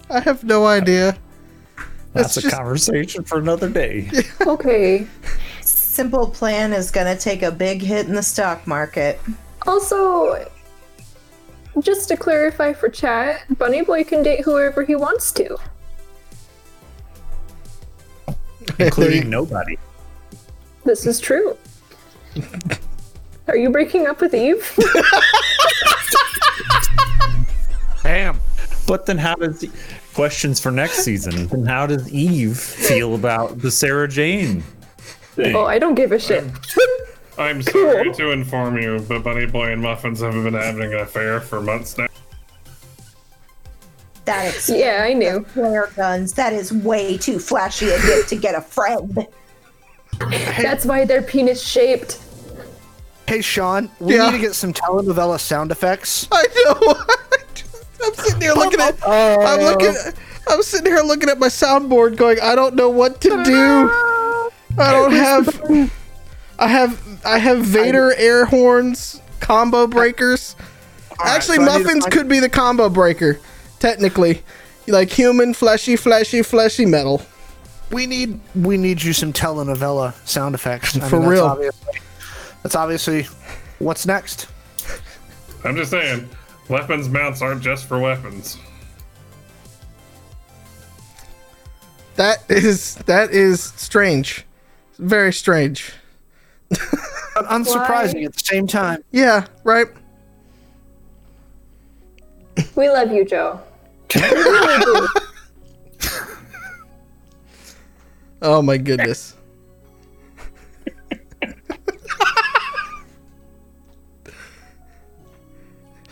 I 0.10 0.20
have 0.20 0.44
no 0.44 0.66
idea. 0.68 1.18
That's 2.14 2.36
That's 2.36 2.38
a 2.38 2.42
just- 2.42 2.56
conversation 2.56 3.24
for 3.24 3.40
another 3.40 3.70
day. 3.70 4.10
Okay. 4.46 5.08
Simple 5.62 6.28
plan 6.28 6.74
is 6.74 6.90
gonna 6.92 7.16
take 7.18 7.42
a 7.44 7.52
big 7.52 7.82
hit 7.82 8.08
in 8.08 8.14
the 8.16 8.24
stock 8.24 8.66
market. 8.68 9.20
Also, 9.68 10.50
just 11.82 12.08
to 12.10 12.18
clarify 12.18 12.74
for 12.74 12.90
chat, 12.90 13.42
Bunny 13.58 13.82
Boy 13.84 14.04
can 14.04 14.24
date 14.24 14.42
whoever 14.42 14.84
he 14.84 14.96
wants 14.96 15.32
to. 15.34 15.58
including 18.80 19.30
nobody. 19.38 19.78
This 20.84 21.06
is 21.06 21.20
true. 21.20 21.58
Are 23.48 23.58
you 23.58 23.70
breaking 23.70 24.08
up 24.08 24.22
with 24.22 24.34
Eve? 24.34 24.78
Damn. 28.04 28.40
But 28.88 29.06
then, 29.06 29.18
how 29.18 29.36
does 29.36 29.66
questions 30.14 30.60
for 30.60 30.72
next 30.72 31.04
season? 31.04 31.48
Then 31.48 31.66
how 31.66 31.88
does 31.88 32.12
Eve 32.12 32.58
feel 32.58 33.16
about 33.16 33.60
the 33.60 33.72
Sarah 33.72 34.08
Jane? 34.08 34.62
thing? 35.36 35.56
oh, 35.56 35.66
I 35.66 35.80
don't 35.80 35.96
give 35.96 36.12
a 36.12 36.20
shit. 36.20 36.44
I'm 37.38 37.62
sorry 37.64 38.14
to 38.14 38.32
inform 38.32 38.78
you, 38.78 39.04
but 39.08 39.24
Bunny 39.24 39.46
Boy 39.48 39.72
and 39.72 39.82
Muffins 39.82 40.22
have 40.22 40.34
been 40.34 40.54
having 40.54 40.94
an 40.94 41.00
affair 41.00 41.40
for 41.42 41.62
months 41.62 41.98
now. 41.98 42.08
That 44.26 44.54
explains 44.54 44.82
Yeah, 44.82 45.04
I 45.04 45.14
knew. 45.14 45.44
flare 45.46 45.90
guns. 45.96 46.34
That 46.34 46.54
is 46.54 46.72
way 46.72 47.18
too 47.18 47.40
flashy 47.40 47.90
a 47.90 48.00
gift 48.02 48.30
to 48.30 48.36
get 48.36 48.54
a 48.56 48.62
friend. 48.62 49.28
That's 50.30 50.86
why 50.86 51.06
they're 51.06 51.24
penis 51.24 51.66
shaped. 51.66 52.20
Hey, 53.28 53.42
Sean, 53.42 53.90
we 54.00 54.16
Yeah. 54.16 54.26
need 54.26 54.34
to 54.34 54.40
get 54.40 54.54
some 54.56 54.74
telenovela 54.74 55.40
sound 55.40 55.72
effects. 55.72 56.28
I 56.32 56.46
know. 56.66 56.96
I'm 58.06 58.14
sitting 58.16 58.42
here 58.42 58.54
looking 58.54 58.82
at. 58.82 58.96
I'm 59.08 59.62
looking. 59.62 59.96
I'm 60.48 60.62
sitting 60.62 60.92
here 60.92 61.02
looking 61.04 61.30
at 61.30 61.40
my 61.40 61.48
soundboard, 61.48 62.18
going, 62.18 62.38
I 62.42 62.54
don't 62.54 62.76
know 62.76 62.90
what 62.90 63.22
to 63.22 63.30
do. 63.46 63.90
I 64.78 64.92
don't 64.92 65.12
have. 65.14 65.92
I 66.60 66.68
have. 66.68 67.00
I 67.26 67.38
have 67.38 67.60
Vader 67.64 68.14
air 68.16 68.44
horns, 68.46 69.22
combo 69.40 69.88
breakers. 69.88 70.58
Actually, 71.24 71.58
so 71.58 71.64
muffins 71.66 72.06
could 72.08 72.28
be 72.28 72.40
the 72.42 72.50
combo 72.50 72.90
breaker, 72.90 73.40
technically. 73.80 74.44
Like 74.86 75.10
human, 75.10 75.54
fleshy, 75.54 75.96
fleshy, 75.96 76.42
fleshy 76.42 76.86
metal. 76.86 77.22
We 77.92 78.06
need 78.06 78.38
we 78.54 78.76
need 78.76 79.02
you 79.02 79.14
some 79.14 79.32
telenovela 79.32 80.14
sound 80.28 80.56
effects. 80.56 80.98
I 80.98 81.08
For 81.08 81.20
that's 81.20 81.30
real. 81.30 81.46
Obviously, 81.46 82.00
that's 82.64 82.76
obviously 82.76 83.28
what's 83.80 84.06
next. 84.06 84.48
I'm 85.64 85.76
just 85.76 85.92
saying, 85.92 86.28
weapons 86.70 87.10
mounts 87.10 87.42
aren't 87.42 87.62
just 87.62 87.86
for 87.86 88.00
weapons. 88.00 88.58
That 92.16 92.44
is 92.50 92.96
that 92.96 93.32
is 93.32 93.62
strange. 93.62 94.46
Very 95.00 95.34
strange. 95.34 95.94
But 96.70 97.46
unsurprising 97.46 98.26
at 98.26 98.34
the 98.34 98.40
same 98.44 98.68
time. 98.68 99.04
Yeah, 99.12 99.48
right. 99.64 99.88
We 102.76 102.90
love 102.90 103.12
you, 103.12 103.26
Joe. 103.26 103.60
Oh 108.46 108.62
my 108.62 108.76
goodness. 108.76 109.36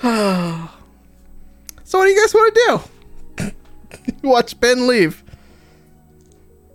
so 1.83 1.99
what 1.99 2.05
do 2.05 2.11
you 2.11 2.19
guys 2.19 2.33
want 2.33 2.55
to 2.55 2.81
do? 3.37 3.51
Watch 4.27 4.59
Ben 4.59 4.87
leave. 4.87 5.23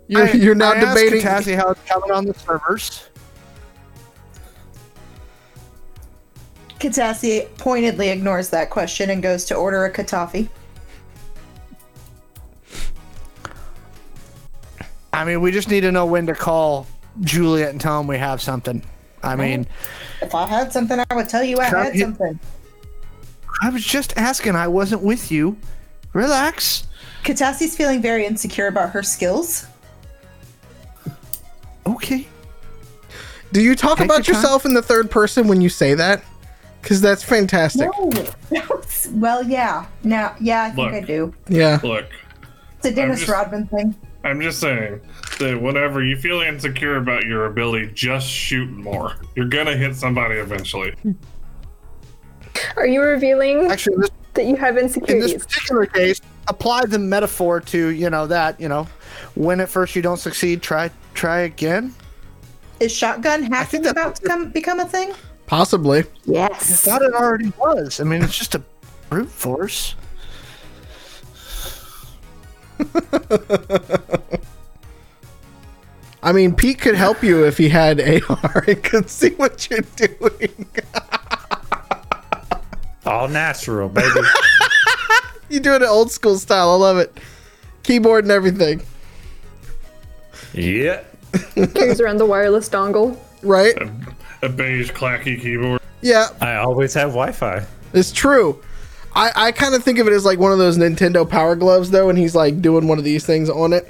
You're, 0.07 0.23
I- 0.27 0.31
you're 0.31 0.55
now 0.55 0.71
I 0.71 0.75
asked 0.77 0.97
debating. 0.97 1.21
Katassi 1.27 1.55
how 1.55 1.71
it's 1.71 1.83
coming 1.83 2.11
on 2.11 2.25
the 2.25 2.33
servers. 2.33 3.09
Katassi 6.79 7.47
pointedly 7.57 8.09
ignores 8.09 8.49
that 8.51 8.69
question 8.69 9.09
and 9.09 9.21
goes 9.21 9.43
to 9.45 9.55
order 9.55 9.83
a 9.83 9.91
katafi. 9.91 10.47
I 15.11 15.25
mean, 15.25 15.41
we 15.41 15.51
just 15.51 15.69
need 15.69 15.81
to 15.81 15.91
know 15.91 16.05
when 16.05 16.27
to 16.27 16.33
call 16.35 16.85
Juliet 17.21 17.71
and 17.71 17.81
tell 17.81 17.97
them 17.99 18.07
we 18.07 18.17
have 18.19 18.41
something. 18.41 18.83
I 19.23 19.35
mean, 19.35 19.65
If 20.21 20.35
I 20.35 20.45
had 20.45 20.71
something, 20.71 21.03
I 21.09 21.15
would 21.15 21.27
tell 21.27 21.43
you 21.43 21.57
I 21.59 21.69
Sure, 21.69 21.83
had 21.83 21.95
you- 21.95 22.01
something. 22.01 22.39
I 23.61 23.69
was 23.69 23.83
just 23.83 24.13
asking. 24.17 24.55
I 24.55 24.67
wasn't 24.67 25.01
with 25.01 25.31
you. 25.31 25.57
Relax. 26.13 26.87
Katassi's 27.23 27.75
feeling 27.75 28.01
very 28.01 28.25
insecure 28.25 28.67
about 28.67 28.91
her 28.91 29.03
skills. 29.03 29.67
Okay. 31.85 32.27
do 33.53 33.61
you 33.61 33.75
talk 33.75 33.97
Take 33.97 34.05
about 34.05 34.27
your 34.27 34.35
time. 34.35 34.43
yourself 34.43 34.65
in 34.65 34.73
the 34.73 34.81
third 34.81 35.09
person 35.09 35.47
when 35.47 35.61
you 35.61 35.69
say 35.69 35.93
that? 35.93 36.23
Because 36.81 37.01
that's 37.01 37.23
fantastic. 37.23 37.89
No. 37.97 38.11
well, 39.11 39.43
yeah. 39.43 39.85
Now, 40.03 40.35
yeah, 40.39 40.63
I 40.63 40.69
think 40.71 40.77
Look. 40.77 40.93
I 40.93 41.01
do. 41.05 41.33
Yeah. 41.49 41.79
Look, 41.83 42.05
It's 42.77 42.87
a 42.87 42.93
Dennis 42.93 43.19
just- 43.21 43.31
Rodman 43.31 43.67
thing. 43.67 43.95
I'm 44.23 44.41
just 44.41 44.59
saying 44.59 44.99
that 45.39 45.61
whenever 45.61 46.03
you 46.03 46.17
feel 46.17 46.41
insecure 46.41 46.97
about 46.97 47.23
your 47.25 47.45
ability, 47.45 47.91
just 47.93 48.27
shoot 48.27 48.69
more. 48.69 49.13
You're 49.35 49.47
gonna 49.47 49.77
hit 49.77 49.95
somebody 49.95 50.35
eventually. 50.35 50.93
Are 52.75 52.87
you 52.87 53.01
revealing 53.01 53.67
Actually, 53.67 53.97
this, 53.97 54.11
that 54.33 54.45
you 54.45 54.55
have 54.55 54.77
insecurities? 54.77 55.31
in 55.31 55.37
this 55.37 55.45
particular 55.45 55.85
case, 55.85 56.21
apply 56.47 56.85
the 56.85 56.99
metaphor 56.99 57.59
to 57.61 57.89
you 57.89 58.09
know 58.09 58.27
that 58.27 58.59
you 58.59 58.69
know, 58.69 58.87
when 59.35 59.59
at 59.59 59.69
first 59.69 59.95
you 59.95 60.01
don't 60.01 60.17
succeed, 60.17 60.61
try 60.61 60.89
try 61.13 61.39
again. 61.39 61.93
Is 62.79 62.91
shotgun 62.91 63.43
hacking 63.43 63.87
about 63.87 64.15
to 64.17 64.27
come, 64.27 64.49
become 64.51 64.79
a 64.79 64.85
thing? 64.85 65.11
Possibly. 65.47 66.03
Yes. 66.25 66.87
I 66.87 66.91
thought 66.91 67.01
it 67.01 67.13
already 67.13 67.51
was. 67.57 67.99
I 67.99 68.03
mean, 68.03 68.21
it's 68.21 68.37
just 68.37 68.53
a 68.53 68.61
brute 69.09 69.31
force. 69.31 69.95
I 76.21 76.31
mean, 76.33 76.53
Pete 76.53 76.79
could 76.79 76.95
help 76.95 77.23
you 77.23 77.45
if 77.45 77.57
he 77.57 77.69
had 77.69 77.99
AR 78.01 78.63
and 78.67 78.83
could 78.83 79.09
see 79.09 79.29
what 79.31 79.69
you're 79.69 79.81
doing. 79.95 80.67
All 83.07 83.27
natural, 83.27 83.87
baby. 83.89 84.09
you 85.49 85.59
do 85.59 85.73
it 85.73 85.81
old 85.81 86.11
school 86.11 86.37
style. 86.37 86.71
I 86.71 86.75
love 86.75 86.97
it. 86.97 87.17
Keyboard 87.83 88.25
and 88.25 88.31
everything. 88.31 88.81
yeah. 90.53 91.03
Carries 91.73 92.01
around 92.01 92.17
the 92.17 92.25
wireless 92.25 92.67
dongle. 92.69 93.17
Right? 93.43 93.75
A 94.41 94.49
beige 94.49 94.91
clacky 94.91 95.39
keyboard. 95.39 95.81
Yeah, 96.01 96.27
I 96.41 96.55
always 96.55 96.93
have 96.93 97.09
Wi-Fi. 97.09 97.65
it's 97.93 98.11
true. 98.11 98.61
I, 99.15 99.31
I 99.35 99.51
kind 99.51 99.73
of 99.73 99.83
think 99.83 99.99
of 99.99 100.07
it 100.07 100.13
as 100.13 100.25
like 100.25 100.37
one 100.37 100.51
of 100.51 100.57
those 100.57 100.77
Nintendo 100.77 101.27
Power 101.27 101.55
Gloves, 101.55 101.89
though, 101.89 102.09
and 102.09 102.17
he's 102.17 102.35
like 102.35 102.61
doing 102.61 102.87
one 102.87 102.97
of 102.97 103.03
these 103.03 103.25
things 103.25 103.49
on 103.49 103.73
it. 103.73 103.87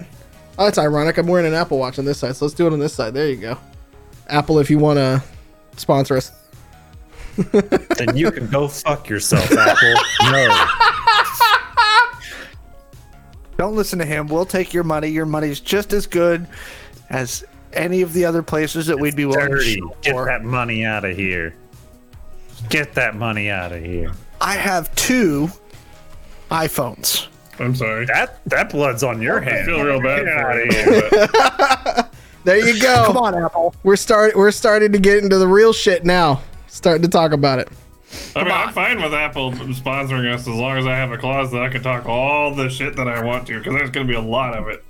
Oh, 0.58 0.66
that's 0.66 0.78
ironic. 0.78 1.18
I'm 1.18 1.28
wearing 1.28 1.46
an 1.46 1.54
Apple 1.54 1.78
Watch 1.80 2.00
on 2.00 2.06
this 2.06 2.20
side, 2.20 2.36
so 2.36 2.46
let's 2.46 2.56
do 2.56 2.66
it 2.66 2.74
on 2.74 2.80
this 2.80 2.94
side. 2.94 3.14
There 3.14 3.28
you 3.30 3.36
go. 3.36 3.58
Apple, 4.28 4.60
if 4.60 4.70
you 4.70 4.80
want 4.80 4.98
to 4.98 5.22
sponsor 5.76 6.18
us. 6.18 6.32
Then 7.98 8.16
you 8.16 8.32
can 8.32 8.48
go 8.50 8.68
fuck 8.68 9.08
yourself, 9.10 9.52
Apple. 9.52 9.94
No. 10.32 10.66
Don't 13.58 13.76
listen 13.76 13.98
to 14.00 14.06
him. 14.06 14.28
We'll 14.28 14.46
take 14.46 14.74
your 14.74 14.84
money. 14.84 15.08
Your 15.08 15.26
money's 15.26 15.60
just 15.60 15.92
as 15.94 16.06
good 16.06 16.48
as 17.10 17.44
any 17.74 18.02
of 18.04 18.14
the 18.14 18.24
other 18.26 18.44
places 18.44 18.86
that 18.88 19.00
we'd 19.00 19.16
be 19.16 19.26
willing 19.26 19.46
to 19.50 19.56
Dirty. 19.56 19.74
shoot 19.76 19.92
Get 20.04 20.14
for. 20.14 20.26
that 20.26 20.44
money 20.44 20.86
out 20.86 21.04
of 21.06 21.16
here. 21.16 21.56
Get 22.70 22.94
that 22.94 23.16
money 23.16 23.50
out 23.50 23.72
of 23.72 23.84
here. 23.84 24.12
I 24.42 24.54
have 24.56 24.94
two 24.96 25.50
iPhones. 26.52 27.28
I'm 27.60 27.74
sorry. 27.76 28.06
That 28.06 28.40
that 28.46 28.70
blood's 28.70 29.02
on 29.04 29.20
your 29.22 29.42
I 29.42 29.50
hand. 29.50 29.66
feel 29.66 29.84
real 29.84 30.02
bad 30.02 30.26
Get 30.26 30.34
for 30.34 30.52
outta 30.52 30.66
you. 30.66 30.72
here. 30.72 30.88
a 30.88 30.92
little 30.92 32.04
bit. 32.04 32.06
There 32.44 32.66
you 32.68 32.80
go. 32.82 33.04
Come 33.08 33.18
on, 33.18 33.36
Apple. 33.36 33.76
We're 33.84 33.96
start 33.96 34.36
we're 34.36 34.52
starting 34.52 34.92
to 34.92 35.00
get 35.00 35.24
into 35.24 35.38
the 35.40 35.48
real 35.48 35.74
shit 35.74 36.06
now. 36.06 36.42
Starting 36.78 37.02
to 37.02 37.08
talk 37.08 37.32
about 37.32 37.58
it. 37.58 37.70
I 38.36 38.44
mean, 38.44 38.52
I'm 38.52 38.72
fine 38.72 39.02
with 39.02 39.12
Apple 39.12 39.52
sponsoring 39.52 40.32
us 40.32 40.42
as 40.42 40.50
long 40.50 40.78
as 40.78 40.86
I 40.86 40.96
have 40.96 41.12
a 41.12 41.18
clause 41.18 41.52
that 41.52 41.64
I 41.64 41.70
can 41.70 41.82
talk 41.82 42.06
all 42.06 42.54
the 42.54 42.70
shit 42.70 42.96
that 42.98 43.08
I 43.08 43.24
want 43.24 43.48
to, 43.48 43.58
because 43.58 43.74
there's 43.74 43.90
going 43.90 44.06
to 44.06 44.12
be 44.14 44.16
a 44.16 44.22
lot 44.22 44.56
of 44.56 44.68
it. 44.68 44.86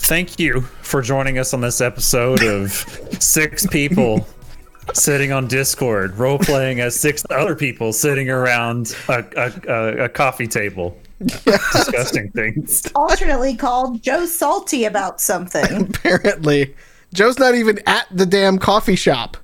Thank 0.00 0.40
you 0.40 0.62
for 0.82 1.02
joining 1.02 1.38
us 1.38 1.54
on 1.54 1.60
this 1.60 1.80
episode 1.80 2.42
of 2.42 2.72
six 3.20 3.64
people 3.68 4.26
sitting 4.92 5.30
on 5.30 5.46
Discord, 5.46 6.18
role 6.18 6.40
playing 6.40 6.80
as 6.80 6.98
six 6.98 7.24
other 7.30 7.54
people 7.54 7.92
sitting 7.92 8.28
around 8.28 8.96
a, 9.08 9.24
a, 9.36 9.72
a, 9.72 10.04
a 10.06 10.08
coffee 10.08 10.48
table. 10.48 10.98
disgusting 11.20 12.28
things. 12.32 12.82
Alternately 12.96 13.54
called 13.54 14.02
Joe 14.02 14.26
Salty 14.26 14.84
about 14.84 15.20
something. 15.20 15.90
Apparently, 15.94 16.74
Joe's 17.14 17.38
not 17.38 17.54
even 17.54 17.78
at 17.86 18.08
the 18.10 18.26
damn 18.26 18.58
coffee 18.58 18.96
shop. 18.96 19.36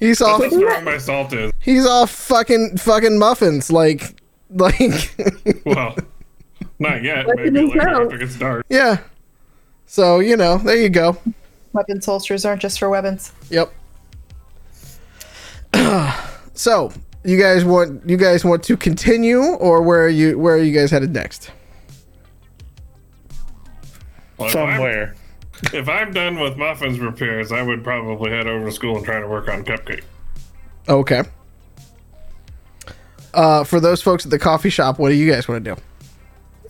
He's 0.00 0.20
off. 0.20 0.40
That's 0.40 0.56
where 0.56 0.80
my 0.82 0.98
salt 0.98 1.32
is. 1.32 1.52
He's 1.60 1.86
off 1.86 2.10
fucking 2.10 2.78
fucking 2.78 3.18
muffins. 3.18 3.70
Like, 3.70 4.14
like, 4.50 5.14
Well, 5.64 5.94
not 6.78 7.02
yet. 7.04 7.26
Look 7.26 7.36
Maybe 7.36 7.48
at 7.48 7.54
his 7.64 7.70
later 7.74 7.76
mouth. 7.84 8.02
after 8.04 8.14
it 8.16 8.18
gets 8.18 8.36
dark. 8.38 8.66
yeah. 8.68 8.98
So 9.86 10.20
you 10.20 10.36
know, 10.36 10.56
there 10.58 10.76
you 10.76 10.88
go. 10.88 11.16
Weapons 11.72 12.06
holsters 12.06 12.44
aren't 12.44 12.62
just 12.62 12.78
for 12.78 12.88
weapons. 12.88 13.32
Yep. 13.50 13.72
so 16.54 16.92
you 17.24 17.38
guys 17.38 17.64
want 17.64 18.08
you 18.08 18.16
guys 18.16 18.44
want 18.44 18.62
to 18.64 18.76
continue, 18.76 19.40
or 19.42 19.82
where 19.82 20.04
are 20.04 20.08
you 20.08 20.38
where 20.38 20.54
are 20.54 20.62
you 20.62 20.72
guys 20.72 20.90
headed 20.90 21.12
next? 21.12 21.50
Well, 24.38 24.48
Somewhere. 24.48 25.14
If 25.72 25.88
I'm 25.88 26.12
done 26.12 26.38
with 26.38 26.56
muffins 26.56 26.98
repairs, 26.98 27.52
I 27.52 27.62
would 27.62 27.84
probably 27.84 28.30
head 28.30 28.46
over 28.46 28.66
to 28.66 28.72
school 28.72 28.96
and 28.96 29.04
try 29.04 29.20
to 29.20 29.28
work 29.28 29.48
on 29.48 29.64
cupcake. 29.64 30.04
Okay. 30.88 31.22
Uh, 33.32 33.64
for 33.64 33.78
those 33.78 34.02
folks 34.02 34.24
at 34.24 34.30
the 34.30 34.38
coffee 34.38 34.70
shop, 34.70 34.98
what 34.98 35.10
do 35.10 35.14
you 35.14 35.30
guys 35.30 35.46
want 35.46 35.64
to 35.64 35.74
do? 35.74 35.80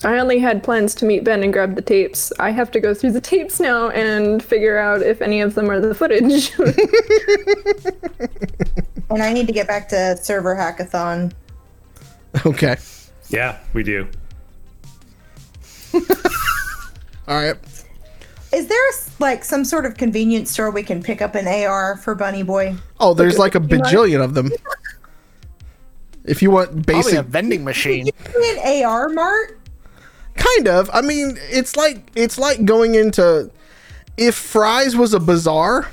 I 0.03 0.19
only 0.19 0.39
had 0.39 0.63
plans 0.63 0.95
to 0.97 1.05
meet 1.05 1.25
Ben 1.25 1.43
and 1.43 1.53
grab 1.53 1.75
the 1.75 1.83
tapes. 1.83 2.33
I 2.39 2.51
have 2.51 2.71
to 2.73 2.81
go 2.81 2.95
through 2.95 3.13
the 3.13 3.21
tapes 3.21 3.61
now 3.61 3.91
and 3.91 4.43
figure 4.43 4.79
out 4.79 5.03
if 5.03 5.21
any 5.21 5.41
of 5.41 5.55
them 5.55 5.71
are 5.71 5.81
the 5.81 5.95
footage. 5.95 6.53
And 9.11 9.25
I 9.25 9.33
need 9.33 9.49
to 9.49 9.53
get 9.53 9.67
back 9.67 9.89
to 9.89 10.17
server 10.17 10.55
hackathon. 10.55 11.33
Okay. 12.47 12.77
Yeah, 13.29 13.59
we 13.73 13.83
do. 13.83 14.09
All 17.27 17.37
right. 17.37 17.57
Is 18.53 18.67
there 18.67 18.83
like 19.21 19.45
some 19.45 19.65
sort 19.65 19.87
of 19.87 19.97
convenience 19.97 20.51
store 20.51 20.71
we 20.71 20.83
can 20.83 21.03
pick 21.03 21.23
up 21.23 21.35
an 21.35 21.47
AR 21.47 21.97
for 21.99 22.15
Bunny 22.15 22.43
Boy? 22.43 22.75
Oh, 22.99 23.15
there's 23.15 23.39
like 23.39 23.55
a 23.55 23.61
bajillion 23.61 24.23
of 24.23 24.35
them. 24.35 24.51
If 26.25 26.43
you 26.43 26.51
want 26.51 26.85
basic 26.87 26.87
Probably 26.87 27.03
basic, 27.13 27.19
a 27.19 27.23
vending 27.23 27.65
machine. 27.65 28.09
An 28.35 28.85
AR 28.85 29.09
mart? 29.09 29.57
kind 30.35 30.69
of. 30.69 30.91
I 30.93 31.01
mean, 31.03 31.39
it's 31.51 31.77
like 31.77 32.11
it's 32.17 32.39
like 32.39 32.65
going 32.65 32.95
into 32.95 33.51
if 34.17 34.35
Fry's 34.35 34.97
was 34.97 35.15
a 35.15 35.21
bazaar. 35.21 35.89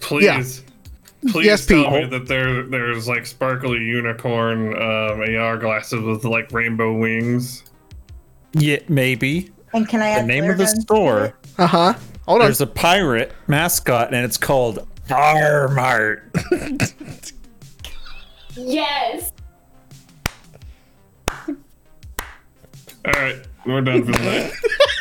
Please. 0.00 0.64
Please 1.28 1.46
Yes, 1.46 1.66
tell 1.66 1.84
Pete. 1.84 1.92
me 1.92 2.04
that 2.06 2.26
there 2.26 2.64
there's 2.64 3.06
like 3.06 3.26
sparkly 3.26 3.78
unicorn 3.78 4.74
um, 4.74 5.20
AR 5.36 5.56
glasses 5.56 6.00
with 6.02 6.24
like 6.24 6.50
rainbow 6.50 6.92
wings. 6.92 7.62
Yeah, 8.54 8.80
maybe. 8.88 9.51
And 9.74 9.88
can 9.88 10.00
I 10.02 10.20
The 10.20 10.26
name 10.26 10.48
of 10.50 10.58
the 10.58 10.66
store. 10.66 11.34
Uh 11.58 11.66
huh. 11.66 11.94
Hold 12.26 12.40
on. 12.42 12.46
There's 12.46 12.60
a 12.60 12.66
pirate 12.66 13.32
mascot, 13.48 14.12
and 14.14 14.24
it's 14.24 14.36
called 14.36 14.86
Armart. 15.08 16.22
Yes. 18.54 19.32
All 21.28 21.54
right, 23.06 23.36
we're 23.66 23.80
done 23.80 24.04
for 24.04 24.12
the 24.12 24.18
night. 24.18 24.52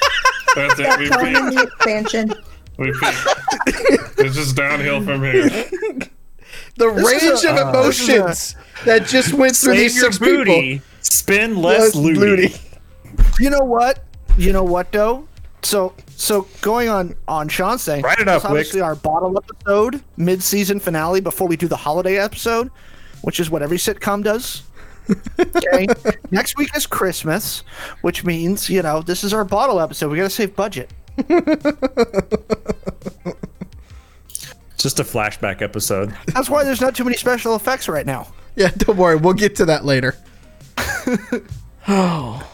That's 0.56 0.80
it. 0.80 1.00
We 1.00 1.08
Tell 1.10 1.26
him 1.26 1.50
peaked. 1.50 1.56
the 1.56 1.64
expansion. 1.64 2.34
We 2.78 2.92
peaked. 2.94 4.20
It's 4.20 4.36
just 4.36 4.56
downhill 4.56 5.04
from 5.04 5.22
here. 5.24 5.50
the 6.78 6.88
range 6.90 7.44
a- 7.44 7.52
of 7.52 7.58
uh, 7.58 7.66
a- 7.66 7.70
emotions 7.82 8.56
that 8.86 9.06
just 9.06 9.34
went 9.34 9.56
through 9.56 9.76
these 9.76 9.96
your 9.98 10.06
six 10.14 10.18
booty. 10.20 10.76
people. 10.80 10.86
Spend 11.02 11.58
less 11.58 11.94
Less 11.94 11.96
looty. 11.96 12.56
You 13.40 13.50
know 13.50 13.60
what? 13.66 14.04
You 14.38 14.54
know 14.54 14.64
what 14.64 14.92
though? 14.92 15.28
So 15.64 15.94
so 16.16 16.48
going 16.62 16.90
on 16.90 17.16
on 17.28 17.48
Sean's 17.48 17.86
thing. 17.86 18.02
Write 18.02 18.20
it 18.20 18.28
up, 18.28 18.38
it's 18.38 18.46
obviously 18.46 18.82
our 18.82 18.96
bottle 18.96 19.38
episode, 19.38 20.04
mid 20.18 20.42
season 20.42 20.80
finale 20.80 21.22
before 21.22 21.48
we 21.48 21.56
do 21.56 21.68
the 21.68 21.78
holiday 21.78 22.18
episode, 22.18 22.72
which 23.22 23.40
is 23.40 23.50
what 23.50 23.62
every 23.62 23.78
sitcom 23.78 24.24
does. 24.24 24.64
Okay. 25.40 25.88
Next 26.30 26.58
week 26.58 26.70
is 26.78 26.86
Christmas, 26.86 27.64
which 28.02 28.24
means, 28.24 28.70
you 28.70 28.82
know, 28.82 29.02
this 29.02 29.26
is 29.26 29.34
our 29.34 29.44
bottle 29.44 29.82
episode. 29.82 30.10
We 30.10 30.18
gotta 30.18 30.30
save 30.30 30.56
budget. 30.56 30.90
Just 34.78 35.00
a 35.00 35.04
flashback 35.04 35.62
episode. 35.62 36.16
That's 36.28 36.50
why 36.50 36.64
there's 36.64 36.80
not 36.80 36.96
too 36.96 37.04
many 37.04 37.18
special 37.18 37.56
effects 37.56 37.90
right 37.90 38.06
now. 38.06 38.28
Yeah, 38.56 38.70
don't 38.78 38.96
worry. 38.96 39.18
We'll 39.18 39.34
get 39.34 39.56
to 39.58 39.66
that 39.66 39.84
later. 39.84 40.16
oh. 41.90 42.51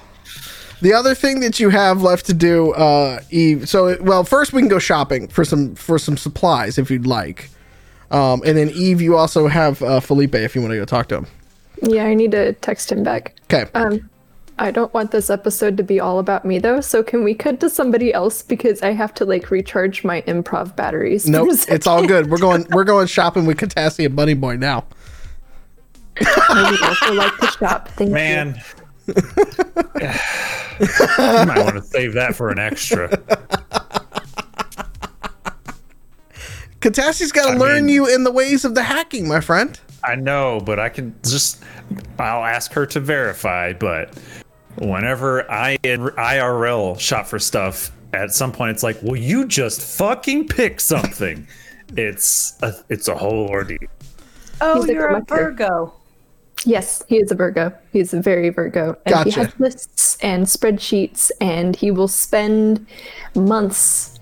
The 0.81 0.93
other 0.93 1.15
thing 1.15 1.39
that 1.39 1.59
you 1.59 1.69
have 1.69 2.01
left 2.01 2.25
to 2.27 2.33
do, 2.33 2.71
uh, 2.73 3.21
Eve. 3.31 3.67
So, 3.67 3.97
well, 4.01 4.23
first 4.23 4.53
we 4.53 4.61
can 4.61 4.69
go 4.69 4.79
shopping 4.79 5.27
for 5.27 5.43
some 5.43 5.75
for 5.75 5.97
some 5.97 6.17
supplies 6.17 6.77
if 6.77 6.91
you'd 6.91 7.07
like, 7.07 7.49
um, 8.11 8.41
and 8.45 8.57
then 8.57 8.69
Eve, 8.69 9.01
you 9.01 9.17
also 9.17 9.47
have 9.47 9.81
uh, 9.81 9.99
Felipe 9.99 10.35
if 10.35 10.55
you 10.55 10.61
want 10.61 10.71
to 10.71 10.77
go 10.77 10.85
talk 10.85 11.07
to 11.09 11.17
him. 11.17 11.27
yeah, 11.81 12.05
I 12.05 12.13
need 12.13 12.31
to 12.31 12.53
text 12.53 12.91
him 12.91 13.03
back. 13.03 13.35
Okay. 13.51 13.69
Um, 13.73 14.09
I 14.59 14.71
don't 14.71 14.91
want 14.93 15.11
this 15.11 15.29
episode 15.29 15.77
to 15.77 15.83
be 15.83 15.99
all 15.99 16.17
about 16.17 16.43
me 16.43 16.57
though, 16.57 16.81
so 16.81 17.03
can 17.03 17.23
we 17.23 17.35
cut 17.35 17.59
to 17.59 17.69
somebody 17.69 18.13
else 18.13 18.41
because 18.41 18.81
I 18.81 18.91
have 18.91 19.13
to 19.15 19.25
like 19.25 19.51
recharge 19.51 20.03
my 20.03 20.21
improv 20.23 20.75
batteries. 20.75 21.25
for 21.25 21.31
nope, 21.31 21.49
it's 21.67 21.85
all 21.85 22.05
good. 22.05 22.29
We're 22.29 22.39
going 22.39 22.65
we're 22.71 22.83
going 22.83 23.07
shopping 23.07 23.45
with 23.45 23.57
Katassi 23.57 24.05
and 24.05 24.15
Bunny 24.15 24.33
Boy 24.33 24.55
now. 24.57 24.85
I 26.21 26.71
would 26.71 26.81
also 26.81 27.13
like 27.13 27.37
to 27.37 27.47
shop. 27.47 27.89
Thank 27.89 28.09
you. 28.09 28.15
Man. 28.15 28.61
You 29.07 29.15
might 31.45 31.63
want 31.63 31.75
to 31.75 31.83
save 31.83 32.13
that 32.13 32.35
for 32.35 32.49
an 32.49 32.59
extra. 32.59 33.09
Katassi's 36.79 37.31
got 37.31 37.53
to 37.53 37.57
learn 37.57 37.85
mean- 37.85 37.95
you 37.95 38.07
in 38.07 38.23
the 38.23 38.31
ways 38.31 38.63
of 38.65 38.75
the 38.75 38.83
hacking, 38.83 39.27
my 39.27 39.39
friend. 39.41 39.79
I 40.03 40.15
know, 40.15 40.61
but 40.63 40.79
I 40.79 40.89
can 40.89 41.15
just 41.23 41.63
I'll 42.19 42.45
ask 42.45 42.71
her 42.73 42.85
to 42.87 42.99
verify, 42.99 43.73
but 43.73 44.15
whenever 44.77 45.49
I 45.51 45.77
in 45.83 46.01
IRL 46.01 46.99
shop 46.99 47.25
for 47.25 47.39
stuff, 47.39 47.91
at 48.13 48.31
some 48.31 48.51
point 48.51 48.71
it's 48.71 48.83
like, 48.83 49.01
"Will 49.01 49.17
you 49.17 49.45
just 49.45 49.81
fucking 49.97 50.47
pick 50.47 50.79
something?" 50.79 51.47
it's 51.95 52.57
a, 52.61 52.73
it's 52.89 53.07
a 53.07 53.15
whole 53.15 53.47
ordeal. 53.49 53.79
Oh, 54.61 54.85
you're 54.85 55.07
a 55.07 55.23
collector. 55.23 55.35
Virgo. 55.51 55.93
Yes, 56.65 57.03
he 57.07 57.17
is 57.17 57.31
a 57.31 57.35
Virgo. 57.35 57.73
He's 57.93 58.13
a 58.13 58.21
very 58.21 58.49
Virgo. 58.49 58.97
And 59.05 59.25
he 59.25 59.31
has 59.31 59.57
lists 59.59 60.17
and 60.21 60.45
spreadsheets, 60.45 61.31
and 61.39 61.75
he 61.75 61.91
will 61.91 62.07
spend 62.07 62.85
months 63.35 64.19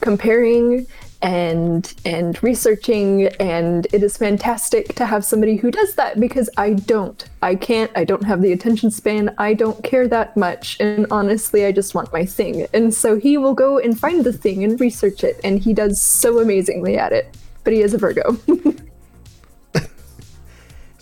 comparing 0.00 0.86
and 1.24 1.94
and 2.04 2.40
researching 2.42 3.28
and 3.40 3.86
it 3.94 4.02
is 4.02 4.18
fantastic 4.18 4.94
to 4.94 5.06
have 5.06 5.24
somebody 5.24 5.56
who 5.56 5.70
does 5.70 5.94
that 5.94 6.20
because 6.20 6.50
I 6.58 6.74
don't. 6.74 7.24
I 7.40 7.54
can't. 7.54 7.90
I 7.96 8.04
don't 8.04 8.24
have 8.24 8.42
the 8.42 8.52
attention 8.52 8.90
span. 8.90 9.34
I 9.38 9.54
don't 9.54 9.82
care 9.82 10.06
that 10.06 10.36
much 10.36 10.76
and 10.80 11.06
honestly 11.10 11.64
I 11.64 11.72
just 11.72 11.94
want 11.94 12.12
my 12.12 12.26
thing. 12.26 12.66
And 12.74 12.92
so 12.92 13.18
he 13.18 13.38
will 13.38 13.54
go 13.54 13.78
and 13.78 13.98
find 13.98 14.22
the 14.22 14.34
thing 14.34 14.62
and 14.64 14.78
research 14.78 15.24
it 15.24 15.40
and 15.42 15.58
he 15.58 15.72
does 15.72 16.00
so 16.02 16.40
amazingly 16.40 16.98
at 16.98 17.12
it. 17.12 17.34
But 17.64 17.72
he 17.72 17.80
is 17.80 17.94
a 17.94 17.98
Virgo. 17.98 18.36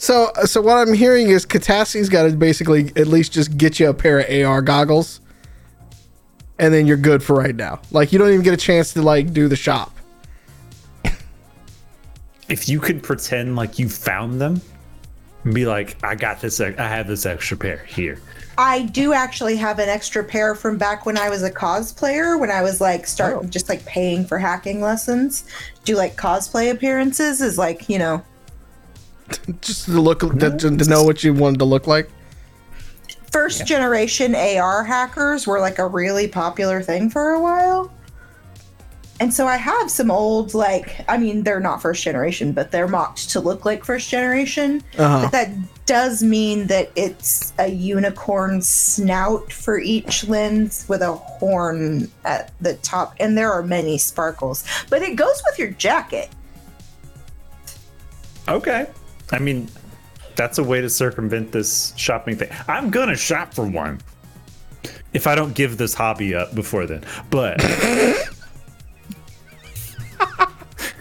So, 0.02 0.32
so 0.46 0.60
what 0.60 0.78
I'm 0.78 0.94
hearing 0.94 1.28
is 1.28 1.46
Katassi's 1.46 2.08
got 2.08 2.24
to 2.24 2.32
basically 2.32 2.90
at 2.96 3.06
least 3.06 3.32
just 3.32 3.56
get 3.56 3.78
you 3.78 3.88
a 3.88 3.94
pair 3.94 4.18
of 4.18 4.44
AR 4.44 4.60
goggles, 4.60 5.20
and 6.58 6.74
then 6.74 6.88
you're 6.88 6.96
good 6.96 7.22
for 7.22 7.36
right 7.36 7.54
now. 7.54 7.80
Like 7.92 8.12
you 8.12 8.18
don't 8.18 8.30
even 8.30 8.42
get 8.42 8.52
a 8.52 8.56
chance 8.56 8.92
to 8.94 9.02
like 9.02 9.32
do 9.32 9.46
the 9.46 9.54
shop. 9.54 9.96
If 12.48 12.68
you 12.68 12.80
could 12.80 13.04
pretend 13.04 13.54
like 13.54 13.78
you 13.78 13.88
found 13.88 14.40
them 14.40 14.60
and 15.44 15.54
be 15.54 15.66
like, 15.66 15.96
"I 16.02 16.16
got 16.16 16.40
this. 16.40 16.60
I 16.60 16.72
have 16.72 17.06
this 17.06 17.24
extra 17.24 17.56
pair 17.56 17.84
here." 17.84 18.20
I 18.58 18.82
do 18.82 19.12
actually 19.12 19.56
have 19.58 19.78
an 19.78 19.88
extra 19.88 20.24
pair 20.24 20.56
from 20.56 20.78
back 20.78 21.06
when 21.06 21.16
I 21.16 21.30
was 21.30 21.44
a 21.44 21.50
cosplayer, 21.50 22.40
when 22.40 22.50
I 22.50 22.60
was 22.60 22.80
like 22.80 23.06
starting 23.06 23.46
oh. 23.46 23.48
just 23.48 23.68
like 23.68 23.84
paying 23.86 24.24
for 24.24 24.38
hacking 24.38 24.80
lessons. 24.80 25.44
Do 25.84 25.94
like 25.94 26.16
cosplay 26.16 26.72
appearances 26.72 27.40
is 27.40 27.56
like, 27.56 27.88
you 27.88 28.00
know, 28.00 28.20
Just 29.60 29.86
to 29.86 30.00
look 30.00 30.20
to, 30.20 30.56
to 30.58 30.70
know 30.88 31.04
what 31.04 31.24
you 31.24 31.34
wanted 31.34 31.58
to 31.58 31.64
look 31.64 31.86
like. 31.86 32.10
first 33.30 33.66
generation 33.66 34.34
AR 34.34 34.84
hackers 34.84 35.46
were 35.46 35.60
like 35.60 35.78
a 35.78 35.86
really 35.86 36.28
popular 36.28 36.82
thing 36.82 37.08
for 37.08 37.30
a 37.30 37.40
while. 37.40 37.92
And 39.20 39.32
so 39.32 39.46
I 39.46 39.56
have 39.56 39.88
some 39.88 40.10
old, 40.10 40.52
like, 40.52 41.04
I 41.08 41.16
mean, 41.16 41.44
they're 41.44 41.60
not 41.60 41.80
first 41.80 42.02
generation, 42.02 42.50
but 42.50 42.72
they're 42.72 42.88
mocked 42.88 43.30
to 43.30 43.40
look 43.40 43.64
like 43.64 43.84
first 43.84 44.10
generation. 44.10 44.82
Uh-huh. 44.98 45.22
But 45.22 45.30
that 45.30 45.50
does 45.86 46.24
mean 46.24 46.66
that 46.66 46.90
it's 46.96 47.52
a 47.60 47.68
unicorn 47.68 48.62
snout 48.62 49.52
for 49.52 49.78
each 49.78 50.26
lens 50.26 50.86
with 50.88 51.02
a 51.02 51.12
horn 51.12 52.10
at 52.24 52.50
the 52.60 52.74
top. 52.76 53.14
And 53.20 53.38
there 53.38 53.52
are 53.52 53.62
many 53.62 53.96
sparkles, 53.96 54.64
but 54.90 55.02
it 55.02 55.14
goes 55.14 55.40
with 55.46 55.56
your 55.56 55.70
jacket. 55.70 56.28
Okay. 58.48 58.88
I 59.32 59.38
mean, 59.38 59.68
That's 60.36 60.58
a 60.58 60.62
way 60.64 60.80
to 60.80 60.88
circumvent 60.88 61.52
this 61.52 61.92
shopping 61.96 62.36
thing. 62.36 62.50
I'm 62.68 62.90
gonna 62.90 63.16
shop 63.16 63.52
for 63.54 63.66
one 63.66 64.00
if 65.12 65.26
I 65.26 65.34
don't 65.34 65.54
give 65.54 65.76
this 65.76 65.92
hobby 65.94 66.34
up 66.34 66.54
before 66.54 66.86
then. 66.86 67.04
But 67.30 67.60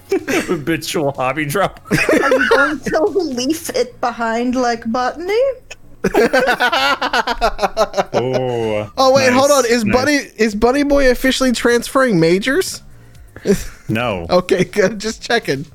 habitual 0.09 1.13
hobby 1.13 1.45
drop. 1.45 1.79
Are 1.91 2.27
you 2.29 2.49
going 2.49 2.79
to 3.13 3.19
leave 3.19 3.69
it 3.75 3.99
behind 4.01 4.55
like 4.55 4.89
botany? 4.91 5.39
Oh, 8.13 8.91
Oh 8.97 9.13
wait, 9.13 9.31
hold 9.31 9.51
on. 9.51 9.65
Is 9.65 9.85
nice. 9.85 9.95
Bunny 9.95 10.15
is 10.37 10.55
Bunny 10.55 10.83
Boy 10.83 11.09
officially 11.11 11.51
transferring 11.51 12.19
majors? 12.19 12.81
No, 13.87 14.25
Okay, 14.29 14.63
good. 14.65 14.99
Just 14.99 15.21
checking. 15.21 15.65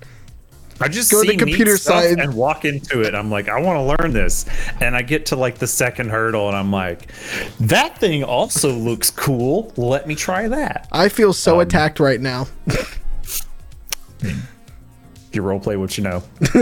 I 0.80 0.88
just 0.88 1.10
Go 1.10 1.22
to 1.22 1.28
the 1.28 1.36
computer 1.36 1.72
neat 1.72 1.80
side. 1.80 2.18
and 2.18 2.34
walk 2.34 2.64
into 2.64 3.00
it. 3.02 3.14
I'm 3.14 3.30
like, 3.30 3.48
I 3.48 3.58
want 3.60 3.78
to 3.78 4.02
learn 4.02 4.12
this, 4.12 4.44
and 4.80 4.94
I 4.94 5.02
get 5.02 5.26
to 5.26 5.36
like 5.36 5.56
the 5.58 5.66
second 5.66 6.10
hurdle, 6.10 6.48
and 6.48 6.56
I'm 6.56 6.70
like, 6.70 7.10
that 7.60 7.96
thing 7.98 8.22
also 8.24 8.70
looks 8.72 9.10
cool. 9.10 9.72
Let 9.76 10.06
me 10.06 10.14
try 10.14 10.48
that. 10.48 10.86
I 10.92 11.08
feel 11.08 11.32
so 11.32 11.54
Um, 11.56 11.60
attacked 11.60 11.98
right 12.00 12.20
now. 12.20 12.46
You 15.32 15.42
role 15.42 15.60
play 15.60 15.76
what 15.76 15.98
you 15.98 16.04
know. 16.04 16.22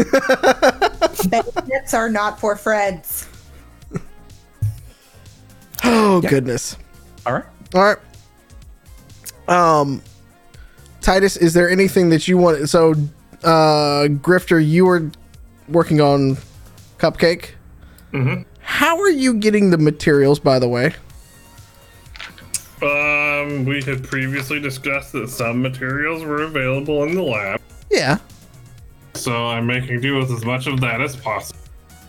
Bayonets 1.30 1.94
are 1.94 2.10
not 2.10 2.40
for 2.40 2.56
friends. 2.56 3.28
Oh 5.84 6.20
goodness. 6.22 6.76
All 7.24 7.34
right. 7.34 7.44
All 7.72 7.82
right. 7.84 7.98
Um, 9.48 10.02
Titus, 11.02 11.36
is 11.36 11.54
there 11.54 11.70
anything 11.70 12.08
that 12.10 12.26
you 12.26 12.36
want? 12.36 12.68
So, 12.68 12.94
uh, 13.44 14.08
Grifter, 14.08 14.64
you 14.64 14.86
were 14.86 15.10
working 15.68 16.00
on 16.00 16.36
Cupcake. 16.98 17.50
Mm-hmm. 18.12 18.42
How 18.60 18.98
are 19.00 19.10
you 19.10 19.34
getting 19.34 19.70
the 19.70 19.78
materials? 19.78 20.38
By 20.40 20.58
the 20.58 20.68
way. 20.68 20.94
Um, 22.82 23.64
we 23.64 23.82
had 23.82 24.04
previously 24.04 24.60
discussed 24.60 25.12
that 25.12 25.28
some 25.30 25.62
materials 25.62 26.22
were 26.22 26.42
available 26.42 27.04
in 27.04 27.14
the 27.14 27.22
lab, 27.22 27.60
Yeah. 27.90 28.18
so 29.14 29.46
I'm 29.46 29.66
making 29.66 30.00
do 30.00 30.18
with 30.18 30.30
as 30.30 30.44
much 30.44 30.66
of 30.66 30.80
that 30.80 31.00
as 31.00 31.16
possible. 31.16 31.58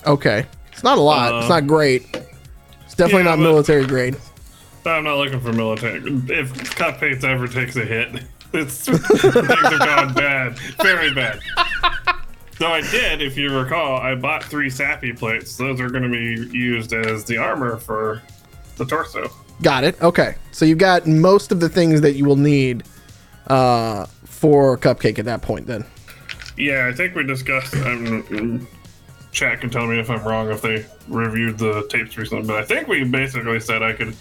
Okay. 0.05 0.45
It's 0.73 0.83
not 0.83 0.97
a 0.97 1.01
lot. 1.01 1.39
it's 1.39 1.49
not 1.49 1.65
great. 1.67 2.03
It's 2.83 2.95
definitely 2.95 3.23
yeah, 3.23 3.35
not 3.35 3.39
military 3.39 3.85
grade. 3.85 4.17
I'm 4.85 5.05
not 5.05 5.15
looking 5.17 5.39
for 5.39 5.53
military. 5.53 5.99
If 6.03 6.53
Cupcakes 6.75 7.23
ever 7.23 7.47
takes 7.47 7.75
a 7.77 7.85
hit, 7.85 8.23
it's 8.57 8.85
things 8.87 9.33
have 9.33 9.79
gone 9.79 10.13
bad, 10.13 10.57
very 10.81 11.13
bad. 11.13 11.39
So 12.57 12.67
I 12.67 12.81
did, 12.89 13.21
if 13.21 13.37
you 13.37 13.55
recall, 13.57 13.97
I 13.97 14.15
bought 14.15 14.43
three 14.43 14.69
SAPI 14.69 15.17
plates. 15.17 15.57
Those 15.57 15.81
are 15.81 15.89
going 15.89 16.03
to 16.03 16.09
be 16.09 16.57
used 16.57 16.93
as 16.93 17.25
the 17.25 17.37
armor 17.37 17.77
for 17.77 18.21
the 18.77 18.85
torso. 18.85 19.29
Got 19.61 19.83
it. 19.83 20.01
Okay. 20.01 20.35
So 20.51 20.63
you've 20.63 20.77
got 20.77 21.05
most 21.05 21.51
of 21.51 21.59
the 21.59 21.67
things 21.67 22.01
that 22.01 22.13
you 22.13 22.23
will 22.25 22.37
need 22.37 22.83
uh, 23.47 24.05
for 24.23 24.77
Cupcake 24.77 25.19
at 25.19 25.25
that 25.25 25.41
point. 25.41 25.67
Then. 25.67 25.85
Yeah, 26.57 26.87
I 26.87 26.93
think 26.93 27.15
we 27.15 27.25
discussed. 27.25 27.75
Um, 27.75 28.67
chat 29.31 29.59
can 29.59 29.69
tell 29.69 29.85
me 29.85 29.99
if 29.99 30.09
I'm 30.09 30.23
wrong 30.23 30.49
if 30.49 30.61
they 30.61 30.85
reviewed 31.09 31.57
the 31.57 31.85
tapes 31.89 32.17
recently, 32.17 32.47
but 32.47 32.55
I 32.55 32.63
think 32.63 32.87
we 32.87 33.03
basically 33.03 33.59
said 33.59 33.83
I 33.83 33.91
could 33.91 34.15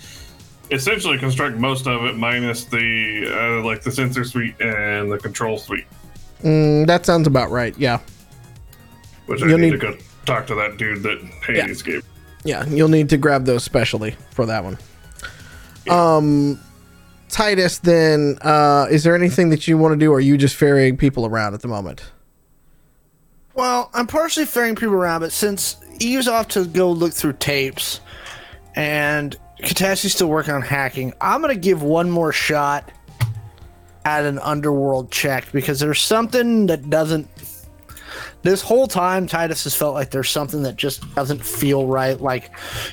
essentially 0.70 1.18
construct 1.18 1.56
most 1.56 1.86
of 1.86 2.04
it 2.04 2.16
minus 2.16 2.64
the 2.64 3.26
uh, 3.60 3.64
like 3.64 3.82
the 3.82 3.90
sensor 3.92 4.24
suite 4.24 4.54
and 4.60 5.10
the 5.10 5.18
control 5.18 5.58
suite, 5.58 5.86
Mm, 6.42 6.86
that 6.86 7.06
sounds 7.06 7.26
about 7.26 7.50
right. 7.50 7.74
Yeah. 7.78 8.00
which 9.26 9.42
I 9.42 9.46
You'll 9.46 9.58
need, 9.58 9.72
need- 9.72 9.80
to 9.80 9.92
go 9.92 9.96
talk 10.26 10.46
to 10.48 10.54
that 10.56 10.76
dude 10.76 11.02
that 11.02 11.18
Hades 11.46 11.80
gave. 11.82 12.02
Yeah, 12.44 12.66
you'll 12.66 12.88
need 12.88 13.08
to 13.08 13.16
grab 13.16 13.46
those 13.46 13.64
specially 13.64 14.14
for 14.30 14.44
that 14.46 14.62
one. 14.62 14.76
Um, 15.88 16.60
Titus, 17.30 17.78
then, 17.78 18.36
uh, 18.42 18.86
is 18.90 19.02
there 19.04 19.14
anything 19.14 19.48
that 19.50 19.66
you 19.66 19.78
want 19.78 19.92
to 19.92 19.96
do, 19.98 20.12
or 20.12 20.16
are 20.16 20.20
you 20.20 20.36
just 20.36 20.54
ferrying 20.56 20.96
people 20.98 21.24
around 21.24 21.54
at 21.54 21.60
the 21.62 21.68
moment? 21.68 22.02
Well, 23.54 23.90
I'm 23.94 24.06
partially 24.06 24.44
ferrying 24.46 24.74
people 24.76 24.94
around, 24.94 25.20
but 25.20 25.32
since 25.32 25.76
Eve's 26.00 26.28
off 26.28 26.48
to 26.48 26.64
go 26.66 26.90
look 26.90 27.12
through 27.12 27.34
tapes 27.34 28.00
and 28.74 29.36
Katassi's 29.64 30.12
still 30.12 30.28
working 30.28 30.54
on 30.54 30.62
hacking, 30.62 31.12
I'm 31.20 31.42
to 31.42 31.56
give 31.56 31.82
one 31.82 32.10
more 32.10 32.32
shot 32.32 32.92
at 34.04 34.24
an 34.24 34.38
underworld 34.40 35.10
check 35.10 35.50
because 35.52 35.80
there's 35.80 36.00
something 36.00 36.66
that 36.66 36.90
doesn't. 36.90 37.28
This 38.42 38.60
whole 38.60 38.86
time, 38.86 39.26
Titus 39.26 39.64
has 39.64 39.74
felt 39.74 39.94
like 39.94 40.10
there's 40.10 40.28
something 40.28 40.62
that 40.64 40.76
just 40.76 41.14
doesn't 41.14 41.42
feel 41.42 41.86
right. 41.86 42.20
Like 42.20 42.50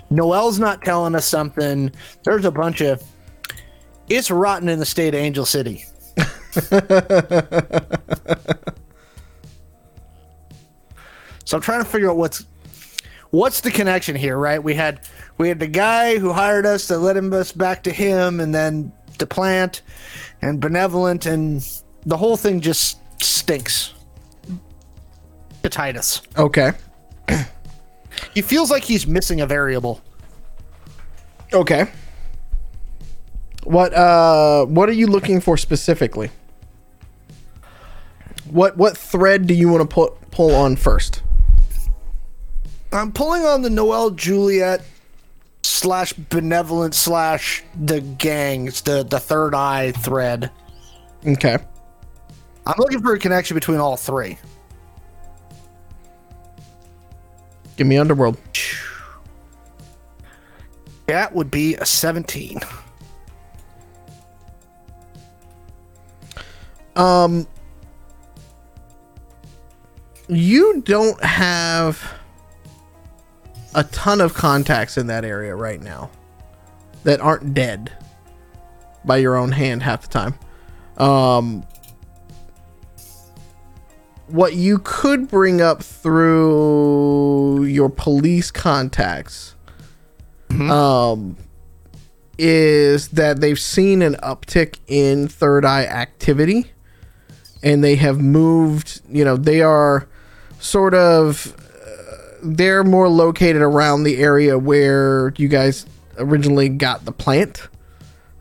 Noel's 0.10 0.60
not 0.60 0.82
telling 0.82 1.14
us 1.14 1.26
something. 1.26 1.92
There's 2.24 2.46
a 2.46 2.52
bunch 2.52 2.82
of. 2.82 3.04
It's 4.08 4.32
rotten 4.32 4.70
in 4.70 4.80
the 4.80 4.86
state 4.86 5.14
of 5.14 5.20
Angel 5.20 5.46
City. 5.46 5.84
So 11.52 11.58
I'm 11.58 11.62
trying 11.62 11.84
to 11.84 11.90
figure 11.90 12.10
out 12.10 12.16
what's 12.16 12.46
what's 13.32 13.60
the 13.60 13.72
connection 13.72 14.16
here, 14.16 14.38
right? 14.38 14.64
We 14.64 14.74
had 14.74 15.02
we 15.42 15.50
had 15.50 15.60
the 15.60 15.66
guy 15.66 16.20
who 16.20 16.32
hired 16.32 16.68
us 16.68 16.88
that 16.88 17.00
led 17.00 17.18
him 17.18 17.34
us 17.34 17.52
back 17.52 17.82
to 17.82 17.92
him, 17.92 18.40
and 18.40 18.54
then 18.54 18.94
the 19.18 19.26
plant 19.26 19.82
and 20.44 20.60
benevolent, 20.60 21.26
and 21.26 21.68
the 22.06 22.16
whole 22.16 22.38
thing 22.38 22.62
just 22.62 23.00
stinks. 23.24 23.96
To 25.64 25.70
Titus, 25.70 26.22
Okay. 26.38 26.74
he 28.36 28.44
feels 28.44 28.70
like 28.70 28.84
he's 28.84 29.08
missing 29.08 29.42
a 29.42 29.48
variable. 29.48 30.00
Okay. 31.52 31.90
What 33.64 33.96
uh 33.96 34.66
what 34.66 34.90
are 34.90 34.94
you 34.94 35.08
looking 35.08 35.42
for 35.42 35.58
specifically? 35.58 36.30
What 38.48 38.78
what 38.78 38.96
thread 38.96 39.48
do 39.48 39.56
you 39.56 39.70
want 39.70 39.90
to 39.90 39.92
pull 39.92 40.18
pull 40.30 40.54
on 40.54 40.76
first? 40.76 41.24
I'm 42.92 43.12
pulling 43.12 43.44
on 43.44 43.64
the 43.64 43.70
Noel 43.72 44.12
Juliet 44.12 44.82
slash 45.64 46.14
benevolent 46.14 46.96
slash 46.96 47.64
the 47.80 48.02
gangs, 48.02 48.82
the 48.82 49.04
the 49.04 49.20
third 49.20 49.54
eye 49.56 49.92
thread. 49.92 50.52
Okay. 51.26 51.58
I'm 52.66 52.76
looking 52.78 53.02
for 53.02 53.14
a 53.14 53.20
connection 53.20 53.56
between 53.56 53.80
all 53.80 53.98
three. 53.98 54.38
Give 57.78 57.88
me 57.88 57.98
Underworld. 57.98 58.38
That 61.08 61.34
would 61.34 61.50
be 61.52 61.76
a 61.76 61.86
17. 61.86 62.60
Um 66.96 67.48
you 70.28 70.82
don't 70.84 71.22
have 71.24 72.21
a 73.74 73.84
ton 73.86 74.22
of 74.22 74.34
contacts 74.34 74.98
in 74.98 75.08
that 75.08 75.24
area 75.24 75.56
right 75.56 75.82
now 75.82 76.10
that 77.04 77.20
aren't 77.22 77.54
dead 77.54 77.92
by 79.06 79.18
your 79.18 79.36
own 79.36 79.52
hand 79.52 79.84
half 79.84 80.02
the 80.04 80.08
time. 80.08 80.36
Um 80.98 81.64
what 84.28 84.54
you 84.54 84.80
could 84.80 85.28
bring 85.28 85.62
up 85.62 85.84
through 85.84 87.66
your 87.66 87.90
police 87.90 88.50
contacts 88.52 89.56
um 90.70 91.38
is 92.38 93.10
that 93.10 93.40
they've 93.42 93.60
seen 93.60 94.02
an 94.02 94.16
uptick 94.16 94.78
in 94.88 95.28
third 95.28 95.64
eye 95.66 95.86
activity 95.86 96.72
and 97.64 97.84
they 97.84 97.96
have 97.96 98.20
moved 98.20 99.02
you 99.10 99.24
know 99.24 99.36
they 99.38 99.62
are 99.62 100.08
sort 100.60 100.94
of 100.94 101.56
they're 102.44 102.84
more 102.84 103.08
located 103.08 103.62
around 103.62 104.04
the 104.04 104.18
area 104.18 104.58
where 104.58 105.34
you 105.38 105.48
guys 105.48 105.86
originally 106.18 106.70
got 106.70 107.06
the 107.06 107.12
plant 107.12 107.68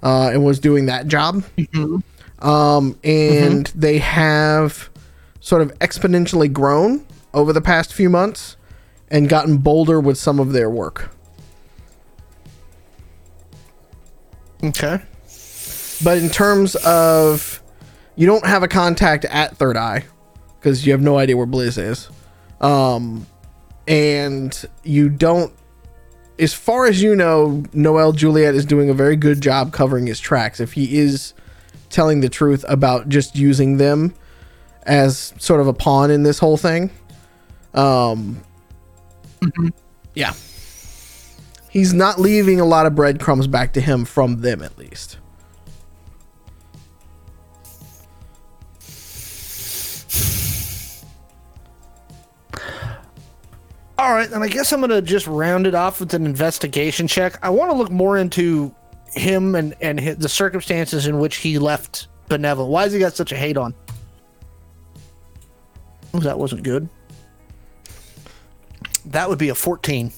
uh, 0.02 0.30
and 0.32 0.44
was 0.44 0.58
doing 0.58 0.86
that 0.86 1.06
job. 1.06 1.44
Um, 2.40 2.98
and 3.04 3.66
they 3.74 3.98
have 3.98 4.88
sort 5.40 5.62
of 5.62 5.78
exponentially 5.78 6.52
grown 6.52 7.06
over 7.34 7.52
the 7.52 7.60
past 7.60 7.92
few 7.92 8.08
months 8.08 8.56
and 9.10 9.28
gotten 9.28 9.58
bolder 9.58 10.00
with 10.00 10.16
some 10.18 10.40
of 10.40 10.52
their 10.52 10.70
work. 10.70 11.10
Okay. 14.62 15.00
But 16.02 16.18
in 16.18 16.30
terms 16.30 16.76
of, 16.76 17.62
you 18.16 18.26
don't 18.26 18.46
have 18.46 18.62
a 18.62 18.68
contact 18.68 19.24
at 19.26 19.56
Third 19.56 19.76
Eye 19.76 20.04
because 20.58 20.86
you 20.86 20.92
have 20.92 21.00
no 21.00 21.18
idea 21.18 21.36
where 21.36 21.46
Blizz 21.46 21.78
is, 21.78 22.08
um, 22.60 23.26
and 23.90 24.64
you 24.84 25.10
don't. 25.10 25.52
As 26.38 26.54
far 26.54 26.86
as 26.86 27.02
you 27.02 27.14
know, 27.14 27.64
Noel 27.74 28.12
Juliet 28.12 28.54
is 28.54 28.64
doing 28.64 28.88
a 28.88 28.94
very 28.94 29.16
good 29.16 29.42
job 29.42 29.72
covering 29.72 30.06
his 30.06 30.18
tracks. 30.18 30.58
If 30.60 30.72
he 30.72 30.96
is 30.98 31.34
telling 31.90 32.20
the 32.20 32.30
truth 32.30 32.64
about 32.68 33.10
just 33.10 33.36
using 33.36 33.76
them 33.76 34.14
as 34.84 35.34
sort 35.38 35.60
of 35.60 35.66
a 35.66 35.74
pawn 35.74 36.10
in 36.10 36.22
this 36.22 36.38
whole 36.38 36.56
thing, 36.56 36.90
um, 37.74 38.40
Yeah. 40.14 40.32
He's 41.68 41.92
not 41.94 42.18
leaving 42.18 42.60
a 42.60 42.64
lot 42.64 42.86
of 42.86 42.94
breadcrumbs 42.94 43.46
back 43.46 43.72
to 43.74 43.80
him 43.80 44.04
from 44.04 44.40
them, 44.40 44.62
at 44.62 44.76
least. 44.76 45.18
All 54.00 54.14
right, 54.14 54.30
then 54.30 54.42
I 54.42 54.48
guess 54.48 54.72
I'm 54.72 54.80
gonna 54.80 55.02
just 55.02 55.26
round 55.26 55.66
it 55.66 55.74
off 55.74 56.00
with 56.00 56.14
an 56.14 56.24
investigation 56.24 57.06
check. 57.06 57.38
I 57.42 57.50
want 57.50 57.70
to 57.70 57.76
look 57.76 57.90
more 57.90 58.16
into 58.16 58.74
him 59.12 59.54
and 59.54 59.76
and 59.82 60.00
hi 60.00 60.14
the 60.14 60.26
circumstances 60.26 61.06
in 61.06 61.18
which 61.18 61.36
he 61.36 61.58
left 61.58 62.08
Benevolent. 62.26 62.72
Why 62.72 62.84
has 62.84 62.94
he 62.94 62.98
got 62.98 63.14
such 63.14 63.30
a 63.30 63.36
hate 63.36 63.58
on? 63.58 63.74
Oh, 66.14 66.20
that 66.20 66.38
wasn't 66.38 66.62
good. 66.62 66.88
That 69.04 69.28
would 69.28 69.38
be 69.38 69.50
a 69.50 69.54
14. 69.54 70.10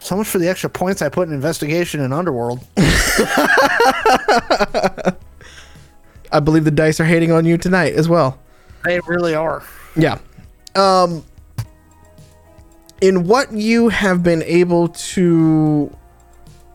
So 0.00 0.16
much 0.16 0.26
for 0.26 0.38
the 0.38 0.48
extra 0.48 0.70
points 0.70 1.00
I 1.00 1.08
put 1.08 1.28
in 1.28 1.34
investigation 1.34 2.00
and 2.00 2.12
underworld. 2.12 2.66
I 2.76 5.14
believe 6.42 6.64
the 6.64 6.72
dice 6.72 6.98
are 6.98 7.04
hating 7.04 7.30
on 7.30 7.44
you 7.44 7.56
tonight 7.56 7.94
as 7.94 8.08
well. 8.08 8.40
They 8.82 8.98
really 9.06 9.36
are. 9.36 9.62
Yeah. 9.94 10.18
Um 10.74 11.24
in 13.00 13.26
what 13.26 13.52
you 13.52 13.88
have 13.88 14.22
been 14.22 14.42
able 14.42 14.88
to 14.88 15.94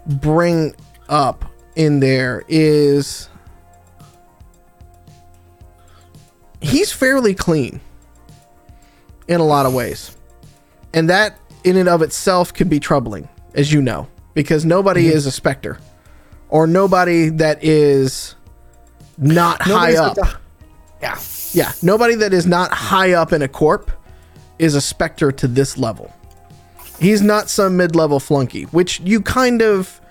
bring 0.06 0.76
up 1.08 1.46
in 1.76 2.00
there 2.00 2.44
is 2.48 3.30
he's 6.62 6.92
fairly 6.92 7.34
clean 7.34 7.80
in 9.28 9.40
a 9.40 9.46
lot 9.46 9.66
of 9.66 9.74
ways. 9.74 10.16
And 10.94 11.10
that 11.10 11.40
in 11.64 11.78
and 11.78 11.88
of 11.88 12.02
itself 12.02 12.54
can 12.54 12.68
be 12.68 12.80
troubling, 12.80 13.30
as 13.54 13.72
you 13.72 13.82
know, 13.82 14.08
because 14.34 14.66
nobody 14.66 15.06
mm-hmm. 15.06 15.18
is 15.18 15.26
a 15.26 15.32
specter 15.32 15.80
or 16.50 16.68
nobody 16.68 17.30
that 17.30 17.64
is 17.64 18.36
not 19.18 19.62
high 19.62 19.96
up. 19.96 20.16
the- 20.16 20.38
yeah. 21.02 21.20
Yeah, 21.52 21.72
nobody 21.82 22.16
that 22.16 22.34
is 22.34 22.46
not 22.46 22.72
high 22.72 23.14
up 23.14 23.34
in 23.34 23.42
a 23.42 23.48
corp 23.48 23.90
is 24.60 24.76
a 24.76 24.82
specter 24.82 25.32
to 25.32 25.48
this 25.48 25.78
level. 25.78 26.14
He's 27.00 27.22
not 27.22 27.50
some 27.50 27.78
mid-level 27.78 28.20
flunky, 28.20 28.64
which 28.64 29.00
you 29.00 29.22
kind 29.22 29.62
of, 29.62 30.02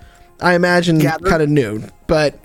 I 0.41 0.55
imagine, 0.55 0.99
kind 0.99 1.41
of 1.41 1.49
knew. 1.49 1.83
But 2.07 2.39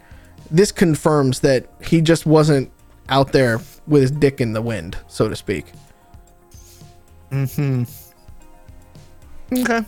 this 0.51 0.70
confirms 0.70 1.40
that 1.40 1.66
he 1.82 2.02
just 2.02 2.26
wasn't 2.26 2.70
out 3.09 3.32
there 3.32 3.60
with 3.86 4.02
his 4.02 4.10
dick 4.10 4.40
in 4.40 4.52
the 4.52 4.62
wind, 4.62 4.98
so 5.09 5.28
to 5.28 5.36
speak. 5.36 5.66
Mm 7.31 7.86
hmm. 9.51 9.60
Okay. 9.60 9.85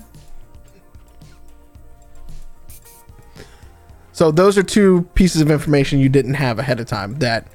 So 4.13 4.31
those 4.31 4.57
are 4.57 4.63
two 4.63 5.03
pieces 5.15 5.43
of 5.43 5.51
information 5.51 5.99
you 5.99 6.09
didn't 6.09 6.35
have 6.35 6.59
ahead 6.59 6.81
of 6.81 6.87
time. 6.87 7.17
That 7.19 7.47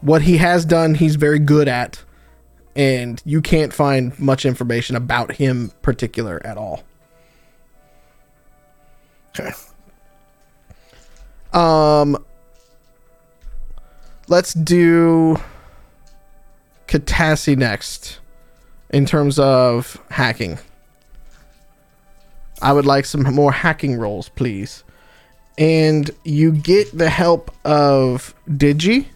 what 0.00 0.22
he 0.22 0.38
has 0.38 0.64
done, 0.64 0.96
he's 0.96 1.14
very 1.14 1.38
good 1.38 1.68
at, 1.68 2.02
and 2.76 3.20
you 3.24 3.40
can't 3.40 3.72
find 3.72 4.18
much 4.18 4.44
information 4.44 4.96
about 4.96 5.32
him 5.32 5.72
particular 5.82 6.40
at 6.44 6.56
all. 6.56 6.84
Okay. 9.38 9.50
Um, 11.52 12.24
let's 14.28 14.54
do 14.54 15.36
Katassi 16.86 17.56
next 17.56 18.18
in 18.90 19.06
terms 19.06 19.38
of 19.38 20.00
hacking. 20.10 20.58
I 22.62 22.72
would 22.72 22.86
like 22.86 23.04
some 23.04 23.22
more 23.22 23.52
hacking 23.52 23.96
rolls, 23.96 24.28
please. 24.28 24.84
And 25.56 26.10
you 26.24 26.52
get 26.52 26.96
the 26.96 27.10
help 27.10 27.50
of 27.64 28.34
Digi. 28.48 29.06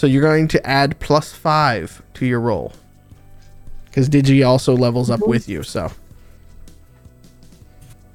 So 0.00 0.06
you're 0.06 0.22
going 0.22 0.48
to 0.48 0.66
add 0.66 0.98
plus 0.98 1.34
five 1.34 2.02
to 2.14 2.24
your 2.24 2.40
roll. 2.40 2.72
Because 3.84 4.08
Digi 4.08 4.48
also 4.48 4.74
levels 4.74 5.10
up 5.10 5.20
with 5.20 5.46
you, 5.46 5.62
so. 5.62 5.92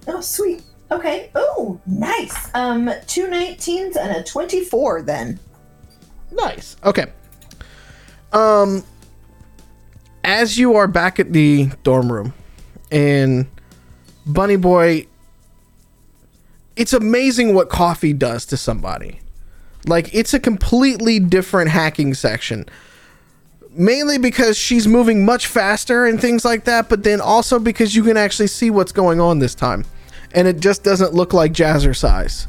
Oh, 0.07 0.19
sweet. 0.19 0.63
Okay. 0.89 1.29
Oh, 1.35 1.79
nice. 1.85 2.49
Um, 2.55 2.89
two 3.05 3.27
19s 3.27 3.97
and 3.97 4.15
a 4.15 4.23
24 4.23 5.03
then. 5.03 5.39
Nice. 6.31 6.75
Okay. 6.83 7.05
Um 8.33 8.83
as 10.23 10.57
you 10.57 10.75
are 10.77 10.87
back 10.87 11.19
at 11.19 11.33
the 11.33 11.69
dorm 11.83 12.11
room 12.11 12.33
and 12.91 13.45
Bunny 14.25 14.55
Boy 14.55 15.05
it's 16.75 16.93
amazing 16.93 17.53
what 17.53 17.69
coffee 17.69 18.11
does 18.11 18.43
to 18.47 18.57
somebody. 18.57 19.19
Like 19.87 20.13
it's 20.13 20.33
a 20.33 20.39
completely 20.39 21.19
different 21.19 21.69
hacking 21.69 22.13
section. 22.13 22.65
Mainly 23.71 24.17
because 24.17 24.57
she's 24.57 24.87
moving 24.87 25.25
much 25.25 25.47
faster 25.47 26.05
and 26.05 26.19
things 26.19 26.45
like 26.45 26.63
that, 26.63 26.87
but 26.87 27.03
then 27.03 27.19
also 27.19 27.59
because 27.59 27.95
you 27.95 28.03
can 28.03 28.15
actually 28.15 28.47
see 28.47 28.69
what's 28.69 28.93
going 28.93 29.19
on 29.19 29.39
this 29.39 29.53
time. 29.53 29.85
And 30.33 30.47
it 30.47 30.59
just 30.59 30.83
doesn't 30.83 31.13
look 31.13 31.33
like 31.33 31.51
jazzercise. 31.51 32.47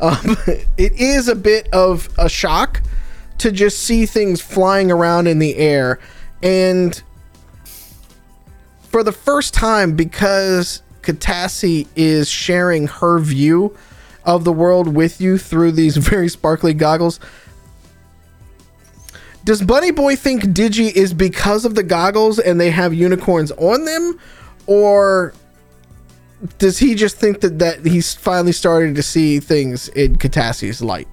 Um, 0.00 0.36
it 0.76 0.92
is 0.92 1.28
a 1.28 1.34
bit 1.34 1.68
of 1.72 2.08
a 2.18 2.28
shock 2.28 2.82
to 3.38 3.50
just 3.50 3.78
see 3.78 4.06
things 4.06 4.40
flying 4.40 4.90
around 4.90 5.26
in 5.26 5.38
the 5.38 5.56
air. 5.56 5.98
And 6.42 7.02
for 8.82 9.02
the 9.02 9.12
first 9.12 9.54
time, 9.54 9.96
because 9.96 10.82
Katassi 11.02 11.86
is 11.96 12.28
sharing 12.28 12.86
her 12.86 13.18
view 13.18 13.76
of 14.26 14.44
the 14.44 14.52
world 14.52 14.94
with 14.94 15.20
you 15.20 15.38
through 15.38 15.72
these 15.72 15.96
very 15.96 16.28
sparkly 16.28 16.74
goggles, 16.74 17.18
does 19.44 19.62
Bunny 19.62 19.92
Boy 19.92 20.16
think 20.16 20.42
Digi 20.42 20.90
is 20.92 21.14
because 21.14 21.64
of 21.64 21.76
the 21.76 21.84
goggles 21.84 22.40
and 22.40 22.60
they 22.60 22.70
have 22.70 22.92
unicorns 22.92 23.52
on 23.52 23.84
them? 23.84 24.18
Or 24.66 25.32
does 26.58 26.78
he 26.78 26.96
just 26.96 27.16
think 27.16 27.40
that, 27.40 27.60
that 27.60 27.86
he's 27.86 28.12
finally 28.12 28.50
starting 28.50 28.96
to 28.96 29.02
see 29.04 29.38
things 29.38 29.86
in 29.88 30.16
Katassi's 30.16 30.82
light? 30.82 31.06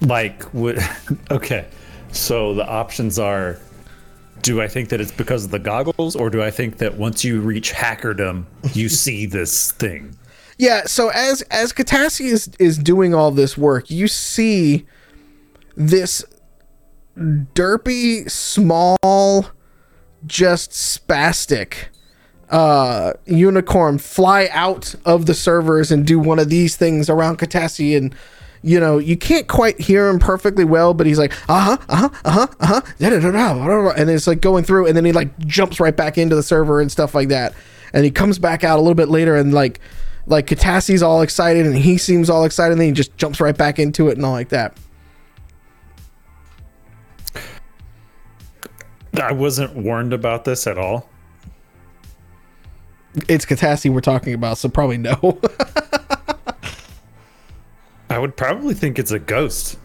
Like, 0.00 0.44
what? 0.54 0.78
Okay, 1.30 1.66
so 2.12 2.54
the 2.54 2.66
options 2.66 3.18
are: 3.18 3.58
Do 4.42 4.60
I 4.60 4.68
think 4.68 4.88
that 4.90 5.00
it's 5.00 5.12
because 5.12 5.44
of 5.44 5.50
the 5.50 5.58
goggles, 5.58 6.16
or 6.16 6.30
do 6.30 6.42
I 6.42 6.50
think 6.50 6.78
that 6.78 6.96
once 6.96 7.24
you 7.24 7.40
reach 7.40 7.72
hackerdom, 7.72 8.46
you 8.74 8.88
see 8.88 9.26
this 9.26 9.72
thing? 9.72 10.16
Yeah, 10.58 10.84
so 10.86 11.10
as 11.10 11.42
as 11.42 11.72
Katassi 11.72 12.26
is 12.26 12.50
is 12.58 12.78
doing 12.78 13.14
all 13.14 13.30
this 13.30 13.56
work, 13.56 13.90
you 13.90 14.08
see 14.08 14.86
this 15.76 16.24
derpy, 17.16 18.28
small, 18.30 19.46
just 20.26 20.70
spastic 20.72 21.86
uh 22.50 23.12
unicorn 23.26 23.98
fly 23.98 24.48
out 24.52 24.94
of 25.04 25.26
the 25.26 25.34
servers 25.34 25.90
and 25.92 26.06
do 26.06 26.18
one 26.18 26.38
of 26.38 26.48
these 26.48 26.76
things 26.76 27.10
around 27.10 27.38
Katassi 27.38 27.94
and 27.94 28.14
you 28.62 28.80
know, 28.80 28.98
you 28.98 29.16
can't 29.16 29.46
quite 29.46 29.80
hear 29.80 30.08
him 30.08 30.18
perfectly 30.18 30.64
well, 30.64 30.94
but 30.94 31.06
he's 31.06 31.18
like, 31.18 31.32
uh 31.48 31.60
huh, 31.60 31.78
uh 31.88 31.96
huh, 31.96 32.08
uh 32.24 32.30
huh, 32.30 32.46
uh 32.60 32.66
huh, 32.66 33.92
and 33.96 34.10
it's 34.10 34.26
like 34.26 34.40
going 34.40 34.64
through, 34.64 34.86
and 34.86 34.96
then 34.96 35.04
he 35.04 35.12
like 35.12 35.36
jumps 35.40 35.80
right 35.80 35.96
back 35.96 36.18
into 36.18 36.34
the 36.34 36.42
server 36.42 36.80
and 36.80 36.90
stuff 36.90 37.14
like 37.14 37.28
that, 37.28 37.54
and 37.92 38.04
he 38.04 38.10
comes 38.10 38.38
back 38.38 38.64
out 38.64 38.78
a 38.78 38.82
little 38.82 38.94
bit 38.94 39.08
later, 39.08 39.36
and 39.36 39.54
like, 39.54 39.80
like 40.26 40.46
Katassi's 40.46 41.02
all 41.02 41.22
excited, 41.22 41.66
and 41.66 41.76
he 41.76 41.98
seems 41.98 42.28
all 42.28 42.44
excited, 42.44 42.72
and 42.72 42.80
then 42.80 42.88
he 42.88 42.92
just 42.92 43.16
jumps 43.16 43.40
right 43.40 43.56
back 43.56 43.78
into 43.78 44.08
it 44.08 44.16
and 44.16 44.26
all 44.26 44.32
like 44.32 44.48
that. 44.50 44.76
I 49.20 49.32
wasn't 49.32 49.74
warned 49.74 50.12
about 50.12 50.44
this 50.44 50.66
at 50.66 50.78
all. 50.78 51.08
It's 53.28 53.44
Katassi 53.44 53.90
we're 53.90 54.00
talking 54.00 54.34
about, 54.34 54.58
so 54.58 54.68
probably 54.68 54.98
no. 54.98 55.40
I 58.10 58.18
would 58.18 58.36
probably 58.36 58.74
think 58.74 58.98
it's 58.98 59.10
a 59.10 59.18
ghost 59.18 59.78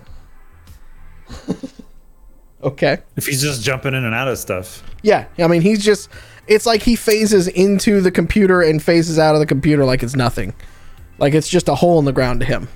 okay. 2.63 2.99
if 3.15 3.25
he's 3.25 3.41
just 3.41 3.63
jumping 3.63 3.93
in 3.93 4.03
and 4.03 4.15
out 4.15 4.27
of 4.27 4.37
stuff. 4.37 4.83
Yeah, 5.01 5.25
I 5.37 5.47
mean, 5.47 5.61
he's 5.61 5.83
just. 5.83 6.09
It's 6.45 6.65
like 6.65 6.81
he 6.81 6.97
phases 6.97 7.47
into 7.47 8.01
the 8.01 8.11
computer 8.11 8.61
and 8.61 8.83
phases 8.83 9.17
out 9.17 9.33
of 9.33 9.39
the 9.39 9.45
computer 9.45 9.85
like 9.85 10.03
it's 10.03 10.15
nothing. 10.15 10.53
Like 11.17 11.33
it's 11.33 11.47
just 11.47 11.69
a 11.69 11.75
hole 11.75 11.99
in 11.99 12.05
the 12.05 12.11
ground 12.11 12.41
to 12.41 12.45
him. 12.45 12.67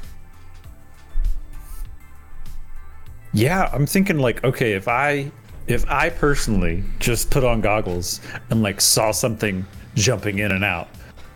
Yeah, 3.34 3.69
I'm 3.74 3.86
thinking 3.86 4.19
like, 4.19 4.44
okay, 4.44 4.72
if 4.72 4.88
I 4.88 5.32
if 5.68 5.86
I 5.90 6.10
personally 6.10 6.84
just 6.99 7.30
put 7.30 7.44
on 7.44 7.60
goggles 7.60 8.22
and 8.49 8.64
like 8.64 8.80
saw 8.80 9.11
something 9.11 9.65
jumping 9.95 10.40
in 10.40 10.52
and 10.53 10.64
out 10.64 10.88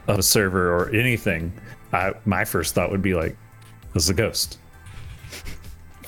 of 0.07 0.17
a 0.17 0.23
server 0.23 0.73
or 0.73 0.89
anything, 0.91 1.51
I, 1.91 2.13
my 2.25 2.45
first 2.45 2.73
thought 2.73 2.91
would 2.91 3.01
be 3.01 3.13
like, 3.13 3.35
"This 3.93 4.03
is 4.03 4.09
a 4.09 4.13
ghost." 4.13 4.57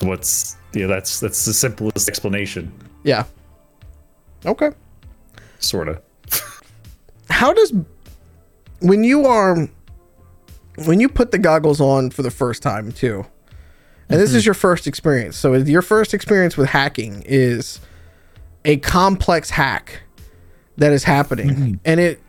What's 0.00 0.56
yeah? 0.72 0.86
That's 0.86 1.20
that's 1.20 1.44
the 1.44 1.54
simplest 1.54 2.08
explanation. 2.08 2.72
Yeah. 3.04 3.24
Okay. 4.46 4.70
sort 5.58 5.88
of. 5.88 6.02
how 7.30 7.52
does 7.52 7.72
when 8.80 9.04
you 9.04 9.26
are 9.26 9.68
when 10.84 11.00
you 11.00 11.08
put 11.08 11.30
the 11.30 11.38
goggles 11.38 11.80
on 11.80 12.10
for 12.10 12.22
the 12.22 12.30
first 12.30 12.62
time 12.62 12.92
too 12.92 13.24
and 14.08 14.20
this 14.20 14.34
is 14.34 14.42
mm-hmm. 14.42 14.48
your 14.48 14.54
first 14.54 14.86
experience 14.86 15.36
so 15.36 15.54
your 15.54 15.82
first 15.82 16.12
experience 16.12 16.56
with 16.56 16.68
hacking 16.68 17.22
is 17.26 17.80
a 18.64 18.76
complex 18.78 19.50
hack 19.50 20.02
that 20.76 20.92
is 20.92 21.04
happening 21.04 21.48
mm-hmm. 21.48 21.74
and 21.84 22.00
it 22.00 22.20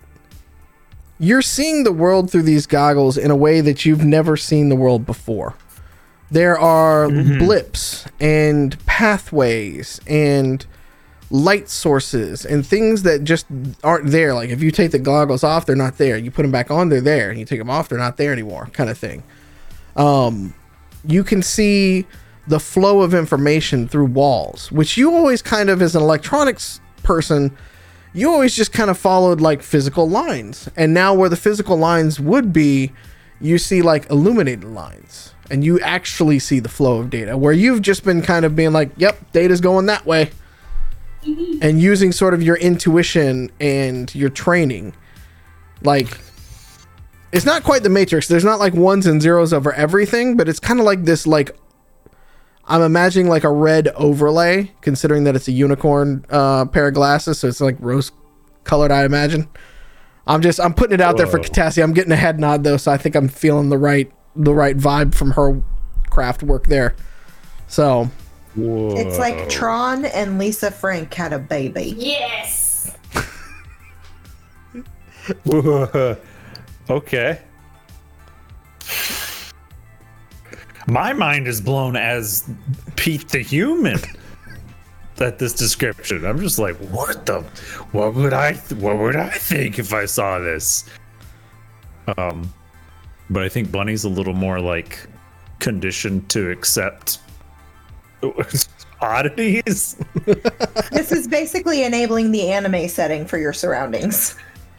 you're 1.20 1.42
seeing 1.42 1.84
the 1.84 1.92
world 1.92 2.30
through 2.30 2.44
these 2.44 2.68
goggles 2.68 3.18
in 3.18 3.32
a 3.32 3.36
way 3.36 3.62
that 3.62 3.86
you've 3.86 4.04
never 4.04 4.36
seen 4.36 4.70
the 4.70 4.76
world 4.76 5.06
before 5.06 5.56
there 6.32 6.58
are 6.58 7.10
blips 7.10 8.06
and 8.20 8.84
pathways 8.86 10.02
and 10.08 10.66
light 11.30 11.70
sources 11.70 12.46
and 12.46 12.66
things 12.66 13.04
that 13.04 13.24
just 13.24 13.46
aren't 13.84 14.08
there. 14.08 14.34
Like 14.34 14.50
if 14.50 14.62
you 14.62 14.72
take 14.72 14.92
the 14.92 15.00
goggles 15.00 15.44
off, 15.44 15.66
they're 15.66 15.76
not 15.76 15.98
there. 15.98 16.18
You 16.18 16.32
put 16.32 16.42
them 16.42 16.52
back 16.52 16.72
on, 16.72 16.90
they're 16.90 17.02
there. 17.02 17.30
And 17.30 17.40
you 17.40 17.46
take 17.46 17.60
them 17.60 17.70
off, 17.70 17.90
they're 17.90 17.98
not 17.98 18.18
there 18.18 18.32
anymore, 18.32 18.70
kind 18.74 18.90
of 18.90 18.98
thing. 18.98 19.24
Um, 19.96 20.54
you 21.08 21.24
can 21.24 21.42
see 21.42 22.06
the 22.48 22.60
flow 22.60 23.02
of 23.02 23.14
information 23.14 23.88
through 23.88 24.06
walls, 24.06 24.72
which 24.72 24.98
you 24.98 25.14
always 25.14 25.42
kind 25.42 25.70
of, 25.70 25.82
as 25.82 25.96
an 25.96 26.02
electronics 26.02 26.80
person, 27.04 27.56
you 28.16 28.32
always 28.32 28.56
just 28.56 28.72
kind 28.72 28.90
of 28.90 28.98
followed 28.98 29.42
like 29.42 29.62
physical 29.62 30.10
lines. 30.10 30.70
And 30.78 30.94
now, 30.94 31.14
where 31.14 31.30
the 31.30 31.36
physical 31.36 31.78
lines 31.78 32.20
would 32.20 32.54
be, 32.54 32.94
you 33.42 33.58
see 33.58 33.82
like 33.82 34.10
illuminated 34.10 34.64
lines. 34.64 35.34
And 35.52 35.64
you 35.64 35.80
actually 35.82 36.40
see 36.40 36.60
the 36.60 36.70
flow 36.70 37.00
of 37.00 37.12
data, 37.12 37.38
where 37.38 37.54
you've 37.54 37.82
just 37.82 38.04
been 38.04 38.24
kind 38.24 38.46
of 38.46 38.56
being 38.56 38.72
like, 38.72 38.90
yep, 38.98 39.32
data's 39.32 39.62
going 39.62 39.86
that 39.88 40.06
way. 40.06 40.32
Mm-hmm. 41.24 41.60
And 41.62 41.82
using 41.82 42.12
sort 42.12 42.34
of 42.34 42.42
your 42.42 42.56
intuition 42.56 43.52
and 43.60 44.14
your 44.16 44.30
training. 44.30 44.96
Like 45.84 46.18
it's 47.32 47.46
not 47.46 47.64
quite 47.64 47.84
the 47.84 47.90
matrix. 47.90 48.28
There's 48.28 48.46
not 48.46 48.60
like 48.60 48.74
ones 48.74 49.06
and 49.06 49.22
zeros 49.22 49.52
over 49.52 49.74
everything 49.74 50.38
but 50.38 50.48
it's 50.48 50.60
kind 50.60 50.80
of 50.80 50.86
like 50.86 51.04
this 51.04 51.28
like 51.28 51.56
i'm 52.68 52.82
imagining 52.82 53.28
like 53.28 53.44
a 53.44 53.52
red 53.52 53.88
overlay 53.90 54.72
considering 54.82 55.24
that 55.24 55.36
it's 55.36 55.48
a 55.48 55.52
unicorn 55.52 56.26
uh 56.30 56.66
pair 56.66 56.88
of 56.88 56.94
glasses 56.94 57.40
so 57.40 57.48
it's 57.48 57.62
like 57.62 57.78
rose 57.80 58.12
colored 58.64 58.92
i 58.92 59.04
imagine 59.06 59.48
i'm 60.28 60.42
just 60.42 60.60
i'm 60.60 60.74
putting 60.74 60.96
it 60.96 61.02
out 61.02 61.18
there 61.18 61.28
for 61.28 61.38
Whoa. 61.40 61.46
Katassi. 61.46 61.84
i'm 61.84 61.94
getting 61.94 62.12
a 62.12 62.16
head 62.18 62.40
nod 62.40 62.64
though 62.64 62.78
so 62.78 62.92
i 62.92 62.98
think 62.98 63.16
i'm 63.16 63.28
feeling 63.28 63.70
the 63.70 63.78
right 63.78 64.12
the 64.36 64.54
right 64.54 64.78
vibe 64.78 65.14
from 65.16 65.32
her 65.32 65.62
craft 66.10 66.44
work 66.44 66.68
there 66.68 66.96
so 67.68 68.10
It's 68.58 69.20
like 69.20 69.50
Tron 69.50 70.06
and 70.06 70.40
Lisa 70.40 70.72
Frank 70.72 71.14
had 71.14 71.34
a 71.34 71.40
baby. 71.40 71.94
Yes. 71.98 72.96
okay. 76.90 77.40
My 80.88 81.14
mind 81.14 81.48
is 81.48 81.62
blown 81.62 81.96
as 81.96 82.48
Pete 82.96 83.30
the 83.30 83.40
human. 83.40 84.00
At 85.20 85.40
this 85.40 85.54
description, 85.54 86.26
I'm 86.26 86.40
just 86.42 86.60
like, 86.60 86.76
what 86.76 87.26
the? 87.26 87.40
What 87.94 88.16
would 88.16 88.34
I? 88.34 88.54
What 88.80 88.98
would 88.98 89.16
I 89.16 89.30
think 89.30 89.80
if 89.80 89.94
I 89.94 90.06
saw 90.06 90.40
this? 90.40 90.84
Um, 92.18 92.54
but 93.30 93.42
I 93.42 93.48
think 93.50 93.72
Bunny's 93.72 94.04
a 94.04 94.10
little 94.10 94.34
more 94.34 94.60
like 94.60 95.08
conditioned 95.60 96.30
to 96.32 96.52
accept 96.52 97.20
oddities. 99.02 99.96
This 100.92 101.12
is 101.14 101.28
basically 101.30 101.84
enabling 101.84 102.32
the 102.32 102.50
anime 102.52 102.88
setting 102.90 103.26
for 103.26 103.38
your 103.38 103.54
surroundings. 103.54 104.36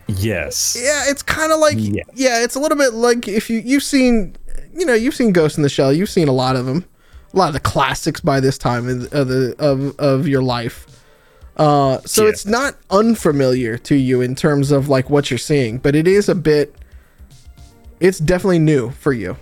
yes. 0.07 0.77
Yeah, 0.79 1.05
it's 1.11 1.23
kind 1.23 1.51
of 1.51 1.61
like 1.61 1.77
Yes. 1.79 2.05
yeah, 2.15 2.43
it's 2.45 2.55
a 2.57 2.61
little 2.61 2.77
bit 2.79 2.93
like 2.93 3.27
if 3.27 3.49
you 3.49 3.61
you've 3.65 3.83
seen 3.83 4.37
you 4.75 4.85
know 4.87 4.95
you've 4.95 5.15
seen 5.15 5.33
Ghost 5.33 5.57
in 5.57 5.63
the 5.63 5.69
Shell, 5.69 5.93
you've 5.93 6.11
seen 6.11 6.29
a 6.29 6.33
lot 6.33 6.57
of 6.57 6.67
them, 6.67 6.85
a 7.33 7.37
lot 7.37 7.49
of 7.49 7.55
the 7.55 7.61
classics 7.61 8.21
by 8.21 8.41
this 8.41 8.59
time 8.59 8.89
of 8.89 9.13
of 9.13 9.29
the, 9.29 9.55
of, 9.59 9.99
of 9.99 10.29
your 10.29 10.43
life. 10.43 10.87
Uh, 11.57 12.01
so 12.05 12.25
Yeah. 12.25 12.29
it's 12.31 12.45
not 12.45 12.77
unfamiliar 12.91 13.79
to 13.79 13.95
you 13.95 14.21
in 14.21 14.35
terms 14.35 14.71
of 14.71 14.89
like 14.89 15.09
what 15.09 15.31
you're 15.31 15.39
seeing, 15.39 15.79
but 15.79 15.97
it 15.97 16.07
is 16.07 16.29
a 16.29 16.35
bit. 16.35 16.75
It's 17.99 18.19
definitely 18.19 18.59
new 18.59 18.91
for 18.91 19.13
you. 19.15 19.37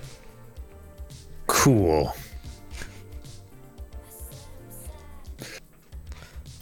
Cool. 1.48 2.14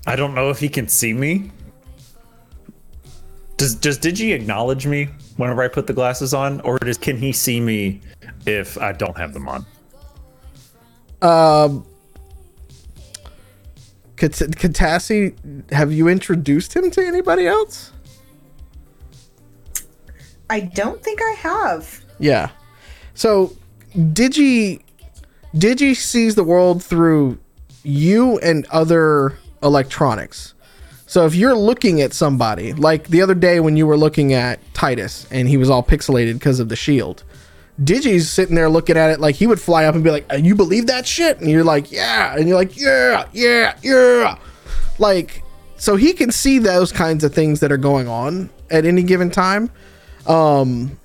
I 0.06 0.16
don't 0.16 0.34
know 0.34 0.50
if 0.50 0.58
he 0.58 0.68
can 0.68 0.88
see 0.88 1.12
me. 1.12 1.50
Does 3.56 3.74
does 3.76 3.98
Digi 3.98 4.34
acknowledge 4.34 4.86
me 4.86 5.08
whenever 5.36 5.62
I 5.62 5.68
put 5.68 5.86
the 5.86 5.92
glasses 5.92 6.34
on, 6.34 6.60
or 6.62 6.78
does 6.78 6.98
can 6.98 7.16
he 7.16 7.30
see 7.32 7.60
me 7.60 8.00
if 8.46 8.78
I 8.78 8.92
don't 8.92 9.16
have 9.16 9.32
them 9.34 9.48
on? 9.48 9.66
Um, 11.22 11.86
Kat- 14.16 14.32
Katassi, 14.32 15.34
have 15.72 15.92
you 15.92 16.08
introduced 16.08 16.74
him 16.74 16.90
to 16.90 17.04
anybody 17.04 17.46
else? 17.46 17.92
I 20.50 20.60
don't 20.60 21.02
think 21.02 21.20
I 21.22 21.34
have. 21.38 22.04
Yeah. 22.18 22.50
So 23.14 23.56
Digi 23.96 24.82
Digi 25.54 25.96
sees 25.96 26.34
the 26.34 26.44
world 26.44 26.82
through 26.82 27.38
you 27.82 28.38
and 28.38 28.66
other 28.66 29.38
electronics. 29.62 30.54
So 31.06 31.26
if 31.26 31.34
you're 31.34 31.56
looking 31.56 32.00
at 32.00 32.12
somebody, 32.14 32.72
like 32.72 33.08
the 33.08 33.22
other 33.22 33.34
day 33.34 33.60
when 33.60 33.76
you 33.76 33.86
were 33.86 33.96
looking 33.96 34.32
at 34.32 34.60
Titus 34.72 35.26
and 35.30 35.48
he 35.48 35.56
was 35.56 35.68
all 35.68 35.82
pixelated 35.82 36.34
because 36.34 36.58
of 36.58 36.68
the 36.68 36.76
shield, 36.76 37.22
Digi's 37.82 38.28
sitting 38.30 38.54
there 38.54 38.68
looking 38.68 38.96
at 38.96 39.10
it 39.10 39.20
like 39.20 39.34
he 39.36 39.46
would 39.46 39.60
fly 39.60 39.84
up 39.86 39.94
and 39.94 40.04
be 40.04 40.10
like, 40.10 40.26
"Uh, 40.32 40.36
"You 40.36 40.54
believe 40.54 40.86
that 40.86 41.06
shit?" 41.06 41.40
And 41.40 41.50
you're 41.50 41.64
like, 41.64 41.90
"Yeah," 41.90 42.34
and 42.36 42.46
you're 42.48 42.56
like, 42.58 42.76
"Yeah, 42.78 43.24
yeah, 43.32 43.74
yeah." 43.82 44.36
Like, 44.98 45.42
so 45.76 45.96
he 45.96 46.12
can 46.12 46.30
see 46.30 46.58
those 46.58 46.92
kinds 46.92 47.24
of 47.24 47.34
things 47.34 47.60
that 47.60 47.72
are 47.72 47.76
going 47.78 48.08
on 48.08 48.50
at 48.70 48.84
any 48.84 49.02
given 49.02 49.30
time 49.30 49.70
um, 50.26 50.98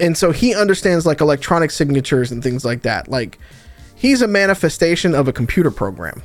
and 0.00 0.16
so 0.18 0.32
he 0.32 0.54
understands 0.54 1.06
like 1.06 1.20
electronic 1.20 1.70
signatures 1.70 2.32
and 2.32 2.42
things 2.42 2.64
like 2.64 2.82
that 2.82 3.08
like 3.08 3.38
he's 3.94 4.20
a 4.20 4.26
manifestation 4.26 5.14
of 5.14 5.28
a 5.28 5.32
computer 5.32 5.70
program 5.70 6.20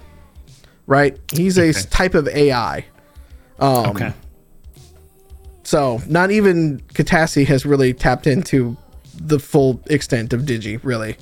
right 0.88 1.18
he's 1.32 1.57
a 1.60 1.72
type 1.74 2.15
of 2.15 2.28
ai 2.30 2.84
um, 3.60 3.86
Okay. 3.91 4.14
so 5.64 6.02
not 6.07 6.32
even 6.32 6.80
Katassi 6.94 7.45
has 7.45 7.65
really 7.65 7.94
tapped 7.94 8.26
into 8.28 8.76
the 9.19 9.40
full 9.40 9.81
extent 9.88 10.34
of 10.34 10.41
digi 10.41 10.80
really 10.84 11.15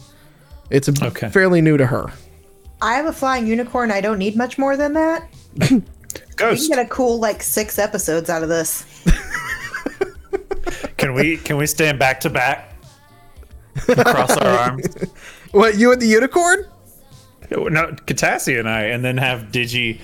it's 0.69 0.88
a 0.88 0.93
Okay. 1.05 1.30
fairly 1.30 1.61
new 1.61 1.77
to 1.77 1.85
her 1.85 2.11
I 2.84 2.95
have 2.95 3.05
a 3.05 3.13
flying 3.13 3.45
unicorn. 3.45 3.91
I 3.91 4.01
don't 4.01 4.18
need 4.18 4.35
much 4.35 4.57
more 4.57 4.76
than 4.76 4.93
that. 4.93 5.27
We 6.41 6.57
can 6.57 6.68
get 6.68 6.80
a 6.80 6.85
cool 6.88 7.19
like 7.19 7.43
six 7.43 7.77
episodes 7.77 8.27
out 8.27 8.41
of 8.41 8.49
this. 8.49 8.84
Can 10.97 11.13
we 11.13 11.38
can 11.38 11.57
we 11.57 11.68
stand 11.68 11.99
back 11.99 12.19
to 12.22 12.30
back? 12.30 12.73
Cross 13.76 14.38
our 14.38 14.47
arms. 14.47 14.88
what 15.51 15.77
you 15.77 15.91
and 15.91 16.01
the 16.01 16.07
unicorn 16.07 16.65
No, 17.51 17.68
Katassi 18.07 18.59
and 18.59 18.68
I, 18.69 18.84
and 18.84 19.03
then 19.03 19.18
have 19.18 19.51
Digi 19.51 19.99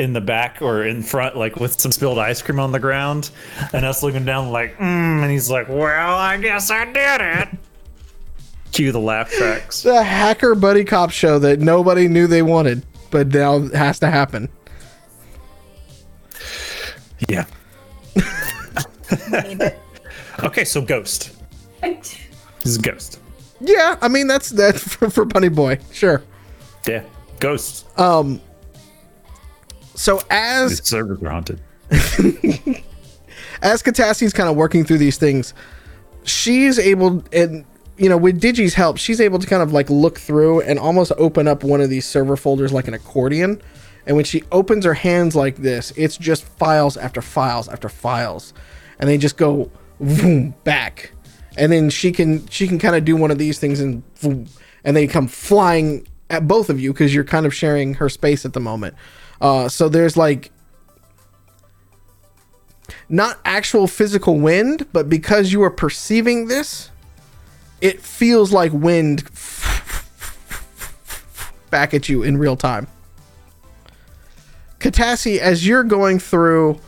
in 0.00 0.12
the 0.14 0.20
back 0.20 0.58
or 0.62 0.84
in 0.84 1.02
front, 1.02 1.36
like 1.36 1.56
with 1.56 1.80
some 1.80 1.92
spilled 1.92 2.18
ice 2.18 2.40
cream 2.42 2.58
on 2.58 2.72
the 2.72 2.78
ground, 2.80 3.30
and 3.72 3.84
us 3.84 4.02
looking 4.02 4.24
down, 4.24 4.50
like, 4.50 4.76
mm, 4.78 4.82
and 5.22 5.30
he's 5.30 5.50
like, 5.50 5.68
"Well, 5.68 6.16
I 6.16 6.36
guess 6.38 6.70
I 6.70 6.86
did 6.86 7.20
it." 7.20 7.48
Cue 8.72 8.92
the 8.92 9.00
laugh 9.00 9.30
tracks. 9.30 9.82
the 9.82 10.02
hacker 10.02 10.54
buddy 10.54 10.84
cop 10.84 11.10
show 11.10 11.38
that 11.40 11.58
nobody 11.60 12.06
knew 12.08 12.26
they 12.28 12.42
wanted 12.42 12.84
but 13.10 13.26
now 13.28 13.58
has 13.70 13.98
to 13.98 14.08
happen 14.08 14.48
Yeah. 17.28 17.44
Okay, 20.42 20.64
so 20.64 20.80
Ghost. 20.80 21.32
This 21.82 22.16
is 22.64 22.78
Ghost. 22.78 23.18
yeah 23.60 23.96
i 24.00 24.08
mean 24.08 24.26
that's 24.26 24.50
that 24.50 24.76
for, 24.80 25.10
for 25.10 25.24
bunny 25.24 25.48
boy 25.50 25.78
sure 25.92 26.22
Yeah, 26.86 27.02
Ghost. 27.40 27.86
So 30.00 30.22
as 30.30 30.78
His 30.78 30.88
servers 30.88 31.22
are 31.22 31.28
haunted. 31.28 31.60
as 33.60 33.82
Katassi's 33.82 34.32
kind 34.32 34.48
of 34.48 34.56
working 34.56 34.82
through 34.82 34.96
these 34.96 35.18
things, 35.18 35.52
she's 36.24 36.78
able 36.78 37.22
and 37.34 37.66
you 37.98 38.08
know 38.08 38.16
with 38.16 38.40
Digi's 38.40 38.72
help, 38.72 38.96
she's 38.96 39.20
able 39.20 39.38
to 39.38 39.46
kind 39.46 39.62
of 39.62 39.74
like 39.74 39.90
look 39.90 40.18
through 40.18 40.62
and 40.62 40.78
almost 40.78 41.12
open 41.18 41.46
up 41.46 41.62
one 41.62 41.82
of 41.82 41.90
these 41.90 42.06
server 42.06 42.38
folders 42.38 42.72
like 42.72 42.88
an 42.88 42.94
accordion. 42.94 43.60
And 44.06 44.16
when 44.16 44.24
she 44.24 44.42
opens 44.50 44.86
her 44.86 44.94
hands 44.94 45.36
like 45.36 45.56
this, 45.56 45.92
it's 45.98 46.16
just 46.16 46.44
files 46.44 46.96
after 46.96 47.20
files 47.20 47.68
after 47.68 47.90
files, 47.90 48.54
and 48.98 49.06
they 49.06 49.18
just 49.18 49.36
go 49.36 49.70
boom 50.00 50.54
back. 50.64 51.12
And 51.58 51.70
then 51.70 51.90
she 51.90 52.10
can 52.10 52.46
she 52.46 52.66
can 52.66 52.78
kind 52.78 52.96
of 52.96 53.04
do 53.04 53.16
one 53.16 53.30
of 53.30 53.36
these 53.36 53.58
things 53.58 53.80
and 53.80 54.02
boom, 54.22 54.46
and 54.82 54.96
they 54.96 55.06
come 55.06 55.28
flying 55.28 56.06
at 56.30 56.48
both 56.48 56.70
of 56.70 56.80
you 56.80 56.94
because 56.94 57.14
you're 57.14 57.22
kind 57.22 57.44
of 57.44 57.54
sharing 57.54 57.92
her 57.94 58.08
space 58.08 58.46
at 58.46 58.54
the 58.54 58.60
moment. 58.60 58.94
Uh, 59.40 59.68
so 59.68 59.88
there's 59.88 60.16
like 60.16 60.50
not 63.08 63.38
actual 63.44 63.86
physical 63.86 64.38
wind, 64.38 64.86
but 64.92 65.08
because 65.08 65.52
you 65.52 65.62
are 65.62 65.70
perceiving 65.70 66.48
this, 66.48 66.90
it 67.80 68.00
feels 68.00 68.52
like 68.52 68.72
wind 68.72 69.24
back 71.70 71.94
at 71.94 72.08
you 72.08 72.22
in 72.22 72.36
real 72.36 72.56
time. 72.56 72.86
Katassi, 74.78 75.38
as 75.38 75.66
you're 75.66 75.84
going 75.84 76.18
through 76.18 76.78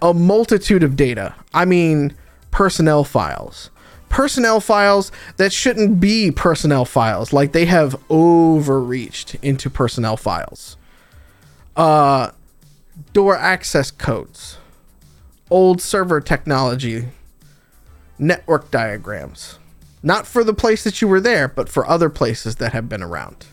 a 0.00 0.14
multitude 0.14 0.82
of 0.82 0.96
data, 0.96 1.34
I 1.52 1.64
mean, 1.64 2.14
personnel 2.50 3.04
files, 3.04 3.70
personnel 4.08 4.60
files 4.60 5.12
that 5.36 5.52
shouldn't 5.52 6.00
be 6.00 6.30
personnel 6.30 6.84
files, 6.84 7.32
like 7.32 7.52
they 7.52 7.66
have 7.66 7.96
overreached 8.08 9.34
into 9.36 9.68
personnel 9.68 10.16
files, 10.16 10.76
uh, 11.76 12.30
door 13.12 13.36
access 13.36 13.90
codes, 13.90 14.58
old 15.50 15.80
server 15.80 16.20
technology, 16.20 17.08
network 18.18 18.70
diagrams, 18.70 19.58
not 20.02 20.26
for 20.26 20.44
the 20.44 20.54
place 20.54 20.84
that 20.84 21.00
you 21.00 21.08
were 21.08 21.20
there, 21.20 21.48
but 21.48 21.68
for 21.68 21.88
other 21.88 22.08
places 22.08 22.56
that 22.56 22.72
have 22.72 22.88
been 22.88 23.02
around 23.02 23.46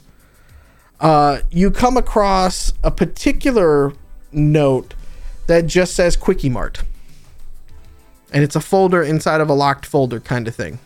uh, 1.01 1.39
you 1.49 1.71
come 1.71 1.97
across 1.97 2.73
a 2.83 2.91
particular 2.91 3.91
note 4.31 4.93
that 5.47 5.65
just 5.65 5.95
says 5.95 6.15
Quickie 6.15 6.49
Mart. 6.49 6.83
And 8.31 8.43
it's 8.43 8.55
a 8.55 8.61
folder 8.61 9.03
inside 9.03 9.41
of 9.41 9.49
a 9.49 9.53
locked 9.53 9.85
folder 9.85 10.19
kind 10.19 10.47
of 10.47 10.55
thing. 10.55 10.79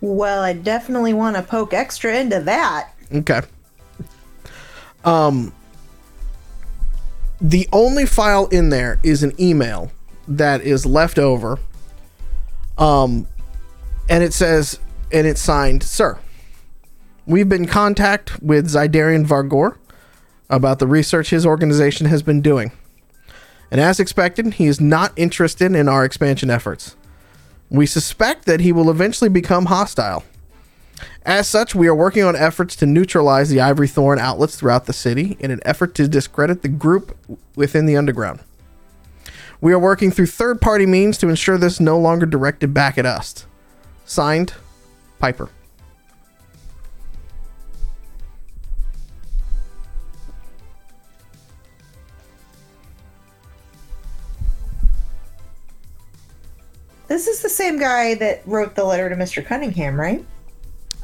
Well, 0.00 0.42
I 0.42 0.52
definitely 0.52 1.14
want 1.14 1.36
to 1.36 1.42
poke 1.42 1.72
extra 1.72 2.16
into 2.18 2.40
that. 2.40 2.90
Okay. 3.12 3.42
Um 5.04 5.52
the 7.40 7.68
only 7.72 8.06
file 8.06 8.46
in 8.46 8.70
there 8.70 8.98
is 9.02 9.22
an 9.22 9.32
email 9.38 9.90
that 10.26 10.62
is 10.62 10.86
left 10.86 11.18
over. 11.18 11.58
Um 12.78 13.26
and 14.08 14.22
it 14.22 14.32
says 14.32 14.78
and 15.12 15.26
it's 15.26 15.40
signed, 15.40 15.82
"Sir, 15.82 16.18
we've 17.26 17.48
been 17.48 17.62
in 17.62 17.68
contact 17.68 18.42
with 18.42 18.68
Zydarian 18.68 19.26
Vargor 19.26 19.76
about 20.48 20.78
the 20.78 20.86
research 20.86 21.30
his 21.30 21.44
organization 21.46 22.06
has 22.06 22.22
been 22.22 22.40
doing. 22.40 22.72
And 23.70 23.80
as 23.80 23.98
expected, 23.98 24.54
he 24.54 24.66
is 24.66 24.80
not 24.80 25.12
interested 25.16 25.74
in 25.74 25.88
our 25.88 26.04
expansion 26.04 26.50
efforts. 26.50 26.94
We 27.70 27.86
suspect 27.86 28.44
that 28.46 28.60
he 28.60 28.72
will 28.72 28.90
eventually 28.90 29.30
become 29.30 29.66
hostile. 29.66 30.24
As 31.24 31.48
such, 31.48 31.74
we 31.74 31.88
are 31.88 31.94
working 31.94 32.22
on 32.22 32.36
efforts 32.36 32.76
to 32.76 32.86
neutralize 32.86 33.50
the 33.50 33.60
Ivory 33.60 33.88
Thorn 33.88 34.18
outlets 34.18 34.56
throughout 34.56 34.86
the 34.86 34.92
city 34.92 35.36
in 35.40 35.50
an 35.50 35.60
effort 35.64 35.94
to 35.96 36.08
discredit 36.08 36.62
the 36.62 36.68
group 36.68 37.16
within 37.56 37.86
the 37.86 37.96
underground. 37.96 38.40
We 39.60 39.72
are 39.72 39.78
working 39.78 40.10
through 40.10 40.26
third 40.26 40.60
party 40.60 40.86
means 40.86 41.18
to 41.18 41.28
ensure 41.28 41.58
this 41.58 41.80
no 41.80 41.98
longer 41.98 42.26
directed 42.26 42.72
back 42.72 42.98
at 42.98 43.06
us. 43.06 43.46
Signed, 44.04 44.54
Piper. 45.18 45.48
This 57.08 57.26
is 57.26 57.40
the 57.40 57.48
same 57.48 57.78
guy 57.78 58.14
that 58.14 58.42
wrote 58.46 58.74
the 58.74 58.84
letter 58.84 59.08
to 59.08 59.16
Mr. 59.16 59.44
Cunningham, 59.44 59.98
right? 59.98 60.24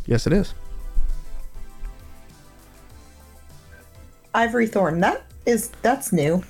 Yes, 0.07 0.27
it 0.27 0.33
is. 0.33 0.55
Ivory 4.35 4.67
Thorn. 4.67 5.01
That 5.01 5.25
is 5.47 5.69
that's 5.83 6.13
new. 6.13 6.43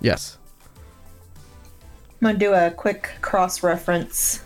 Yes. 0.00 0.38
I'm 2.20 2.28
gonna 2.28 2.38
do 2.38 2.52
a 2.52 2.70
quick 2.70 3.10
cross 3.20 3.62
reference 3.62 4.42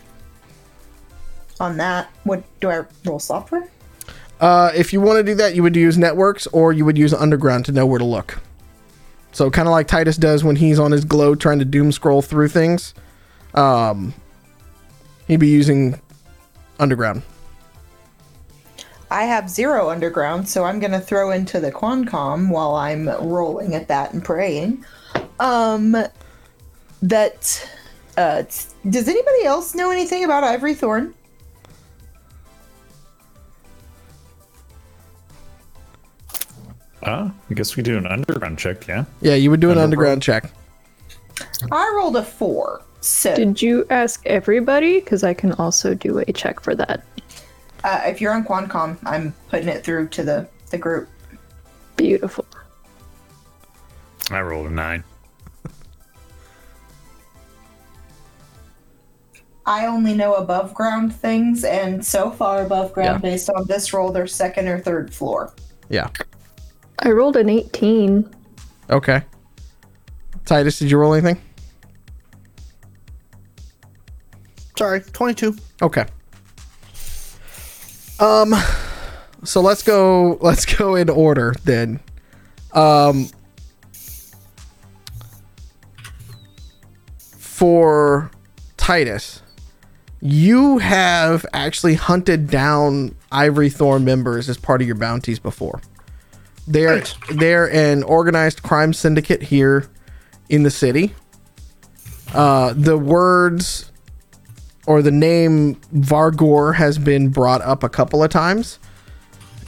on 1.58 1.76
that. 1.78 2.10
What 2.24 2.42
do 2.60 2.70
I 2.70 2.84
roll 3.04 3.18
software? 3.18 3.68
Uh, 4.40 4.70
if 4.74 4.92
you 4.92 5.00
want 5.00 5.18
to 5.18 5.22
do 5.22 5.34
that, 5.36 5.54
you 5.54 5.62
would 5.62 5.76
use 5.76 5.96
networks 5.96 6.46
or 6.48 6.72
you 6.72 6.84
would 6.84 6.98
use 6.98 7.14
underground 7.14 7.64
to 7.64 7.72
know 7.72 7.86
where 7.86 7.98
to 7.98 8.04
look. 8.04 8.40
So 9.30 9.50
kind 9.50 9.68
of 9.68 9.72
like 9.72 9.86
Titus 9.86 10.16
does 10.16 10.44
when 10.44 10.56
he's 10.56 10.78
on 10.78 10.90
his 10.90 11.04
glow 11.04 11.34
trying 11.34 11.60
to 11.60 11.64
doom 11.64 11.92
scroll 11.92 12.20
through 12.20 12.48
things. 12.48 12.92
Um, 13.54 14.12
he'd 15.32 15.40
be 15.40 15.48
using 15.48 15.98
underground. 16.78 17.22
I 19.10 19.24
have 19.24 19.50
zero 19.50 19.90
underground, 19.90 20.48
so 20.48 20.64
I'm 20.64 20.78
gonna 20.78 21.00
throw 21.00 21.32
into 21.32 21.60
the 21.60 21.72
Quancom 21.72 22.48
while 22.50 22.74
I'm 22.76 23.08
rolling 23.08 23.74
at 23.74 23.88
that 23.88 24.12
and 24.12 24.24
praying. 24.24 24.84
Um, 25.40 25.96
that 27.02 27.70
uh, 28.16 28.42
does 28.88 29.08
anybody 29.08 29.44
else 29.44 29.74
know 29.74 29.90
anything 29.90 30.24
about 30.24 30.44
Ivory 30.44 30.74
Thorn? 30.74 31.14
Uh, 37.02 37.30
I 37.50 37.54
guess 37.54 37.76
we 37.76 37.82
do 37.82 37.96
an 37.98 38.06
underground 38.06 38.58
check, 38.58 38.86
yeah? 38.86 39.04
Yeah, 39.20 39.34
you 39.34 39.50
would 39.50 39.60
do 39.60 39.70
an 39.70 39.78
Underground. 39.78 40.22
underground 40.24 40.44
check. 40.44 40.52
I 41.72 41.92
rolled 41.96 42.16
a 42.16 42.22
four. 42.22 42.82
So 43.02 43.34
Did 43.34 43.60
you 43.60 43.84
ask 43.90 44.24
everybody? 44.26 45.00
Because 45.00 45.24
I 45.24 45.34
can 45.34 45.52
also 45.54 45.92
do 45.92 46.18
a 46.18 46.32
check 46.32 46.60
for 46.60 46.74
that. 46.76 47.02
uh, 47.84 48.00
if 48.06 48.20
you're 48.20 48.32
on 48.32 48.44
Quancom, 48.44 48.96
I'm 49.04 49.34
putting 49.48 49.68
it 49.68 49.82
through 49.84 50.08
to 50.10 50.22
the 50.22 50.48
the 50.70 50.78
group. 50.78 51.08
Beautiful. 51.96 52.46
I 54.30 54.40
rolled 54.40 54.68
a 54.68 54.70
nine. 54.70 55.02
I 59.66 59.86
only 59.86 60.14
know 60.14 60.34
above 60.34 60.74
ground 60.74 61.14
things, 61.14 61.64
and 61.64 62.04
so 62.04 62.30
far 62.30 62.62
above 62.64 62.92
ground, 62.92 63.22
Yeah. 63.22 63.30
based 63.30 63.48
on 63.50 63.66
this 63.66 63.92
roll, 63.92 64.10
they're 64.10 64.26
second 64.26 64.66
or 64.68 64.78
third 64.80 65.14
floor. 65.14 65.52
Yeah. 65.88 66.08
I 66.98 67.10
rolled 67.10 67.36
an 67.36 67.48
18. 67.48 68.28
Okay. 68.90 69.22
Titus, 70.44 70.78
did 70.80 70.90
you 70.90 70.98
roll 70.98 71.14
anything? 71.14 71.40
Sorry, 74.76 75.00
22. 75.00 75.56
Okay. 75.82 76.04
Um 78.18 78.54
so 79.44 79.60
let's 79.60 79.82
go 79.82 80.38
let's 80.40 80.64
go 80.64 80.94
in 80.94 81.08
order 81.10 81.54
then. 81.64 82.00
Um 82.72 83.28
for 87.38 88.30
Titus, 88.76 89.42
you 90.20 90.78
have 90.78 91.44
actually 91.52 91.94
hunted 91.94 92.48
down 92.48 93.14
Ivory 93.30 93.70
Thorn 93.70 94.04
members 94.04 94.48
as 94.48 94.56
part 94.58 94.80
of 94.80 94.86
your 94.86 94.96
bounties 94.96 95.38
before. 95.38 95.80
They're 96.66 96.98
Nice. 96.98 97.14
they're 97.34 97.72
an 97.72 98.02
organized 98.04 98.62
crime 98.62 98.92
syndicate 98.92 99.42
here 99.42 99.88
in 100.48 100.62
the 100.62 100.70
city. 100.70 101.14
Uh, 102.32 102.72
the 102.74 102.96
words 102.96 103.90
or 104.86 105.02
the 105.02 105.10
name 105.10 105.76
Vargor 105.94 106.74
has 106.74 106.98
been 106.98 107.28
brought 107.28 107.62
up 107.62 107.82
a 107.82 107.88
couple 107.88 108.22
of 108.22 108.30
times 108.30 108.78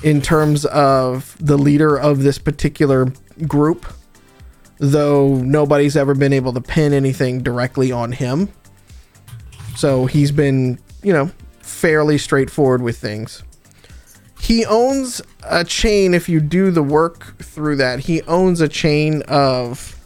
in 0.03 0.21
terms 0.21 0.65
of 0.67 1.37
the 1.41 1.57
leader 1.57 1.97
of 1.97 2.23
this 2.23 2.39
particular 2.39 3.13
group, 3.47 3.87
though 4.79 5.37
nobody's 5.37 5.97
ever 5.97 6.15
been 6.15 6.33
able 6.33 6.53
to 6.53 6.61
pin 6.61 6.93
anything 6.93 7.43
directly 7.43 7.93
on 7.93 8.13
him. 8.13 8.49
So 9.77 10.07
he's 10.07 10.31
been, 10.31 10.79
you 11.03 11.13
know, 11.13 11.31
fairly 11.61 12.19
straightforward 12.19 12.83
with 12.83 12.99
things. 12.99 13.43
He 14.41 14.67
owns 14.67 15.23
a 15.45 15.65
chain, 15.65 16.13
if 16.13 16.29
you 16.29 16.39
do 16.39 16.71
the 16.71 16.83
work 16.83 17.39
through 17.39 17.77
that, 17.77 18.01
he 18.01 18.21
owns 18.23 18.61
a 18.61 18.69
chain 18.69 19.23
of 19.23 19.99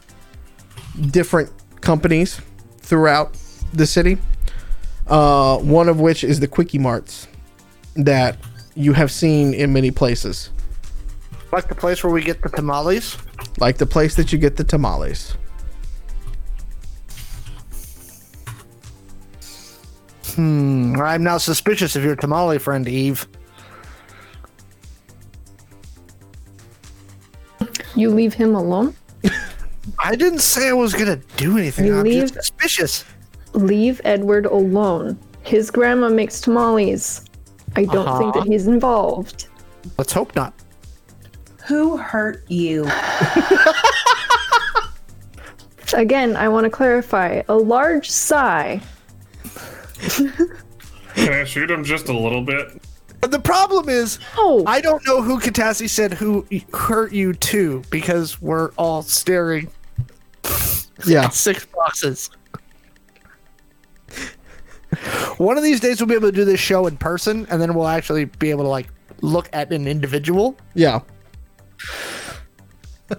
different 1.10 1.50
companies 1.80 2.40
throughout 2.78 3.36
the 3.72 3.86
city 3.86 4.18
uh, 5.08 5.58
one 5.58 5.88
of 5.88 6.00
which 6.00 6.24
is 6.24 6.40
the 6.40 6.48
Quickie 6.48 6.78
Marts 6.78 7.26
that 7.96 8.36
you 8.74 8.92
have 8.92 9.10
seen 9.10 9.54
in 9.54 9.72
many 9.72 9.90
places, 9.90 10.50
Like 11.52 11.68
the 11.68 11.74
place 11.74 12.04
where 12.04 12.12
we 12.12 12.22
get 12.22 12.42
the 12.42 12.48
tamales. 12.48 13.16
like 13.58 13.78
the 13.78 13.86
place 13.86 14.14
that 14.16 14.32
you 14.32 14.38
get 14.38 14.56
the 14.56 14.64
tamales. 14.64 15.34
Hmm, 20.34 20.94
I'm 21.00 21.22
now 21.24 21.38
suspicious 21.38 21.96
of 21.96 22.04
your 22.04 22.14
tamale 22.16 22.58
friend, 22.58 22.86
Eve. 22.86 23.26
You 27.96 28.10
leave 28.10 28.34
him 28.34 28.54
alone? 28.54 28.94
I 29.98 30.14
didn't 30.14 30.38
say 30.40 30.68
I 30.68 30.72
was 30.72 30.94
gonna 30.94 31.16
do 31.36 31.58
anything. 31.58 31.86
You 31.86 31.98
I'm 31.98 32.04
leave- 32.04 32.22
just 32.22 32.34
suspicious. 32.34 33.04
Leave 33.62 34.00
Edward 34.04 34.46
alone. 34.46 35.18
His 35.42 35.70
grandma 35.70 36.08
makes 36.08 36.40
tamales. 36.40 37.24
I 37.76 37.84
don't 37.84 38.18
think 38.18 38.34
Uh-huh. 38.36 38.44
that 38.44 38.46
he's 38.50 38.66
involved. 38.66 39.48
Let's 39.96 40.12
hope 40.12 40.34
not. 40.36 40.52
Who 41.66 41.96
hurt 41.96 42.44
you? 42.48 42.88
Again, 45.94 46.36
I 46.36 46.48
want 46.48 46.64
to 46.64 46.70
clarify 46.70 47.42
a 47.48 47.54
large 47.56 48.10
sigh. 48.10 48.80
Can 50.00 51.32
I 51.32 51.44
shoot 51.44 51.70
him 51.70 51.82
just 51.82 52.08
a 52.08 52.12
little 52.18 52.42
bit? 52.42 52.80
But 53.20 53.30
the 53.32 53.38
problem 53.40 53.88
is, 53.88 54.18
Oh, 54.36 54.62
I 54.66 54.80
don't 54.80 55.04
know 55.06 55.22
who 55.22 55.40
Katassi 55.40 55.88
said 55.88 56.12
who 56.14 56.46
hurt 56.72 57.12
you 57.12 57.32
to 57.32 57.82
because 57.90 58.40
we're 58.40 58.70
all 58.72 59.02
staring 59.02 59.68
Yeah. 61.06 61.28
six 61.30 61.66
boxes. 61.66 62.30
One 65.38 65.56
of 65.56 65.64
these 65.64 65.80
days 65.80 66.00
we'll 66.00 66.08
be 66.08 66.14
able 66.14 66.28
to 66.28 66.36
do 66.36 66.44
this 66.44 66.60
show 66.60 66.86
in 66.86 66.96
person, 66.96 67.46
and 67.50 67.60
then 67.62 67.74
we'll 67.74 67.86
actually 67.88 68.26
be 68.26 68.50
able 68.50 68.64
to 68.64 68.68
like 68.70 68.88
look 69.22 69.48
at 69.52 69.72
an 69.72 69.86
individual. 69.86 70.56
Yeah. 70.74 71.00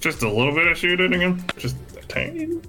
Just 0.00 0.22
a 0.22 0.28
little 0.28 0.54
bit 0.54 0.66
of 0.68 0.78
shooting 0.78 1.20
him? 1.20 1.42
Just 1.56 1.76
a 2.00 2.06
tiny? 2.06 2.60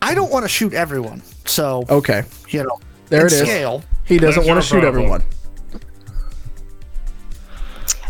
I 0.00 0.14
don't 0.14 0.30
want 0.32 0.44
to 0.44 0.48
shoot 0.48 0.72
everyone, 0.72 1.20
so 1.44 1.84
Okay. 1.90 2.22
you 2.48 2.62
know, 2.62 2.78
There 3.08 3.20
in 3.22 3.26
it 3.26 3.32
is. 3.32 3.40
Scale. 3.40 3.82
He 4.04 4.18
doesn't 4.18 4.40
That's 4.44 4.48
want 4.48 4.62
to 4.62 4.66
shoot 4.66 4.80
problem. 4.80 5.04
everyone. 5.04 5.24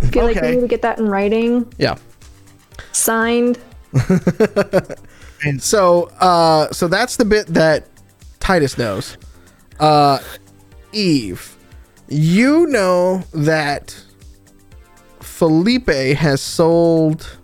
I 0.02 0.06
feel 0.08 0.24
like 0.24 0.36
okay. 0.36 0.50
we 0.50 0.54
need 0.56 0.60
to 0.62 0.68
get 0.68 0.82
that 0.82 0.98
in 0.98 1.08
writing, 1.08 1.72
Yeah. 1.78 1.96
signed. 2.92 3.58
So, 5.58 6.04
uh, 6.20 6.70
so 6.72 6.88
that's 6.88 7.16
the 7.16 7.24
bit 7.24 7.46
that 7.48 7.86
Titus 8.40 8.78
knows. 8.78 9.16
Uh, 9.78 10.18
Eve, 10.92 11.56
you 12.08 12.66
know 12.66 13.22
that 13.32 13.94
Felipe 15.20 15.88
has 15.88 16.40
sold 16.40 17.38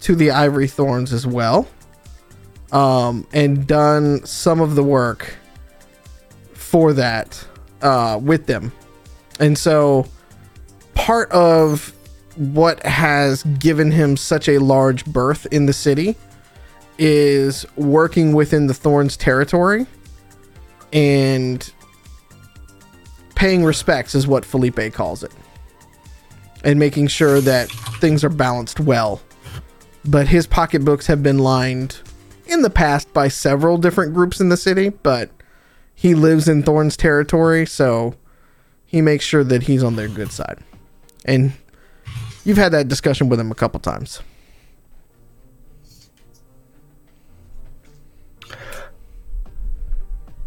to 0.00 0.14
the 0.14 0.30
Ivory 0.30 0.66
Thorns 0.66 1.12
as 1.12 1.26
well, 1.26 1.68
um, 2.72 3.26
and 3.32 3.66
done 3.66 4.24
some 4.24 4.60
of 4.60 4.74
the 4.74 4.82
work 4.82 5.34
for 6.54 6.92
that 6.94 7.46
uh, 7.82 8.18
with 8.22 8.46
them, 8.46 8.72
and 9.38 9.58
so 9.58 10.06
part 10.94 11.30
of 11.32 11.92
what 12.36 12.84
has 12.86 13.42
given 13.58 13.90
him 13.90 14.16
such 14.16 14.48
a 14.48 14.58
large 14.58 15.04
berth 15.04 15.46
in 15.50 15.66
the 15.66 15.72
city 15.72 16.16
is 17.00 17.64
working 17.76 18.34
within 18.34 18.66
the 18.66 18.74
Thorns 18.74 19.16
territory 19.16 19.86
and 20.92 21.72
paying 23.34 23.64
respects 23.64 24.14
is 24.14 24.26
what 24.26 24.44
Felipe 24.44 24.92
calls 24.92 25.24
it. 25.24 25.32
And 26.62 26.78
making 26.78 27.06
sure 27.06 27.40
that 27.40 27.70
things 28.00 28.22
are 28.22 28.28
balanced 28.28 28.80
well. 28.80 29.22
But 30.04 30.28
his 30.28 30.46
pocketbooks 30.46 31.06
have 31.06 31.22
been 31.22 31.38
lined 31.38 32.00
in 32.44 32.60
the 32.60 32.68
past 32.68 33.10
by 33.14 33.28
several 33.28 33.78
different 33.78 34.12
groups 34.12 34.40
in 34.40 34.50
the 34.50 34.58
city, 34.58 34.90
but 34.90 35.30
he 35.94 36.14
lives 36.14 36.48
in 36.48 36.62
Thorns 36.62 36.98
territory, 36.98 37.64
so 37.64 38.14
he 38.84 39.00
makes 39.00 39.24
sure 39.24 39.44
that 39.44 39.62
he's 39.62 39.82
on 39.82 39.96
their 39.96 40.08
good 40.08 40.32
side. 40.32 40.58
And 41.24 41.54
you've 42.44 42.58
had 42.58 42.72
that 42.72 42.88
discussion 42.88 43.30
with 43.30 43.40
him 43.40 43.50
a 43.50 43.54
couple 43.54 43.80
times. 43.80 44.20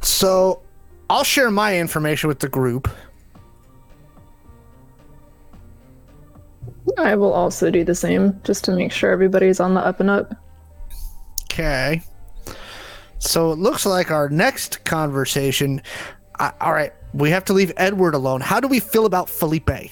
So 0.04 0.62
I'll 1.10 1.24
share 1.24 1.50
my 1.50 1.78
information 1.78 2.28
with 2.28 2.40
the 2.40 2.50
group. 2.50 2.90
I 6.98 7.16
will 7.16 7.34
also 7.34 7.72
do 7.72 7.84
the 7.84 7.96
same, 7.96 8.40
just 8.44 8.64
to 8.66 8.72
make 8.72 8.92
sure 8.92 9.12
everybody's 9.12 9.60
on 9.60 9.74
the 9.74 9.80
up 9.80 10.00
and 10.00 10.10
up. 10.10 10.36
Okay. 11.46 12.02
So 13.20 13.52
it 13.52 13.60
looks 13.60 13.86
like 13.86 14.12
our 14.12 14.28
next 14.30 14.84
conversation. 14.84 15.82
I, 16.40 16.52
all 16.60 16.74
right, 16.74 16.94
we 17.14 17.30
have 17.30 17.46
to 17.46 17.54
leave 17.54 17.72
Edward 17.78 18.16
alone. 18.16 18.42
How 18.42 18.60
do 18.60 18.68
we 18.68 18.80
feel 18.80 19.06
about 19.06 19.30
Felipe? 19.30 19.70
I 19.70 19.90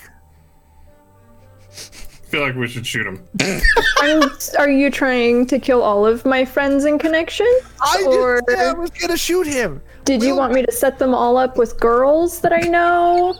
feel 2.31 2.41
like 2.41 2.55
we 2.55 2.67
should 2.67 2.85
shoot 2.85 3.07
him. 3.07 3.25
I'm, 3.99 4.29
are 4.57 4.69
you 4.69 4.89
trying 4.89 5.45
to 5.47 5.59
kill 5.59 5.81
all 5.81 6.05
of 6.05 6.25
my 6.25 6.43
friends 6.45 6.85
in 6.85 6.99
connection? 6.99 7.47
I 7.81 8.03
or 8.07 8.41
didn't 8.41 8.59
say 8.59 8.65
I 8.67 8.73
was 8.73 8.89
gonna 8.89 9.17
shoot 9.17 9.47
him. 9.47 9.81
Did 10.05 10.21
you 10.23 10.29
Will- 10.31 10.37
want 10.39 10.53
me 10.53 10.63
to 10.65 10.71
set 10.71 10.97
them 10.99 11.13
all 11.13 11.37
up 11.37 11.57
with 11.57 11.79
girls 11.79 12.39
that 12.41 12.53
I 12.53 12.61
know? 12.67 13.35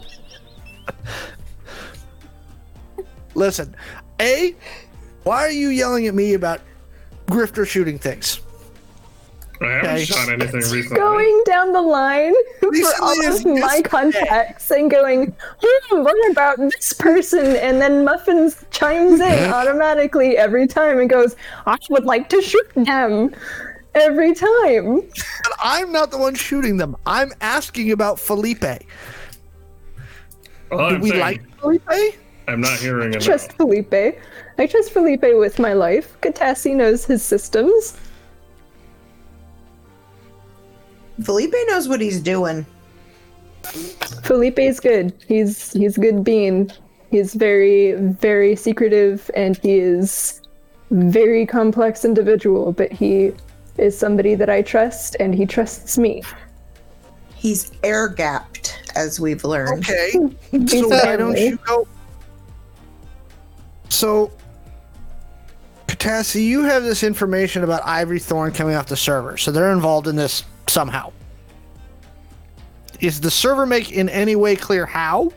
Listen, 3.34 3.76
A, 4.20 4.56
why 5.24 5.40
are 5.44 5.52
you 5.52 5.70
yelling 5.70 6.08
at 6.08 6.14
me 6.14 6.34
about 6.34 6.60
Grifter 7.28 7.66
shooting 7.66 7.98
things? 7.98 8.42
I 9.62 9.66
haven't 9.66 9.90
Okay. 9.92 10.04
shot 10.06 10.28
anything 10.30 10.56
recently. 10.56 10.98
Going 10.98 11.44
down 11.46 11.72
the 11.72 11.82
line 11.84 12.34
for 12.60 12.68
all 13.00 13.12
of 13.12 13.46
my 13.46 13.52
yesterday. 13.54 13.82
contacts 13.84 14.72
and 14.72 14.90
going, 14.90 15.36
hmm, 15.62 16.02
what 16.04 16.32
about 16.32 16.58
this 16.58 16.94
person? 16.94 17.56
And 17.58 17.80
then 17.80 18.04
Muffins 18.04 18.66
chimes 18.72 19.20
in 19.20 19.50
automatically 19.54 20.36
every 20.36 20.66
time 20.66 20.98
and 21.00 21.08
goes, 21.10 21.36
I 21.68 21.78
would 21.92 22.06
like 22.06 22.28
to 22.30 22.42
shoot 22.42 22.68
them 22.76 23.36
every 23.96 24.34
time. 24.34 25.02
But 25.02 25.54
I'm 25.62 25.92
not 25.92 26.12
the 26.12 26.18
one 26.18 26.36
shooting 26.36 26.78
them. 26.78 26.96
I'm 27.06 27.32
asking 27.42 27.92
about 27.92 28.20
Felipe. 28.20 28.64
All 30.72 30.90
Do 30.90 30.96
I'm 30.96 31.02
we 31.02 31.10
saying, 31.10 31.22
like 31.22 31.60
Felipe? 31.60 32.16
I'm 32.48 32.62
not 32.62 32.80
hearing 32.80 33.14
it. 33.14 33.22
Trust 33.22 33.54
Felipe. 33.54 34.20
I 34.58 34.68
trust 34.68 34.92
Felipe 34.92 35.24
with 35.24 35.60
my 35.60 35.74
life. 35.74 36.20
Katassi 36.22 36.76
knows 36.76 37.06
his 37.06 37.24
systems. 37.24 37.98
Felipe 41.24 41.54
knows 41.68 41.88
what 41.88 42.02
he's 42.02 42.20
doing. 42.20 42.66
Felipe's 44.24 44.80
good. 44.80 45.14
He's 45.28 45.72
he's 45.74 45.98
good 45.98 46.24
being. 46.24 46.72
He's 47.12 47.34
very 47.34 47.94
very 47.94 48.56
secretive 48.56 49.30
and 49.36 49.58
he 49.58 49.80
is 49.80 50.42
very 50.90 51.46
complex 51.46 52.04
individual, 52.04 52.72
but 52.72 52.92
he 52.92 53.34
is 53.78 53.98
somebody 53.98 54.36
that 54.36 54.50
I 54.50 54.62
trust 54.62 55.16
and 55.20 55.34
he 55.34 55.46
trusts 55.46 55.98
me. 55.98 56.24
He's 57.36 57.72
air 57.84 58.08
gapped, 58.08 58.78
as 58.96 59.20
we've 59.20 59.44
learned. 59.44 59.84
Okay. 59.84 60.12
So 60.68 60.90
why 60.90 61.16
don't 61.16 61.38
you 61.38 61.58
go? 61.66 61.88
So, 63.90 64.32
Katassi, 65.88 66.44
you 66.46 66.64
have 66.64 66.84
this 66.84 67.04
information 67.04 67.64
about 67.64 67.82
Ivory 67.86 68.20
Thorn 68.20 68.52
coming 68.52 68.76
off 68.76 68.88
the 68.88 68.98
server, 68.98 69.38
so 69.38 69.52
they're 69.52 69.72
involved 69.72 70.08
in 70.08 70.16
this 70.16 70.44
somehow. 70.68 71.12
Is 73.00 73.20
the 73.20 73.32
server 73.32 73.66
make 73.66 73.92
in 73.92 74.10
any 74.10 74.36
way 74.36 74.56
clear 74.56 74.86
how? 74.86 75.32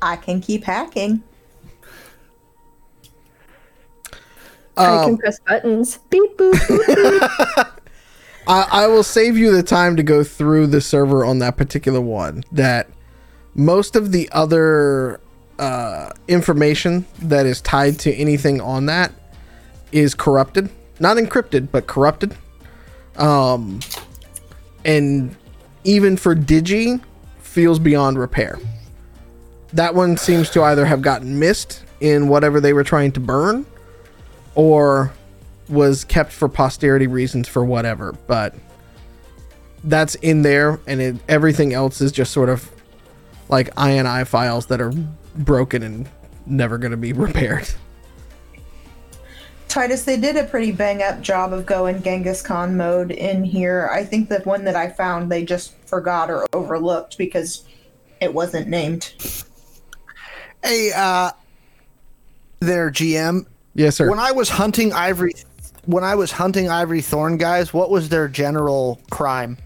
I 0.00 0.16
can 0.16 0.40
keep 0.40 0.64
hacking. 0.64 1.22
I 4.78 5.04
can 5.04 5.18
press 5.18 5.40
buttons. 5.40 5.98
Beep 6.10 6.36
boop 6.36 6.52
boop. 6.52 6.84
boop. 6.84 7.70
I, 8.46 8.68
I 8.70 8.86
will 8.86 9.02
save 9.02 9.36
you 9.36 9.52
the 9.52 9.62
time 9.62 9.96
to 9.96 10.02
go 10.02 10.24
through 10.24 10.68
the 10.68 10.80
server 10.80 11.24
on 11.24 11.38
that 11.40 11.56
particular 11.56 12.00
one. 12.00 12.44
That 12.50 12.88
most 13.54 13.94
of 13.94 14.12
the 14.12 14.28
other 14.32 15.20
uh, 15.58 16.10
information 16.28 17.06
that 17.20 17.44
is 17.44 17.60
tied 17.60 17.98
to 18.00 18.14
anything 18.14 18.60
on 18.60 18.86
that 18.86 19.12
is 19.92 20.14
corrupted, 20.14 20.70
not 20.98 21.16
encrypted, 21.16 21.70
but 21.70 21.86
corrupted. 21.86 22.36
Um, 23.16 23.80
and 24.84 25.36
even 25.84 26.16
for 26.16 26.34
Digi, 26.34 27.02
feels 27.40 27.78
beyond 27.78 28.18
repair. 28.18 28.58
That 29.72 29.94
one 29.94 30.16
seems 30.16 30.48
to 30.50 30.62
either 30.62 30.86
have 30.86 31.02
gotten 31.02 31.38
missed 31.38 31.82
in 32.00 32.28
whatever 32.28 32.60
they 32.60 32.72
were 32.72 32.84
trying 32.84 33.12
to 33.12 33.20
burn, 33.20 33.66
or 34.58 35.12
was 35.68 36.02
kept 36.02 36.32
for 36.32 36.48
posterity 36.48 37.06
reasons 37.06 37.46
for 37.46 37.64
whatever, 37.64 38.12
but 38.26 38.56
that's 39.84 40.16
in 40.16 40.42
there, 40.42 40.80
and 40.88 41.00
it, 41.00 41.16
everything 41.28 41.72
else 41.72 42.00
is 42.00 42.10
just 42.10 42.32
sort 42.32 42.48
of 42.48 42.68
like 43.48 43.72
INI 43.76 44.26
files 44.26 44.66
that 44.66 44.80
are 44.80 44.92
broken 45.36 45.84
and 45.84 46.08
never 46.44 46.76
going 46.76 46.90
to 46.90 46.96
be 46.96 47.12
repaired. 47.14 47.70
Titus, 49.68 50.02
they 50.02 50.16
did 50.16 50.36
a 50.36 50.42
pretty 50.42 50.72
bang 50.72 51.04
up 51.04 51.20
job 51.20 51.52
of 51.52 51.64
going 51.64 52.02
Genghis 52.02 52.42
Khan 52.42 52.76
mode 52.76 53.12
in 53.12 53.44
here. 53.44 53.88
I 53.92 54.02
think 54.02 54.28
the 54.28 54.40
one 54.40 54.64
that 54.64 54.74
I 54.74 54.90
found 54.90 55.30
they 55.30 55.44
just 55.44 55.76
forgot 55.86 56.30
or 56.30 56.46
overlooked 56.52 57.16
because 57.16 57.62
it 58.20 58.34
wasn't 58.34 58.66
named. 58.66 59.12
Hey, 60.64 60.90
uh, 60.96 61.30
there, 62.58 62.90
GM. 62.90 63.46
Yes, 63.78 63.94
sir. 63.94 64.10
When 64.10 64.18
I 64.18 64.32
was 64.32 64.48
hunting 64.48 64.92
Ivory, 64.92 65.34
when 65.86 66.02
I 66.02 66.16
was 66.16 66.32
hunting 66.32 66.68
Ivory 66.68 67.00
Thorn 67.00 67.36
guys, 67.36 67.72
what 67.72 67.90
was 67.90 68.08
their 68.08 68.26
general 68.26 69.00
crime? 69.08 69.56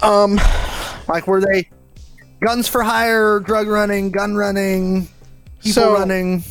Um, 0.00 0.38
Like, 1.08 1.26
were 1.26 1.40
they 1.40 1.68
guns 2.40 2.68
for 2.68 2.82
hire, 2.82 3.40
drug 3.40 3.66
running, 3.66 4.10
gun 4.12 4.36
running, 4.36 5.08
people 5.60 5.72
So- 5.82 5.92
running? 5.94 6.44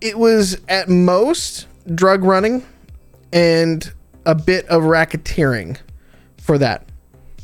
it 0.00 0.18
was 0.18 0.56
at 0.68 0.88
most 0.88 1.66
drug 1.94 2.24
running 2.24 2.62
and 3.32 3.90
a 4.24 4.34
bit 4.34 4.66
of 4.68 4.84
racketeering 4.84 5.76
for 6.40 6.56
that. 6.58 6.84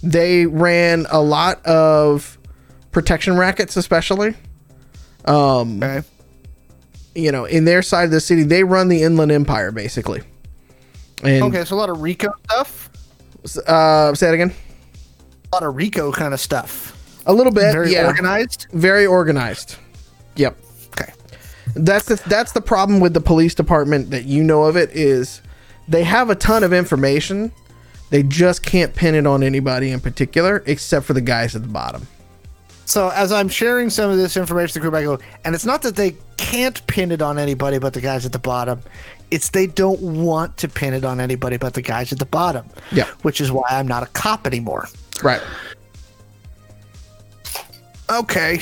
They 0.03 0.47
ran 0.47 1.07
a 1.11 1.20
lot 1.20 1.65
of 1.66 2.39
protection 2.91 3.36
rackets, 3.36 3.77
especially. 3.77 4.35
Um, 5.27 5.82
Okay. 5.82 6.03
You 7.15 7.31
know, 7.32 7.45
in 7.45 7.65
their 7.65 7.82
side 7.82 8.05
of 8.05 8.11
the 8.11 8.20
city, 8.20 8.43
they 8.43 8.65
run 8.65 8.89
the 8.89 9.03
Inland 9.03 9.32
Empire 9.32 9.70
basically. 9.73 10.23
And 11.23 11.43
Okay, 11.45 11.65
so 11.65 11.74
a 11.74 11.78
lot 11.78 11.89
of 11.91 12.01
Rico 12.03 12.32
stuff. 12.51 12.91
uh, 13.66 14.15
say 14.15 14.28
it 14.28 14.35
again. 14.35 14.53
A 15.53 15.57
lot 15.57 15.62
of 15.62 15.77
Rico 15.77 16.11
kind 16.12 16.35
of 16.35 16.41
stuff. 16.41 16.91
A 17.27 17.32
little 17.32 17.53
bit, 17.53 17.73
Very 17.73 17.93
yeah. 17.93 18.07
organized. 18.07 18.66
Very 18.73 19.07
organized. 19.07 19.77
Yep. 20.36 20.57
Okay. 20.89 21.12
That's 21.74 22.07
the 22.07 22.20
that's 22.27 22.53
the 22.53 22.61
problem 22.61 23.01
with 23.01 23.15
the 23.15 23.20
police 23.20 23.55
department 23.55 24.11
that 24.11 24.24
you 24.24 24.43
know 24.43 24.65
of 24.65 24.77
it 24.77 24.91
is 24.91 25.41
they 25.89 26.05
have 26.05 26.28
a 26.31 26.35
ton 26.35 26.62
of 26.65 26.73
information. 26.73 27.53
They 28.11 28.23
just 28.23 28.62
can't 28.62 28.95
pin 28.95 29.15
it 29.15 29.27
on 29.27 29.43
anybody 29.43 29.91
in 29.91 30.01
particular 30.01 30.62
except 30.66 31.07
for 31.07 31.15
the 31.15 31.20
guys 31.20 31.57
at 31.57 31.62
the 31.62 31.69
bottom. 31.69 32.07
So 32.86 33.09
as 33.11 33.32
I'm 33.32 33.48
sharing 33.48 33.90
some 33.90 34.11
of 34.11 34.16
this 34.16 34.36
information 34.36 34.74
to 34.74 34.78
the 34.78 34.81
group, 34.81 34.94
I 34.94 35.02
go, 35.02 35.19
and 35.44 35.55
it's 35.55 35.65
not 35.65 35.82
that 35.82 35.97
they 35.97 36.16
can't 36.36 36.86
pin 36.86 37.11
it 37.12 37.23
on 37.23 37.39
anybody 37.39 37.78
but 37.78 37.93
the 37.94 38.01
guys 38.01 38.27
at 38.27 38.32
the 38.32 38.39
bottom. 38.39 38.81
It's 39.31 39.51
they 39.51 39.66
don't 39.66 40.01
want 40.01 40.56
to 40.59 40.69
pin 40.69 40.94
it 40.94 41.05
on 41.05 41.20
anybody 41.20 41.56
but 41.56 41.74
the 41.74 41.82
guys 41.82 42.12
at 42.12 42.19
the 42.19 42.27
bottom. 42.27 42.69
Yeah. 42.93 43.06
Which 43.23 43.40
is 43.40 43.51
why 43.51 43.66
I'm 43.70 43.89
not 43.89 44.02
a 44.02 44.06
cop 44.06 44.47
anymore. 44.47 44.89
Right. 45.23 45.40
Okay. 48.11 48.61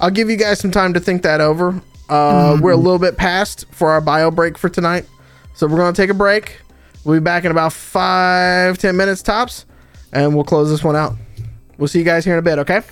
I'll 0.00 0.10
give 0.10 0.30
you 0.30 0.36
guys 0.36 0.58
some 0.58 0.70
time 0.70 0.94
to 0.94 1.00
think 1.00 1.22
that 1.22 1.40
over. 1.40 1.80
Uh, 2.08 2.58
We're 2.60 2.72
a 2.72 2.76
little 2.76 2.98
bit 2.98 3.16
past 3.16 3.66
for 3.70 3.90
our 3.90 4.00
bio 4.00 4.30
break 4.30 4.58
for 4.58 4.68
tonight. 4.68 5.06
So 5.54 5.66
we're 5.66 5.76
going 5.76 5.94
to 5.94 6.02
take 6.02 6.10
a 6.10 6.14
break. 6.14 6.58
We'll 7.04 7.20
be 7.20 7.22
back 7.22 7.44
in 7.44 7.50
about 7.50 7.72
five, 7.72 8.78
ten 8.78 8.96
minutes 8.96 9.22
tops, 9.22 9.66
and 10.12 10.34
we'll 10.34 10.44
close 10.44 10.70
this 10.70 10.82
one 10.82 10.96
out. 10.96 11.14
We'll 11.78 11.88
see 11.88 11.98
you 11.98 12.04
guys 12.04 12.24
here 12.24 12.34
in 12.34 12.38
a 12.38 12.42
bit, 12.42 12.58
okay? 12.60 12.82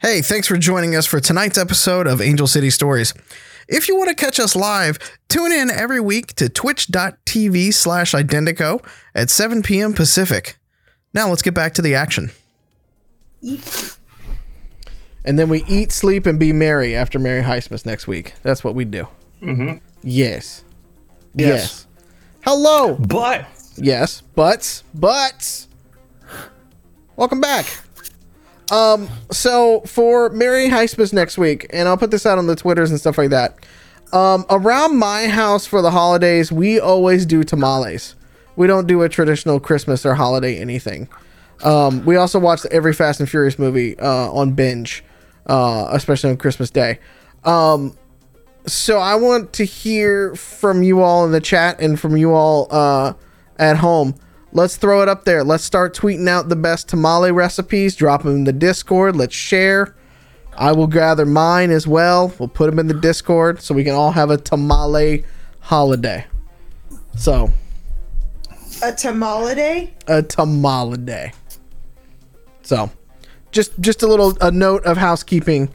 Hey, 0.00 0.22
thanks 0.22 0.46
for 0.46 0.56
joining 0.56 0.96
us 0.96 1.06
for 1.06 1.20
tonight's 1.20 1.58
episode 1.58 2.06
of 2.06 2.20
Angel 2.22 2.46
City 2.46 2.70
Stories. 2.70 3.12
If 3.68 3.86
you 3.86 3.96
want 3.96 4.08
to 4.08 4.14
catch 4.14 4.40
us 4.40 4.56
live, 4.56 4.98
tune 5.28 5.52
in 5.52 5.70
every 5.70 6.00
week 6.00 6.34
to 6.36 6.48
twitch.tv 6.48 7.72
slash 7.74 8.12
identico 8.12 8.84
at 9.14 9.30
7 9.30 9.62
p.m. 9.62 9.92
Pacific. 9.92 10.58
Now 11.12 11.28
let's 11.28 11.42
get 11.42 11.54
back 11.54 11.74
to 11.74 11.82
the 11.82 11.94
action. 11.94 12.30
And 15.24 15.38
then 15.38 15.48
we 15.48 15.64
eat, 15.68 15.92
sleep, 15.92 16.26
and 16.26 16.38
be 16.38 16.52
merry 16.52 16.96
after 16.96 17.18
Mary 17.18 17.42
Heistmas 17.42 17.84
next 17.84 18.06
week. 18.06 18.34
That's 18.42 18.64
what 18.64 18.74
we 18.74 18.84
do. 18.84 19.06
Mm-hmm. 19.42 19.78
Yes. 20.02 20.64
yes. 21.34 21.86
Hello. 22.42 22.94
But 22.96 23.46
Yes, 23.76 24.20
butts, 24.34 24.82
butts. 24.94 25.68
Welcome 27.16 27.40
back. 27.40 27.66
Um, 28.70 29.08
so 29.30 29.80
for 29.82 30.30
Mary 30.30 30.68
Heistmas 30.68 31.12
next 31.12 31.38
week, 31.38 31.66
and 31.70 31.88
I'll 31.88 31.96
put 31.96 32.10
this 32.10 32.24
out 32.24 32.38
on 32.38 32.46
the 32.46 32.56
Twitters 32.56 32.90
and 32.90 33.00
stuff 33.00 33.18
like 33.18 33.30
that. 33.30 33.58
Um, 34.12 34.44
around 34.50 34.96
my 34.96 35.28
house 35.28 35.66
for 35.66 35.82
the 35.82 35.90
holidays, 35.90 36.50
we 36.50 36.80
always 36.80 37.26
do 37.26 37.42
tamales. 37.42 38.16
We 38.56 38.66
don't 38.66 38.86
do 38.86 39.02
a 39.02 39.08
traditional 39.08 39.60
Christmas 39.60 40.04
or 40.04 40.14
holiday 40.14 40.58
anything. 40.58 41.08
Um, 41.62 42.04
we 42.04 42.16
also 42.16 42.38
watch 42.38 42.64
every 42.66 42.92
Fast 42.92 43.20
and 43.20 43.28
Furious 43.28 43.58
movie 43.58 43.98
uh, 43.98 44.30
on 44.32 44.52
binge, 44.52 45.04
uh, 45.46 45.88
especially 45.90 46.30
on 46.30 46.36
Christmas 46.36 46.70
Day. 46.70 46.98
Um, 47.44 47.96
so 48.66 48.98
I 48.98 49.14
want 49.14 49.52
to 49.54 49.64
hear 49.64 50.34
from 50.36 50.82
you 50.82 51.00
all 51.02 51.24
in 51.24 51.32
the 51.32 51.40
chat 51.40 51.80
and 51.80 51.98
from 51.98 52.16
you 52.16 52.32
all 52.32 52.68
uh, 52.70 53.14
at 53.60 53.76
home. 53.76 54.16
Let's 54.52 54.76
throw 54.76 55.02
it 55.02 55.08
up 55.08 55.24
there. 55.24 55.44
Let's 55.44 55.62
start 55.62 55.94
tweeting 55.94 56.28
out 56.28 56.48
the 56.48 56.56
best 56.56 56.88
tamale 56.88 57.30
recipes. 57.30 57.94
Drop 57.94 58.24
them 58.24 58.34
in 58.34 58.44
the 58.44 58.52
Discord. 58.52 59.14
Let's 59.14 59.34
share. 59.34 59.94
I 60.56 60.72
will 60.72 60.88
gather 60.88 61.24
mine 61.24 61.70
as 61.70 61.86
well. 61.86 62.32
We'll 62.38 62.48
put 62.48 62.68
them 62.68 62.80
in 62.80 62.88
the 62.88 62.94
Discord 62.94 63.62
so 63.62 63.72
we 63.74 63.84
can 63.84 63.94
all 63.94 64.10
have 64.10 64.30
a 64.30 64.36
tamale 64.36 65.24
holiday. 65.60 66.26
So 67.16 67.52
A 68.82 68.92
tamale 68.92 69.54
day? 69.54 69.94
a 70.08 70.22
tamale 70.22 70.96
day. 70.96 71.32
So, 72.62 72.90
just 73.52 73.78
just 73.80 74.02
a 74.02 74.06
little 74.06 74.36
a 74.40 74.50
note 74.50 74.84
of 74.84 74.96
housekeeping 74.96 75.70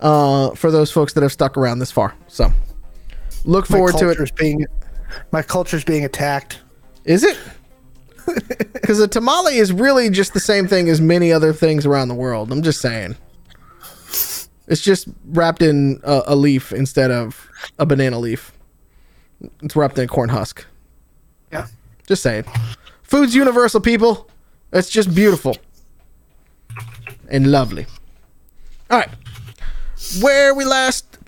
uh, 0.00 0.50
for 0.54 0.70
those 0.70 0.90
folks 0.90 1.12
that 1.14 1.22
have 1.22 1.32
stuck 1.32 1.56
around 1.56 1.78
this 1.78 1.90
far. 1.90 2.14
So, 2.28 2.52
look 3.44 3.66
forward 3.66 3.92
to 3.98 4.08
it. 4.08 4.16
culture's 4.16 4.30
being 4.32 4.66
my 5.32 5.42
culture's 5.42 5.84
being 5.84 6.04
attacked. 6.04 6.60
Is 7.04 7.24
it? 7.24 7.38
Because 8.72 9.00
a 9.00 9.08
tamale 9.08 9.56
is 9.56 9.72
really 9.72 10.10
just 10.10 10.34
the 10.34 10.40
same 10.40 10.68
thing 10.68 10.90
as 10.90 11.00
many 11.00 11.32
other 11.32 11.54
things 11.54 11.86
around 11.86 12.08
the 12.08 12.14
world. 12.14 12.52
I'm 12.52 12.62
just 12.62 12.82
saying. 12.82 13.16
It's 14.66 14.82
just 14.82 15.08
wrapped 15.26 15.62
in 15.62 16.00
a, 16.02 16.22
a 16.26 16.36
leaf 16.36 16.70
instead 16.70 17.10
of 17.10 17.48
a 17.78 17.86
banana 17.86 18.18
leaf. 18.18 18.52
It's 19.62 19.74
wrapped 19.74 19.96
in 19.96 20.04
a 20.04 20.06
corn 20.06 20.28
husk. 20.28 20.66
Yeah. 21.50 21.66
Just 22.06 22.22
saying. 22.22 22.44
Food's 23.02 23.34
universal, 23.34 23.80
people. 23.80 24.28
It's 24.70 24.90
just 24.90 25.14
beautiful 25.14 25.56
and 27.28 27.50
lovely. 27.50 27.86
All 28.90 28.98
right. 28.98 29.10
Where 30.20 30.54
we 30.54 30.64
last. 30.64 31.18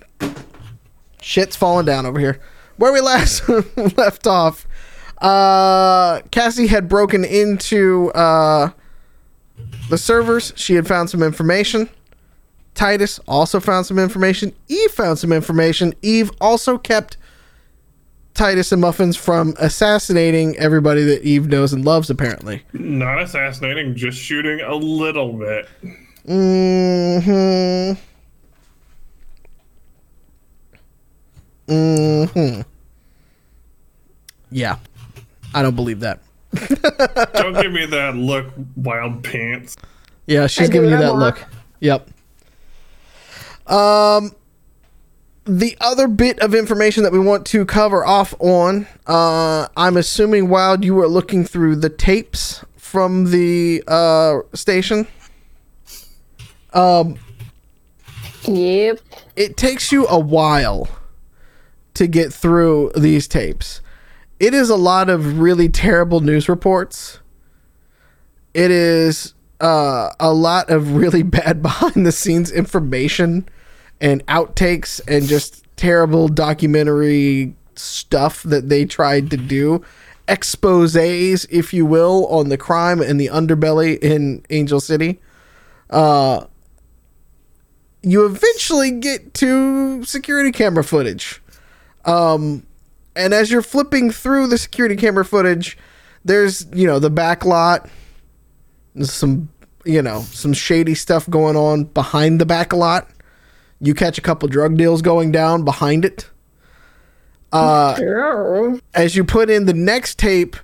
Shit's 1.21 1.55
falling 1.55 1.85
down 1.85 2.05
over 2.05 2.19
here. 2.19 2.39
Where 2.77 2.93
we 2.93 3.01
last 3.01 3.47
left 3.97 4.27
off, 4.27 4.67
uh, 5.19 6.21
Cassie 6.31 6.67
had 6.67 6.87
broken 6.87 7.23
into 7.23 8.11
uh, 8.11 8.69
the 9.89 9.97
servers. 9.97 10.53
She 10.55 10.75
had 10.75 10.87
found 10.87 11.09
some 11.09 11.23
information. 11.23 11.89
Titus 12.75 13.19
also 13.27 13.59
found 13.59 13.85
some 13.87 13.97
information. 13.97 14.53
Eve 14.67 14.91
found 14.91 15.17
some 15.17 15.31
information. 15.31 15.93
Eve 16.01 16.29
also 16.39 16.77
kept 16.77 17.17
Titus 18.35 18.71
and 18.71 18.79
Muffins 18.79 19.17
from 19.17 19.55
assassinating 19.57 20.55
everybody 20.57 21.03
that 21.03 21.23
Eve 21.23 21.47
knows 21.47 21.73
and 21.73 21.83
loves, 21.83 22.11
apparently. 22.11 22.63
Not 22.73 23.19
assassinating, 23.19 23.95
just 23.95 24.19
shooting 24.19 24.61
a 24.61 24.75
little 24.75 25.33
bit. 25.33 25.67
Mm 26.27 27.97
hmm 31.67 31.73
Mm 31.73 32.29
hmm 32.29 32.61
Yeah. 34.51 34.77
I 35.53 35.61
don't 35.61 35.75
believe 35.75 36.01
that. 36.01 36.19
Don't 37.33 37.53
give 37.61 37.71
me 37.73 37.85
that 37.87 38.15
look, 38.15 38.47
wild 38.75 39.23
pants. 39.23 39.75
Yeah, 40.27 40.47
she's 40.47 40.69
I 40.69 40.71
giving 40.73 40.89
you 40.89 40.97
that 40.97 41.13
want. 41.13 41.19
look. 41.19 41.45
Yep. 41.81 42.07
Um 43.67 44.31
the 45.45 45.77
other 45.79 46.07
bit 46.07 46.39
of 46.39 46.53
information 46.53 47.03
that 47.03 47.11
we 47.13 47.19
want 47.19 47.45
to 47.47 47.65
cover 47.65 48.05
off 48.05 48.33
on, 48.39 48.85
uh, 49.07 49.67
I'm 49.77 49.95
assuming 49.95 50.49
while 50.49 50.83
you 50.83 50.93
were 50.93 51.07
looking 51.07 51.45
through 51.45 51.77
the 51.77 51.89
tapes 51.89 52.65
from 52.75 53.31
the 53.31 53.81
uh, 53.87 54.39
station, 54.53 55.07
Yep. 58.45 58.99
it 59.37 59.55
takes 59.57 59.91
you 59.91 60.05
a 60.07 60.19
while 60.19 60.87
to 61.93 62.07
get 62.07 62.33
through 62.33 62.91
these 62.97 63.27
tapes. 63.27 63.79
It 64.39 64.53
is 64.53 64.69
a 64.69 64.75
lot 64.75 65.09
of 65.09 65.39
really 65.39 65.69
terrible 65.69 66.21
news 66.21 66.47
reports. 66.47 67.19
It 68.53 68.71
is 68.71 69.33
uh, 69.59 70.11
a 70.19 70.33
lot 70.33 70.69
of 70.69 70.95
really 70.95 71.23
bad 71.37 71.61
behind 71.61 72.05
the 72.05 72.11
scenes 72.11 72.51
information 72.51 73.47
and 73.99 74.25
outtakes 74.27 75.01
and 75.07 75.27
just 75.27 75.65
terrible 75.75 76.27
documentary 76.27 77.55
stuff 77.75 78.43
that 78.43 78.69
they 78.69 78.85
tried 78.85 79.31
to 79.31 79.37
do. 79.37 79.83
Exposes, 80.27 81.45
if 81.49 81.73
you 81.73 81.85
will, 81.85 82.27
on 82.27 82.49
the 82.49 82.57
crime 82.57 83.01
and 83.01 83.19
the 83.19 83.27
underbelly 83.27 83.97
in 83.99 84.43
Angel 84.49 84.79
City 84.79 85.19
you 88.07 88.25
eventually 88.25 88.91
get 88.91 89.33
to 89.35 90.03
security 90.05 90.51
camera 90.51 90.83
footage. 90.83 91.41
Um, 92.05 92.65
and 93.17 93.33
as 93.33 93.51
you're 93.51 93.61
flipping 93.61 94.11
through 94.11 94.47
the 94.47 94.57
security 94.57 94.95
camera 94.95 95.25
footage, 95.25 95.77
there's, 96.23 96.65
you 96.73 96.85
know, 96.85 96.99
the 96.99 97.09
back 97.09 97.43
lot, 97.43 97.89
some, 99.01 99.49
you 99.83 100.01
know, 100.01 100.21
some 100.21 100.53
shady 100.53 100.95
stuff 100.95 101.29
going 101.29 101.55
on 101.55 101.85
behind 101.85 102.39
the 102.39 102.45
back 102.45 102.73
lot. 102.73 103.09
You 103.81 103.93
catch 103.93 104.17
a 104.17 104.21
couple 104.21 104.47
drug 104.47 104.77
deals 104.77 105.01
going 105.01 105.31
down 105.31 105.65
behind 105.65 106.05
it. 106.05 106.29
Oh. 107.53 108.79
as 108.93 109.15
you 109.15 109.23
put 109.23 109.49
in 109.49 109.65
the 109.65 109.73
next 109.73 110.19
tape, 110.19 110.57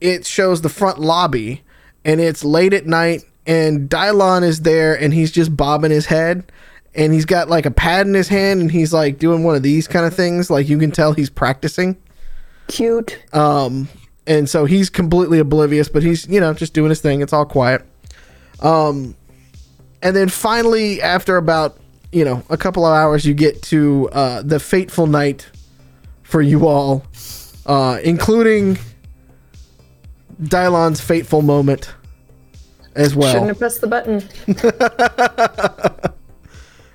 it 0.00 0.26
shows 0.26 0.62
the 0.62 0.68
front 0.68 0.98
lobby, 0.98 1.62
and 2.04 2.20
it's 2.20 2.44
late 2.44 2.74
at 2.74 2.86
night, 2.86 3.22
and 3.46 3.88
Dylon 3.88 4.42
is 4.42 4.62
there, 4.62 4.98
and 5.00 5.14
he's 5.14 5.30
just 5.30 5.56
bobbing 5.56 5.92
his 5.92 6.06
head, 6.06 6.50
and 6.94 7.12
he's 7.12 7.24
got 7.24 7.48
like 7.48 7.66
a 7.66 7.70
pad 7.70 8.06
in 8.06 8.14
his 8.14 8.28
hand, 8.28 8.60
and 8.60 8.70
he's 8.70 8.92
like 8.92 9.18
doing 9.18 9.44
one 9.44 9.56
of 9.56 9.62
these 9.62 9.88
kind 9.88 10.06
of 10.06 10.14
things, 10.14 10.50
like 10.50 10.68
you 10.68 10.78
can 10.78 10.90
tell 10.90 11.12
he's 11.12 11.30
practicing. 11.30 11.96
Cute. 12.68 13.18
Um, 13.34 13.88
and 14.26 14.48
so 14.48 14.64
he's 14.64 14.90
completely 14.90 15.38
oblivious, 15.38 15.88
but 15.88 16.02
he's 16.02 16.26
you 16.28 16.40
know 16.40 16.54
just 16.54 16.72
doing 16.72 16.90
his 16.90 17.00
thing. 17.00 17.20
It's 17.20 17.32
all 17.32 17.44
quiet. 17.44 17.84
Um, 18.60 19.16
and 20.02 20.14
then 20.14 20.28
finally, 20.28 21.02
after 21.02 21.36
about 21.36 21.78
you 22.12 22.24
know 22.24 22.42
a 22.48 22.56
couple 22.56 22.86
of 22.86 22.92
hours, 22.92 23.26
you 23.26 23.34
get 23.34 23.62
to 23.64 24.08
uh, 24.12 24.42
the 24.42 24.60
fateful 24.60 25.06
night 25.06 25.50
for 26.22 26.40
you 26.40 26.66
all, 26.66 27.04
uh, 27.66 27.98
including 28.02 28.78
Dylon's 30.42 31.00
fateful 31.00 31.42
moment 31.42 31.92
as 32.94 33.14
well 33.14 33.32
Shouldn't 33.32 33.48
have 33.48 33.58
pressed 33.58 33.80
the 33.80 33.86
button. 33.88 34.22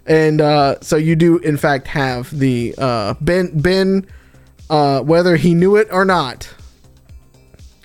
And 0.10 0.42
uh, 0.42 0.76
so 0.82 0.96
you 0.98 1.16
do 1.16 1.38
in 1.38 1.56
fact 1.56 1.88
have 1.88 2.38
the 2.38 2.76
uh, 2.78 3.14
Ben 3.22 3.52
Ben, 3.60 4.06
uh, 4.70 5.02
whether 5.02 5.36
he 5.38 5.54
knew 5.54 5.76
it 5.78 5.88
or 5.92 6.04
not, 6.04 6.52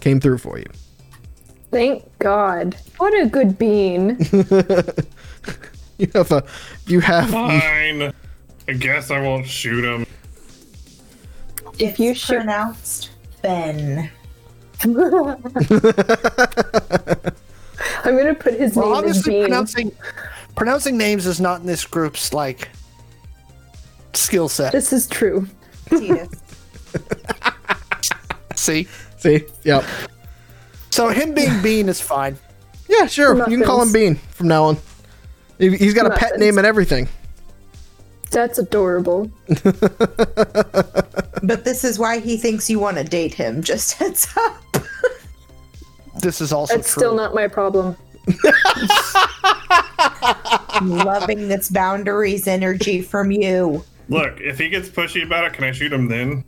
came 0.00 0.18
through 0.20 0.38
for 0.38 0.58
you. 0.58 0.64
Thank 1.70 2.02
God. 2.20 2.76
What 2.98 3.12
a 3.20 3.26
good 3.26 3.56
bean. 3.58 4.18
You 5.96 6.08
have 6.12 6.32
a 6.32 6.42
you 6.88 6.98
have 6.98 7.30
Fine. 7.30 8.12
I 8.66 8.72
guess 8.72 9.12
I 9.12 9.20
won't 9.20 9.46
shoot 9.46 9.84
him. 9.84 10.04
If 11.78 12.00
you 12.00 12.10
It's 12.10 12.18
shoot- 12.20 12.38
pronounced 12.38 13.10
Ben. 13.42 14.10
I'm 14.82 14.92
gonna 18.16 18.34
put 18.34 18.54
his 18.54 18.74
Well, 18.74 18.86
name 18.86 18.94
as 18.94 18.98
obviously, 18.98 19.32
Bean. 19.34 19.42
pronouncing 19.42 19.92
pronouncing 20.56 20.96
names 20.96 21.26
is 21.26 21.40
not 21.40 21.60
in 21.60 21.66
this 21.66 21.84
group's 21.84 22.32
like 22.32 22.68
skill 24.12 24.48
set. 24.48 24.72
This 24.72 24.92
is 24.92 25.06
true. 25.06 25.46
See, 28.56 28.86
see 29.18 29.44
yep 29.64 29.84
so 30.90 31.08
him 31.08 31.34
being 31.34 31.60
Bean 31.60 31.88
is 31.88 32.00
fine. 32.00 32.38
yeah 32.88 33.06
sure 33.06 33.36
you 33.50 33.58
can 33.58 33.66
call 33.66 33.82
him 33.82 33.92
Bean 33.92 34.14
from 34.14 34.48
now 34.48 34.64
on. 34.64 34.76
He- 35.58 35.76
He's 35.76 35.92
got 35.92 36.06
a 36.06 36.10
pet 36.16 36.38
name 36.38 36.56
and 36.56 36.66
everything. 36.66 37.08
That's 38.30 38.58
adorable. 38.58 39.30
but 39.48 39.64
this 41.64 41.84
is 41.84 41.98
why 41.98 42.20
he 42.20 42.36
thinks 42.36 42.70
you 42.70 42.78
want 42.78 42.96
to 42.96 43.04
date 43.04 43.34
him. 43.34 43.62
Just 43.62 43.92
heads 43.94 44.26
up. 44.36 44.62
This 46.20 46.40
is 46.40 46.52
also 46.52 46.76
That's 46.76 46.92
true. 46.92 47.00
still 47.00 47.14
not 47.14 47.34
my 47.34 47.48
problem. 47.48 47.96
Loving 50.82 51.48
this 51.48 51.70
boundaries 51.70 52.46
energy 52.46 53.02
from 53.02 53.30
you. 53.30 53.84
Look, 54.08 54.40
if 54.40 54.58
he 54.58 54.68
gets 54.68 54.88
pushy 54.88 55.24
about 55.24 55.44
it, 55.44 55.52
can 55.54 55.64
I 55.64 55.72
shoot 55.72 55.92
him 55.92 56.08
then? 56.08 56.44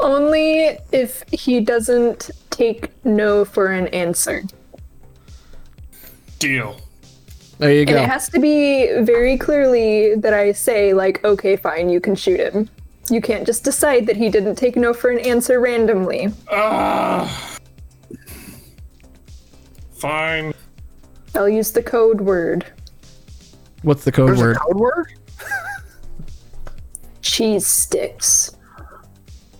Only 0.00 0.78
if 0.92 1.24
he 1.30 1.60
doesn't 1.60 2.30
take 2.50 2.90
no 3.04 3.44
for 3.44 3.68
an 3.68 3.88
answer. 3.88 4.42
Deal. 6.38 6.80
There 7.58 7.72
you 7.72 7.84
go. 7.84 7.96
And 7.96 8.04
it 8.04 8.08
has 8.08 8.28
to 8.30 8.38
be 8.38 8.88
very 9.00 9.36
clearly 9.36 10.14
that 10.16 10.32
I 10.32 10.52
say, 10.52 10.92
like, 10.92 11.24
okay, 11.24 11.56
fine, 11.56 11.88
you 11.88 12.00
can 12.00 12.14
shoot 12.14 12.38
him. 12.38 12.70
You 13.10 13.20
can't 13.20 13.46
just 13.46 13.64
decide 13.64 14.06
that 14.06 14.16
he 14.16 14.28
didn't 14.28 14.54
take 14.56 14.76
no 14.76 14.92
for 14.92 15.10
an 15.10 15.18
answer 15.20 15.58
randomly. 15.60 16.28
Ah. 16.50 17.57
Fine. 19.98 20.54
I'll 21.34 21.48
use 21.48 21.72
the 21.72 21.82
code 21.82 22.20
word 22.20 22.64
What's 23.82 24.04
the 24.04 24.12
code 24.12 24.30
There's 24.30 24.40
word? 24.40 24.56
a 24.56 24.60
code 24.60 24.76
word. 24.76 25.12
cheese 27.22 27.66
sticks. 27.66 28.56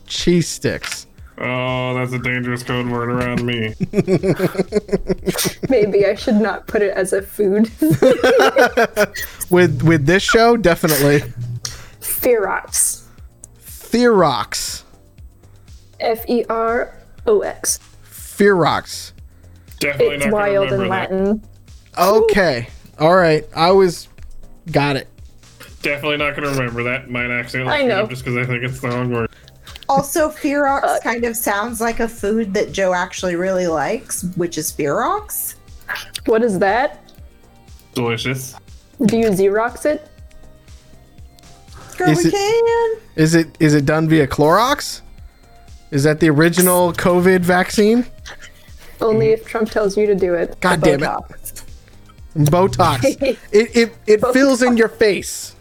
Cheese 0.07 0.49
sticks. 0.49 1.07
Oh, 1.41 1.95
that's 1.95 2.13
a 2.13 2.19
dangerous 2.19 2.65
code 2.65 2.89
word 2.89 3.11
around 3.11 3.45
me. 3.45 3.75
Maybe 5.69 6.05
I 6.05 6.17
should 6.17 6.35
not 6.35 6.67
put 6.67 6.83
it 6.83 6.93
as 6.97 7.13
a 7.13 7.23
food. 7.23 7.71
With 9.51 9.83
with 9.83 10.05
this 10.05 10.23
show, 10.23 10.57
definitely. 10.57 11.21
Ferox. 12.01 13.05
Ferox. 13.65 14.83
F 16.01 16.29
E 16.29 16.45
R 16.51 16.93
O 17.27 17.41
X. 17.41 17.79
Ferox. 18.05 19.13
Definitely 19.81 20.17
It's 20.17 20.25
not 20.27 20.31
gonna 20.33 20.51
wild 20.53 20.73
in 20.73 20.81
that. 20.81 20.89
Latin. 20.89 21.43
Okay. 21.97 22.69
All 22.99 23.15
right. 23.17 23.45
I 23.55 23.71
was 23.71 24.09
got 24.73 24.97
it. 24.97 25.09
Definitely 25.83 26.17
not 26.17 26.35
gonna 26.35 26.51
remember 26.51 26.83
that. 26.85 27.09
Might 27.11 27.31
accidentally 27.31 27.75
I 27.77 27.85
know. 27.85 28.07
just 28.07 28.25
because 28.25 28.37
I 28.37 28.45
think 28.45 28.65
it's 28.65 28.81
the 28.81 28.89
wrong 28.89 29.13
word. 29.13 29.31
Also, 29.89 30.29
Ferox 30.31 30.83
Uh, 30.85 30.99
kind 31.01 31.25
of 31.25 31.37
sounds 31.37 31.81
like 31.81 32.01
a 32.01 32.09
food 32.09 32.53
that 32.55 32.73
Joe 32.73 32.93
actually 32.93 33.37
really 33.37 33.67
likes, 33.67 34.25
which 34.37 34.59
is 34.59 34.71
Ferox. 34.73 35.55
What 36.27 36.43
is 36.43 36.59
that? 36.59 37.01
Delicious. 37.95 38.55
Do 39.07 39.17
you 39.17 39.29
Xerox 39.29 39.87
it? 39.87 40.07
Girl, 41.97 42.11
Is 42.11 42.19
we 42.25 42.31
it- 42.31 42.33
can. 42.33 42.97
Is 43.17 43.35
it 43.35 43.49
is 43.61 43.75
it 43.75 43.87
done 43.87 44.09
via 44.09 44.27
Clorox? 44.27 45.01
Is 45.91 46.03
that 46.05 46.21
the 46.21 46.29
original 46.29 46.93
COVID 46.93 47.41
vaccine? 47.41 48.05
Only 49.01 49.29
if 49.29 49.47
Trump 49.47 49.71
tells 49.71 49.97
you 49.97 50.07
to 50.07 50.15
do 50.15 50.35
it. 50.35 50.59
God 50.61 50.81
damn 50.81 51.03
it. 51.03 51.07
Botox. 51.07 51.65
Botox. 52.37 53.05
it 53.53 53.77
it, 53.77 53.95
it 54.07 54.27
fills 54.33 54.63
in 54.63 54.77
your 54.77 54.89
face. 54.89 55.55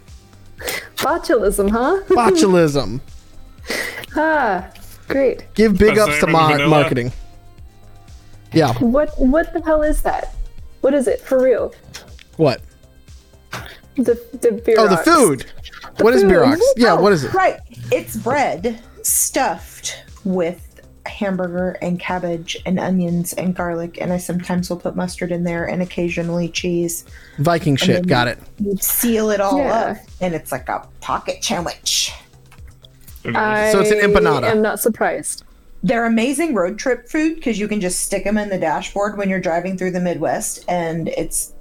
Botulism, 0.96 1.70
huh? 1.70 2.00
Botulism. 2.08 3.00
ah, 4.16 4.68
great. 5.08 5.44
Give 5.54 5.76
big 5.78 5.94
The 5.96 6.02
ups 6.02 6.14
to 6.20 6.20
same 6.22 6.32
ma- 6.32 6.66
marketing. 6.66 7.12
Yeah. 8.52 8.72
What 8.78 9.18
what 9.18 9.52
the 9.52 9.60
hell 9.62 9.82
is 9.82 10.02
that? 10.02 10.34
What 10.80 10.94
is 10.94 11.06
it 11.06 11.20
for 11.20 11.42
real? 11.42 11.74
What? 12.36 12.60
The 13.96 14.14
the 14.32 14.62
Xerox. 14.64 14.74
Oh, 14.78 14.88
the 14.88 14.96
food. 14.98 15.46
What 15.98 16.14
is 16.14 16.22
food. 16.22 16.30
Xerox? 16.30 16.58
Yeah, 16.76 16.92
Oh, 16.94 17.02
what 17.02 17.12
is 17.12 17.24
it? 17.24 17.34
Right. 17.34 17.58
It's 17.92 18.16
bread 18.16 18.80
stuffed 19.02 20.04
with 20.24 20.67
hamburger 21.08 21.76
and 21.82 21.98
cabbage 21.98 22.56
and 22.66 22.78
onions 22.78 23.32
and 23.32 23.54
garlic, 23.54 23.98
and 24.00 24.12
I 24.12 24.18
sometimes 24.18 24.70
will 24.70 24.76
put 24.76 24.94
mustard 24.94 25.32
in 25.32 25.44
there 25.44 25.64
and 25.64 25.82
occasionally 25.82 26.48
cheese. 26.48 27.04
Viking 27.38 27.76
shit. 27.76 27.88
then- 27.96 28.02
Got 28.04 28.28
it. 28.28 28.38
You 28.58 28.76
seal 28.80 29.30
it 29.30 29.40
all 29.40 29.58
Yeah. 29.58 29.72
up, 29.72 29.96
and 30.20 30.34
it's 30.34 30.52
like 30.52 30.68
a 30.68 30.86
pocket 31.00 31.42
sandwich. 31.42 32.12
I 33.34 33.72
So 33.72 33.80
it's 33.80 33.90
an 33.90 33.98
empanada. 33.98 34.44
I 34.44 34.50
am 34.52 34.62
not 34.62 34.80
surprised. 34.80 35.44
They're 35.82 36.06
amazing 36.06 36.54
road 36.54 36.78
trip 36.78 37.08
food 37.08 37.36
because 37.36 37.58
you 37.58 37.68
can 37.68 37.80
just 37.80 38.00
stick 38.00 38.24
them 38.24 38.38
in 38.38 38.48
the 38.48 38.58
dashboard 38.58 39.16
when 39.18 39.28
you're 39.28 39.40
driving 39.40 39.76
through 39.76 39.92
the 39.92 40.00
Midwest, 40.00 40.64
and 40.68 41.08
it's 41.08 41.52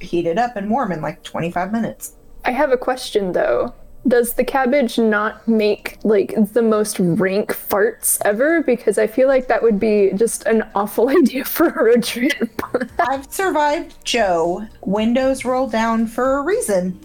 heated 0.00 0.38
up 0.38 0.56
and 0.56 0.70
warm 0.70 0.92
in 0.92 1.00
like 1.00 1.22
25 1.22 1.72
minutes. 1.72 2.12
I 2.44 2.50
have 2.52 2.70
a 2.70 2.76
question 2.76 3.32
though. 3.32 3.72
Does 4.08 4.34
the 4.34 4.44
cabbage 4.44 4.98
not 4.98 5.46
make 5.48 5.98
like 6.04 6.34
the 6.52 6.62
most 6.62 6.98
rank 7.00 7.52
farts 7.52 8.20
ever? 8.24 8.62
Because 8.62 8.98
I 8.98 9.06
feel 9.06 9.26
like 9.26 9.48
that 9.48 9.62
would 9.62 9.80
be 9.80 10.12
just 10.14 10.44
an 10.46 10.64
awful 10.74 11.08
idea 11.22 11.44
for 11.44 11.68
a 11.68 11.84
road 11.84 12.04
trip. 12.04 12.62
I've 13.00 13.32
survived 13.32 13.96
Joe. 14.04 14.66
Windows 14.82 15.44
roll 15.44 15.68
down 15.68 16.06
for 16.06 16.38
a 16.38 16.42
reason. 16.42 17.00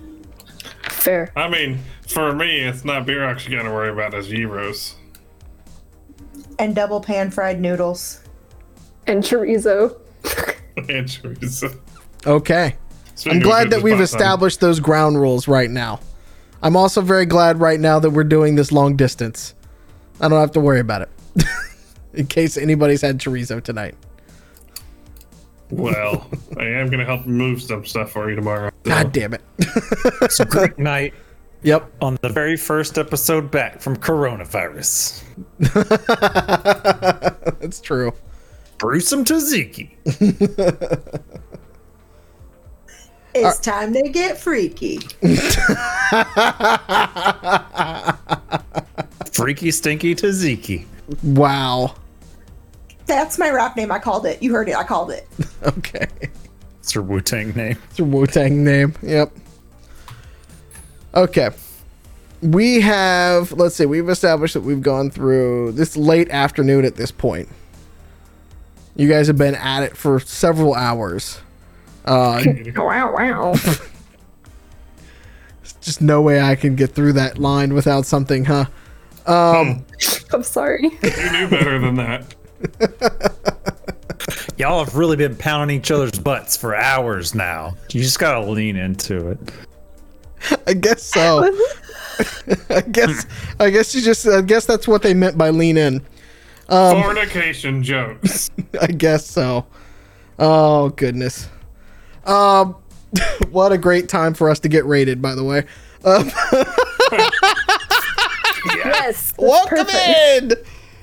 Fair. 0.83 1.31
I 1.35 1.49
mean, 1.49 1.79
for 2.07 2.35
me, 2.35 2.59
it's 2.59 2.85
not 2.85 3.07
Xerox 3.07 3.47
you 3.47 3.57
gotta 3.57 3.71
worry 3.71 3.89
about, 3.89 4.13
it's 4.13 4.27
Euros. 4.27 4.93
And 6.59 6.75
double 6.75 7.01
pan 7.01 7.31
fried 7.31 7.59
noodles. 7.59 8.21
And 9.07 9.23
chorizo. 9.23 9.99
and 10.77 11.07
chorizo. 11.07 11.79
Okay. 12.27 12.75
Speaking 13.15 13.39
I'm 13.39 13.43
glad 13.43 13.69
that 13.71 13.81
we've 13.81 13.97
bus 13.97 14.11
time. 14.11 14.19
established 14.21 14.59
those 14.59 14.79
ground 14.79 15.19
rules 15.19 15.47
right 15.47 15.69
now. 15.69 15.99
I'm 16.63 16.75
also 16.75 17.01
very 17.01 17.25
glad 17.25 17.59
right 17.59 17.79
now 17.79 17.99
that 17.99 18.11
we're 18.11 18.23
doing 18.23 18.55
this 18.55 18.71
long 18.71 18.95
distance. 18.95 19.55
I 20.19 20.27
don't 20.27 20.39
have 20.39 20.51
to 20.51 20.59
worry 20.59 20.79
about 20.79 21.01
it. 21.01 21.09
In 22.13 22.27
case 22.27 22.57
anybody's 22.57 23.01
had 23.01 23.17
chorizo 23.17 23.63
tonight. 23.63 23.95
Well, 25.71 26.27
I 26.57 26.65
am 26.65 26.89
gonna 26.89 27.05
help 27.05 27.25
move 27.25 27.61
some 27.61 27.85
stuff 27.85 28.11
for 28.11 28.29
you 28.29 28.35
tomorrow. 28.35 28.71
God 28.83 29.11
damn 29.11 29.33
it. 29.33 29.41
It's 30.21 30.39
a 30.39 30.45
great 30.45 30.77
night 30.77 31.13
yep. 31.63 31.91
on 32.01 32.17
the 32.21 32.29
very 32.29 32.55
first 32.55 32.97
episode 32.97 33.49
back 33.49 33.81
from 33.81 33.97
coronavirus. 33.97 35.23
That's 37.59 37.81
true. 37.81 38.13
Brew 38.77 38.99
some 38.99 39.25
tzatziki. 39.25 39.89
It's 43.33 43.59
time 43.59 43.93
to 43.93 44.09
get 44.09 44.37
freaky. 44.37 44.97
Freaky 49.31 49.71
Stinky 49.71 50.15
Taziki. 50.15 50.85
Wow. 51.23 51.95
That's 53.05 53.39
my 53.39 53.49
rap 53.49 53.75
name. 53.75 53.91
I 53.91 53.99
called 53.99 54.25
it. 54.25 54.41
You 54.41 54.53
heard 54.53 54.69
it. 54.69 54.75
I 54.75 54.83
called 54.83 55.11
it. 55.11 55.27
Okay. 55.63 56.07
It's 56.79 56.95
your 56.95 57.03
Wu 57.03 57.21
Tang 57.21 57.51
name. 57.51 57.77
It's 57.91 57.99
your 57.99 58.07
Wu 58.07 58.25
Tang 58.25 58.63
name. 58.63 58.95
Yep. 59.03 59.31
Okay. 61.13 61.51
We 62.41 62.81
have, 62.81 63.51
let's 63.51 63.75
see, 63.75 63.85
we've 63.85 64.09
established 64.09 64.55
that 64.55 64.61
we've 64.61 64.81
gone 64.81 65.11
through 65.11 65.73
this 65.73 65.95
late 65.95 66.31
afternoon 66.31 66.83
at 66.83 66.95
this 66.95 67.11
point. 67.11 67.47
You 68.95 69.07
guys 69.07 69.27
have 69.27 69.37
been 69.37 69.53
at 69.53 69.83
it 69.83 69.95
for 69.95 70.19
several 70.19 70.73
hours. 70.73 71.39
Uh, 72.05 72.43
Wow, 72.75 73.13
wow. 73.15 73.53
just 75.81 76.01
no 76.01 76.21
way 76.21 76.41
I 76.41 76.55
can 76.55 76.75
get 76.75 76.91
through 76.93 77.13
that 77.13 77.37
line 77.37 77.73
without 77.73 78.05
something, 78.05 78.45
huh? 78.45 78.65
Um, 79.25 79.85
I'm 80.33 80.43
sorry. 80.43 80.83
You 80.83 81.31
knew 81.31 81.47
better 81.49 81.79
than 81.79 81.95
that. 81.95 82.35
Y'all 84.57 84.83
have 84.83 84.95
really 84.95 85.15
been 85.17 85.35
pounding 85.35 85.77
each 85.77 85.89
other's 85.91 86.19
butts 86.19 86.55
for 86.55 86.75
hours 86.75 87.33
now. 87.33 87.75
You 87.91 88.01
just 88.01 88.19
gotta 88.19 88.41
lean 88.45 88.75
into 88.75 89.29
it. 89.29 89.39
I 90.67 90.73
guess 90.73 91.03
so. 91.03 91.55
I 92.69 92.81
guess 92.81 93.25
I 93.59 93.69
guess 93.69 93.95
you 93.95 94.01
just 94.01 94.27
I 94.27 94.41
guess 94.41 94.65
that's 94.65 94.87
what 94.87 95.01
they 95.01 95.13
meant 95.13 95.37
by 95.37 95.49
lean 95.49 95.77
in. 95.77 96.01
Um, 96.69 97.01
Fornication 97.01 97.83
jokes. 97.83 98.51
I 98.79 98.87
guess 98.87 99.25
so. 99.25 99.65
Oh 100.37 100.89
goodness. 100.89 101.49
Um, 102.25 102.75
what 103.51 103.71
a 103.71 103.77
great 103.77 104.09
time 104.09 104.33
for 104.33 104.49
us 104.49 104.59
to 104.59 104.69
get 104.69 104.85
rated, 104.85 105.21
by 105.21 105.35
the 105.35 105.43
way. 105.43 105.65
Yes. 108.75 109.33
Welcome 109.37 109.85
perfect. 109.85 109.97
in. 109.97 110.53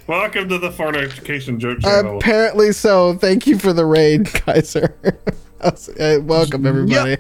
Welcome 0.07 0.49
to 0.49 0.59
the 0.59 0.71
fornication 0.71 1.59
joke 1.61 1.81
channel. 1.81 2.19
Apparently 2.19 2.73
so. 2.73 3.15
Thank 3.15 3.47
you 3.47 3.59
for 3.59 3.73
the 3.73 3.85
raid, 3.85 4.27
Kaiser. 4.33 4.95
Welcome 6.23 6.67
everybody. 6.67 7.17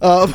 Um, 0.00 0.34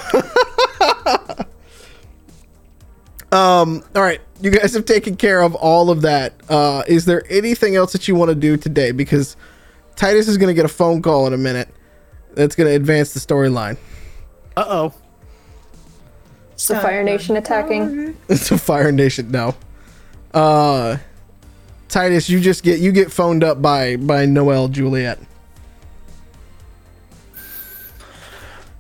um. 3.32 3.84
All 3.96 4.02
right, 4.02 4.22
you 4.42 4.50
guys 4.52 4.74
have 4.74 4.86
taken 4.86 5.16
care 5.16 5.42
of 5.42 5.56
all 5.56 5.90
of 5.90 6.02
that. 6.02 6.34
Uh, 6.50 6.84
is 6.88 7.06
there 7.06 7.24
anything 7.30 7.76
else 7.76 7.94
that 7.94 8.08
you 8.08 8.16
want 8.16 8.30
to 8.30 8.36
do 8.36 8.58
today? 8.58 8.92
Because 8.92 9.38
Titus 9.96 10.28
is 10.28 10.38
going 10.38 10.48
to 10.50 10.54
get 10.54 10.66
a 10.66 10.70
phone 10.70 11.02
call 11.02 11.28
in 11.28 11.34
a 11.34 11.38
minute. 11.38 11.70
That's 12.38 12.56
going 12.56 12.70
to 12.70 12.76
advance 12.76 13.14
the 13.14 13.20
storyline. 13.20 13.78
Uh 14.56 14.66
oh. 14.68 14.94
It's 16.54 16.68
the 16.68 16.80
Fire 16.80 17.04
Nation 17.04 17.36
attacking. 17.36 18.16
It's 18.30 18.52
a 18.52 18.60
Fire 18.60 18.92
Nation. 18.92 19.32
No. 19.32 19.56
Uh, 20.34 20.98
Titus, 21.90 22.30
you 22.30 22.40
just 22.40 22.64
get 22.64 22.80
you 22.80 22.92
get 22.92 23.12
phoned 23.12 23.44
up 23.44 23.60
by 23.60 23.96
by 23.96 24.26
Noel 24.28 24.68
Juliet. 24.68 25.18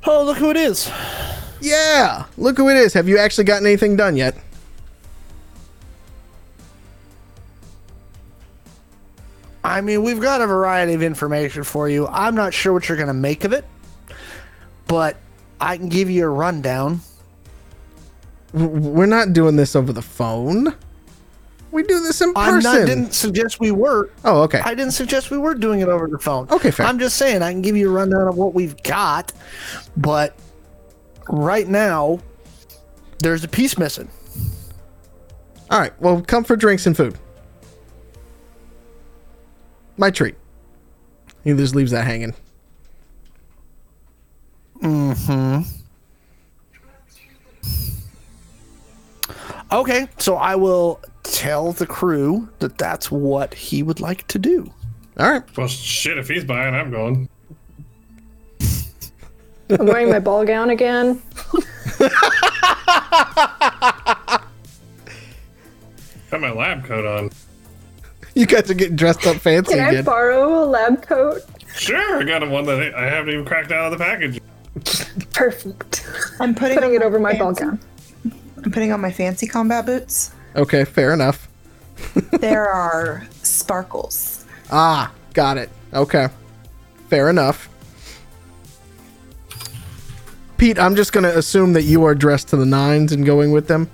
Oh, 0.05 0.23
look 0.23 0.37
who 0.37 0.51
it 0.51 0.57
is. 0.57 0.91
Yeah, 1.59 2.25
look 2.37 2.57
who 2.57 2.69
it 2.69 2.77
is. 2.77 2.93
Have 2.93 3.09
you 3.09 3.17
actually 3.17 3.45
gotten 3.45 3.65
anything 3.65 3.95
done 3.95 4.15
yet? 4.15 4.35
I 9.67 9.81
mean, 9.81 10.01
we've 10.01 10.21
got 10.21 10.39
a 10.39 10.47
variety 10.47 10.93
of 10.93 11.03
information 11.03 11.65
for 11.65 11.89
you. 11.89 12.07
I'm 12.07 12.35
not 12.35 12.53
sure 12.53 12.71
what 12.71 12.87
you're 12.87 12.95
going 12.95 13.09
to 13.09 13.13
make 13.13 13.43
of 13.43 13.51
it, 13.51 13.65
but 14.87 15.17
I 15.59 15.75
can 15.75 15.89
give 15.89 16.09
you 16.09 16.23
a 16.23 16.29
rundown. 16.29 17.01
We're 18.53 19.07
not 19.07 19.33
doing 19.33 19.57
this 19.57 19.75
over 19.75 19.91
the 19.91 20.01
phone. 20.01 20.73
We 21.71 21.83
do 21.83 21.99
this 21.99 22.21
in 22.21 22.33
person. 22.33 22.65
I 22.65 22.85
didn't 22.85 23.13
suggest 23.13 23.59
we 23.59 23.71
were. 23.71 24.09
oh, 24.23 24.43
okay. 24.43 24.61
I 24.61 24.73
didn't 24.73 24.93
suggest 24.93 25.31
we 25.31 25.37
were 25.37 25.53
doing 25.53 25.81
it 25.81 25.89
over 25.89 26.07
the 26.07 26.17
phone. 26.17 26.47
Okay, 26.49 26.71
fair. 26.71 26.85
I'm 26.85 26.97
just 26.97 27.17
saying 27.17 27.41
I 27.41 27.51
can 27.51 27.61
give 27.61 27.75
you 27.75 27.89
a 27.89 27.91
rundown 27.91 28.29
of 28.29 28.37
what 28.37 28.53
we've 28.53 28.81
got, 28.83 29.33
but 29.97 30.33
right 31.27 31.67
now 31.67 32.21
there's 33.19 33.43
a 33.43 33.49
piece 33.49 33.77
missing. 33.77 34.07
All 35.69 35.77
right. 35.77 35.91
Well, 36.01 36.21
come 36.21 36.45
for 36.45 36.55
drinks 36.55 36.85
and 36.85 36.95
food. 36.95 37.17
My 39.97 40.11
treat. 40.11 40.35
He 41.43 41.53
just 41.53 41.75
leaves 41.75 41.91
that 41.91 42.05
hanging. 42.05 42.33
Hmm. 44.81 45.61
Okay, 49.71 50.07
so 50.17 50.35
I 50.35 50.55
will 50.55 51.01
tell 51.23 51.73
the 51.73 51.85
crew 51.85 52.47
that 52.59 52.77
that's 52.77 53.11
what 53.11 53.53
he 53.53 53.83
would 53.83 53.99
like 53.99 54.25
to 54.27 54.39
do. 54.39 54.71
All 55.19 55.29
right. 55.29 55.57
well, 55.57 55.67
shit, 55.67 56.17
if 56.17 56.29
he's 56.29 56.45
buying, 56.45 56.73
I'm 56.73 56.89
going. 56.91 57.27
I'm 59.69 59.85
wearing 59.85 60.09
my 60.09 60.19
ball 60.19 60.45
gown 60.45 60.69
again. 60.69 61.21
Got 61.99 62.11
my 66.41 66.51
lab 66.51 66.85
coat 66.85 67.05
on. 67.05 67.29
You 68.37 68.45
guys 68.45 68.69
are 68.69 68.75
getting 68.75 68.95
dressed 68.95 69.25
up 69.25 69.37
fancy 69.37 69.73
Can 69.73 69.83
I 69.83 69.89
again. 69.89 70.03
borrow 70.03 70.63
a 70.63 70.65
lab 70.65 71.01
coat? 71.01 71.41
Sure, 71.75 72.19
I 72.19 72.23
got 72.23 72.43
a 72.43 72.45
one 72.47 72.65
that 72.65 72.93
I 72.95 73.05
haven't 73.05 73.33
even 73.33 73.45
cracked 73.45 73.71
out 73.71 73.91
of 73.91 73.97
the 73.97 74.03
package. 74.03 74.39
Perfect. 75.33 76.05
I'm 76.39 76.53
putting, 76.53 76.75
Putting 76.77 76.91
on 76.91 76.95
it 76.95 77.01
over 77.03 77.19
my 77.19 77.33
ball 77.37 77.55
fancy- 77.55 77.63
gown. 77.63 77.79
I'm 78.63 78.71
putting 78.71 78.91
on 78.91 79.01
my 79.01 79.11
fancy 79.11 79.47
combat 79.47 79.85
boots. 79.87 80.31
okay, 80.55 80.85
fair 80.85 81.13
enough. 81.13 81.47
There 82.39 82.67
are 82.69 83.25
sparkles. 83.41 84.45
Ah, 84.71 85.11
got 85.33 85.57
it. 85.57 85.69
Okay. 85.93 86.27
Fair 87.09 87.29
enough. 87.31 87.69
Pete, 90.57 90.77
I'm 90.77 90.95
just 90.95 91.11
going 91.11 91.23
to 91.23 91.35
assume 91.37 91.73
that 91.73 91.83
you 91.83 92.03
are 92.03 92.13
dressed 92.13 92.49
to 92.49 92.57
the 92.57 92.65
nines 92.67 93.11
and 93.13 93.25
going 93.25 93.51
with 93.51 93.67
them. 93.67 93.89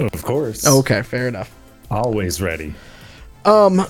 Of 0.00 0.22
course. 0.22 0.66
Okay, 0.66 1.02
fair 1.02 1.28
enough. 1.28 1.52
Always 1.90 2.40
ready. 2.40 2.74
Um, 3.44 3.84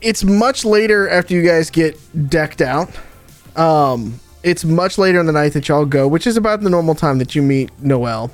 It's 0.00 0.22
much 0.22 0.66
later 0.66 1.08
after 1.08 1.32
you 1.32 1.42
guys 1.42 1.70
get 1.70 1.98
decked 2.28 2.60
out. 2.60 2.90
Um, 3.56 4.20
it's 4.42 4.62
much 4.62 4.98
later 4.98 5.18
in 5.18 5.24
the 5.24 5.32
night 5.32 5.54
that 5.54 5.66
y'all 5.66 5.86
go, 5.86 6.06
which 6.06 6.26
is 6.26 6.36
about 6.36 6.60
the 6.60 6.68
normal 6.68 6.94
time 6.94 7.16
that 7.18 7.34
you 7.34 7.40
meet 7.40 7.70
Noel. 7.80 8.30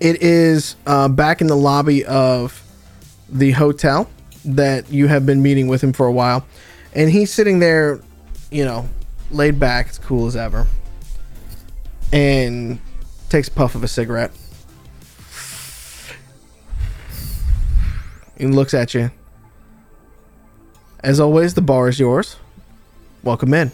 It 0.00 0.20
is 0.20 0.76
uh, 0.86 1.08
back 1.08 1.40
in 1.40 1.46
the 1.46 1.56
lobby 1.56 2.04
of 2.04 2.62
the 3.30 3.52
hotel 3.52 4.10
that 4.44 4.90
you 4.90 5.06
have 5.06 5.24
been 5.24 5.42
meeting 5.42 5.66
with 5.66 5.82
him 5.82 5.94
for 5.94 6.04
a 6.04 6.12
while, 6.12 6.44
and 6.94 7.10
he's 7.10 7.32
sitting 7.32 7.58
there, 7.60 8.00
you 8.50 8.66
know, 8.66 8.86
laid 9.30 9.58
back, 9.58 9.88
as 9.88 9.98
cool 9.98 10.26
as 10.26 10.36
ever, 10.36 10.66
and 12.12 12.78
takes 13.30 13.48
a 13.48 13.50
puff 13.50 13.74
of 13.74 13.82
a 13.82 13.88
cigarette. 13.88 14.32
He 18.38 18.46
looks 18.46 18.74
at 18.74 18.94
you. 18.94 19.10
As 21.00 21.20
always, 21.20 21.54
the 21.54 21.60
bar 21.60 21.88
is 21.88 22.00
yours. 22.00 22.36
Welcome 23.22 23.54
in. 23.54 23.72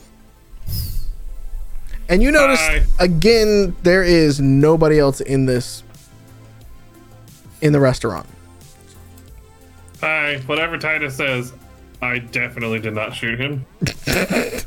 And 2.09 2.23
you 2.23 2.33
notice 2.33 2.59
Hi. 2.61 2.83
again 2.99 3.77
there 3.85 4.03
is 4.03 4.41
nobody 4.41 4.99
else 4.99 5.21
in 5.21 5.47
this 5.47 5.85
in 7.61 7.73
the 7.73 7.79
restaurant. 7.81 8.27
Hi, 10.01 10.39
whatever 10.47 10.77
Titus 10.77 11.17
says, 11.17 11.53
I 12.03 12.19
definitely 12.19 12.81
did 12.81 12.95
not 12.95 13.15
shoot 13.15 13.39
him. 13.39 13.65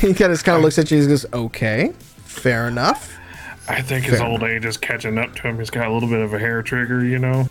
He 0.00 0.12
kind 0.12 0.30
of 0.30 0.44
kind 0.44 0.56
of 0.58 0.62
looks 0.62 0.78
at 0.78 0.90
you 0.90 0.98
and 0.98 1.08
goes, 1.08 1.24
"Okay, 1.32 1.92
fair 2.24 2.68
enough." 2.68 3.16
I 3.68 3.80
think 3.80 4.04
his 4.04 4.18
Fair 4.18 4.28
old 4.28 4.42
age 4.42 4.64
is 4.64 4.76
catching 4.76 5.16
up 5.18 5.34
to 5.36 5.48
him. 5.48 5.58
He's 5.58 5.70
got 5.70 5.88
a 5.88 5.92
little 5.92 6.08
bit 6.08 6.20
of 6.20 6.34
a 6.34 6.38
hair 6.38 6.62
trigger, 6.62 7.04
you 7.04 7.18
know. 7.18 7.48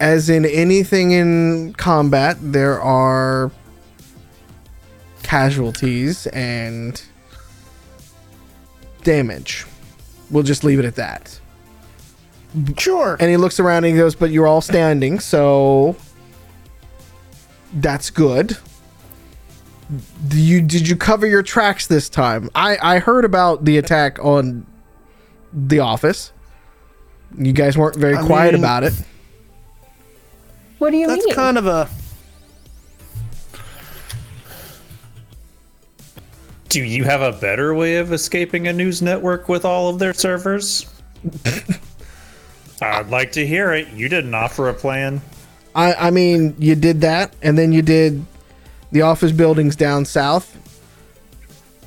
As 0.00 0.30
in 0.30 0.44
anything 0.46 1.10
in 1.10 1.72
combat, 1.74 2.36
there 2.40 2.80
are 2.80 3.50
casualties 5.22 6.26
and 6.28 7.02
damage. 9.02 9.66
We'll 10.30 10.44
just 10.44 10.62
leave 10.64 10.78
it 10.78 10.84
at 10.84 10.94
that. 10.96 11.40
Sure. 12.78 13.16
And 13.20 13.28
he 13.30 13.36
looks 13.36 13.58
around 13.60 13.84
and 13.84 13.94
he 13.94 13.98
goes, 13.98 14.14
"But 14.14 14.30
you're 14.30 14.46
all 14.46 14.60
standing, 14.60 15.18
so 15.20 15.96
that's 17.74 18.10
good." 18.10 18.56
Do 20.28 20.38
you 20.40 20.60
did 20.60 20.86
you 20.88 20.96
cover 20.96 21.26
your 21.26 21.42
tracks 21.42 21.86
this 21.86 22.08
time? 22.08 22.50
I 22.54 22.78
I 22.80 22.98
heard 22.98 23.24
about 23.24 23.64
the 23.64 23.78
attack 23.78 24.18
on 24.24 24.66
the 25.52 25.80
office. 25.80 26.32
You 27.36 27.52
guys 27.52 27.76
weren't 27.76 27.96
very 27.96 28.16
I 28.16 28.22
quiet 28.24 28.54
mean- 28.54 28.62
about 28.62 28.84
it. 28.84 28.94
What 30.78 30.90
do 30.90 30.96
you 30.96 31.06
That's 31.06 31.18
mean? 31.18 31.28
That's 31.28 31.36
kind 31.36 31.58
of 31.58 31.66
a 31.66 31.88
Do 36.68 36.84
you 36.84 37.04
have 37.04 37.22
a 37.22 37.32
better 37.32 37.74
way 37.74 37.96
of 37.96 38.12
escaping 38.12 38.68
a 38.68 38.72
news 38.72 39.00
network 39.00 39.48
with 39.48 39.64
all 39.64 39.88
of 39.88 39.98
their 39.98 40.12
servers? 40.12 40.86
I'd 42.82 43.08
like 43.08 43.32
to 43.32 43.46
hear 43.46 43.72
it. 43.72 43.88
You 43.88 44.08
didn't 44.08 44.34
offer 44.34 44.68
a 44.68 44.74
plan. 44.74 45.22
I, 45.74 45.94
I 45.94 46.10
mean, 46.10 46.54
you 46.58 46.74
did 46.74 47.00
that, 47.00 47.34
and 47.42 47.56
then 47.56 47.72
you 47.72 47.80
did 47.80 48.24
the 48.92 49.02
office 49.02 49.32
buildings 49.32 49.76
down 49.76 50.04
south. 50.04 50.56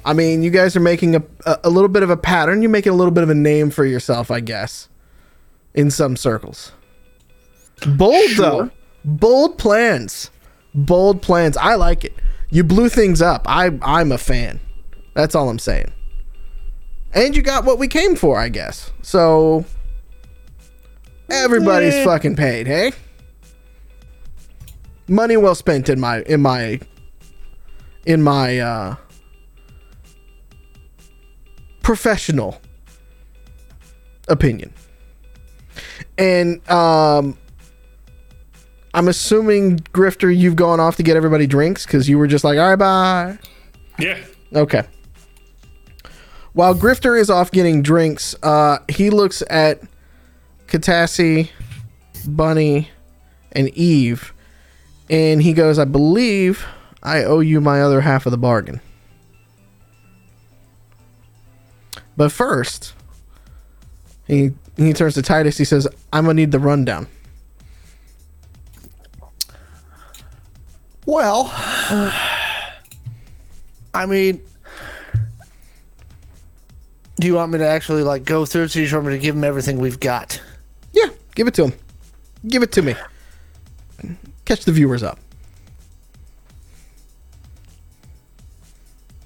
I 0.03 0.13
mean, 0.13 0.41
you 0.41 0.49
guys 0.49 0.75
are 0.75 0.81
making 0.81 1.15
a, 1.15 1.23
a, 1.45 1.59
a 1.65 1.69
little 1.69 1.87
bit 1.87 2.01
of 2.01 2.09
a 2.09 2.17
pattern. 2.17 2.63
You're 2.63 2.71
making 2.71 2.91
a 2.91 2.95
little 2.95 3.13
bit 3.13 3.23
of 3.23 3.29
a 3.29 3.35
name 3.35 3.69
for 3.69 3.85
yourself, 3.85 4.31
I 4.31 4.39
guess, 4.39 4.89
in 5.75 5.91
some 5.91 6.17
circles. 6.17 6.71
Bold, 7.85 8.31
though. 8.35 8.71
Bold 9.03 9.57
plans. 9.57 10.29
Bold 10.73 11.21
plans. 11.21 11.57
I 11.57 11.75
like 11.75 12.03
it. 12.05 12.13
You 12.49 12.63
blew 12.63 12.89
things 12.89 13.21
up. 13.21 13.43
I, 13.47 13.77
I'm 13.81 14.11
a 14.11 14.17
fan. 14.17 14.59
That's 15.13 15.35
all 15.35 15.49
I'm 15.49 15.59
saying. 15.59 15.91
And 17.13 17.35
you 17.35 17.41
got 17.41 17.65
what 17.65 17.77
we 17.79 17.87
came 17.87 18.15
for, 18.15 18.37
I 18.39 18.49
guess. 18.49 18.91
So, 19.01 19.65
everybody's 21.29 21.93
Yeah. 21.95 22.05
fucking 22.05 22.35
paid, 22.35 22.67
hey? 22.67 22.91
money 25.07 25.35
well 25.35 25.55
spent 25.55 25.89
in 25.89 25.99
my 25.99 26.21
in 26.21 26.41
my 26.41 26.79
in 28.05 28.21
my 28.21 28.57
uh 28.59 28.95
professional 31.83 32.61
opinion 34.29 34.73
and 36.17 36.65
um 36.69 37.37
i'm 38.93 39.07
assuming 39.07 39.77
grifter 39.93 40.35
you've 40.35 40.55
gone 40.55 40.79
off 40.79 40.95
to 40.97 41.03
get 41.03 41.15
everybody 41.17 41.47
drinks 41.47 41.85
because 41.85 42.07
you 42.09 42.17
were 42.17 42.27
just 42.27 42.43
like 42.43 42.57
all 42.57 42.69
right 42.69 42.75
bye 42.77 43.37
Yeah. 43.99 44.17
Okay. 44.53 44.83
While 46.53 46.75
Grifter 46.75 47.17
is 47.17 47.29
off 47.29 47.49
getting 47.51 47.81
drinks, 47.81 48.35
uh, 48.43 48.79
he 48.89 49.09
looks 49.09 49.41
at 49.49 49.79
Katassi, 50.67 51.49
Bunny, 52.27 52.89
and 53.53 53.69
Eve, 53.69 54.33
and 55.09 55.41
he 55.41 55.53
goes, 55.53 55.79
I 55.79 55.85
believe 55.85 56.65
I 57.01 57.23
owe 57.23 57.39
you 57.39 57.61
my 57.61 57.81
other 57.81 58.01
half 58.01 58.25
of 58.25 58.31
the 58.31 58.37
bargain. 58.37 58.81
But 62.17 62.31
first, 62.31 62.93
he 64.27 64.51
he 64.75 64.91
turns 64.93 65.13
to 65.13 65.21
Titus. 65.21 65.57
He 65.57 65.65
says, 65.65 65.87
"I'm 66.11 66.25
gonna 66.25 66.33
need 66.33 66.51
the 66.51 66.59
rundown." 66.59 67.07
Well, 71.05 71.51
I 73.93 74.05
mean, 74.07 74.41
do 77.19 77.27
you 77.27 77.35
want 77.35 77.51
me 77.51 77.59
to 77.59 77.67
actually 77.67 78.03
like 78.03 78.23
go 78.23 78.45
through 78.45 78.63
it? 78.63 78.69
So 78.69 78.79
you 78.79 78.85
just 78.85 78.93
want 78.93 79.07
me 79.07 79.13
to 79.13 79.19
give 79.19 79.35
him 79.35 79.43
everything 79.43 79.79
we've 79.79 79.99
got? 79.99 80.41
Yeah, 80.93 81.09
give 81.35 81.47
it 81.47 81.53
to 81.55 81.65
him. 81.65 81.73
Give 82.47 82.63
it 82.63 82.71
to 82.73 82.81
me. 82.81 82.95
Catch 84.45 84.65
the 84.65 84.71
viewers 84.71 85.03
up. 85.03 85.19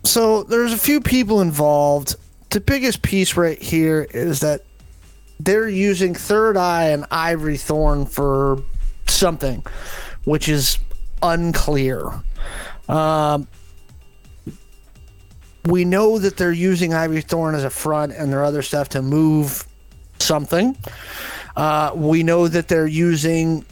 So 0.03 0.43
there's 0.43 0.71
a 0.71 0.77
few 0.77 1.01
people 1.01 1.41
involved. 1.41 2.15
The 2.51 2.61
biggest 2.61 3.01
piece 3.01 3.35
right 3.35 3.61
here 3.61 4.07
is 4.11 4.39
that 4.41 4.61
they're 5.39 5.67
using 5.67 6.15
Third 6.15 6.55
Eye 6.57 6.89
and 6.89 7.05
Ivory 7.11 7.57
Thorn 7.57 8.05
for 8.05 8.61
something, 9.07 9.65
which 10.23 10.47
is 10.47 10.77
unclear. 11.29 12.11
Um, 12.87 13.47
we 15.65 15.83
know 15.85 16.19
that 16.19 16.37
they're 16.37 16.51
using 16.51 16.93
Ivy 16.93 17.21
Thorn 17.21 17.55
as 17.55 17.63
a 17.63 17.69
front 17.69 18.11
and 18.13 18.31
their 18.31 18.43
other 18.43 18.61
stuff 18.61 18.89
to 18.89 19.01
move 19.01 19.65
something. 20.19 20.77
Uh, 21.55 21.91
we 21.95 22.23
know 22.23 22.47
that 22.47 22.67
they're 22.67 22.87
using 22.87 23.65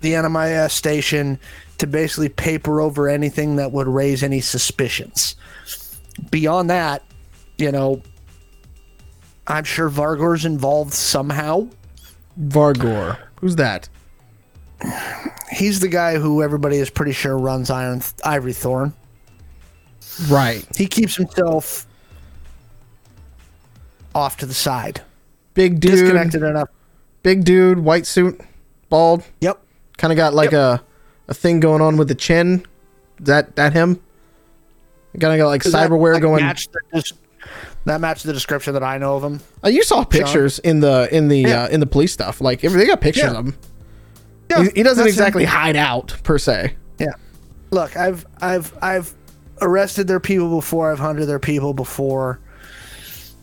the 0.00 0.12
NMIS 0.12 0.70
station 0.70 1.38
to 1.78 1.86
basically 1.86 2.28
paper 2.28 2.80
over 2.80 3.08
anything 3.08 3.56
that 3.56 3.72
would 3.72 3.88
raise 3.88 4.22
any 4.22 4.40
suspicions. 4.40 5.36
Beyond 6.30 6.70
that, 6.70 7.02
you 7.56 7.72
know, 7.72 8.02
I'm 9.46 9.64
sure 9.64 9.90
Vargor's 9.90 10.44
involved 10.44 10.92
somehow. 10.92 11.68
Vargor, 12.38 13.18
who's 13.40 13.56
that? 13.56 13.88
He's 15.50 15.80
the 15.80 15.88
guy 15.88 16.18
who 16.18 16.42
everybody 16.42 16.76
is 16.76 16.88
pretty 16.90 17.12
sure 17.12 17.36
runs 17.36 17.70
Iron 17.70 18.02
Ivory 18.24 18.52
Thorn. 18.52 18.94
Right. 20.28 20.64
He 20.76 20.86
keeps 20.86 21.16
himself 21.16 21.86
off 24.14 24.36
to 24.38 24.46
the 24.46 24.54
side, 24.54 25.02
Big 25.54 25.80
dude. 25.80 25.92
disconnected 25.92 26.42
enough. 26.42 26.68
big 27.22 27.44
dude, 27.44 27.78
white 27.78 28.06
suit, 28.06 28.40
bald, 28.88 29.22
Yep. 29.40 29.60
kind 29.98 30.12
of 30.12 30.16
got 30.16 30.34
like 30.34 30.52
a 30.52 30.82
a 31.28 31.34
thing 31.34 31.60
going 31.60 31.80
on 31.80 31.96
with 31.96 32.08
the 32.08 32.14
chin. 32.14 32.64
Is 33.20 33.26
that 33.26 33.54
that 33.56 33.72
him? 33.72 34.00
Kind 35.20 35.34
of 35.34 35.38
got 35.38 35.46
like 35.48 35.62
Does 35.62 35.72
that, 35.72 35.88
cyberware 35.90 36.14
like, 36.14 36.22
going. 36.22 36.42
match 36.44 36.68
the 36.92 37.12
that 37.84 38.00
matched 38.00 38.24
the 38.24 38.32
description 38.32 38.74
that 38.74 38.82
I 38.82 38.98
know 38.98 39.16
of 39.16 39.24
him. 39.24 39.40
Uh, 39.64 39.68
you 39.68 39.82
saw 39.82 40.04
pictures 40.04 40.58
in 40.60 40.80
the 40.80 41.08
in 41.12 41.28
the 41.28 41.38
Yeah. 41.40 41.62
uh, 41.64 41.68
in 41.68 41.80
the 41.80 41.86
police 41.86 42.12
stuff. 42.12 42.40
Like 42.40 42.60
they 42.62 42.86
got 42.86 43.00
pictures 43.00 43.24
Yeah. 43.32 43.38
of 43.38 43.46
him. 43.46 43.56
Yeah, 44.50 44.64
he, 44.64 44.70
he 44.76 44.82
doesn't 44.82 45.04
that's 45.04 45.16
him. 45.16 45.22
exactly 45.22 45.44
hide 45.44 45.76
out 45.76 46.16
per 46.22 46.38
se. 46.38 46.74
Yeah. 46.98 47.12
Look, 47.70 47.96
I've 47.96 48.26
I've 48.40 48.76
I've 48.82 49.14
arrested 49.62 50.08
their 50.08 50.20
people 50.20 50.50
before. 50.56 50.90
I've 50.90 50.98
hunted 50.98 51.26
their 51.26 51.38
people 51.38 51.72
before. 51.72 52.40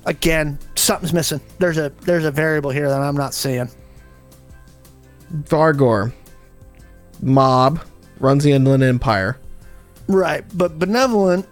Again, 0.05 0.59
something's 0.75 1.13
missing. 1.13 1.41
There's 1.59 1.77
a 1.77 1.91
there's 2.01 2.25
a 2.25 2.31
variable 2.31 2.69
here 2.71 2.89
that 2.89 3.01
I'm 3.01 3.15
not 3.15 3.33
seeing. 3.33 3.69
Vargor, 5.43 6.13
mob, 7.21 7.81
runs 8.19 8.43
the 8.43 8.51
Inland 8.51 8.83
Empire. 8.83 9.37
Right, 10.07 10.45
but 10.57 10.79
benevolent. 10.79 11.45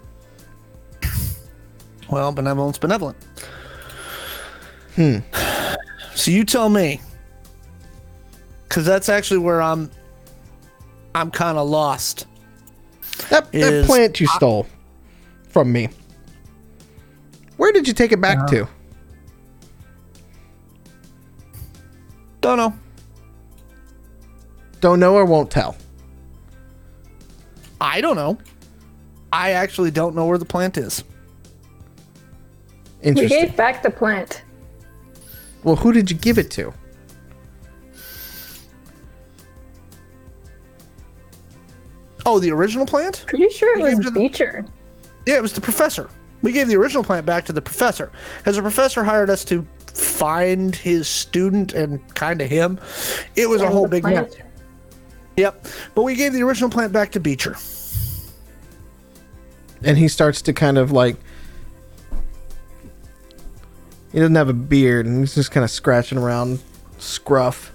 Well, 2.10 2.32
benevolent's 2.32 2.78
benevolent. 2.78 3.18
Hmm. 4.96 5.18
So 6.14 6.32
you 6.32 6.46
tell 6.46 6.70
me, 6.70 7.02
because 8.76 8.86
that's 8.86 9.08
actually 9.08 9.38
where 9.38 9.62
I'm. 9.62 9.90
I'm 11.16 11.32
kind 11.32 11.58
of 11.58 11.70
lost. 11.70 12.28
That, 13.30 13.50
that 13.54 13.74
Is- 13.74 13.86
plant 13.86 14.20
you 14.20 14.28
stole 14.28 14.68
from 15.48 15.72
me. 15.72 15.88
Where 17.56 17.72
did 17.72 17.88
you 17.88 17.94
take 17.94 18.12
it 18.12 18.20
back 18.20 18.38
uh-huh. 18.38 18.48
to? 18.48 18.68
Don't 22.42 22.58
know. 22.58 22.74
Don't 24.82 25.00
know 25.00 25.16
or 25.16 25.24
won't 25.24 25.50
tell. 25.50 25.78
I 27.80 28.02
don't 28.02 28.18
know. 28.18 28.38
I 29.32 29.52
actually 29.52 29.92
don't 29.92 30.16
know 30.16 30.26
where 30.26 30.38
the 30.38 30.44
plant 30.44 30.76
is. 30.76 31.06
We 33.02 33.12
Interesting. 33.12 33.40
gave 33.40 33.56
back 33.56 33.84
the 33.84 33.90
plant. 33.90 34.44
Well, 35.64 35.78
who 35.78 35.94
did 35.94 36.12
you 36.12 36.18
give 36.18 36.38
it 36.38 36.52
to? 36.52 36.74
Oh, 42.26 42.40
the 42.40 42.52
original 42.52 42.86
plant? 42.86 43.24
Pretty 43.28 43.50
sure 43.50 43.78
it 43.78 43.84
We 43.84 43.96
was 43.96 44.06
the- 44.06 44.12
Beecher. 44.12 44.66
Yeah, 45.26 45.36
it 45.36 45.42
was 45.42 45.54
the 45.54 45.62
professor. 45.62 46.10
We 46.42 46.52
gave 46.52 46.68
the 46.68 46.76
original 46.76 47.04
plant 47.04 47.26
back 47.26 47.46
to 47.46 47.54
the 47.54 47.62
professor. 47.62 48.12
As 48.46 48.56
the 48.56 48.62
professor 48.62 49.04
hired 49.04 49.30
us 49.30 49.44
to 49.46 49.66
find 49.88 50.76
his 50.76 51.08
student 51.08 51.74
and 51.74 52.00
kind 52.16 52.42
of 52.42 52.50
him, 52.50 52.80
it 53.36 53.48
was 53.50 53.62
a 53.62 53.68
whole 53.70 53.88
big 53.88 54.04
plant. 54.04 54.30
mess. 54.32 54.40
Yep. 55.38 55.66
But 55.96 56.04
we 56.04 56.16
gave 56.16 56.34
the 56.34 56.44
original 56.44 56.70
plant 56.70 56.94
back 56.94 57.12
to 57.14 57.20
Beecher. 57.20 57.56
and 59.84 59.98
he 59.98 60.08
starts 60.08 60.42
to 60.44 60.54
kind 60.54 60.78
of 60.78 60.92
like 60.92 61.16
he 64.12 64.20
doesn't 64.20 64.36
have 64.36 64.50
a 64.50 64.54
beard 64.54 65.06
and 65.06 65.20
he's 65.20 65.36
just 65.36 65.52
kind 65.52 65.64
of 65.64 65.70
scratching 65.70 66.18
around 66.18 66.60
scruff 66.98 67.72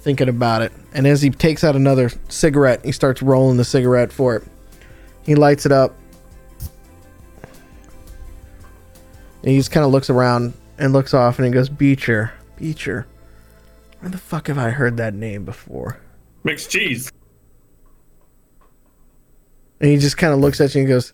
thinking 0.00 0.28
about 0.28 0.62
it 0.62 0.72
and 0.92 1.06
as 1.06 1.20
he 1.22 1.30
takes 1.30 1.62
out 1.62 1.76
another 1.76 2.10
cigarette 2.28 2.84
he 2.84 2.92
starts 2.92 3.22
rolling 3.22 3.56
the 3.56 3.64
cigarette 3.64 4.12
for 4.12 4.36
it 4.36 4.42
he 5.24 5.34
lights 5.34 5.66
it 5.66 5.72
up 5.72 5.94
and 9.42 9.50
he 9.50 9.56
just 9.56 9.70
kind 9.70 9.84
of 9.84 9.92
looks 9.92 10.10
around 10.10 10.54
and 10.78 10.92
looks 10.92 11.12
off 11.12 11.38
and 11.38 11.46
he 11.46 11.52
goes 11.52 11.68
beecher 11.68 12.32
beecher 12.56 13.06
where 14.00 14.10
the 14.10 14.18
fuck 14.18 14.46
have 14.46 14.58
i 14.58 14.70
heard 14.70 14.96
that 14.96 15.12
name 15.12 15.44
before 15.44 16.00
Mixed 16.42 16.70
cheese. 16.70 17.12
And 19.80 19.90
he 19.90 19.98
just 19.98 20.16
kind 20.16 20.32
of 20.32 20.40
looks 20.40 20.60
at 20.60 20.74
you 20.74 20.80
and 20.80 20.88
goes, 20.88 21.12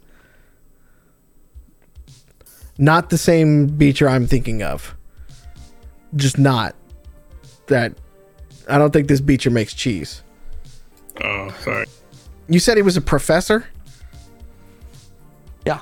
Not 2.79 3.11
the 3.11 3.19
same 3.19 3.67
Beecher 3.67 4.09
I'm 4.09 4.27
thinking 4.27 4.63
of. 4.63 4.95
Just 6.15 6.39
not. 6.39 6.75
That. 7.67 7.95
I 8.69 8.79
don't 8.79 8.93
think 8.93 9.09
this 9.09 9.21
Beecher 9.21 9.51
makes 9.51 9.75
cheese. 9.75 10.23
Oh, 11.23 11.55
sorry. 11.61 11.87
You 12.49 12.59
said 12.59 12.77
he 12.77 12.83
was 12.83 12.97
a 12.97 13.01
professor? 13.01 13.67
Yeah. 15.65 15.81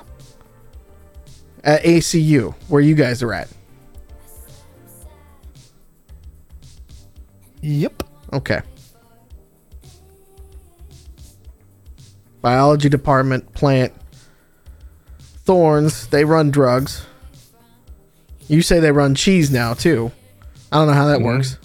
at 1.63 1.83
ACU, 1.83 2.53
where 2.67 2.81
you 2.81 2.95
guys 2.95 3.23
are 3.23 3.33
at. 3.33 3.49
Yep. 7.61 8.03
Okay. 8.33 8.61
Biology 12.41 12.89
department, 12.89 13.51
plant. 13.53 13.91
Thorns, 15.45 16.07
they 16.07 16.25
run 16.25 16.51
drugs. 16.51 17.05
You 18.47 18.61
say 18.61 18.79
they 18.79 18.91
run 18.91 19.15
cheese 19.15 19.49
now, 19.49 19.73
too. 19.73 20.11
I 20.71 20.77
don't 20.77 20.87
know 20.87 20.93
how 20.93 21.07
that 21.07 21.17
mm-hmm. 21.17 21.25
works. 21.25 21.57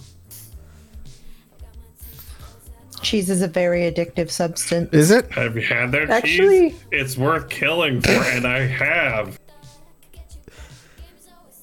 Cheese 3.01 3.29
is 3.29 3.41
a 3.41 3.47
very 3.47 3.91
addictive 3.91 4.29
substance. 4.29 4.93
Is 4.93 5.11
it? 5.11 5.31
Have 5.31 5.55
you 5.55 5.63
had 5.63 5.91
their 5.91 6.05
cheese? 6.05 6.15
Actually- 6.15 6.69
cheese? 6.71 6.83
It's 6.91 7.17
worth 7.17 7.49
killing 7.49 8.01
for, 8.01 8.11
and 8.11 8.45
I 8.45 8.65
have. 8.67 9.39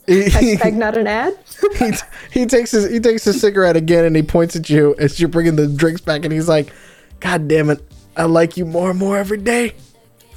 Hashtag 0.08 0.72
not 0.74 0.96
an 0.96 1.06
ad. 1.06 1.34
he, 1.78 1.92
he 2.40 2.46
takes 2.46 2.70
his 2.70 2.90
he 2.90 2.98
takes 2.98 3.24
his 3.24 3.38
cigarette 3.42 3.76
again 3.76 4.06
and 4.06 4.16
he 4.16 4.22
points 4.22 4.56
at 4.56 4.70
you 4.70 4.94
as 4.98 5.20
you're 5.20 5.28
bringing 5.28 5.56
the 5.56 5.66
drinks 5.66 6.00
back 6.00 6.24
and 6.24 6.32
he's 6.32 6.48
like, 6.48 6.72
"God 7.20 7.46
damn 7.46 7.68
it, 7.68 7.82
I 8.16 8.24
like 8.24 8.56
you 8.56 8.64
more 8.64 8.88
and 8.88 8.98
more 8.98 9.18
every 9.18 9.36
day." 9.36 9.74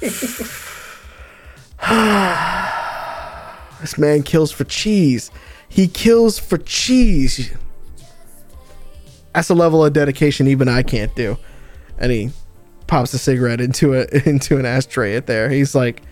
this 3.80 3.96
man 3.96 4.22
kills 4.22 4.52
for 4.52 4.64
cheese. 4.64 5.30
He 5.70 5.88
kills 5.88 6.38
for 6.38 6.58
cheese. 6.58 7.50
That's 9.34 9.48
a 9.48 9.54
level 9.54 9.84
of 9.84 9.92
dedication 9.92 10.46
even 10.46 10.68
I 10.68 10.82
can't 10.82 11.14
do. 11.14 11.38
And 11.98 12.12
he 12.12 12.30
pops 12.86 13.14
a 13.14 13.18
cigarette 13.18 13.60
into 13.60 13.94
a 13.94 14.06
into 14.28 14.58
an 14.58 14.66
ashtray 14.66 15.16
at 15.16 15.26
there. 15.26 15.48
He's 15.48 15.74
like, 15.74 16.02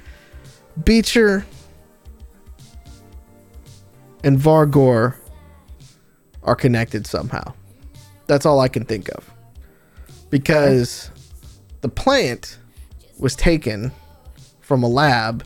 Beecher 0.84 1.44
and 4.24 4.38
Vargor 4.38 5.14
are 6.42 6.54
connected 6.54 7.06
somehow. 7.06 7.52
That's 8.26 8.46
all 8.46 8.60
I 8.60 8.68
can 8.68 8.84
think 8.84 9.08
of. 9.10 9.30
Because 10.30 11.10
the 11.80 11.88
plant 11.88 12.58
was 13.18 13.34
taken 13.34 13.92
from 14.60 14.82
a 14.82 14.88
lab 14.88 15.44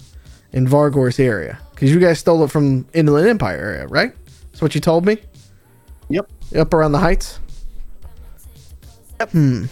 in 0.52 0.66
Vargor's 0.66 1.18
area. 1.18 1.58
Because 1.70 1.92
you 1.92 1.98
guys 1.98 2.18
stole 2.18 2.44
it 2.44 2.50
from 2.50 2.86
Inland 2.92 3.26
Empire 3.26 3.56
area, 3.56 3.86
right? 3.88 4.12
That's 4.50 4.62
what 4.62 4.74
you 4.74 4.80
told 4.80 5.04
me? 5.04 5.18
Yep. 6.10 6.30
Up 6.56 6.74
around 6.74 6.92
the 6.92 6.98
heights? 6.98 7.40
Hmm. 9.20 9.66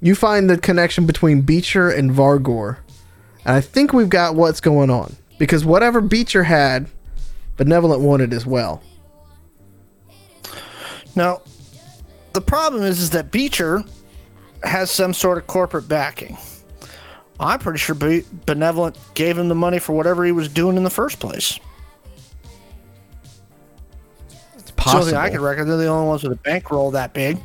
You 0.00 0.14
find 0.14 0.50
the 0.50 0.58
connection 0.58 1.06
between 1.06 1.42
Beecher 1.42 1.90
and 1.90 2.10
Vargor. 2.10 2.78
And 3.44 3.56
I 3.56 3.60
think 3.60 3.92
we've 3.92 4.08
got 4.08 4.34
what's 4.34 4.60
going 4.60 4.90
on. 4.90 5.16
Because 5.38 5.64
whatever 5.64 6.00
Beecher 6.00 6.44
had, 6.44 6.86
Benevolent 7.56 8.00
wanted 8.00 8.32
as 8.32 8.46
well. 8.46 8.82
Now, 11.16 11.42
the 12.32 12.40
problem 12.40 12.82
is, 12.82 13.00
is 13.00 13.10
that 13.10 13.30
Beecher 13.30 13.84
has 14.62 14.90
some 14.90 15.14
sort 15.14 15.38
of 15.38 15.46
corporate 15.46 15.88
backing. 15.88 16.36
I'm 17.38 17.58
pretty 17.58 17.78
sure 17.78 17.94
Be- 17.94 18.24
Benevolent 18.46 18.98
gave 19.14 19.38
him 19.38 19.48
the 19.48 19.54
money 19.54 19.78
for 19.78 19.92
whatever 19.92 20.24
he 20.24 20.32
was 20.32 20.48
doing 20.48 20.76
in 20.76 20.84
the 20.84 20.90
first 20.90 21.18
place. 21.18 21.58
Possible. 24.92 25.18
I 25.18 25.30
can 25.30 25.40
reckon 25.40 25.66
they're 25.68 25.76
the 25.76 25.86
only 25.86 26.06
ones 26.08 26.22
with 26.22 26.32
a 26.32 26.36
bankroll 26.36 26.90
that 26.92 27.12
big. 27.12 27.38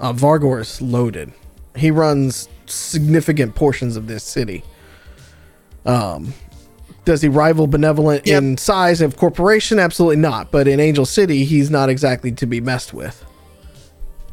uh, 0.00 0.12
Vargor 0.12 0.60
is 0.60 0.80
loaded. 0.82 1.32
He 1.76 1.90
runs 1.90 2.48
significant 2.66 3.54
portions 3.54 3.96
of 3.96 4.06
this 4.06 4.24
city. 4.24 4.64
Um, 5.84 6.34
does 7.04 7.22
he 7.22 7.28
rival 7.28 7.66
Benevolent 7.66 8.26
Yep. 8.26 8.42
in 8.42 8.56
size 8.56 9.00
of 9.00 9.16
corporation? 9.16 9.78
Absolutely 9.78 10.16
not. 10.16 10.50
But 10.50 10.66
in 10.66 10.80
Angel 10.80 11.06
City, 11.06 11.44
he's 11.44 11.70
not 11.70 11.88
exactly 11.88 12.32
to 12.32 12.46
be 12.46 12.60
messed 12.60 12.92
with. 12.92 13.24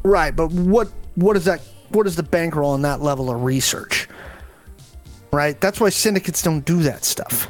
Right, 0.02 0.34
but 0.34 0.50
what 0.52 0.88
what 1.14 1.36
is 1.36 1.44
that? 1.44 1.60
What 1.90 2.06
is 2.06 2.16
the 2.16 2.22
bankroll 2.24 2.74
in 2.74 2.82
that 2.82 3.00
level 3.00 3.30
of 3.30 3.42
research? 3.44 4.08
Right, 5.32 5.60
that's 5.60 5.80
why 5.80 5.88
syndicates 5.90 6.42
don't 6.42 6.64
do 6.64 6.82
that 6.82 7.04
stuff. 7.04 7.48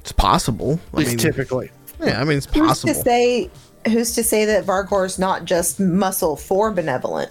It's 0.00 0.12
possible. 0.12 0.80
At 0.92 0.94
I 0.94 0.96
least 0.98 1.10
mean, 1.10 1.18
typically. 1.18 1.70
Yeah, 2.02 2.20
I 2.20 2.24
mean, 2.24 2.38
it's 2.38 2.46
possible. 2.46 2.92
Who's 2.92 2.98
to 2.98 3.04
say? 3.04 3.50
Who's 3.86 4.14
to 4.14 4.22
say 4.22 4.44
that 4.44 4.64
Vargor's 4.64 5.18
not 5.18 5.44
just 5.44 5.80
muscle 5.80 6.36
for 6.36 6.70
benevolent? 6.70 7.30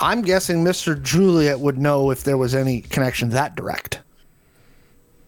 I'm 0.00 0.22
guessing 0.22 0.64
Mr. 0.64 1.00
Juliet 1.00 1.58
would 1.58 1.78
know 1.78 2.10
if 2.10 2.22
there 2.22 2.38
was 2.38 2.54
any 2.54 2.82
connection 2.82 3.30
that 3.30 3.56
direct. 3.56 4.00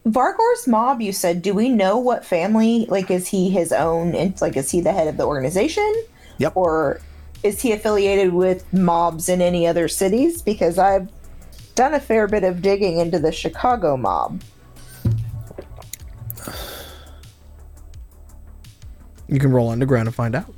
Vargor's 0.06 0.66
mob, 0.66 1.00
you 1.00 1.12
said. 1.12 1.42
Do 1.42 1.52
we 1.54 1.68
know 1.68 1.98
what 1.98 2.24
family? 2.24 2.86
Like, 2.88 3.10
is 3.10 3.28
he 3.28 3.50
his 3.50 3.72
own? 3.72 4.14
And 4.14 4.40
like, 4.40 4.56
is 4.56 4.70
he 4.70 4.80
the 4.80 4.92
head 4.92 5.08
of 5.08 5.16
the 5.16 5.26
organization? 5.26 5.92
Yep. 6.38 6.52
Or 6.56 7.00
is 7.42 7.60
he 7.60 7.72
affiliated 7.72 8.32
with 8.32 8.72
mobs 8.72 9.28
in 9.28 9.42
any 9.42 9.66
other 9.66 9.88
cities? 9.88 10.40
Because 10.42 10.78
I've 10.78 11.10
done 11.74 11.94
a 11.94 12.00
fair 12.00 12.28
bit 12.28 12.44
of 12.44 12.62
digging 12.62 12.98
into 12.98 13.18
the 13.18 13.32
Chicago 13.32 13.96
mob. 13.96 14.42
You 19.28 19.38
can 19.38 19.52
roll 19.52 19.70
underground 19.70 20.08
and 20.08 20.14
find 20.14 20.34
out. 20.34 20.52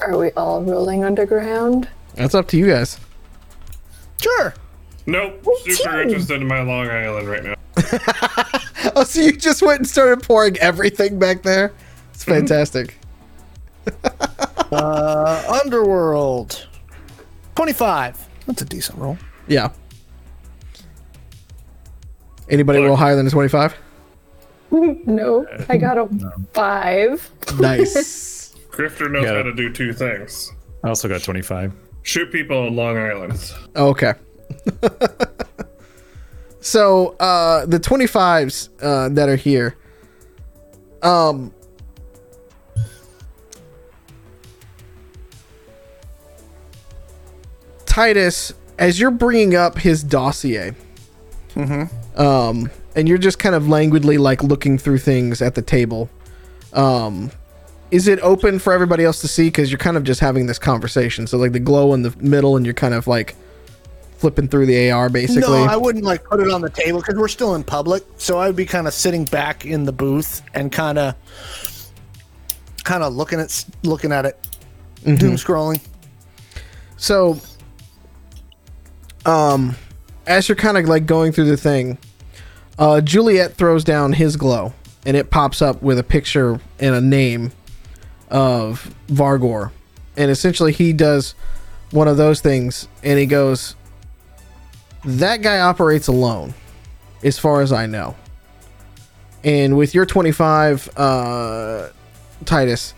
Are 0.00 0.16
we 0.18 0.30
all 0.32 0.62
rolling 0.62 1.02
underground? 1.04 1.88
That's 2.14 2.34
up 2.34 2.46
to 2.48 2.56
you 2.56 2.66
guys. 2.68 3.00
Sure. 4.20 4.54
Nope. 5.06 5.44
Super 5.64 6.02
interested 6.02 6.40
in 6.40 6.46
my 6.46 6.62
Long 6.62 6.88
Island 6.88 7.28
right 7.28 7.44
now. 7.44 7.54
Oh, 8.96 9.02
so 9.02 9.22
you 9.22 9.32
just 9.32 9.62
went 9.62 9.78
and 9.80 9.88
started 9.88 10.22
pouring 10.22 10.56
everything 10.58 11.18
back 11.18 11.42
there? 11.42 11.72
It's 12.12 12.22
fantastic. 12.22 12.96
Uh, 14.70 15.60
Underworld. 15.64 16.68
25. 17.56 18.28
That's 18.46 18.60
a 18.62 18.64
decent 18.66 18.98
roll. 18.98 19.16
Yeah. 19.48 19.70
Anybody 22.48 22.78
roll 22.80 22.96
higher 22.96 23.16
than 23.16 23.26
a 23.26 23.30
25? 23.30 23.74
No, 24.70 25.46
I 25.68 25.76
got 25.76 25.98
a 25.98 26.08
five. 26.52 27.30
Nice. 27.60 28.56
Grifter 28.70 29.08
knows 29.08 29.22
Yeah. 29.22 29.34
how 29.36 29.42
to 29.42 29.52
do 29.54 29.72
two 29.72 29.92
things: 29.92 30.50
I 30.82 30.88
also 30.88 31.06
got 31.06 31.22
25. 31.22 31.72
shoot 32.02 32.32
people 32.32 32.58
on 32.58 32.74
Long 32.74 32.98
Island. 32.98 33.52
okay. 33.76 34.14
so, 36.60 37.14
uh, 37.20 37.66
the 37.66 37.78
25s 37.78 38.68
uh, 38.82 39.10
that 39.10 39.28
are 39.28 39.36
here, 39.36 39.76
um, 41.02 41.52
Titus, 47.86 48.52
as 48.78 48.98
you're 48.98 49.10
bringing 49.10 49.54
up 49.54 49.78
his 49.78 50.02
dossier, 50.02 50.74
um, 51.56 52.70
and 52.96 53.08
you're 53.08 53.18
just 53.18 53.38
kind 53.38 53.54
of 53.54 53.68
languidly 53.68 54.18
like 54.18 54.42
looking 54.42 54.78
through 54.78 54.98
things 54.98 55.42
at 55.42 55.54
the 55.54 55.62
table, 55.62 56.08
um, 56.72 57.30
is 57.90 58.08
it 58.08 58.18
open 58.20 58.58
for 58.58 58.72
everybody 58.72 59.04
else 59.04 59.20
to 59.20 59.28
see? 59.28 59.48
Because 59.48 59.70
you're 59.70 59.78
kind 59.78 59.96
of 59.96 60.04
just 60.04 60.20
having 60.20 60.46
this 60.46 60.58
conversation. 60.58 61.26
So 61.26 61.38
like 61.38 61.52
the 61.52 61.60
glow 61.60 61.94
in 61.94 62.02
the 62.02 62.14
middle, 62.18 62.56
and 62.56 62.66
you're 62.66 62.74
kind 62.74 62.94
of 62.94 63.06
like 63.06 63.36
flipping 64.18 64.48
through 64.48 64.66
the 64.66 64.90
AR 64.90 65.08
basically. 65.08 65.42
No, 65.42 65.64
I 65.64 65.76
wouldn't 65.76 66.04
like 66.04 66.24
put 66.24 66.40
it 66.40 66.50
on 66.50 66.60
the 66.60 66.70
table 66.70 67.00
because 67.00 67.16
we're 67.16 67.28
still 67.28 67.54
in 67.54 67.62
public. 67.62 68.02
So 68.16 68.38
I 68.38 68.46
would 68.46 68.56
be 68.56 68.66
kind 68.66 68.86
of 68.86 68.94
sitting 68.94 69.24
back 69.26 69.64
in 69.66 69.84
the 69.84 69.92
booth 69.92 70.42
and 70.54 70.72
kind 70.72 70.98
of, 70.98 71.14
kind 72.84 73.02
of 73.02 73.14
looking 73.14 73.38
at 73.38 73.64
looking 73.82 74.12
at 74.12 74.24
it, 74.24 74.38
doom 75.04 75.34
scrolling. 75.34 75.80
So, 76.96 77.38
um, 79.26 79.76
as 80.26 80.48
you're 80.48 80.56
kind 80.56 80.76
of 80.76 80.86
like 80.86 81.06
going 81.06 81.32
through 81.32 81.46
the 81.46 81.56
thing, 81.56 81.98
uh, 82.78 83.00
Juliet 83.00 83.54
throws 83.54 83.84
down 83.84 84.14
his 84.14 84.36
glow, 84.36 84.72
and 85.06 85.16
it 85.16 85.30
pops 85.30 85.62
up 85.62 85.82
with 85.82 85.98
a 85.98 86.02
picture 86.02 86.60
and 86.78 86.94
a 86.94 87.00
name 87.00 87.52
of 88.30 88.94
Vargor, 89.08 89.70
and 90.16 90.30
essentially 90.30 90.72
he 90.72 90.92
does 90.92 91.34
one 91.90 92.08
of 92.08 92.16
those 92.16 92.40
things, 92.40 92.88
and 93.02 93.18
he 93.18 93.26
goes, 93.26 93.76
"That 95.04 95.42
guy 95.42 95.60
operates 95.60 96.08
alone, 96.08 96.54
as 97.22 97.38
far 97.38 97.60
as 97.60 97.72
I 97.72 97.86
know." 97.86 98.16
And 99.44 99.76
with 99.76 99.94
your 99.94 100.06
25, 100.06 100.90
uh, 100.96 101.88
Titus, 102.46 102.94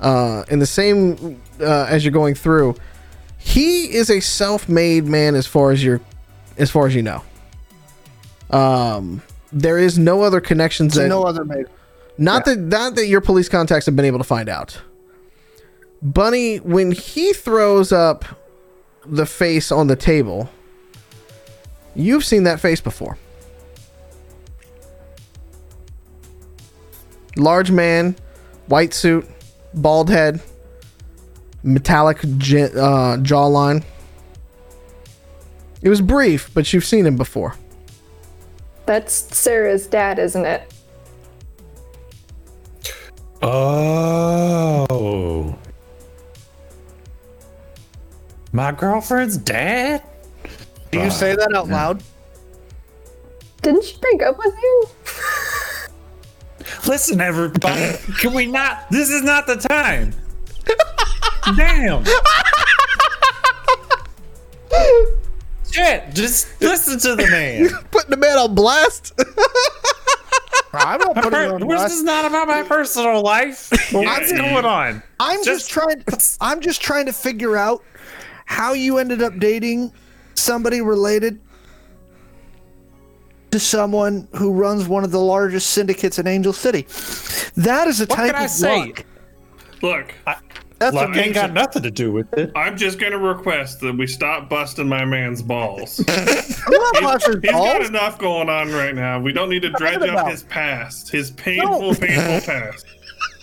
uh, 0.00 0.44
in 0.48 0.58
the 0.58 0.66
same 0.66 1.40
uh, 1.60 1.86
as 1.88 2.04
you're 2.04 2.12
going 2.12 2.34
through, 2.34 2.74
he 3.36 3.94
is 3.94 4.10
a 4.10 4.20
self-made 4.20 5.04
man 5.04 5.34
as 5.34 5.46
far 5.46 5.70
as 5.70 5.84
you're 5.84 6.00
as 6.60 6.70
far 6.70 6.86
as 6.86 6.94
you 6.94 7.02
know 7.02 7.22
um 8.50 9.22
there 9.52 9.78
is 9.78 9.98
no 9.98 10.22
other 10.22 10.40
connections 10.40 10.94
that 10.94 11.08
no 11.08 11.24
other 11.24 11.44
made. 11.44 11.66
not 12.18 12.44
that 12.44 12.58
not 12.58 12.94
that 12.94 13.06
your 13.06 13.20
police 13.20 13.48
contacts 13.48 13.86
have 13.86 13.96
been 13.96 14.04
able 14.04 14.18
to 14.18 14.24
find 14.24 14.48
out 14.48 14.80
Bunny, 16.02 16.56
when 16.56 16.92
he 16.92 17.34
throws 17.34 17.92
up 17.92 18.24
the 19.04 19.26
face 19.26 19.70
on 19.70 19.86
the 19.86 19.96
table, 19.96 20.48
you've 21.94 22.24
seen 22.24 22.44
that 22.44 22.58
face 22.58 22.80
before. 22.80 23.18
Large 27.36 27.70
man, 27.70 28.16
white 28.66 28.94
suit, 28.94 29.26
bald 29.74 30.08
head, 30.08 30.40
metallic 31.62 32.18
j- 32.38 32.62
uh, 32.64 33.18
jawline. 33.18 33.84
It 35.82 35.88
was 35.88 36.00
brief, 36.00 36.50
but 36.52 36.72
you've 36.72 36.84
seen 36.84 37.06
him 37.06 37.16
before. 37.16 37.56
That's 38.86 39.12
Sarah's 39.36 39.86
dad, 39.86 40.18
isn't 40.18 40.44
it? 40.44 40.72
Oh. 43.42 44.86
My 48.52 48.72
girlfriend's 48.72 49.36
dad? 49.38 50.02
Do 50.90 50.98
you 50.98 51.10
say 51.10 51.36
that 51.36 51.54
out 51.54 51.68
loud? 51.68 52.02
Didn't 53.62 53.84
she 53.84 53.96
break 53.98 54.22
up 54.22 54.36
with 54.38 54.54
you? 54.60 54.86
Listen, 56.86 57.20
everybody. 57.20 57.96
Can 58.18 58.34
we 58.34 58.46
not? 58.46 58.90
This 58.90 59.10
is 59.10 59.22
not 59.22 59.46
the 59.46 59.56
time. 59.56 60.12
Damn. 61.56 62.04
Shit, 65.72 66.14
just 66.14 66.60
listen 66.60 66.98
to 67.00 67.16
the 67.16 67.28
man. 67.30 67.68
Putting 67.90 68.10
the 68.10 68.16
man 68.16 68.38
on 68.38 68.54
blast. 68.54 69.12
I'm 70.72 71.00
not 71.00 71.16
putting 71.16 71.40
it 71.40 71.50
on 71.62 71.66
This 71.68 71.92
is 71.92 72.02
not 72.04 72.24
about 72.24 72.46
my 72.46 72.62
personal 72.62 73.22
life. 73.22 73.70
What's 73.92 74.32
going 74.32 74.64
on? 74.64 75.02
I'm 75.18 75.44
just, 75.44 75.68
Just- 75.68 75.70
trying. 75.70 76.04
I'm 76.40 76.60
just 76.60 76.80
trying 76.80 77.06
to 77.06 77.12
figure 77.12 77.56
out 77.56 77.82
how 78.46 78.72
you 78.72 78.98
ended 78.98 79.20
up 79.22 79.38
dating 79.38 79.92
somebody 80.34 80.80
related 80.80 81.40
to 83.50 83.58
someone 83.58 84.28
who 84.36 84.52
runs 84.52 84.86
one 84.86 85.02
of 85.02 85.10
the 85.10 85.20
largest 85.20 85.70
syndicates 85.70 86.18
in 86.20 86.26
Angel 86.28 86.52
City. 86.52 86.82
That 87.56 87.88
is 87.88 88.00
a 88.00 88.06
What 88.06 88.16
type 88.16 88.32
can 88.32 88.42
I 88.42 88.44
of 88.44 88.50
say? 88.50 88.78
luck. 88.86 89.04
Look, 89.82 90.14
That's 90.80 90.94
Luck 90.96 91.14
ain't 91.14 91.34
got 91.34 91.52
nothing 91.52 91.82
to 91.82 91.90
do 91.90 92.10
with 92.10 92.32
it. 92.38 92.50
I'm 92.56 92.74
just 92.76 92.98
gonna 92.98 93.18
request 93.18 93.80
that 93.80 93.96
we 93.96 94.06
stop 94.06 94.48
busting 94.48 94.88
my 94.88 95.04
man's 95.04 95.42
balls. 95.42 96.02
I'm 96.08 96.72
not 96.72 97.00
busting 97.02 97.42
He's 97.42 97.50
got 97.52 97.84
enough 97.84 98.18
going 98.18 98.48
on 98.48 98.72
right 98.72 98.94
now. 98.94 99.20
We 99.20 99.32
don't 99.34 99.50
need 99.50 99.60
to 99.62 99.70
dredge 99.70 99.96
up 99.96 100.08
about- 100.08 100.30
his 100.30 100.42
past, 100.44 101.10
his 101.10 101.32
painful, 101.32 101.80
No. 101.92 101.94
painful 101.94 102.40
past. 102.54 102.86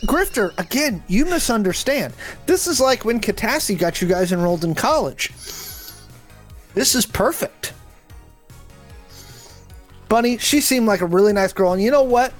Grifter, 0.05 0.57
again, 0.59 1.03
you 1.07 1.25
misunderstand. 1.25 2.13
This 2.47 2.65
is 2.65 2.79
like 2.81 3.05
when 3.05 3.19
Katassi 3.19 3.77
got 3.77 4.01
you 4.01 4.07
guys 4.07 4.31
enrolled 4.31 4.63
in 4.63 4.73
college. 4.73 5.29
This 6.73 6.95
is 6.95 7.05
perfect. 7.05 7.73
Bunny, 10.09 10.37
she 10.37 10.61
seemed 10.61 10.87
like 10.87 11.01
a 11.01 11.05
really 11.05 11.33
nice 11.33 11.53
girl, 11.53 11.73
and 11.73 11.81
you 11.81 11.91
know 11.91 12.03
what? 12.03 12.33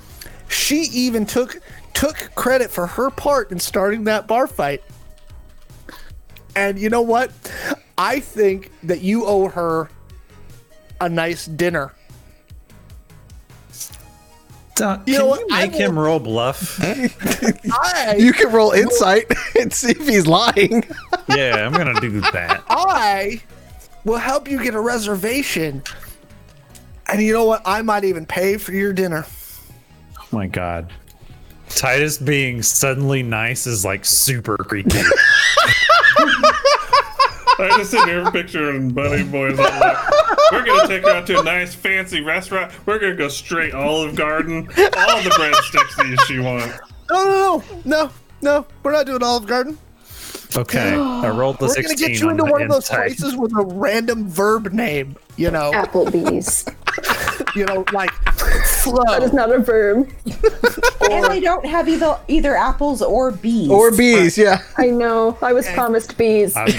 She 0.49 0.83
even 0.93 1.25
took 1.25 1.59
took 1.97 2.29
credit 2.35 2.69
for 2.69 2.85
her 2.85 3.09
part 3.09 3.51
in 3.51 3.59
starting 3.59 4.03
that 4.03 4.27
bar 4.27 4.45
fight. 4.45 4.83
And 6.55 6.77
you 6.77 6.89
know 6.89 7.01
what? 7.01 7.31
I 7.97 8.19
think 8.19 8.71
that 8.83 9.01
you 9.01 9.25
owe 9.25 9.47
her 9.47 9.89
a 11.01 11.09
nice 11.09 11.47
dinner. 11.47 11.93
Don't, 14.75 15.07
You 15.07 15.15
can 15.15 15.21
know 15.23 15.27
what? 15.27 15.39
you 15.39 15.47
I 15.51 15.67
make 15.67 15.73
him 15.73 15.97
roll 15.97 16.19
bluff? 16.19 16.79
I 16.83 18.15
you 18.19 18.31
can 18.31 18.51
roll 18.51 18.71
insight 18.73 19.25
and 19.59 19.73
see 19.73 19.89
if 19.91 20.07
he's 20.07 20.27
lying. 20.27 20.83
yeah, 21.35 21.65
I'm 21.65 21.73
gonna 21.73 21.99
do 21.99 22.21
that. 22.21 22.63
I 22.69 23.41
will 24.05 24.17
help 24.17 24.47
you 24.47 24.61
get 24.63 24.75
a 24.75 24.79
reservation. 24.79 25.81
And 27.07 27.23
you 27.23 27.33
know 27.33 27.45
what? 27.45 27.63
I 27.65 27.81
might 27.81 28.03
even 28.03 28.27
pay 28.27 28.57
for 28.57 28.71
your 28.71 28.93
dinner. 28.93 29.25
Oh 30.19 30.27
my 30.31 30.45
god. 30.45 30.93
Titus 31.69 32.17
being 32.17 32.61
suddenly 32.61 33.23
nice 33.23 33.67
is 33.67 33.85
like 33.85 34.05
super 34.05 34.57
creepy. 34.57 34.99
I 37.59 37.75
just 37.77 37.89
sit 37.91 38.07
here 38.07 38.29
picturing 38.31 38.91
Bunny 38.91 39.23
Boys. 39.23 39.57
all 39.57 39.65
like, 39.65 39.97
We're 40.51 40.63
gonna 40.63 40.87
take 40.87 41.03
her 41.03 41.09
out 41.09 41.25
to 41.27 41.39
a 41.39 41.43
nice 41.43 41.73
fancy 41.73 42.21
restaurant. 42.21 42.71
We're 42.85 42.99
gonna 42.99 43.15
go 43.15 43.29
straight 43.29 43.73
Olive 43.73 44.15
Garden. 44.15 44.67
All 44.67 45.21
the 45.23 45.31
breadsticks 45.31 45.95
that 45.95 46.25
she 46.27 46.39
wants. 46.39 46.79
No, 47.09 47.23
no, 47.23 47.31
no, 47.31 47.63
no, 47.85 48.11
no. 48.41 48.65
We're 48.83 48.91
not 48.91 49.07
doing 49.07 49.23
Olive 49.23 49.47
Garden. 49.47 49.77
Okay, 50.55 50.93
I 50.95 51.29
rolled 51.29 51.57
the 51.57 51.67
We're 51.67 51.81
gonna 51.81 51.95
get 51.95 52.19
you 52.19 52.29
into 52.29 52.43
the 52.43 52.51
one 52.51 52.61
of 52.61 52.69
those 52.69 52.89
places 52.89 53.35
with 53.35 53.51
a 53.57 53.63
random 53.63 54.27
verb 54.27 54.71
name. 54.71 55.15
You 55.35 55.49
know, 55.49 55.71
Applebee's. 55.71 56.65
you 57.55 57.65
know, 57.65 57.83
like 57.93 58.11
that 58.25 58.79
flow. 58.83 59.03
is 59.23 59.33
not 59.33 59.51
a 59.51 59.59
verb. 59.59 60.09
and 61.09 61.25
they 61.25 61.39
don't 61.39 61.65
have 61.65 61.87
either 61.89 62.17
either 62.27 62.55
apples 62.55 63.01
or 63.01 63.31
bees. 63.31 63.69
or 63.69 63.91
bees, 63.91 64.37
yeah. 64.37 64.61
I 64.77 64.87
know. 64.87 65.37
I 65.41 65.53
was 65.53 65.67
promised 65.69 66.17
bees. 66.17 66.55
I'm- 66.55 66.71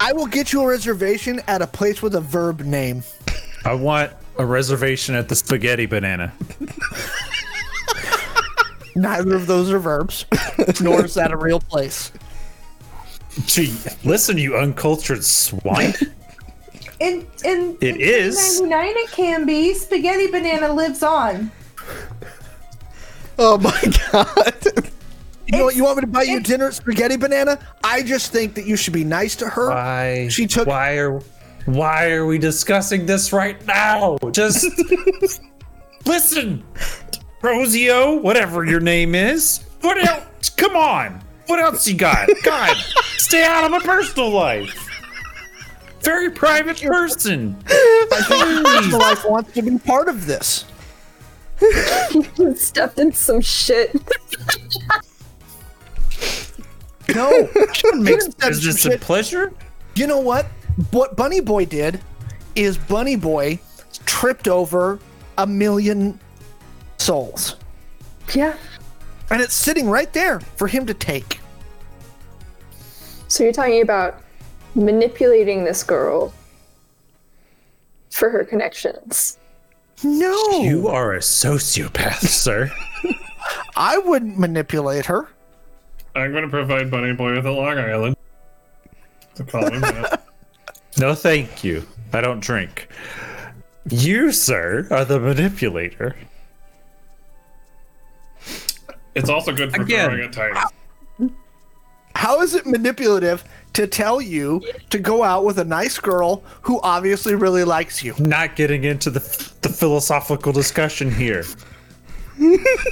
I 0.00 0.12
will 0.12 0.26
get 0.26 0.52
you 0.52 0.62
a 0.62 0.66
reservation 0.68 1.40
at 1.48 1.60
a 1.60 1.66
place 1.66 2.00
with 2.02 2.14
a 2.14 2.20
verb 2.20 2.60
name. 2.60 3.02
I 3.64 3.74
want 3.74 4.12
a 4.38 4.46
reservation 4.46 5.16
at 5.16 5.28
the 5.28 5.34
Spaghetti 5.34 5.86
Banana. 5.86 6.32
Neither 8.94 9.34
of 9.34 9.46
those 9.48 9.70
are 9.72 9.78
verbs, 9.80 10.24
nor 10.80 11.04
is 11.04 11.14
that 11.14 11.30
a 11.32 11.36
real 11.36 11.60
place. 11.60 12.12
Gee, 13.46 13.76
listen, 14.04 14.38
you 14.38 14.56
uncultured 14.56 15.24
swine. 15.24 15.94
In 17.00 17.26
in 17.44 17.76
It 17.80 17.96
in 17.96 18.00
is. 18.00 18.60
99 18.60 18.94
it 18.96 19.10
can 19.12 19.46
be. 19.46 19.72
Spaghetti 19.74 20.26
banana 20.28 20.72
lives 20.72 21.02
on. 21.02 21.50
Oh 23.38 23.56
my 23.58 23.80
god. 24.12 24.66
You 25.46 25.58
know 25.58 25.64
what? 25.64 25.76
You 25.76 25.84
want 25.84 25.96
me 25.96 26.00
to 26.02 26.06
buy 26.08 26.24
you 26.24 26.40
dinner 26.40 26.66
at 26.68 26.74
Spaghetti 26.74 27.16
Banana? 27.16 27.58
I 27.82 28.02
just 28.02 28.32
think 28.32 28.54
that 28.54 28.66
you 28.66 28.76
should 28.76 28.92
be 28.92 29.04
nice 29.04 29.34
to 29.36 29.48
her. 29.48 29.70
Why? 29.70 30.28
She 30.28 30.46
took- 30.46 30.66
Why 30.68 30.98
are? 30.98 31.20
Why 31.64 32.10
are 32.12 32.26
we 32.26 32.36
discussing 32.38 33.06
this 33.06 33.32
right 33.32 33.64
now? 33.66 34.18
Just 34.32 34.66
listen, 36.06 36.62
Rosio, 37.42 38.20
whatever 38.22 38.64
your 38.64 38.80
name 38.80 39.14
is. 39.14 39.64
What 39.82 39.98
else? 40.06 40.48
Come 40.50 40.76
on. 40.76 41.22
What 41.46 41.60
else 41.60 41.86
you 41.88 41.94
got? 41.94 42.28
God, 42.42 42.76
stay 43.16 43.44
out 43.44 43.64
of 43.64 43.70
my 43.70 43.78
personal 43.80 44.30
life. 44.30 44.87
Very 46.00 46.30
private 46.30 46.80
person. 46.80 47.54
Personal 48.10 48.98
life 48.98 49.24
wants 49.28 49.52
to 49.52 49.62
be 49.62 49.78
part 49.78 50.08
of 50.08 50.26
this. 50.26 50.64
Stepped 52.54 52.98
in 52.98 53.12
some 53.12 53.40
shit. 53.40 53.94
No, 57.14 57.30
Makes 57.30 57.54
That's 57.54 57.80
some 57.80 58.02
business 58.04 58.84
a 58.84 58.90
shit. 58.90 59.00
pleasure. 59.00 59.52
You 59.94 60.06
know 60.06 60.18
what? 60.20 60.44
What 60.90 61.16
Bunny 61.16 61.40
Boy 61.40 61.64
did 61.64 62.00
is 62.54 62.76
Bunny 62.76 63.16
Boy 63.16 63.58
tripped 64.04 64.46
over 64.46 64.98
a 65.38 65.46
million 65.46 66.20
souls. 66.98 67.56
Yeah. 68.34 68.54
And 69.30 69.40
it's 69.40 69.54
sitting 69.54 69.88
right 69.88 70.12
there 70.12 70.40
for 70.56 70.68
him 70.68 70.84
to 70.86 70.92
take. 70.92 71.40
So 73.28 73.42
you're 73.44 73.54
talking 73.54 73.80
about 73.80 74.20
manipulating 74.78 75.64
this 75.64 75.82
girl 75.82 76.32
for 78.10 78.30
her 78.30 78.44
connections. 78.44 79.38
No, 80.04 80.60
You 80.60 80.88
are 80.88 81.14
a 81.14 81.18
sociopath, 81.18 82.20
sir. 82.26 82.70
I 83.76 83.98
wouldn't 83.98 84.38
manipulate 84.38 85.06
her. 85.06 85.28
I'm 86.14 86.32
gonna 86.32 86.48
provide 86.48 86.90
Bunny 86.90 87.12
Boy 87.12 87.34
with 87.34 87.46
a 87.46 87.50
Long 87.50 87.78
Island. 87.78 88.16
To 89.34 89.44
call 89.44 89.70
him 89.70 89.80
that. 89.80 90.24
No, 90.98 91.14
thank 91.14 91.62
you. 91.62 91.86
I 92.12 92.20
don't 92.20 92.40
drink. 92.40 92.88
You, 93.90 94.32
sir, 94.32 94.86
are 94.90 95.04
the 95.04 95.20
manipulator. 95.20 96.16
It's 99.14 99.28
also 99.28 99.52
good 99.52 99.72
for 99.74 99.82
Again. 99.82 100.08
throwing 100.10 100.22
at 100.24 100.32
Titus. 100.32 100.64
How 102.14 102.40
is 102.40 102.54
it 102.54 102.66
manipulative 102.66 103.44
to 103.74 103.86
tell 103.86 104.20
you 104.20 104.62
to 104.90 104.98
go 104.98 105.22
out 105.22 105.44
with 105.44 105.58
a 105.58 105.64
nice 105.64 105.98
girl 105.98 106.42
who 106.62 106.80
obviously 106.82 107.34
really 107.34 107.64
likes 107.64 108.02
you? 108.02 108.14
Not 108.18 108.56
getting 108.56 108.84
into 108.84 109.10
the 109.10 109.20
the 109.62 109.68
philosophical 109.68 110.52
discussion 110.52 111.10
here. 111.10 111.44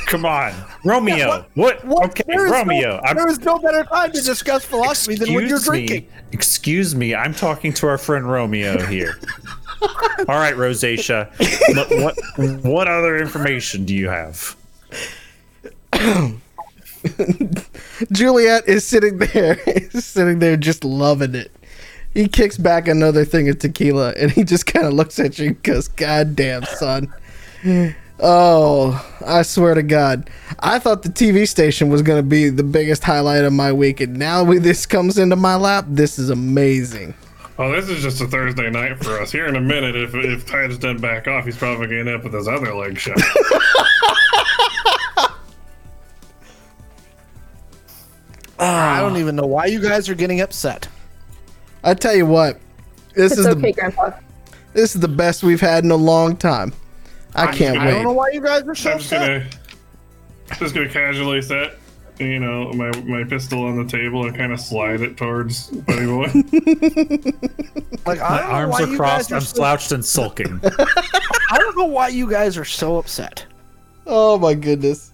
Come 0.07 0.25
on, 0.27 0.53
Romeo. 0.85 1.47
what? 1.55 1.85
Okay, 1.85 2.25
there 2.27 2.47
is 2.47 2.51
no- 2.53 2.59
Romeo. 2.59 3.01
I'm, 3.05 3.17
there 3.17 3.29
is 3.29 3.39
no 3.41 3.59
better 3.59 3.85
time 3.85 4.11
to 4.13 4.21
discuss 4.21 4.65
philosophy 4.65 5.15
than 5.15 5.33
when 5.35 5.47
you're 5.47 5.57
excuse 5.59 5.65
drinking. 5.67 6.03
me. 6.03 6.09
Excuse 6.33 6.95
me. 6.97 7.15
I'm 7.15 7.33
talking 7.33 7.73
to 7.75 7.87
our 7.87 7.97
friend 7.99 8.29
Romeo 8.29 8.85
here. 8.87 9.15
All 9.83 10.39
right, 10.39 10.55
Rosacea. 10.57 11.31
What, 11.77 11.91
what 12.43 12.65
what 12.65 12.89
other 12.89 13.17
information 13.19 13.85
do 13.85 13.95
you 13.95 14.09
have? 14.09 14.57
Juliet 18.13 18.69
is 18.69 18.87
sitting 18.87 19.19
there, 19.19 19.59
sitting 19.91 20.39
there 20.39 20.57
just 20.57 20.85
loving 20.85 21.35
it. 21.35 21.51
He 22.15 22.29
kicks 22.29 22.57
back 22.57 22.89
another 22.89 23.25
thing 23.25 23.49
of 23.49 23.59
tequila 23.59 24.15
and 24.17 24.31
he 24.31 24.43
just 24.45 24.67
kind 24.67 24.87
of 24.87 24.95
looks 24.95 25.19
at 25.19 25.39
you 25.39 25.49
and 25.49 25.63
goes, 25.63 25.89
God 25.89 26.35
damn, 26.35 26.65
son. 26.65 27.13
Oh, 28.19 29.07
I 29.27 29.43
swear 29.43 29.75
to 29.75 29.83
God. 29.83 30.31
I 30.61 30.79
thought 30.79 31.03
the 31.03 31.11
TV 31.11 31.47
station 31.47 31.91
was 31.91 32.01
going 32.01 32.19
to 32.19 32.27
be 32.27 32.49
the 32.49 32.63
biggest 32.63 33.05
highlight 33.05 33.45
of 33.45 33.53
my 33.53 33.73
week. 33.73 34.01
And 34.01 34.17
now 34.17 34.43
we, 34.43 34.59
this 34.59 34.87
comes 34.87 35.19
into 35.19 35.37
my 35.37 35.57
lap. 35.57 35.85
This 35.89 36.19
is 36.19 36.31
amazing. 36.31 37.15
Oh, 37.59 37.73
this 37.73 37.89
is 37.89 38.03
just 38.03 38.21
a 38.21 38.27
Thursday 38.27 38.71
night 38.71 39.03
for 39.03 39.19
us. 39.21 39.33
Here 39.33 39.47
in 39.47 39.57
a 39.57 39.61
minute, 39.61 39.97
if 39.97 40.15
if 40.15 40.47
Titus 40.47 40.77
doesn't 40.77 41.01
back 41.01 41.27
off, 41.27 41.47
he's 41.47 41.57
probably 41.57 41.87
going 41.87 42.05
to 42.05 42.13
end 42.13 42.21
up 42.21 42.25
with 42.25 42.35
his 42.35 42.49
other 42.49 42.75
leg 42.75 42.99
shot. 42.99 43.17
Ah. 48.59 48.97
I 48.97 49.01
don't 49.01 49.17
even 49.19 49.37
know 49.37 49.47
why 49.47 49.67
you 49.67 49.81
guys 49.81 50.09
are 50.09 50.15
getting 50.15 50.41
upset. 50.41 50.89
I 51.85 51.95
tell 51.95 52.15
you 52.17 52.27
what, 52.27 52.59
this 53.15 53.33
It's 53.33 53.41
is 53.41 53.47
okay, 53.47 53.61
the 53.61 53.73
Grandpa. 53.73 54.11
this 54.73 54.95
is 54.95 55.01
the 55.01 55.09
best 55.09 55.43
we've 55.43 55.61
had 55.61 55.85
in 55.85 55.91
a 55.91 55.97
long 55.97 56.37
time. 56.37 56.73
I 57.35 57.53
can't 57.53 57.79
wait. 57.79 57.89
I 57.89 57.91
don't 57.91 58.03
know 58.05 58.13
why 58.13 58.31
you 58.33 58.41
guys 58.41 58.63
are 58.63 58.75
so 58.75 58.93
I'm 58.93 58.99
just 58.99 59.13
upset. 59.13 59.43
gonna 60.49 60.59
just 60.59 60.75
gonna 60.75 60.89
casually 60.89 61.43
set, 61.43 61.75
you 62.19 62.39
know, 62.41 62.73
my 62.73 62.91
my 63.03 63.25
pistol 63.25 63.65
on 63.65 63.77
the 63.77 63.91
table 63.91 64.25
and 64.27 64.35
kind 64.37 64.53
of 64.53 64.61
slide 64.61 65.01
it 65.03 65.17
towards 65.19 65.67
Buddy 65.69 66.07
Boy. 66.07 66.27
Like 68.07 68.21
My 68.21 68.41
arms 68.43 68.81
are 68.81 68.97
crossed. 68.97 69.33
are 69.33 69.37
I'm 69.37 69.41
so- 69.41 69.57
slouched 69.57 69.93
and 69.93 70.05
sulking. 70.05 70.61
I 71.51 71.59
don't 71.59 71.77
know 71.77 71.87
why 71.87 72.09
you 72.09 72.31
guys 72.31 72.57
are 72.57 72.65
so 72.65 72.99
upset. 72.99 73.45
Oh 74.07 74.39
my 74.39 74.55
goodness. 74.55 75.11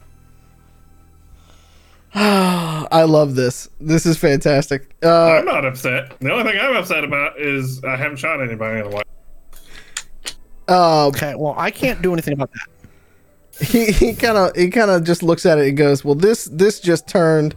I 2.14 3.04
love 3.04 3.34
this. 3.34 3.68
This 3.80 4.04
is 4.06 4.18
fantastic. 4.18 4.94
Uh, 5.02 5.32
I'm 5.38 5.44
not 5.46 5.64
upset. 5.64 6.18
The 6.20 6.30
only 6.30 6.44
thing 6.50 6.60
I'm 6.60 6.76
upset 6.76 7.04
about 7.04 7.38
is 7.40 7.82
I 7.84 7.96
haven't 7.96 8.18
shot 8.18 8.42
anybody 8.42 8.80
in 8.80 8.86
a 8.86 8.90
while. 8.90 9.02
uh, 10.68 11.06
Okay, 11.08 11.34
well 11.34 11.54
I 11.56 11.70
can't 11.70 12.02
do 12.02 12.12
anything 12.12 12.34
about 12.34 12.50
that. 12.52 13.66
he 13.66 13.92
he 13.92 14.14
kind 14.14 14.36
of 14.36 14.54
he 14.56 14.68
kind 14.70 14.90
of 14.90 15.04
just 15.04 15.22
looks 15.22 15.46
at 15.46 15.58
it 15.58 15.68
and 15.68 15.76
goes, 15.76 16.04
"Well, 16.04 16.14
this 16.14 16.44
this 16.52 16.80
just 16.80 17.08
turned 17.08 17.54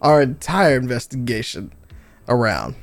our 0.00 0.22
entire 0.22 0.76
investigation 0.76 1.72
around." 2.28 2.74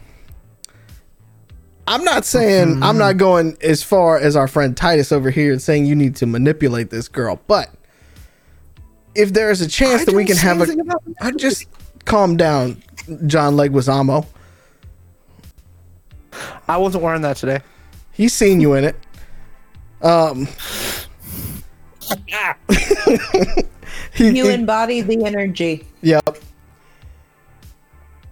I'm 1.88 2.04
not 2.04 2.26
saying 2.26 2.82
I'm 2.84 2.98
not 2.98 3.18
going 3.18 3.58
as 3.62 3.84
far 3.84 4.18
as 4.18 4.36
our 4.36 4.48
friend 4.48 4.76
Titus 4.76 5.12
over 5.12 5.30
here 5.30 5.52
and 5.52 5.62
saying 5.62 5.86
you 5.86 5.96
need 5.96 6.16
to 6.18 6.26
manipulate 6.26 6.90
this 6.90 7.08
girl, 7.08 7.40
but 7.48 7.70
if 9.16 9.34
there 9.34 9.50
is 9.52 9.62
a 9.62 9.68
chance 9.68 10.02
I 10.02 10.06
that 10.06 10.16
we 10.16 10.26
can 10.26 10.38
have 10.38 10.58
a, 10.60 10.64
anything 10.64 10.82
about 10.82 11.04
I 11.22 11.32
just 11.32 11.68
calm 12.06 12.38
down, 12.38 12.82
John 13.26 13.56
Leguizamo. 13.56 14.26
I 16.68 16.78
wasn't 16.78 17.04
wearing 17.04 17.22
that 17.22 17.38
today. 17.38 17.62
He's 18.12 18.34
seen 18.34 18.60
you 18.62 18.74
in 18.74 18.84
it. 18.86 18.96
Um, 20.02 20.48
he, 24.14 24.28
You 24.30 24.48
he- 24.48 24.54
embody 24.54 25.02
the 25.02 25.24
energy. 25.26 25.86
Yep. 26.02 26.38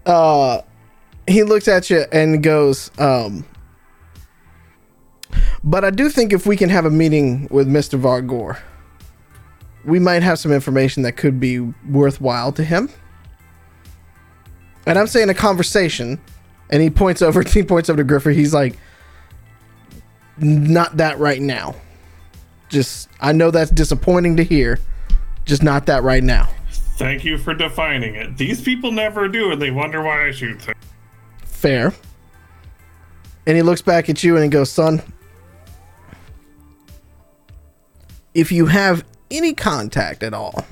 Uh, 0.06 0.62
he 1.28 1.44
looks 1.44 1.68
at 1.70 1.90
you 1.90 2.04
and 2.12 2.44
goes, 2.44 2.92
um, 3.00 3.46
but 5.64 5.86
I 5.86 5.90
do 5.92 6.10
think 6.10 6.34
if 6.34 6.46
we 6.46 6.58
can 6.58 6.70
have 6.70 6.84
a 6.86 6.90
meeting 6.90 7.48
with 7.50 7.68
Mr. 7.70 7.98
Vargor, 8.00 8.60
we 9.86 10.00
might 10.00 10.24
have 10.24 10.40
some 10.40 10.52
information 10.52 11.04
that 11.04 11.14
could 11.14 11.40
be 11.40 11.60
worthwhile 11.90 12.52
to 12.54 12.64
him. 12.64 12.90
And 14.86 14.98
I'm 14.98 15.08
saying 15.08 15.30
a 15.30 15.34
conversation, 15.34 16.20
and 16.70 16.82
he 16.82 16.90
points 16.90 17.22
over. 17.22 17.44
He 17.48 17.64
points 17.64 17.90
over 17.90 18.04
to 18.04 18.14
Grifter. 18.14 18.34
He's 18.34 18.54
like, 18.54 18.78
"Not 20.38 20.98
that 20.98 21.20
right 21.20 21.42
now. 21.42 21.76
Just 22.70 23.10
I 23.22 23.32
know 23.32 23.52
that's 23.52 23.72
disappointing 23.72 24.38
to 24.38 24.44
hear. 24.44 24.80
Just 25.46 25.64
not 25.64 25.86
that 25.86 26.04
right 26.04 26.24
now." 26.24 26.50
Thank 26.98 27.26
you 27.26 27.38
for 27.38 27.54
defining 27.54 28.16
it. 28.16 28.38
These 28.38 28.62
people 28.62 28.92
never 28.92 29.28
do, 29.28 29.52
and 29.52 29.62
they 29.62 29.72
wonder 29.72 30.02
why 30.02 30.28
I 30.28 30.32
shoot 30.32 30.62
things. 30.62 30.78
Fair. 31.44 31.94
And 33.46 33.58
he 33.58 33.64
looks 33.64 33.82
back 33.82 34.10
at 34.10 34.24
you 34.24 34.36
and 34.36 34.44
he 34.44 34.50
goes, 34.50 34.70
Son, 34.72 35.02
if 38.34 38.52
you 38.52 38.66
have 38.68 39.04
any 39.34 39.54
contact 39.54 40.24
at 40.24 40.34
all, 40.34 40.66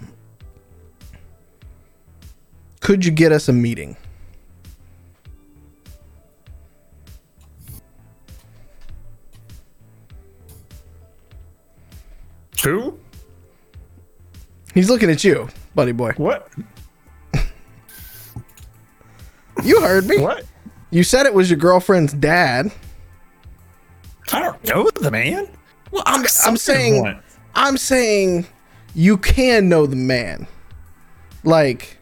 could 2.79 3.03
you 3.03 3.11
get 3.11 3.31
us 3.31 3.49
a 3.49 3.53
meeting? 3.53 3.97
Who? 12.63 12.97
He's 14.73 14.89
looking 14.89 15.09
at 15.09 15.23
you, 15.23 15.49
buddy 15.73 15.91
boy. 15.91 16.11
What? 16.17 16.47
You 19.63 19.81
heard 19.81 20.07
me. 20.07 20.19
What? 20.19 20.45
You 20.91 21.03
said 21.03 21.25
it 21.25 21.33
was 21.33 21.49
your 21.49 21.57
girlfriend's 21.57 22.13
dad. 22.13 22.71
I 24.31 24.39
don't 24.41 24.63
know 24.67 24.89
the 24.89 25.11
man. 25.11 25.47
Well, 25.91 26.03
I'm, 26.05 26.25
I'm 26.45 26.57
saying, 26.57 27.19
I'm 27.55 27.77
saying 27.77 28.45
you 28.95 29.17
can 29.17 29.69
know 29.69 29.85
the 29.85 29.95
man. 29.95 30.47
Like, 31.43 31.97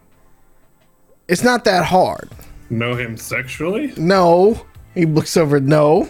it's 1.28 1.44
not 1.44 1.64
that 1.66 1.86
hard. 1.86 2.30
Know 2.70 2.96
him 2.96 3.18
sexually? 3.18 3.94
No. 3.98 4.66
He 4.94 5.06
looks 5.06 5.38
over. 5.38 5.60
No. 5.60 6.10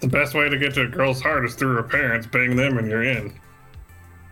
The 0.00 0.08
best 0.08 0.34
way 0.34 0.48
to 0.48 0.58
get 0.58 0.74
to 0.74 0.82
a 0.82 0.88
girl's 0.88 1.20
heart 1.20 1.44
is 1.44 1.54
through 1.54 1.74
her 1.76 1.82
parents. 1.82 2.26
Bang 2.26 2.56
them, 2.56 2.78
and 2.78 2.88
you're 2.88 3.04
in. 3.04 3.38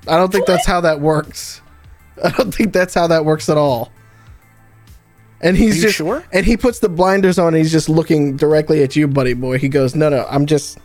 I 0.08 0.16
don't 0.16 0.32
think 0.32 0.46
that's 0.46 0.66
how 0.66 0.80
that 0.80 1.00
works. 1.00 1.60
I 2.24 2.30
don't 2.30 2.54
think 2.54 2.72
that's 2.72 2.94
how 2.94 3.06
that 3.06 3.24
works 3.24 3.48
at 3.48 3.56
all. 3.56 3.92
And 5.42 5.56
he's 5.56 5.74
Are 5.74 5.76
you 5.76 5.82
just 5.84 5.96
sure? 5.96 6.24
and 6.32 6.44
he 6.44 6.56
puts 6.56 6.80
the 6.80 6.88
blinders 6.88 7.38
on 7.38 7.48
and 7.48 7.56
he's 7.56 7.72
just 7.72 7.88
looking 7.88 8.36
directly 8.36 8.82
at 8.82 8.94
you, 8.94 9.08
buddy 9.08 9.32
boy. 9.32 9.58
He 9.58 9.68
goes, 9.70 9.94
"No, 9.94 10.08
no, 10.10 10.26
I'm 10.28 10.44
just 10.44 10.78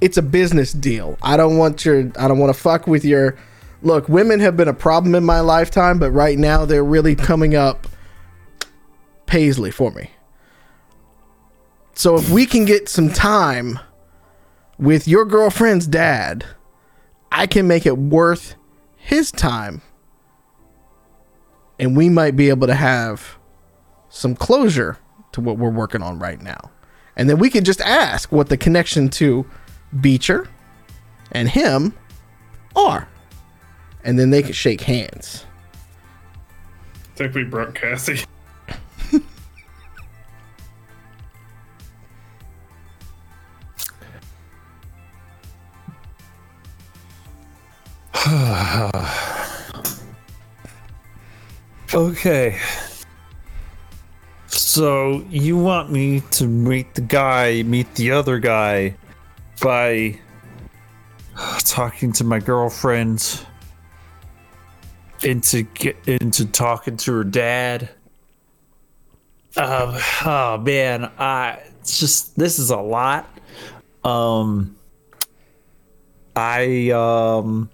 it's 0.00 0.16
a 0.16 0.22
business 0.22 0.72
deal. 0.72 1.18
I 1.22 1.36
don't 1.36 1.56
want 1.56 1.84
your 1.84 2.10
I 2.18 2.28
don't 2.28 2.38
want 2.38 2.54
to 2.54 2.60
fuck 2.60 2.86
with 2.86 3.04
your 3.04 3.36
Look, 3.84 4.08
women 4.08 4.40
have 4.40 4.56
been 4.56 4.66
a 4.66 4.74
problem 4.74 5.14
in 5.14 5.24
my 5.24 5.40
lifetime, 5.40 5.98
but 5.98 6.10
right 6.10 6.38
now 6.38 6.64
they're 6.64 6.82
really 6.82 7.14
coming 7.14 7.54
up 7.54 7.86
Paisley 9.26 9.70
for 9.70 9.90
me. 9.90 10.10
So 11.92 12.16
if 12.16 12.30
we 12.30 12.46
can 12.46 12.64
get 12.64 12.88
some 12.88 13.10
time 13.10 13.78
with 14.78 15.06
your 15.06 15.26
girlfriend's 15.26 15.86
dad, 15.86 16.46
I 17.30 17.46
can 17.46 17.68
make 17.68 17.84
it 17.84 17.98
worth 17.98 18.54
his 18.96 19.30
time. 19.30 19.82
And 21.78 21.94
we 21.94 22.08
might 22.08 22.36
be 22.36 22.48
able 22.48 22.66
to 22.68 22.74
have 22.74 23.36
some 24.08 24.34
closure 24.34 24.96
to 25.32 25.42
what 25.42 25.58
we're 25.58 25.68
working 25.68 26.02
on 26.02 26.18
right 26.18 26.40
now. 26.40 26.70
And 27.16 27.28
then 27.28 27.38
we 27.38 27.50
could 27.50 27.66
just 27.66 27.82
ask 27.82 28.32
what 28.32 28.48
the 28.48 28.56
connection 28.56 29.10
to 29.10 29.44
Beecher 30.00 30.48
and 31.32 31.48
him 31.48 31.94
are. 32.76 33.08
And 34.02 34.18
then 34.18 34.30
they 34.30 34.42
can 34.42 34.52
shake 34.52 34.82
hands. 34.82 35.44
I 37.14 37.16
think 37.16 37.34
we 37.34 37.44
broke 37.44 37.74
Cassie. 37.74 38.24
Okay. 51.94 52.58
So 54.48 55.24
you 55.30 55.56
want 55.56 55.92
me 55.92 56.22
to 56.32 56.48
meet 56.48 56.94
the 56.94 57.02
guy, 57.02 57.62
meet 57.62 57.94
the 57.94 58.10
other 58.10 58.40
guy 58.40 58.96
by 59.60 60.18
talking 61.60 62.12
to 62.12 62.24
my 62.24 62.38
girlfriend 62.38 63.44
into 65.22 65.62
get 65.62 65.96
into 66.06 66.46
talking 66.46 66.96
to 66.98 67.12
her 67.12 67.24
dad. 67.24 67.88
Um, 69.56 69.96
oh 70.24 70.58
man, 70.58 71.10
I 71.18 71.60
it's 71.80 71.98
just 71.98 72.36
this 72.36 72.58
is 72.58 72.70
a 72.70 72.76
lot. 72.76 73.28
Um, 74.04 74.76
I 76.36 76.90
um, 76.90 77.70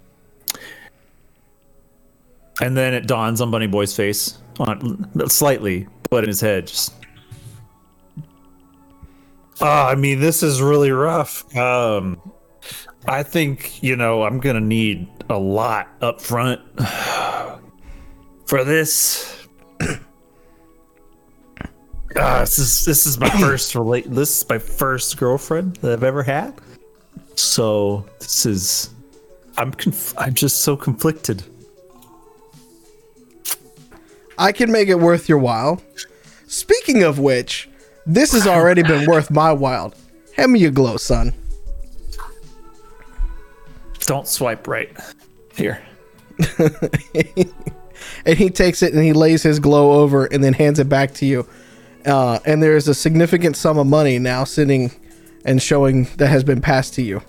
and 2.61 2.77
then 2.77 2.93
it 2.93 3.07
dawns 3.07 3.41
on 3.41 3.51
Bunny 3.51 3.67
Boy's 3.67 3.95
face, 3.95 4.37
on 4.59 5.09
slightly, 5.27 5.87
but 6.09 6.23
in 6.23 6.27
his 6.27 6.41
head, 6.41 6.67
just. 6.67 6.93
Oh, 9.63 9.67
I 9.67 9.93
mean, 9.95 10.19
this 10.19 10.41
is 10.41 10.59
really 10.61 10.89
rough. 10.91 11.55
Um, 11.55 12.19
I 13.05 13.21
think 13.23 13.81
you 13.83 13.95
know 13.95 14.23
I'm 14.23 14.39
gonna 14.39 14.59
need 14.59 15.07
a 15.29 15.37
lot 15.37 15.87
up 16.01 16.19
front 16.19 16.61
for 18.45 18.63
this. 18.63 19.47
uh, 19.79 19.97
this 22.41 22.57
is 22.57 22.85
this 22.85 23.05
is 23.05 23.19
my 23.19 23.29
first 23.39 23.75
relate. 23.75 24.09
This 24.09 24.41
is 24.41 24.49
my 24.49 24.57
first 24.57 25.17
girlfriend 25.17 25.75
that 25.77 25.91
I've 25.93 26.03
ever 26.03 26.23
had. 26.23 26.55
So 27.35 28.05
this 28.19 28.45
is, 28.45 28.89
I'm 29.57 29.71
conf- 29.71 30.13
I'm 30.17 30.33
just 30.33 30.61
so 30.61 30.75
conflicted. 30.75 31.43
I 34.37 34.51
can 34.51 34.71
make 34.71 34.89
it 34.89 34.99
worth 34.99 35.29
your 35.29 35.37
while. 35.37 35.81
Speaking 36.47 37.03
of 37.03 37.19
which, 37.19 37.69
this 38.05 38.31
has 38.33 38.47
already 38.47 38.83
been 38.83 39.05
worth 39.05 39.31
my 39.31 39.51
while. 39.51 39.93
Hand 40.35 40.53
me 40.53 40.59
your 40.59 40.71
glow, 40.71 40.97
son. 40.97 41.33
Don't 44.01 44.27
swipe 44.27 44.67
right. 44.67 44.91
Here. 45.55 45.81
and 48.25 48.37
he 48.37 48.49
takes 48.49 48.81
it 48.81 48.93
and 48.93 49.03
he 49.03 49.13
lays 49.13 49.43
his 49.43 49.59
glow 49.59 50.01
over 50.01 50.25
and 50.25 50.43
then 50.43 50.53
hands 50.53 50.79
it 50.79 50.89
back 50.89 51.13
to 51.15 51.25
you. 51.25 51.47
Uh, 52.05 52.39
and 52.45 52.63
there's 52.63 52.87
a 52.87 52.95
significant 52.95 53.55
sum 53.55 53.77
of 53.77 53.85
money 53.85 54.17
now 54.17 54.43
sitting 54.43 54.91
and 55.45 55.61
showing 55.61 56.05
that 56.17 56.27
has 56.27 56.43
been 56.43 56.61
passed 56.61 56.95
to 56.95 57.01
you. 57.01 57.21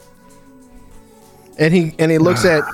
And 1.59 1.75
he 1.75 1.94
and 1.99 2.10
he 2.10 2.17
looks 2.18 2.47
at 2.47 2.65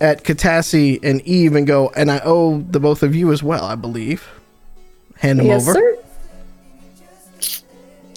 at 0.00 0.24
Katassi 0.24 1.02
and 1.02 1.20
Eve 1.22 1.54
and 1.56 1.66
go, 1.66 1.90
and 1.96 2.10
I 2.10 2.20
owe 2.24 2.58
the 2.60 2.80
both 2.80 3.02
of 3.02 3.14
you 3.14 3.32
as 3.32 3.42
well, 3.42 3.64
I 3.64 3.74
believe. 3.76 4.28
Hand 5.16 5.40
him 5.40 5.46
Yes, 5.46 5.62
over. 5.62 5.74
sir. 5.74 5.98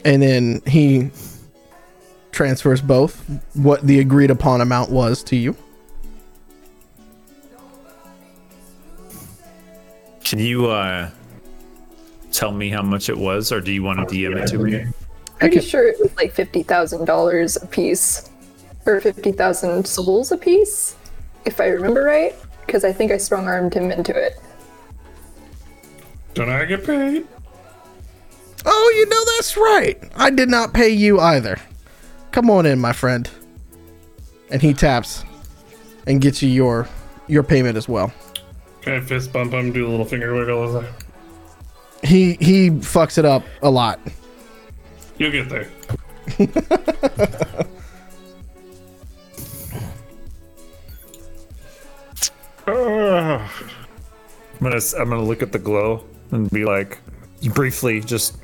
And 0.06 0.22
then 0.22 0.61
he 0.66 1.09
transfers 2.32 2.82
both 2.82 3.19
what 3.56 3.82
the 3.85 4.00
agreed 4.00 4.30
upon 4.30 4.61
amount 4.61 4.92
was 4.92 5.24
to 5.24 5.35
you. 5.35 5.56
Can 10.24 10.40
you 10.40 10.67
uh 10.67 11.09
tell 12.32 12.51
me 12.51 12.69
how 12.69 12.82
much 12.82 13.09
it 13.09 13.17
was, 13.17 13.51
or 13.51 13.61
do 13.61 13.72
you 13.72 13.84
want 13.84 14.00
to 14.00 14.16
DM 14.16 14.35
it 14.35 14.48
to 14.48 14.58
me? 14.58 14.85
Pretty 15.40 15.61
sure 15.61 15.88
it 15.88 15.98
was 16.00 16.16
like 16.17 16.32
fifty 16.32 16.64
thousand 16.64 17.06
dollars 17.06 17.56
a 17.58 17.66
piece, 17.66 18.30
or 18.85 19.00
fifty 19.01 19.32
thousand 19.32 19.88
souls 19.88 20.32
a 20.32 20.38
piece, 20.38 20.95
if 21.45 21.59
I 21.59 21.67
remember 21.67 22.03
right. 22.03 22.35
Because 22.66 22.84
I 22.84 22.92
think 22.92 23.11
I 23.11 23.17
strong 23.17 23.48
armed 23.48 23.74
him 23.74 23.92
into 23.92 24.16
it. 24.16 24.40
Don't 26.34 26.50
I 26.50 26.66
get 26.66 26.84
paid? 26.84 27.27
Oh, 28.65 28.93
you 28.95 29.05
know 29.07 29.25
that's 29.35 29.57
right. 29.57 30.11
I 30.15 30.29
did 30.29 30.49
not 30.49 30.73
pay 30.73 30.89
you 30.89 31.19
either. 31.19 31.57
Come 32.31 32.49
on 32.49 32.65
in, 32.65 32.79
my 32.79 32.93
friend. 32.93 33.29
And 34.49 34.61
he 34.61 34.73
taps 34.73 35.23
and 36.07 36.21
gets 36.21 36.41
you 36.41 36.49
your 36.49 36.87
your 37.27 37.43
payment 37.43 37.77
as 37.77 37.87
well. 37.87 38.13
Can 38.81 38.93
I 38.93 38.99
fist 39.01 39.33
bump 39.33 39.53
him, 39.53 39.71
do 39.71 39.87
a 39.87 39.89
little 39.89 40.05
finger 40.05 40.33
wiggle? 40.35 40.83
He 42.03 42.33
he 42.35 42.69
fucks 42.69 43.17
it 43.17 43.25
up 43.25 43.43
a 43.61 43.69
lot. 43.69 43.99
You'll 45.17 45.31
get 45.31 45.49
there. 45.49 45.69
Ah. 52.67 53.65
I'm 54.59 54.71
gonna 54.71 54.81
I'm 54.97 55.09
gonna 55.09 55.23
look 55.23 55.43
at 55.43 55.51
the 55.51 55.59
glow 55.59 56.03
and 56.31 56.49
be 56.49 56.65
like, 56.65 56.99
briefly, 57.53 57.99
just, 57.99 58.37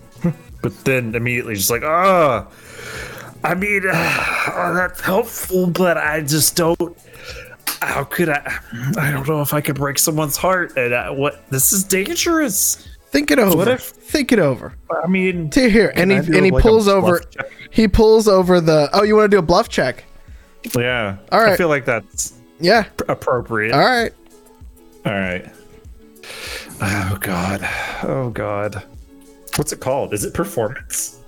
but 0.62 0.76
then 0.86 1.16
immediately 1.16 1.56
just 1.56 1.70
like, 1.70 1.84
ah. 1.84 2.48
I 3.44 3.56
mean, 3.56 3.84
oh, 3.86 3.92
that's 4.76 5.02
helpful, 5.02 5.68
but 5.68 5.98
I 5.98 6.22
just 6.22 6.56
don't. 6.56 6.98
How 7.82 8.04
could 8.04 8.30
I? 8.30 8.60
I 8.98 9.10
don't 9.12 9.28
know 9.28 9.42
if 9.42 9.54
I 9.54 9.62
could 9.62 9.76
break 9.76 9.98
someone's 9.98 10.38
heart. 10.38 10.78
And 10.78 10.94
I, 10.94 11.10
what? 11.10 11.50
This 11.50 11.74
is 11.74 11.84
dangerous. 11.84 12.88
Think 13.10 13.32
it 13.32 13.40
over. 13.40 13.58
What 13.58 13.68
if- 13.68 13.82
Think 14.12 14.32
it 14.32 14.40
over. 14.40 14.74
I 15.04 15.08
mean, 15.08 15.50
To 15.52 15.70
here, 15.70 15.92
and 15.96 16.12
he 16.12 16.18
and 16.18 16.46
he 16.46 16.52
like, 16.52 16.60
a 16.64 16.68
pulls 16.68 16.88
over. 16.88 17.20
check? 17.20 17.50
He 17.72 17.88
pulls 17.88 18.28
over 18.28 18.62
the. 18.62 18.90
Oh, 18.94 19.04
you 19.04 19.16
want 19.16 19.32
to 19.32 19.36
do 19.36 19.40
a 19.40 19.42
bluff 19.42 19.68
check? 19.70 20.04
yeah. 20.78 21.18
All 21.32 21.42
I 21.42 21.56
feel 21.58 21.70
like 21.70 21.86
that's 21.86 22.34
Yeah. 22.60 22.86
appropriate. 23.10 23.74
All 23.74 23.80
right. 23.80 24.14
All 25.06 25.12
right. 25.14 25.50
Oh 26.82 27.18
god. 27.20 27.68
Oh 28.04 28.30
god. 28.30 28.84
What's 29.58 29.72
it 29.74 29.80
called? 29.80 30.14
Is 30.14 30.24
it 30.24 30.34
performance? 30.34 31.20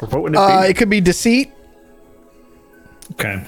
Or 0.00 0.08
what 0.08 0.22
would 0.22 0.32
it 0.34 0.38
Uh, 0.38 0.62
be? 0.62 0.68
it 0.68 0.76
could 0.76 0.90
be 0.90 1.00
deceit. 1.00 1.50
okay. 3.12 3.44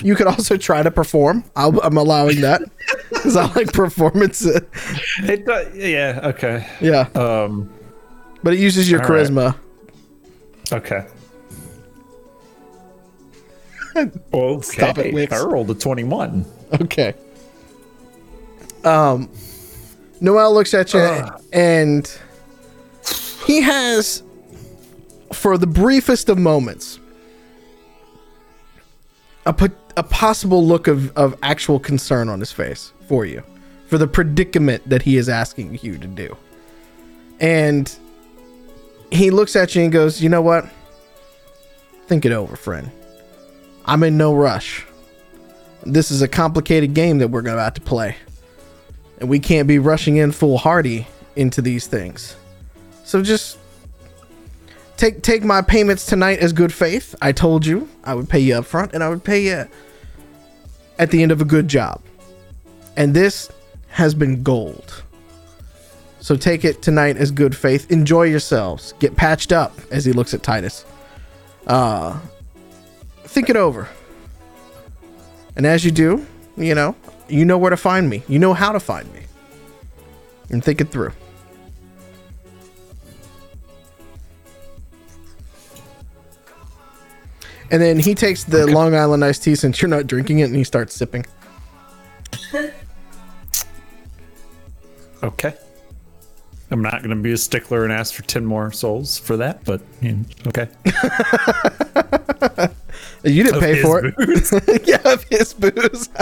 You 0.00 0.14
could 0.14 0.28
also 0.28 0.56
try 0.56 0.84
to 0.84 0.90
perform. 0.92 1.42
I'll, 1.56 1.80
I'm 1.80 1.96
allowing 1.96 2.40
that 2.42 2.62
because 3.10 3.36
I 3.36 3.52
like 3.54 3.72
performance. 3.72 4.46
It 4.46 5.44
does, 5.44 5.74
yeah. 5.76 6.20
Okay. 6.22 6.64
yeah, 6.80 7.08
Um. 7.16 7.68
but 8.44 8.52
it 8.54 8.60
uses 8.60 8.88
your 8.88 9.02
all 9.02 9.08
right. 9.08 9.26
charisma. 9.26 9.56
Okay. 10.72 11.04
okay. 14.32 14.62
Stop 14.62 14.98
it, 14.98 15.12
Wix. 15.12 15.32
I 15.32 15.44
rolled 15.44 15.70
a 15.70 15.74
twenty-one. 15.74 16.44
Okay. 16.80 17.14
Um, 18.84 19.28
Noel 20.20 20.54
looks 20.54 20.72
at 20.74 20.94
you 20.94 21.00
and 21.52 22.08
he 23.48 23.62
has, 23.62 24.22
for 25.32 25.58
the 25.58 25.66
briefest 25.66 26.28
of 26.28 26.38
moments, 26.38 27.00
a 29.46 29.52
po- 29.52 29.70
a 29.96 30.02
possible 30.02 30.64
look 30.64 30.86
of 30.86 31.16
of 31.16 31.34
actual 31.42 31.80
concern 31.80 32.28
on 32.28 32.38
his 32.38 32.52
face 32.52 32.92
for 33.08 33.24
you, 33.24 33.42
for 33.88 33.98
the 33.98 34.06
predicament 34.06 34.88
that 34.88 35.02
he 35.02 35.16
is 35.16 35.28
asking 35.28 35.78
you 35.82 35.96
to 35.98 36.06
do, 36.06 36.36
and 37.40 37.96
he 39.10 39.30
looks 39.30 39.56
at 39.56 39.74
you 39.74 39.82
and 39.82 39.90
goes, 39.90 40.20
"You 40.20 40.28
know 40.28 40.42
what? 40.42 40.68
Think 42.06 42.26
it 42.26 42.32
over, 42.32 42.54
friend. 42.54 42.90
I'm 43.86 44.02
in 44.02 44.16
no 44.16 44.34
rush." 44.34 44.84
this 45.84 46.10
is 46.10 46.22
a 46.22 46.28
complicated 46.28 46.92
game 46.92 47.18
that 47.18 47.28
we're 47.28 47.40
about 47.40 47.54
to 47.54 47.62
have 47.62 47.74
to 47.74 47.80
play. 47.80 48.16
And 49.20 49.28
we 49.28 49.38
can't 49.38 49.66
be 49.66 49.78
rushing 49.78 50.16
in 50.16 50.32
foolhardy 50.32 51.06
into 51.36 51.62
these 51.62 51.86
things. 51.86 52.36
So 53.08 53.22
just 53.22 53.56
take 54.98 55.22
take 55.22 55.42
my 55.42 55.62
payments 55.62 56.04
tonight 56.04 56.40
as 56.40 56.52
good 56.52 56.74
faith. 56.74 57.14
I 57.22 57.32
told 57.32 57.64
you 57.64 57.88
I 58.04 58.14
would 58.14 58.28
pay 58.28 58.38
you 58.38 58.56
up 58.56 58.66
front 58.66 58.92
and 58.92 59.02
I 59.02 59.08
would 59.08 59.24
pay 59.24 59.44
you 59.44 59.66
at 60.98 61.10
the 61.10 61.22
end 61.22 61.32
of 61.32 61.40
a 61.40 61.46
good 61.46 61.68
job. 61.68 62.02
And 62.98 63.14
this 63.14 63.50
has 63.88 64.14
been 64.14 64.42
gold. 64.42 65.02
So 66.20 66.36
take 66.36 66.66
it 66.66 66.82
tonight 66.82 67.16
as 67.16 67.30
good 67.30 67.56
faith. 67.56 67.90
Enjoy 67.90 68.24
yourselves. 68.24 68.92
Get 68.98 69.16
patched 69.16 69.52
up 69.52 69.72
as 69.90 70.04
he 70.04 70.12
looks 70.12 70.34
at 70.34 70.42
Titus. 70.42 70.84
Uh 71.66 72.20
think 73.24 73.48
it 73.48 73.56
over. 73.56 73.88
And 75.56 75.64
as 75.64 75.82
you 75.82 75.92
do, 75.92 76.26
you 76.58 76.74
know, 76.74 76.94
you 77.26 77.46
know 77.46 77.56
where 77.56 77.70
to 77.70 77.78
find 77.78 78.10
me. 78.10 78.22
You 78.28 78.38
know 78.38 78.52
how 78.52 78.72
to 78.72 78.80
find 78.80 79.10
me. 79.14 79.20
And 80.50 80.62
think 80.62 80.82
it 80.82 80.90
through. 80.90 81.12
And 87.70 87.82
then 87.82 87.98
he 87.98 88.14
takes 88.14 88.44
the 88.44 88.66
Long 88.66 88.94
Island 88.94 89.24
iced 89.24 89.42
tea 89.42 89.54
since 89.54 89.82
you're 89.82 89.88
not 89.90 90.06
drinking 90.06 90.38
it 90.38 90.44
and 90.44 90.56
he 90.56 90.64
starts 90.64 90.94
sipping. 90.94 91.26
Okay. 95.22 95.54
I'm 96.70 96.82
not 96.82 96.98
going 96.98 97.10
to 97.10 97.16
be 97.16 97.32
a 97.32 97.36
stickler 97.36 97.84
and 97.84 97.92
ask 97.92 98.14
for 98.14 98.22
10 98.22 98.44
more 98.44 98.70
souls 98.72 99.18
for 99.18 99.36
that, 99.38 99.64
but 99.64 99.80
you 100.00 100.12
know, 100.12 100.24
okay. 100.48 100.68
You 103.24 103.42
didn't 103.42 103.56
Of 103.56 103.62
pay 103.62 103.82
for 103.82 104.04
it. 104.04 104.14
yeah, 104.86 105.12
of 105.12 105.24
his 105.24 105.54
booze. 105.54 106.08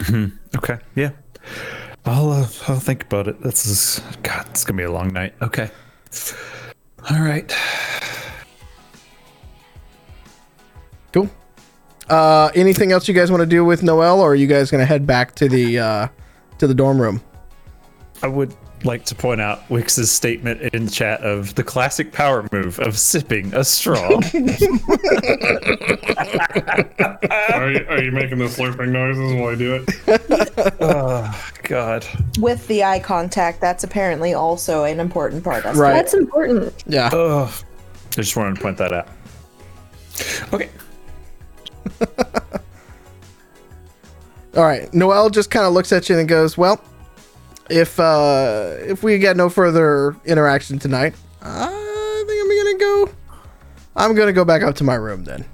Mm-hmm. 0.00 0.56
Okay. 0.56 0.78
Yeah. 0.96 1.10
I'll 2.04 2.30
uh, 2.30 2.48
I'll 2.68 2.80
think 2.80 3.04
about 3.04 3.28
it. 3.28 3.40
This 3.42 3.66
is 3.66 4.02
God. 4.22 4.46
It's 4.50 4.64
gonna 4.64 4.76
be 4.78 4.84
a 4.84 4.92
long 4.92 5.12
night. 5.12 5.34
Okay. 5.42 5.70
All 7.10 7.20
right. 7.20 7.54
cool. 11.12 11.28
Uh, 12.08 12.50
anything 12.54 12.92
else 12.92 13.06
you 13.06 13.14
guys 13.14 13.30
want 13.30 13.40
to 13.40 13.46
do 13.46 13.64
with 13.64 13.82
Noel, 13.82 14.20
or 14.20 14.32
are 14.32 14.34
you 14.34 14.46
guys 14.46 14.70
gonna 14.70 14.84
head 14.86 15.06
back 15.06 15.34
to 15.36 15.48
the 15.48 15.78
uh, 15.78 16.08
to 16.58 16.66
the 16.66 16.74
dorm 16.74 17.00
room? 17.00 17.22
I 18.22 18.26
would 18.28 18.54
like 18.84 19.04
to 19.06 19.14
point 19.14 19.40
out 19.40 19.68
Wix's 19.70 20.10
statement 20.10 20.60
in 20.74 20.86
the 20.86 20.90
chat 20.90 21.20
of 21.22 21.54
the 21.54 21.62
classic 21.62 22.12
power 22.12 22.48
move 22.52 22.78
of 22.80 22.98
sipping 22.98 23.54
a 23.54 23.64
straw. 23.64 24.08
Are 27.52 27.70
you, 27.70 27.86
are 27.88 28.02
you 28.02 28.10
making 28.12 28.38
the 28.38 28.46
slurping 28.46 28.90
noises 28.90 29.34
while 29.34 29.50
I 29.50 29.54
do 29.54 29.74
it? 29.74 30.76
oh 30.80 31.52
God. 31.64 32.06
With 32.38 32.66
the 32.68 32.84
eye 32.84 33.00
contact, 33.00 33.60
that's 33.60 33.84
apparently 33.84 34.34
also 34.34 34.84
an 34.84 34.98
important 35.00 35.44
part 35.44 35.64
of 35.64 35.76
Right. 35.76 35.92
That's 35.92 36.14
important. 36.14 36.82
Yeah. 36.86 37.10
Oh, 37.12 37.54
I 38.12 38.12
just 38.12 38.36
wanted 38.36 38.56
to 38.56 38.62
point 38.62 38.78
that 38.78 38.92
out. 38.92 39.08
Okay. 40.52 40.70
All 44.56 44.64
right. 44.64 44.92
Noel 44.92 45.30
just 45.30 45.50
kind 45.50 45.66
of 45.66 45.72
looks 45.72 45.92
at 45.92 46.08
you 46.08 46.18
and 46.18 46.28
goes, 46.28 46.58
"Well, 46.58 46.82
if 47.70 47.98
uh 48.00 48.76
if 48.80 49.02
we 49.02 49.18
get 49.18 49.36
no 49.36 49.48
further 49.48 50.16
interaction 50.24 50.78
tonight, 50.78 51.14
I 51.42 52.24
think 52.26 52.40
I'm 52.42 52.64
gonna 52.64 52.78
go. 52.78 53.14
I'm 53.96 54.14
gonna 54.14 54.32
go 54.32 54.44
back 54.44 54.62
up 54.62 54.74
to 54.76 54.84
my 54.84 54.94
room 54.94 55.24
then." 55.24 55.44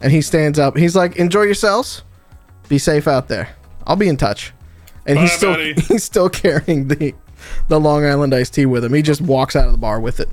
And 0.00 0.12
he 0.12 0.22
stands 0.22 0.58
up. 0.58 0.76
He's 0.76 0.96
like, 0.96 1.16
"Enjoy 1.16 1.42
yourselves. 1.42 2.02
Be 2.68 2.78
safe 2.78 3.06
out 3.06 3.28
there. 3.28 3.50
I'll 3.86 3.96
be 3.96 4.08
in 4.08 4.16
touch." 4.16 4.52
And 5.06 5.18
he's 5.18 5.32
still 5.32 5.52
buddy. 5.54 5.74
he's 5.88 6.04
still 6.04 6.28
carrying 6.28 6.88
the 6.88 7.14
the 7.68 7.80
Long 7.80 8.04
Island 8.04 8.34
iced 8.34 8.54
tea 8.54 8.66
with 8.66 8.84
him. 8.84 8.92
He 8.92 9.02
just 9.02 9.20
walks 9.20 9.56
out 9.56 9.66
of 9.66 9.72
the 9.72 9.78
bar 9.78 10.00
with 10.00 10.20
it. 10.20 10.28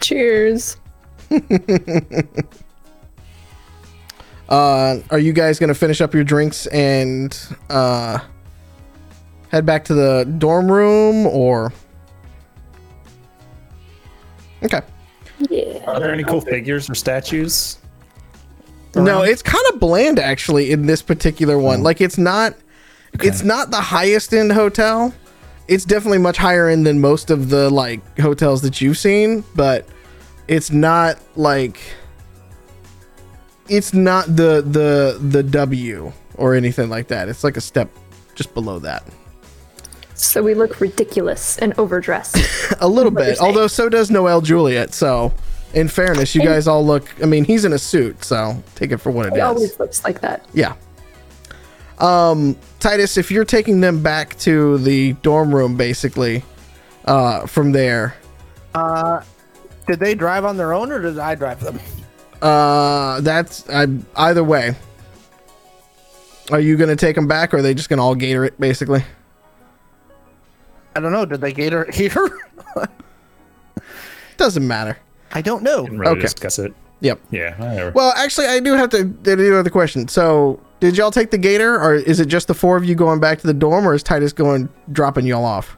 Cheers. 0.00 0.76
Uh, 4.50 4.98
are 5.10 5.18
you 5.20 5.32
guys 5.32 5.60
gonna 5.60 5.74
finish 5.74 6.00
up 6.00 6.12
your 6.12 6.24
drinks 6.24 6.66
and 6.66 7.38
uh, 7.70 8.18
head 9.50 9.66
back 9.66 9.84
to 9.84 9.94
the 9.94 10.24
dorm 10.38 10.70
room, 10.70 11.26
or? 11.26 11.72
Okay. 14.62 14.80
yeah 15.48 15.84
Are 15.86 15.98
there 16.00 16.12
any 16.12 16.24
cool 16.24 16.40
figures 16.40 16.88
or 16.88 16.94
statues? 16.94 17.78
No, 18.94 19.22
it's 19.22 19.42
kind 19.42 19.64
of 19.72 19.78
bland 19.78 20.18
actually 20.18 20.72
in 20.72 20.86
this 20.86 21.00
particular 21.02 21.58
one. 21.58 21.80
Oh. 21.80 21.84
Like 21.84 22.00
it's 22.00 22.18
not, 22.18 22.54
it's 23.20 23.42
not 23.42 23.70
the 23.70 23.80
highest 23.80 24.34
end 24.34 24.52
hotel. 24.52 25.14
It's 25.68 25.84
definitely 25.84 26.18
much 26.18 26.36
higher 26.36 26.68
end 26.68 26.84
than 26.84 27.00
most 27.00 27.30
of 27.30 27.48
the 27.48 27.70
like 27.70 28.18
hotels 28.18 28.62
that 28.62 28.80
you've 28.80 28.98
seen, 28.98 29.44
but 29.54 29.86
it's 30.48 30.72
not 30.72 31.20
like 31.36 31.78
it's 33.68 33.94
not 33.94 34.26
the 34.26 34.62
the 34.62 35.18
the 35.20 35.44
W 35.44 36.12
or 36.34 36.54
anything 36.54 36.90
like 36.90 37.06
that. 37.08 37.28
It's 37.28 37.44
like 37.44 37.56
a 37.56 37.60
step 37.60 37.88
just 38.34 38.52
below 38.52 38.80
that. 38.80 39.04
So 40.20 40.42
we 40.42 40.54
look 40.54 40.80
ridiculous 40.80 41.56
and 41.58 41.72
overdressed. 41.78 42.36
A 42.80 42.88
little 42.88 43.10
bit, 43.10 43.38
although 43.40 43.66
so 43.66 43.88
does 43.88 44.10
Noel 44.10 44.40
Juliet. 44.40 44.92
So, 44.92 45.32
in 45.74 45.88
fairness, 45.88 46.34
you 46.34 46.42
guys 46.42 46.68
all 46.68 46.84
look. 46.84 47.04
I 47.22 47.26
mean, 47.26 47.44
he's 47.44 47.64
in 47.64 47.72
a 47.72 47.78
suit, 47.78 48.22
so 48.24 48.62
take 48.74 48.92
it 48.92 48.98
for 48.98 49.10
what 49.10 49.26
it 49.26 49.32
It 49.32 49.36
is. 49.36 49.42
always 49.42 49.78
looks 49.80 50.04
like 50.04 50.20
that. 50.20 50.44
Yeah. 50.52 50.74
Um, 51.98 52.56
Titus, 52.80 53.16
if 53.16 53.30
you're 53.30 53.44
taking 53.44 53.80
them 53.80 54.02
back 54.02 54.38
to 54.40 54.78
the 54.78 55.12
dorm 55.14 55.54
room, 55.54 55.76
basically, 55.76 56.44
uh, 57.06 57.46
from 57.46 57.72
there, 57.72 58.14
Uh, 58.74 59.20
Did 59.86 59.98
they 60.00 60.14
drive 60.14 60.44
on 60.44 60.56
their 60.56 60.72
own 60.72 60.92
or 60.92 61.00
did 61.00 61.18
I 61.18 61.34
drive 61.34 61.60
them? 61.60 61.80
uh, 62.42 63.20
that's 63.22 63.68
I, 63.68 63.86
either 64.16 64.44
way. 64.44 64.74
Are 66.52 66.60
you 66.60 66.76
gonna 66.76 66.96
take 66.96 67.16
them 67.16 67.26
back, 67.26 67.52
or 67.54 67.58
are 67.58 67.62
they 67.62 67.74
just 67.74 67.88
gonna 67.88 68.04
all 68.04 68.14
gator 68.14 68.44
it, 68.44 68.58
basically? 68.60 69.04
I 70.96 71.00
don't 71.00 71.12
know. 71.12 71.24
Did 71.24 71.40
they 71.40 71.52
gator 71.52 71.88
here? 71.92 72.40
Doesn't 74.36 74.66
matter. 74.66 74.96
I 75.32 75.42
don't 75.42 75.62
know. 75.62 75.84
Didn't 75.84 75.98
really 75.98 76.12
Okay. 76.12 76.20
discuss 76.22 76.58
it. 76.58 76.72
Yep. 77.00 77.20
Yeah, 77.30 77.54
whatever. 77.58 77.90
Well, 77.92 78.12
actually, 78.16 78.46
I 78.46 78.60
do 78.60 78.74
have 78.74 78.90
to. 78.90 78.98
I 79.00 79.34
do 79.34 79.52
have 79.52 79.64
the 79.64 79.70
question. 79.70 80.08
So, 80.08 80.60
did 80.80 80.96
y'all 80.96 81.10
take 81.10 81.30
the 81.30 81.38
gator, 81.38 81.80
or 81.80 81.94
is 81.94 82.20
it 82.20 82.26
just 82.26 82.46
the 82.48 82.54
four 82.54 82.76
of 82.76 82.84
you 82.84 82.94
going 82.94 83.20
back 83.20 83.38
to 83.40 83.46
the 83.46 83.54
dorm, 83.54 83.86
or 83.86 83.94
is 83.94 84.02
Titus 84.02 84.32
going 84.32 84.68
dropping 84.92 85.26
y'all 85.26 85.44
off? 85.44 85.76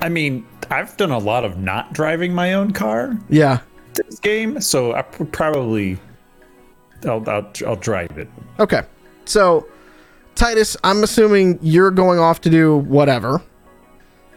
I 0.00 0.08
mean, 0.08 0.46
I've 0.70 0.96
done 0.96 1.10
a 1.10 1.18
lot 1.18 1.44
of 1.44 1.58
not 1.58 1.92
driving 1.92 2.32
my 2.34 2.54
own 2.54 2.72
car 2.72 3.18
Yeah. 3.28 3.58
this 3.94 4.18
game, 4.18 4.60
so 4.60 4.94
I 4.94 5.02
probably 5.02 5.98
I'll, 7.04 7.28
I'll 7.28 7.50
I'll 7.66 7.76
drive 7.76 8.16
it. 8.16 8.28
Okay. 8.58 8.82
So, 9.26 9.66
Titus, 10.40 10.74
I'm 10.82 11.02
assuming 11.04 11.58
you're 11.60 11.90
going 11.90 12.18
off 12.18 12.40
to 12.40 12.48
do 12.48 12.78
whatever. 12.78 13.42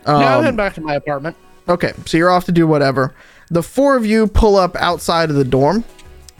yeah, 0.05 0.13
I'm 0.15 0.21
Um, 0.39 0.43
heading 0.43 0.57
back 0.57 0.73
to 0.73 0.81
my 0.81 0.95
apartment. 0.95 1.37
Okay, 1.69 1.93
so 2.05 2.17
you're 2.17 2.29
off 2.29 2.43
to 2.47 2.51
do 2.51 2.67
whatever. 2.67 3.13
The 3.49 3.63
four 3.63 3.95
of 3.95 4.05
you 4.05 4.27
pull 4.27 4.57
up 4.57 4.75
outside 4.75 5.29
of 5.29 5.37
the 5.37 5.45
dorm. 5.45 5.85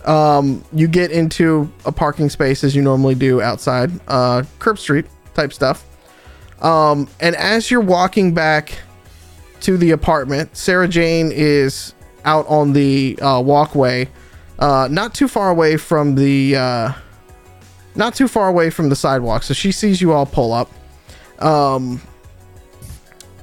Um, 0.03 0.65
you 0.73 0.89
get 0.89 1.11
into 1.11 1.71
a 1.85 1.93
parking 1.93 2.29
space 2.29 2.65
as 2.65 2.75
you 2.75 2.81
normally 2.81 3.15
do 3.15 3.41
outside, 3.41 3.89
uh, 4.09 4.43
curb 4.59 4.77
street 4.79 5.05
type 5.33 5.53
stuff. 5.53 5.85
Um, 6.61 7.07
and 7.21 7.33
as 7.37 7.71
you're 7.71 7.79
walking 7.79 8.33
back 8.33 8.77
to 9.61 9.77
the 9.77 9.91
apartment, 9.91 10.57
Sarah 10.57 10.89
Jane 10.89 11.31
is 11.33 11.93
out 12.25 12.45
on 12.49 12.73
the 12.73 13.17
uh, 13.21 13.39
walkway, 13.39 14.09
uh, 14.59 14.89
not 14.91 15.13
too 15.13 15.29
far 15.29 15.49
away 15.49 15.77
from 15.77 16.15
the, 16.15 16.57
uh, 16.57 16.91
not 17.95 18.15
too 18.15 18.27
far 18.27 18.47
away 18.47 18.69
from 18.69 18.89
the 18.89 18.95
sidewalk. 18.95 19.43
So 19.43 19.53
she 19.53 19.71
sees 19.71 20.01
you 20.01 20.11
all 20.13 20.25
pull 20.25 20.51
up, 20.53 20.69
um, 21.39 22.01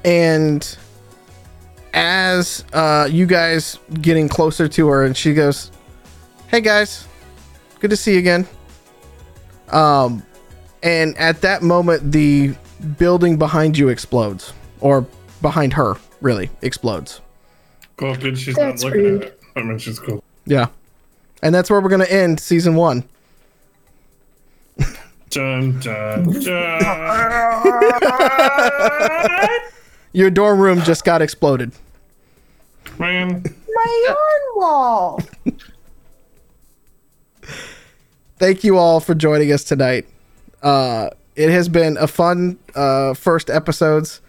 and 0.04 0.76
as 1.92 2.64
uh, 2.72 3.08
you 3.10 3.26
guys 3.26 3.78
getting 4.00 4.28
closer 4.28 4.68
to 4.68 4.88
her, 4.88 5.04
and 5.04 5.16
she 5.16 5.34
goes, 5.34 5.70
"Hey 6.48 6.60
guys, 6.60 7.06
good 7.80 7.90
to 7.90 7.96
see 7.96 8.12
you 8.14 8.18
again." 8.18 8.46
Um, 9.70 10.22
and 10.82 11.16
at 11.18 11.40
that 11.42 11.62
moment, 11.62 12.10
the 12.12 12.54
building 12.98 13.36
behind 13.36 13.76
you 13.78 13.88
explodes, 13.88 14.52
or 14.80 15.06
behind 15.42 15.72
her, 15.74 15.94
really 16.20 16.50
explodes. 16.62 17.20
Well, 18.00 18.16
good. 18.16 18.38
She's 18.38 18.54
That's 18.56 18.82
not 18.82 18.88
looking 18.88 19.04
rude. 19.04 19.22
at 19.22 19.28
it. 19.28 19.40
I 19.56 19.62
mean, 19.62 19.78
she's 19.78 19.98
cool. 19.98 20.22
Yeah, 20.46 20.68
and 21.42 21.54
that's 21.54 21.70
where 21.70 21.80
we're 21.80 21.88
gonna 21.90 22.04
end 22.04 22.40
season 22.40 22.74
one. 22.74 23.04
Dun, 25.30 25.78
dun, 25.78 26.24
dun. 26.40 26.80
Your 30.12 30.28
dorm 30.30 30.58
room 30.58 30.80
just 30.82 31.04
got 31.04 31.22
exploded. 31.22 31.70
Man, 32.98 33.44
My 33.72 34.04
yarn 34.08 34.40
wall. 34.56 35.22
thank 38.38 38.64
you 38.64 38.76
all 38.76 38.98
for 38.98 39.14
joining 39.14 39.52
us 39.52 39.62
tonight. 39.62 40.08
Uh, 40.64 41.10
it 41.36 41.48
has 41.48 41.68
been 41.68 41.96
a 41.98 42.08
fun 42.08 42.58
uh, 42.74 43.14
first 43.14 43.50
episodes. 43.50 44.20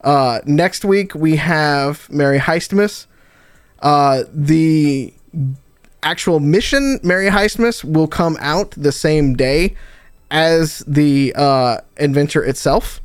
Uh, 0.00 0.40
next 0.46 0.82
week 0.82 1.14
we 1.14 1.36
have 1.36 2.08
Mary 2.10 2.38
Heistmas. 2.38 3.04
Uh, 3.80 4.22
the 4.32 5.12
actual 6.02 6.40
mission, 6.40 7.00
Mary 7.02 7.28
Heistmas, 7.28 7.84
will 7.84 8.08
come 8.08 8.38
out 8.40 8.70
the 8.78 8.92
same 8.92 9.34
day 9.34 9.76
as 10.30 10.80
the 10.86 11.32
uh, 11.36 11.78
adventure 11.96 12.44
itself. 12.44 13.00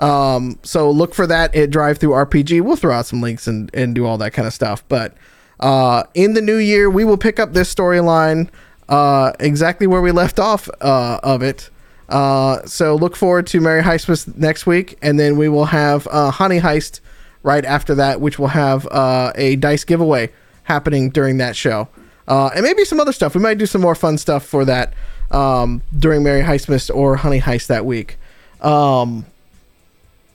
Um, 0.00 0.58
so 0.62 0.90
look 0.90 1.14
for 1.14 1.26
that 1.26 1.54
at 1.54 1.70
DriveThruRPG. 1.70 2.60
We'll 2.62 2.76
throw 2.76 2.94
out 2.94 3.06
some 3.06 3.20
links 3.20 3.46
and, 3.46 3.70
and 3.74 3.94
do 3.94 4.06
all 4.06 4.18
that 4.18 4.32
kind 4.32 4.46
of 4.46 4.52
stuff. 4.52 4.82
But 4.88 5.14
uh, 5.60 6.04
in 6.14 6.34
the 6.34 6.42
new 6.42 6.56
year, 6.56 6.90
we 6.90 7.04
will 7.04 7.16
pick 7.16 7.38
up 7.38 7.52
this 7.52 7.72
storyline 7.72 8.48
uh, 8.88 9.32
exactly 9.40 9.86
where 9.86 10.02
we 10.02 10.10
left 10.10 10.38
off 10.38 10.68
uh, 10.80 11.20
of 11.22 11.42
it. 11.42 11.70
Uh, 12.08 12.62
so 12.66 12.94
look 12.94 13.16
forward 13.16 13.46
to 13.46 13.60
Mary 13.60 13.82
Heistmas 13.82 14.36
next 14.36 14.66
week, 14.66 14.98
and 15.00 15.18
then 15.18 15.36
we 15.36 15.48
will 15.48 15.66
have 15.66 16.06
uh, 16.10 16.30
Honey 16.30 16.60
Heist 16.60 17.00
right 17.42 17.64
after 17.64 17.94
that, 17.94 18.20
which 18.20 18.38
will 18.38 18.48
have 18.48 18.86
uh, 18.88 19.32
a 19.36 19.56
dice 19.56 19.84
giveaway 19.84 20.30
happening 20.64 21.10
during 21.10 21.38
that 21.38 21.56
show, 21.56 21.88
uh, 22.28 22.50
and 22.54 22.62
maybe 22.62 22.84
some 22.84 23.00
other 23.00 23.12
stuff. 23.12 23.34
We 23.34 23.40
might 23.40 23.58
do 23.58 23.66
some 23.66 23.80
more 23.80 23.94
fun 23.94 24.18
stuff 24.18 24.44
for 24.44 24.64
that 24.66 24.92
um, 25.34 25.82
during 25.98 26.22
Mary 26.22 26.42
Heistmas 26.42 26.94
or 26.94 27.16
Honey 27.16 27.40
Heist 27.40 27.66
that 27.66 27.84
week. 27.84 28.18
Um, 28.60 29.26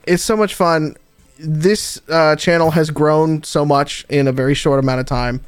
it's 0.03 0.23
so 0.23 0.35
much 0.35 0.53
fun. 0.53 0.97
This 1.39 2.01
uh, 2.09 2.35
channel 2.35 2.71
has 2.71 2.89
grown 2.89 3.43
so 3.43 3.65
much 3.65 4.05
in 4.09 4.27
a 4.27 4.31
very 4.31 4.53
short 4.53 4.79
amount 4.79 4.99
of 4.99 5.05
time. 5.05 5.41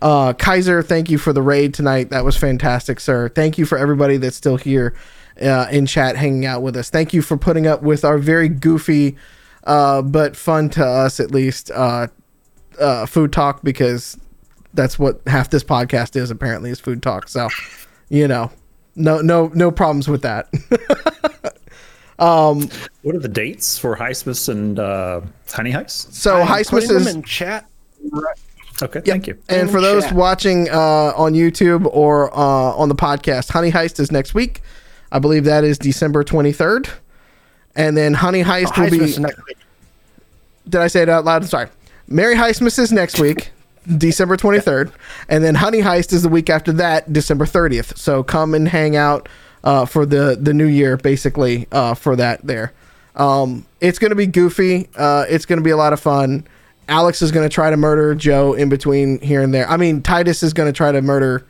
Uh, 0.00 0.32
Kaiser, 0.34 0.82
thank 0.82 1.10
you 1.10 1.18
for 1.18 1.32
the 1.32 1.42
raid 1.42 1.72
tonight. 1.72 2.10
That 2.10 2.24
was 2.24 2.36
fantastic, 2.36 3.00
sir. 3.00 3.28
Thank 3.30 3.58
you 3.58 3.64
for 3.64 3.78
everybody 3.78 4.18
that's 4.18 4.36
still 4.36 4.56
here 4.56 4.94
uh, 5.40 5.66
in 5.70 5.86
chat 5.86 6.16
hanging 6.16 6.44
out 6.44 6.62
with 6.62 6.76
us. 6.76 6.90
Thank 6.90 7.14
you 7.14 7.22
for 7.22 7.36
putting 7.36 7.66
up 7.66 7.82
with 7.82 8.04
our 8.04 8.18
very 8.18 8.48
goofy, 8.48 9.16
uh, 9.64 10.02
but 10.02 10.36
fun 10.36 10.68
to 10.70 10.84
us 10.84 11.20
at 11.20 11.30
least, 11.30 11.70
uh, 11.70 12.08
uh, 12.78 13.06
food 13.06 13.32
talk 13.32 13.62
because 13.62 14.18
that's 14.72 14.98
what 14.98 15.20
half 15.26 15.50
this 15.50 15.64
podcast 15.64 16.16
is 16.16 16.30
apparently 16.30 16.70
is 16.70 16.80
food 16.80 17.02
talk. 17.02 17.28
So, 17.28 17.48
you 18.08 18.26
know, 18.26 18.50
no, 18.96 19.20
no, 19.20 19.48
no 19.54 19.70
problems 19.70 20.08
with 20.08 20.22
that. 20.22 20.48
Um, 22.20 22.68
what 23.00 23.14
are 23.16 23.18
the 23.18 23.28
dates 23.28 23.78
for 23.78 23.96
Heistmas 23.96 24.50
and 24.50 24.78
uh, 24.78 25.22
Honey 25.50 25.72
Heist? 25.72 26.12
so, 26.12 26.42
I'm 26.42 26.46
Heistmas 26.46 26.68
putting 26.70 26.88
them 26.90 26.96
is 26.98 27.14
in 27.14 27.22
chat. 27.22 27.66
Okay, 28.82 29.00
thank 29.00 29.26
you. 29.26 29.38
And 29.48 29.62
In 29.62 29.68
for 29.68 29.80
those 29.80 30.04
chat. 30.04 30.12
watching 30.12 30.68
uh, 30.68 31.14
on 31.16 31.32
YouTube 31.32 31.88
or 31.90 32.30
uh, 32.36 32.38
on 32.76 32.90
the 32.90 32.94
podcast, 32.94 33.50
Honey 33.50 33.72
Heist 33.72 33.98
is 34.00 34.12
next 34.12 34.34
week. 34.34 34.60
I 35.10 35.18
believe 35.18 35.44
that 35.44 35.64
is 35.64 35.78
December 35.78 36.22
23rd. 36.22 36.90
And 37.74 37.96
then 37.96 38.12
Honey 38.12 38.44
Heist 38.44 38.76
will 38.78 38.90
Heistmas 38.90 39.16
be. 39.16 39.22
next 39.22 39.46
week. 39.46 39.56
Did 40.68 40.80
I 40.82 40.88
say 40.88 41.00
it 41.00 41.08
out 41.08 41.24
loud? 41.24 41.46
Sorry. 41.46 41.68
Mary 42.06 42.34
Heistmas 42.34 42.78
is 42.78 42.92
next 42.92 43.18
week. 43.18 43.50
December 43.96 44.36
23rd, 44.36 44.92
and 45.28 45.42
then 45.42 45.54
Honey 45.54 45.80
Heist 45.80 46.12
is 46.12 46.22
the 46.22 46.28
week 46.28 46.50
after 46.50 46.72
that, 46.72 47.12
December 47.12 47.46
30th. 47.46 47.96
So 47.96 48.22
come 48.22 48.54
and 48.54 48.68
hang 48.68 48.96
out 48.96 49.28
uh, 49.64 49.84
for 49.86 50.04
the 50.06 50.36
the 50.40 50.52
new 50.54 50.66
year, 50.66 50.96
basically 50.96 51.66
uh, 51.72 51.94
for 51.94 52.16
that 52.16 52.46
there. 52.46 52.72
Um, 53.16 53.66
it's 53.80 53.98
gonna 53.98 54.14
be 54.14 54.26
goofy. 54.26 54.88
Uh, 54.96 55.24
it's 55.28 55.46
gonna 55.46 55.60
be 55.62 55.70
a 55.70 55.76
lot 55.76 55.92
of 55.92 56.00
fun. 56.00 56.46
Alex 56.88 57.22
is 57.22 57.30
gonna 57.32 57.48
try 57.48 57.70
to 57.70 57.76
murder 57.76 58.14
Joe 58.14 58.52
in 58.54 58.68
between 58.68 59.20
here 59.20 59.42
and 59.42 59.52
there. 59.54 59.68
I 59.68 59.76
mean, 59.76 60.02
Titus 60.02 60.42
is 60.42 60.52
gonna 60.52 60.72
try 60.72 60.92
to 60.92 61.00
murder 61.02 61.46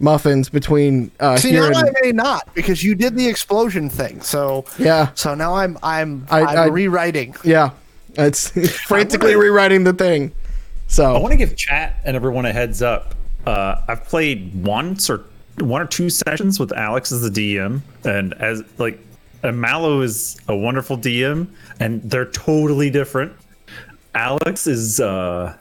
Muffins 0.00 0.48
between 0.48 1.10
uh, 1.20 1.36
See, 1.36 1.50
here 1.50 1.70
now 1.70 1.78
and 1.80 1.88
I 1.88 1.92
may 2.02 2.12
not 2.12 2.52
because 2.54 2.82
you 2.82 2.94
did 2.94 3.16
the 3.16 3.26
explosion 3.28 3.88
thing. 3.88 4.20
So 4.20 4.64
yeah, 4.78 5.10
so 5.14 5.34
now 5.34 5.54
I'm 5.54 5.78
I'm 5.82 6.26
I- 6.30 6.40
I, 6.42 6.52
am 6.52 6.58
I- 6.58 6.66
rewriting. 6.66 7.34
yeah. 7.44 7.70
It's 8.16 8.50
frantically 8.86 9.34
rewriting 9.36 9.84
the 9.84 9.92
thing. 9.92 10.32
I 11.02 11.18
want 11.18 11.32
to 11.32 11.36
give 11.36 11.56
chat 11.56 12.00
and 12.04 12.14
everyone 12.14 12.46
a 12.46 12.52
heads 12.52 12.82
up. 12.82 13.16
Uh, 13.46 13.80
I've 13.88 14.04
played 14.04 14.54
once 14.64 15.10
or 15.10 15.24
one 15.58 15.82
or 15.82 15.86
two 15.86 16.08
sessions 16.08 16.60
with 16.60 16.72
Alex 16.72 17.10
as 17.10 17.28
the 17.28 17.30
DM, 17.30 17.80
and 18.04 18.32
as 18.34 18.62
like, 18.78 19.00
and 19.42 19.60
Mallow 19.60 20.02
is 20.02 20.40
a 20.46 20.54
wonderful 20.54 20.96
DM, 20.96 21.48
and 21.80 22.00
they're 22.02 22.30
totally 22.30 22.90
different. 22.90 23.32
Alex 24.14 24.66
is. 24.68 25.00
uh 25.00 25.56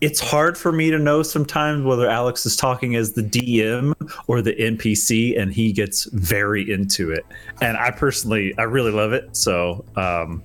It's 0.00 0.20
hard 0.20 0.56
for 0.56 0.70
me 0.70 0.90
to 0.90 0.98
know 0.98 1.22
sometimes 1.24 1.84
whether 1.84 2.08
Alex 2.08 2.46
is 2.46 2.54
talking 2.56 2.94
as 2.94 3.14
the 3.14 3.22
DM 3.22 3.94
or 4.28 4.42
the 4.42 4.52
NPC, 4.54 5.36
and 5.40 5.52
he 5.52 5.72
gets 5.72 6.04
very 6.12 6.70
into 6.70 7.10
it. 7.10 7.24
And 7.60 7.76
I 7.76 7.90
personally, 7.90 8.54
I 8.58 8.62
really 8.62 8.92
love 8.92 9.12
it. 9.12 9.36
So 9.36 9.84
um, 9.96 10.42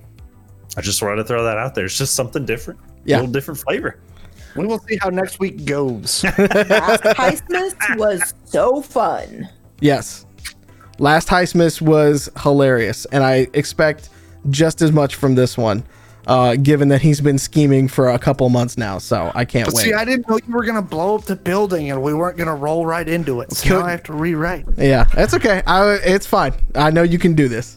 I 0.76 0.80
just 0.80 1.02
wanted 1.02 1.16
to 1.16 1.24
throw 1.24 1.44
that 1.44 1.58
out 1.58 1.74
there. 1.74 1.84
It's 1.84 1.98
just 1.98 2.14
something 2.14 2.44
different, 2.44 2.80
Yeah. 3.04 3.16
a 3.16 3.18
little 3.18 3.32
different 3.32 3.60
flavor. 3.60 3.98
We 4.56 4.66
will 4.66 4.78
see 4.80 4.98
how 5.00 5.08
next 5.08 5.38
week 5.40 5.64
goes. 5.64 6.22
Last 6.38 7.02
Christmas 7.16 7.74
was 7.96 8.34
so 8.44 8.82
fun. 8.82 9.48
yes, 9.80 10.26
last 10.98 11.28
Heistmas 11.28 11.80
was 11.80 12.28
hilarious, 12.42 13.06
and 13.06 13.24
I 13.24 13.48
expect 13.54 14.10
just 14.50 14.82
as 14.82 14.92
much 14.92 15.14
from 15.14 15.34
this 15.34 15.56
one. 15.56 15.84
Uh, 16.24 16.54
given 16.54 16.86
that 16.88 17.02
he's 17.02 17.20
been 17.20 17.36
scheming 17.36 17.88
for 17.88 18.10
a 18.10 18.18
couple 18.18 18.48
months 18.48 18.78
now, 18.78 18.96
so 18.98 19.32
I 19.34 19.44
can't 19.44 19.64
But 19.66 19.74
wait. 19.74 19.82
see, 19.86 19.92
I 19.92 20.04
didn't 20.04 20.28
know 20.28 20.38
you 20.46 20.52
were 20.54 20.64
gonna 20.64 20.80
blow 20.80 21.16
up 21.16 21.24
the 21.24 21.34
building 21.34 21.90
and 21.90 22.00
we 22.00 22.14
weren't 22.14 22.36
gonna 22.38 22.54
roll 22.54 22.86
right 22.86 23.08
into 23.08 23.40
it. 23.40 23.50
So 23.52 23.68
Could- 23.68 23.78
now 23.80 23.86
I 23.86 23.90
have 23.90 24.04
to 24.04 24.12
rewrite. 24.12 24.64
yeah, 24.78 25.02
that's 25.14 25.34
okay. 25.34 25.64
I, 25.66 25.94
it's 26.04 26.24
fine. 26.26 26.52
I 26.76 26.92
know 26.92 27.02
you 27.02 27.18
can 27.18 27.34
do 27.34 27.48
this. 27.48 27.76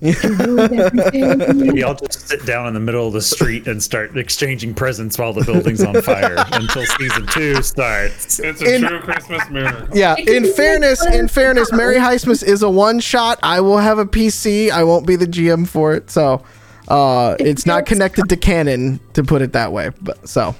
We 0.00 1.82
all 1.82 1.94
just 2.06 2.28
sit 2.28 2.46
down 2.46 2.68
in 2.68 2.74
the 2.74 2.80
middle 2.80 3.06
of 3.06 3.12
the 3.12 3.22
street 3.22 3.66
and 3.66 3.82
start 3.82 4.16
exchanging 4.16 4.74
presents 4.74 5.18
while 5.18 5.32
the 5.32 5.44
building's 5.44 5.82
on 5.82 6.00
fire 6.02 6.36
until 6.52 6.84
season 6.86 7.26
two 7.26 7.62
starts. 7.62 8.38
It's 8.38 8.62
a 8.62 8.74
In- 8.76 8.82
true 8.82 9.00
Christmas 9.00 9.48
miracle. 9.50 9.96
Yeah. 9.96 10.14
In 10.16 10.52
fairness, 10.52 11.04
in 11.06 11.26
fairness, 11.28 11.72
Merry 11.72 11.96
Heistmas 11.96 12.44
is 12.44 12.62
a 12.62 12.70
one 12.70 13.00
shot. 13.00 13.40
I 13.42 13.60
will 13.60 13.78
have 13.78 13.98
a 13.98 14.06
PC. 14.06 14.70
I 14.70 14.84
won't 14.84 15.06
be 15.06 15.16
the 15.16 15.26
GM 15.26 15.66
for 15.66 15.94
it, 15.94 16.10
so 16.10 16.42
uh, 16.88 17.36
it's 17.40 17.66
not 17.66 17.86
connected 17.86 18.28
to 18.28 18.36
canon 18.36 19.00
to 19.14 19.24
put 19.24 19.42
it 19.42 19.52
that 19.54 19.72
way. 19.72 19.90
But 20.00 20.28
so 20.28 20.54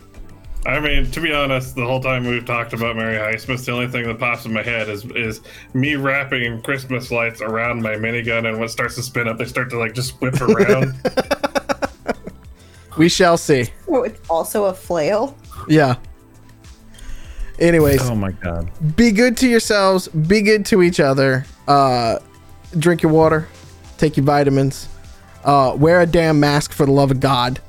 I 0.67 0.81
mean, 0.81 1.11
to 1.13 1.21
be 1.21 1.33
honest, 1.33 1.75
the 1.77 1.85
whole 1.87 2.01
time 2.01 2.27
we've 2.27 2.45
talked 2.45 2.73
about 2.75 2.97
Merry 2.97 3.17
Heistmas, 3.17 3.65
the 3.65 3.73
only 3.73 3.87
thing 3.89 4.07
that 4.07 4.19
pops 4.19 4.45
in 4.45 4.53
my 4.53 4.63
head 4.63 4.89
is 4.89 5.05
is 5.13 5.41
me 5.73 5.95
wrapping 5.97 6.61
Christmas 6.63 7.11
lights 7.11 7.41
around 7.41 7.81
my 7.83 7.95
minigun, 7.95 8.47
and 8.47 8.57
when 8.59 8.65
it 8.65 8.69
starts 8.71 8.95
to 8.97 9.03
spin 9.03 9.29
up, 9.29 9.39
they 9.39 9.45
start 9.47 9.71
to 9.71 9.79
like 9.79 9.95
just 9.95 10.21
whip 10.21 10.39
around. 10.41 10.95
we 12.99 13.09
shall 13.09 13.37
see. 13.39 13.67
Oh, 13.89 14.03
it's 14.03 14.21
also 14.29 14.67
a 14.67 14.75
flail. 14.75 15.37
Yeah. 15.69 15.97
Anyways, 17.59 18.09
Oh 18.09 18.15
my 18.15 18.31
god. 18.33 18.71
be 18.97 19.11
good 19.11 19.37
to 19.39 19.49
yourselves. 19.49 20.07
Be 20.09 20.43
good 20.43 20.65
to 20.67 20.83
each 20.83 21.01
other. 21.01 21.45
Uh, 21.67 22.19
drink 22.79 23.03
your 23.03 23.11
water. 23.13 23.49
Take 23.97 24.17
your 24.17 24.25
vitamins. 24.27 24.89
Uh, 25.45 25.75
wear 25.77 26.01
a 26.01 26.07
damn 26.07 26.39
mask 26.39 26.73
for 26.73 26.85
the 26.87 26.93
love 26.93 27.11
of 27.11 27.21
God. 27.21 27.61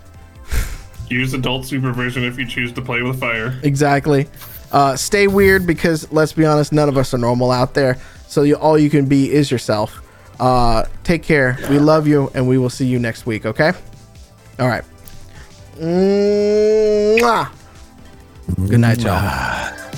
Use 1.10 1.34
adult 1.34 1.66
supervision 1.66 2.24
if 2.24 2.38
you 2.38 2.46
choose 2.46 2.72
to 2.74 2.82
play 2.82 3.02
with 3.02 3.20
fire. 3.20 3.60
Exactly. 3.64 4.28
Uh, 4.72 4.96
stay 4.96 5.28
weird 5.28 5.66
because 5.66 6.12
let's 6.12 6.34
be 6.34 6.46
honest, 6.46 6.72
none 6.72 6.88
of 6.88 6.98
us 6.98 7.14
are 7.14 7.18
normal 7.18 7.52
out 7.52 7.74
there. 7.74 7.98
So 8.28 8.44
you, 8.44 8.56
all 8.56 8.78
you 8.78 8.90
can 8.90 9.06
be 9.06 9.32
is 9.32 9.50
yourself. 9.50 10.02
Uh, 10.40 10.86
take 11.04 11.24
care. 11.24 11.58
We 11.70 11.80
love 11.80 12.08
you, 12.08 12.32
and 12.34 12.48
we 12.48 12.58
will 12.58 12.70
see 12.70 12.86
you 12.86 13.00
next 13.00 13.26
week. 13.26 13.46
Okay. 13.46 13.72
All 14.60 14.68
right. 14.68 14.84
Mwah. 15.78 17.50
Good 18.68 18.80
night, 18.80 19.02
y'all. 19.02 19.89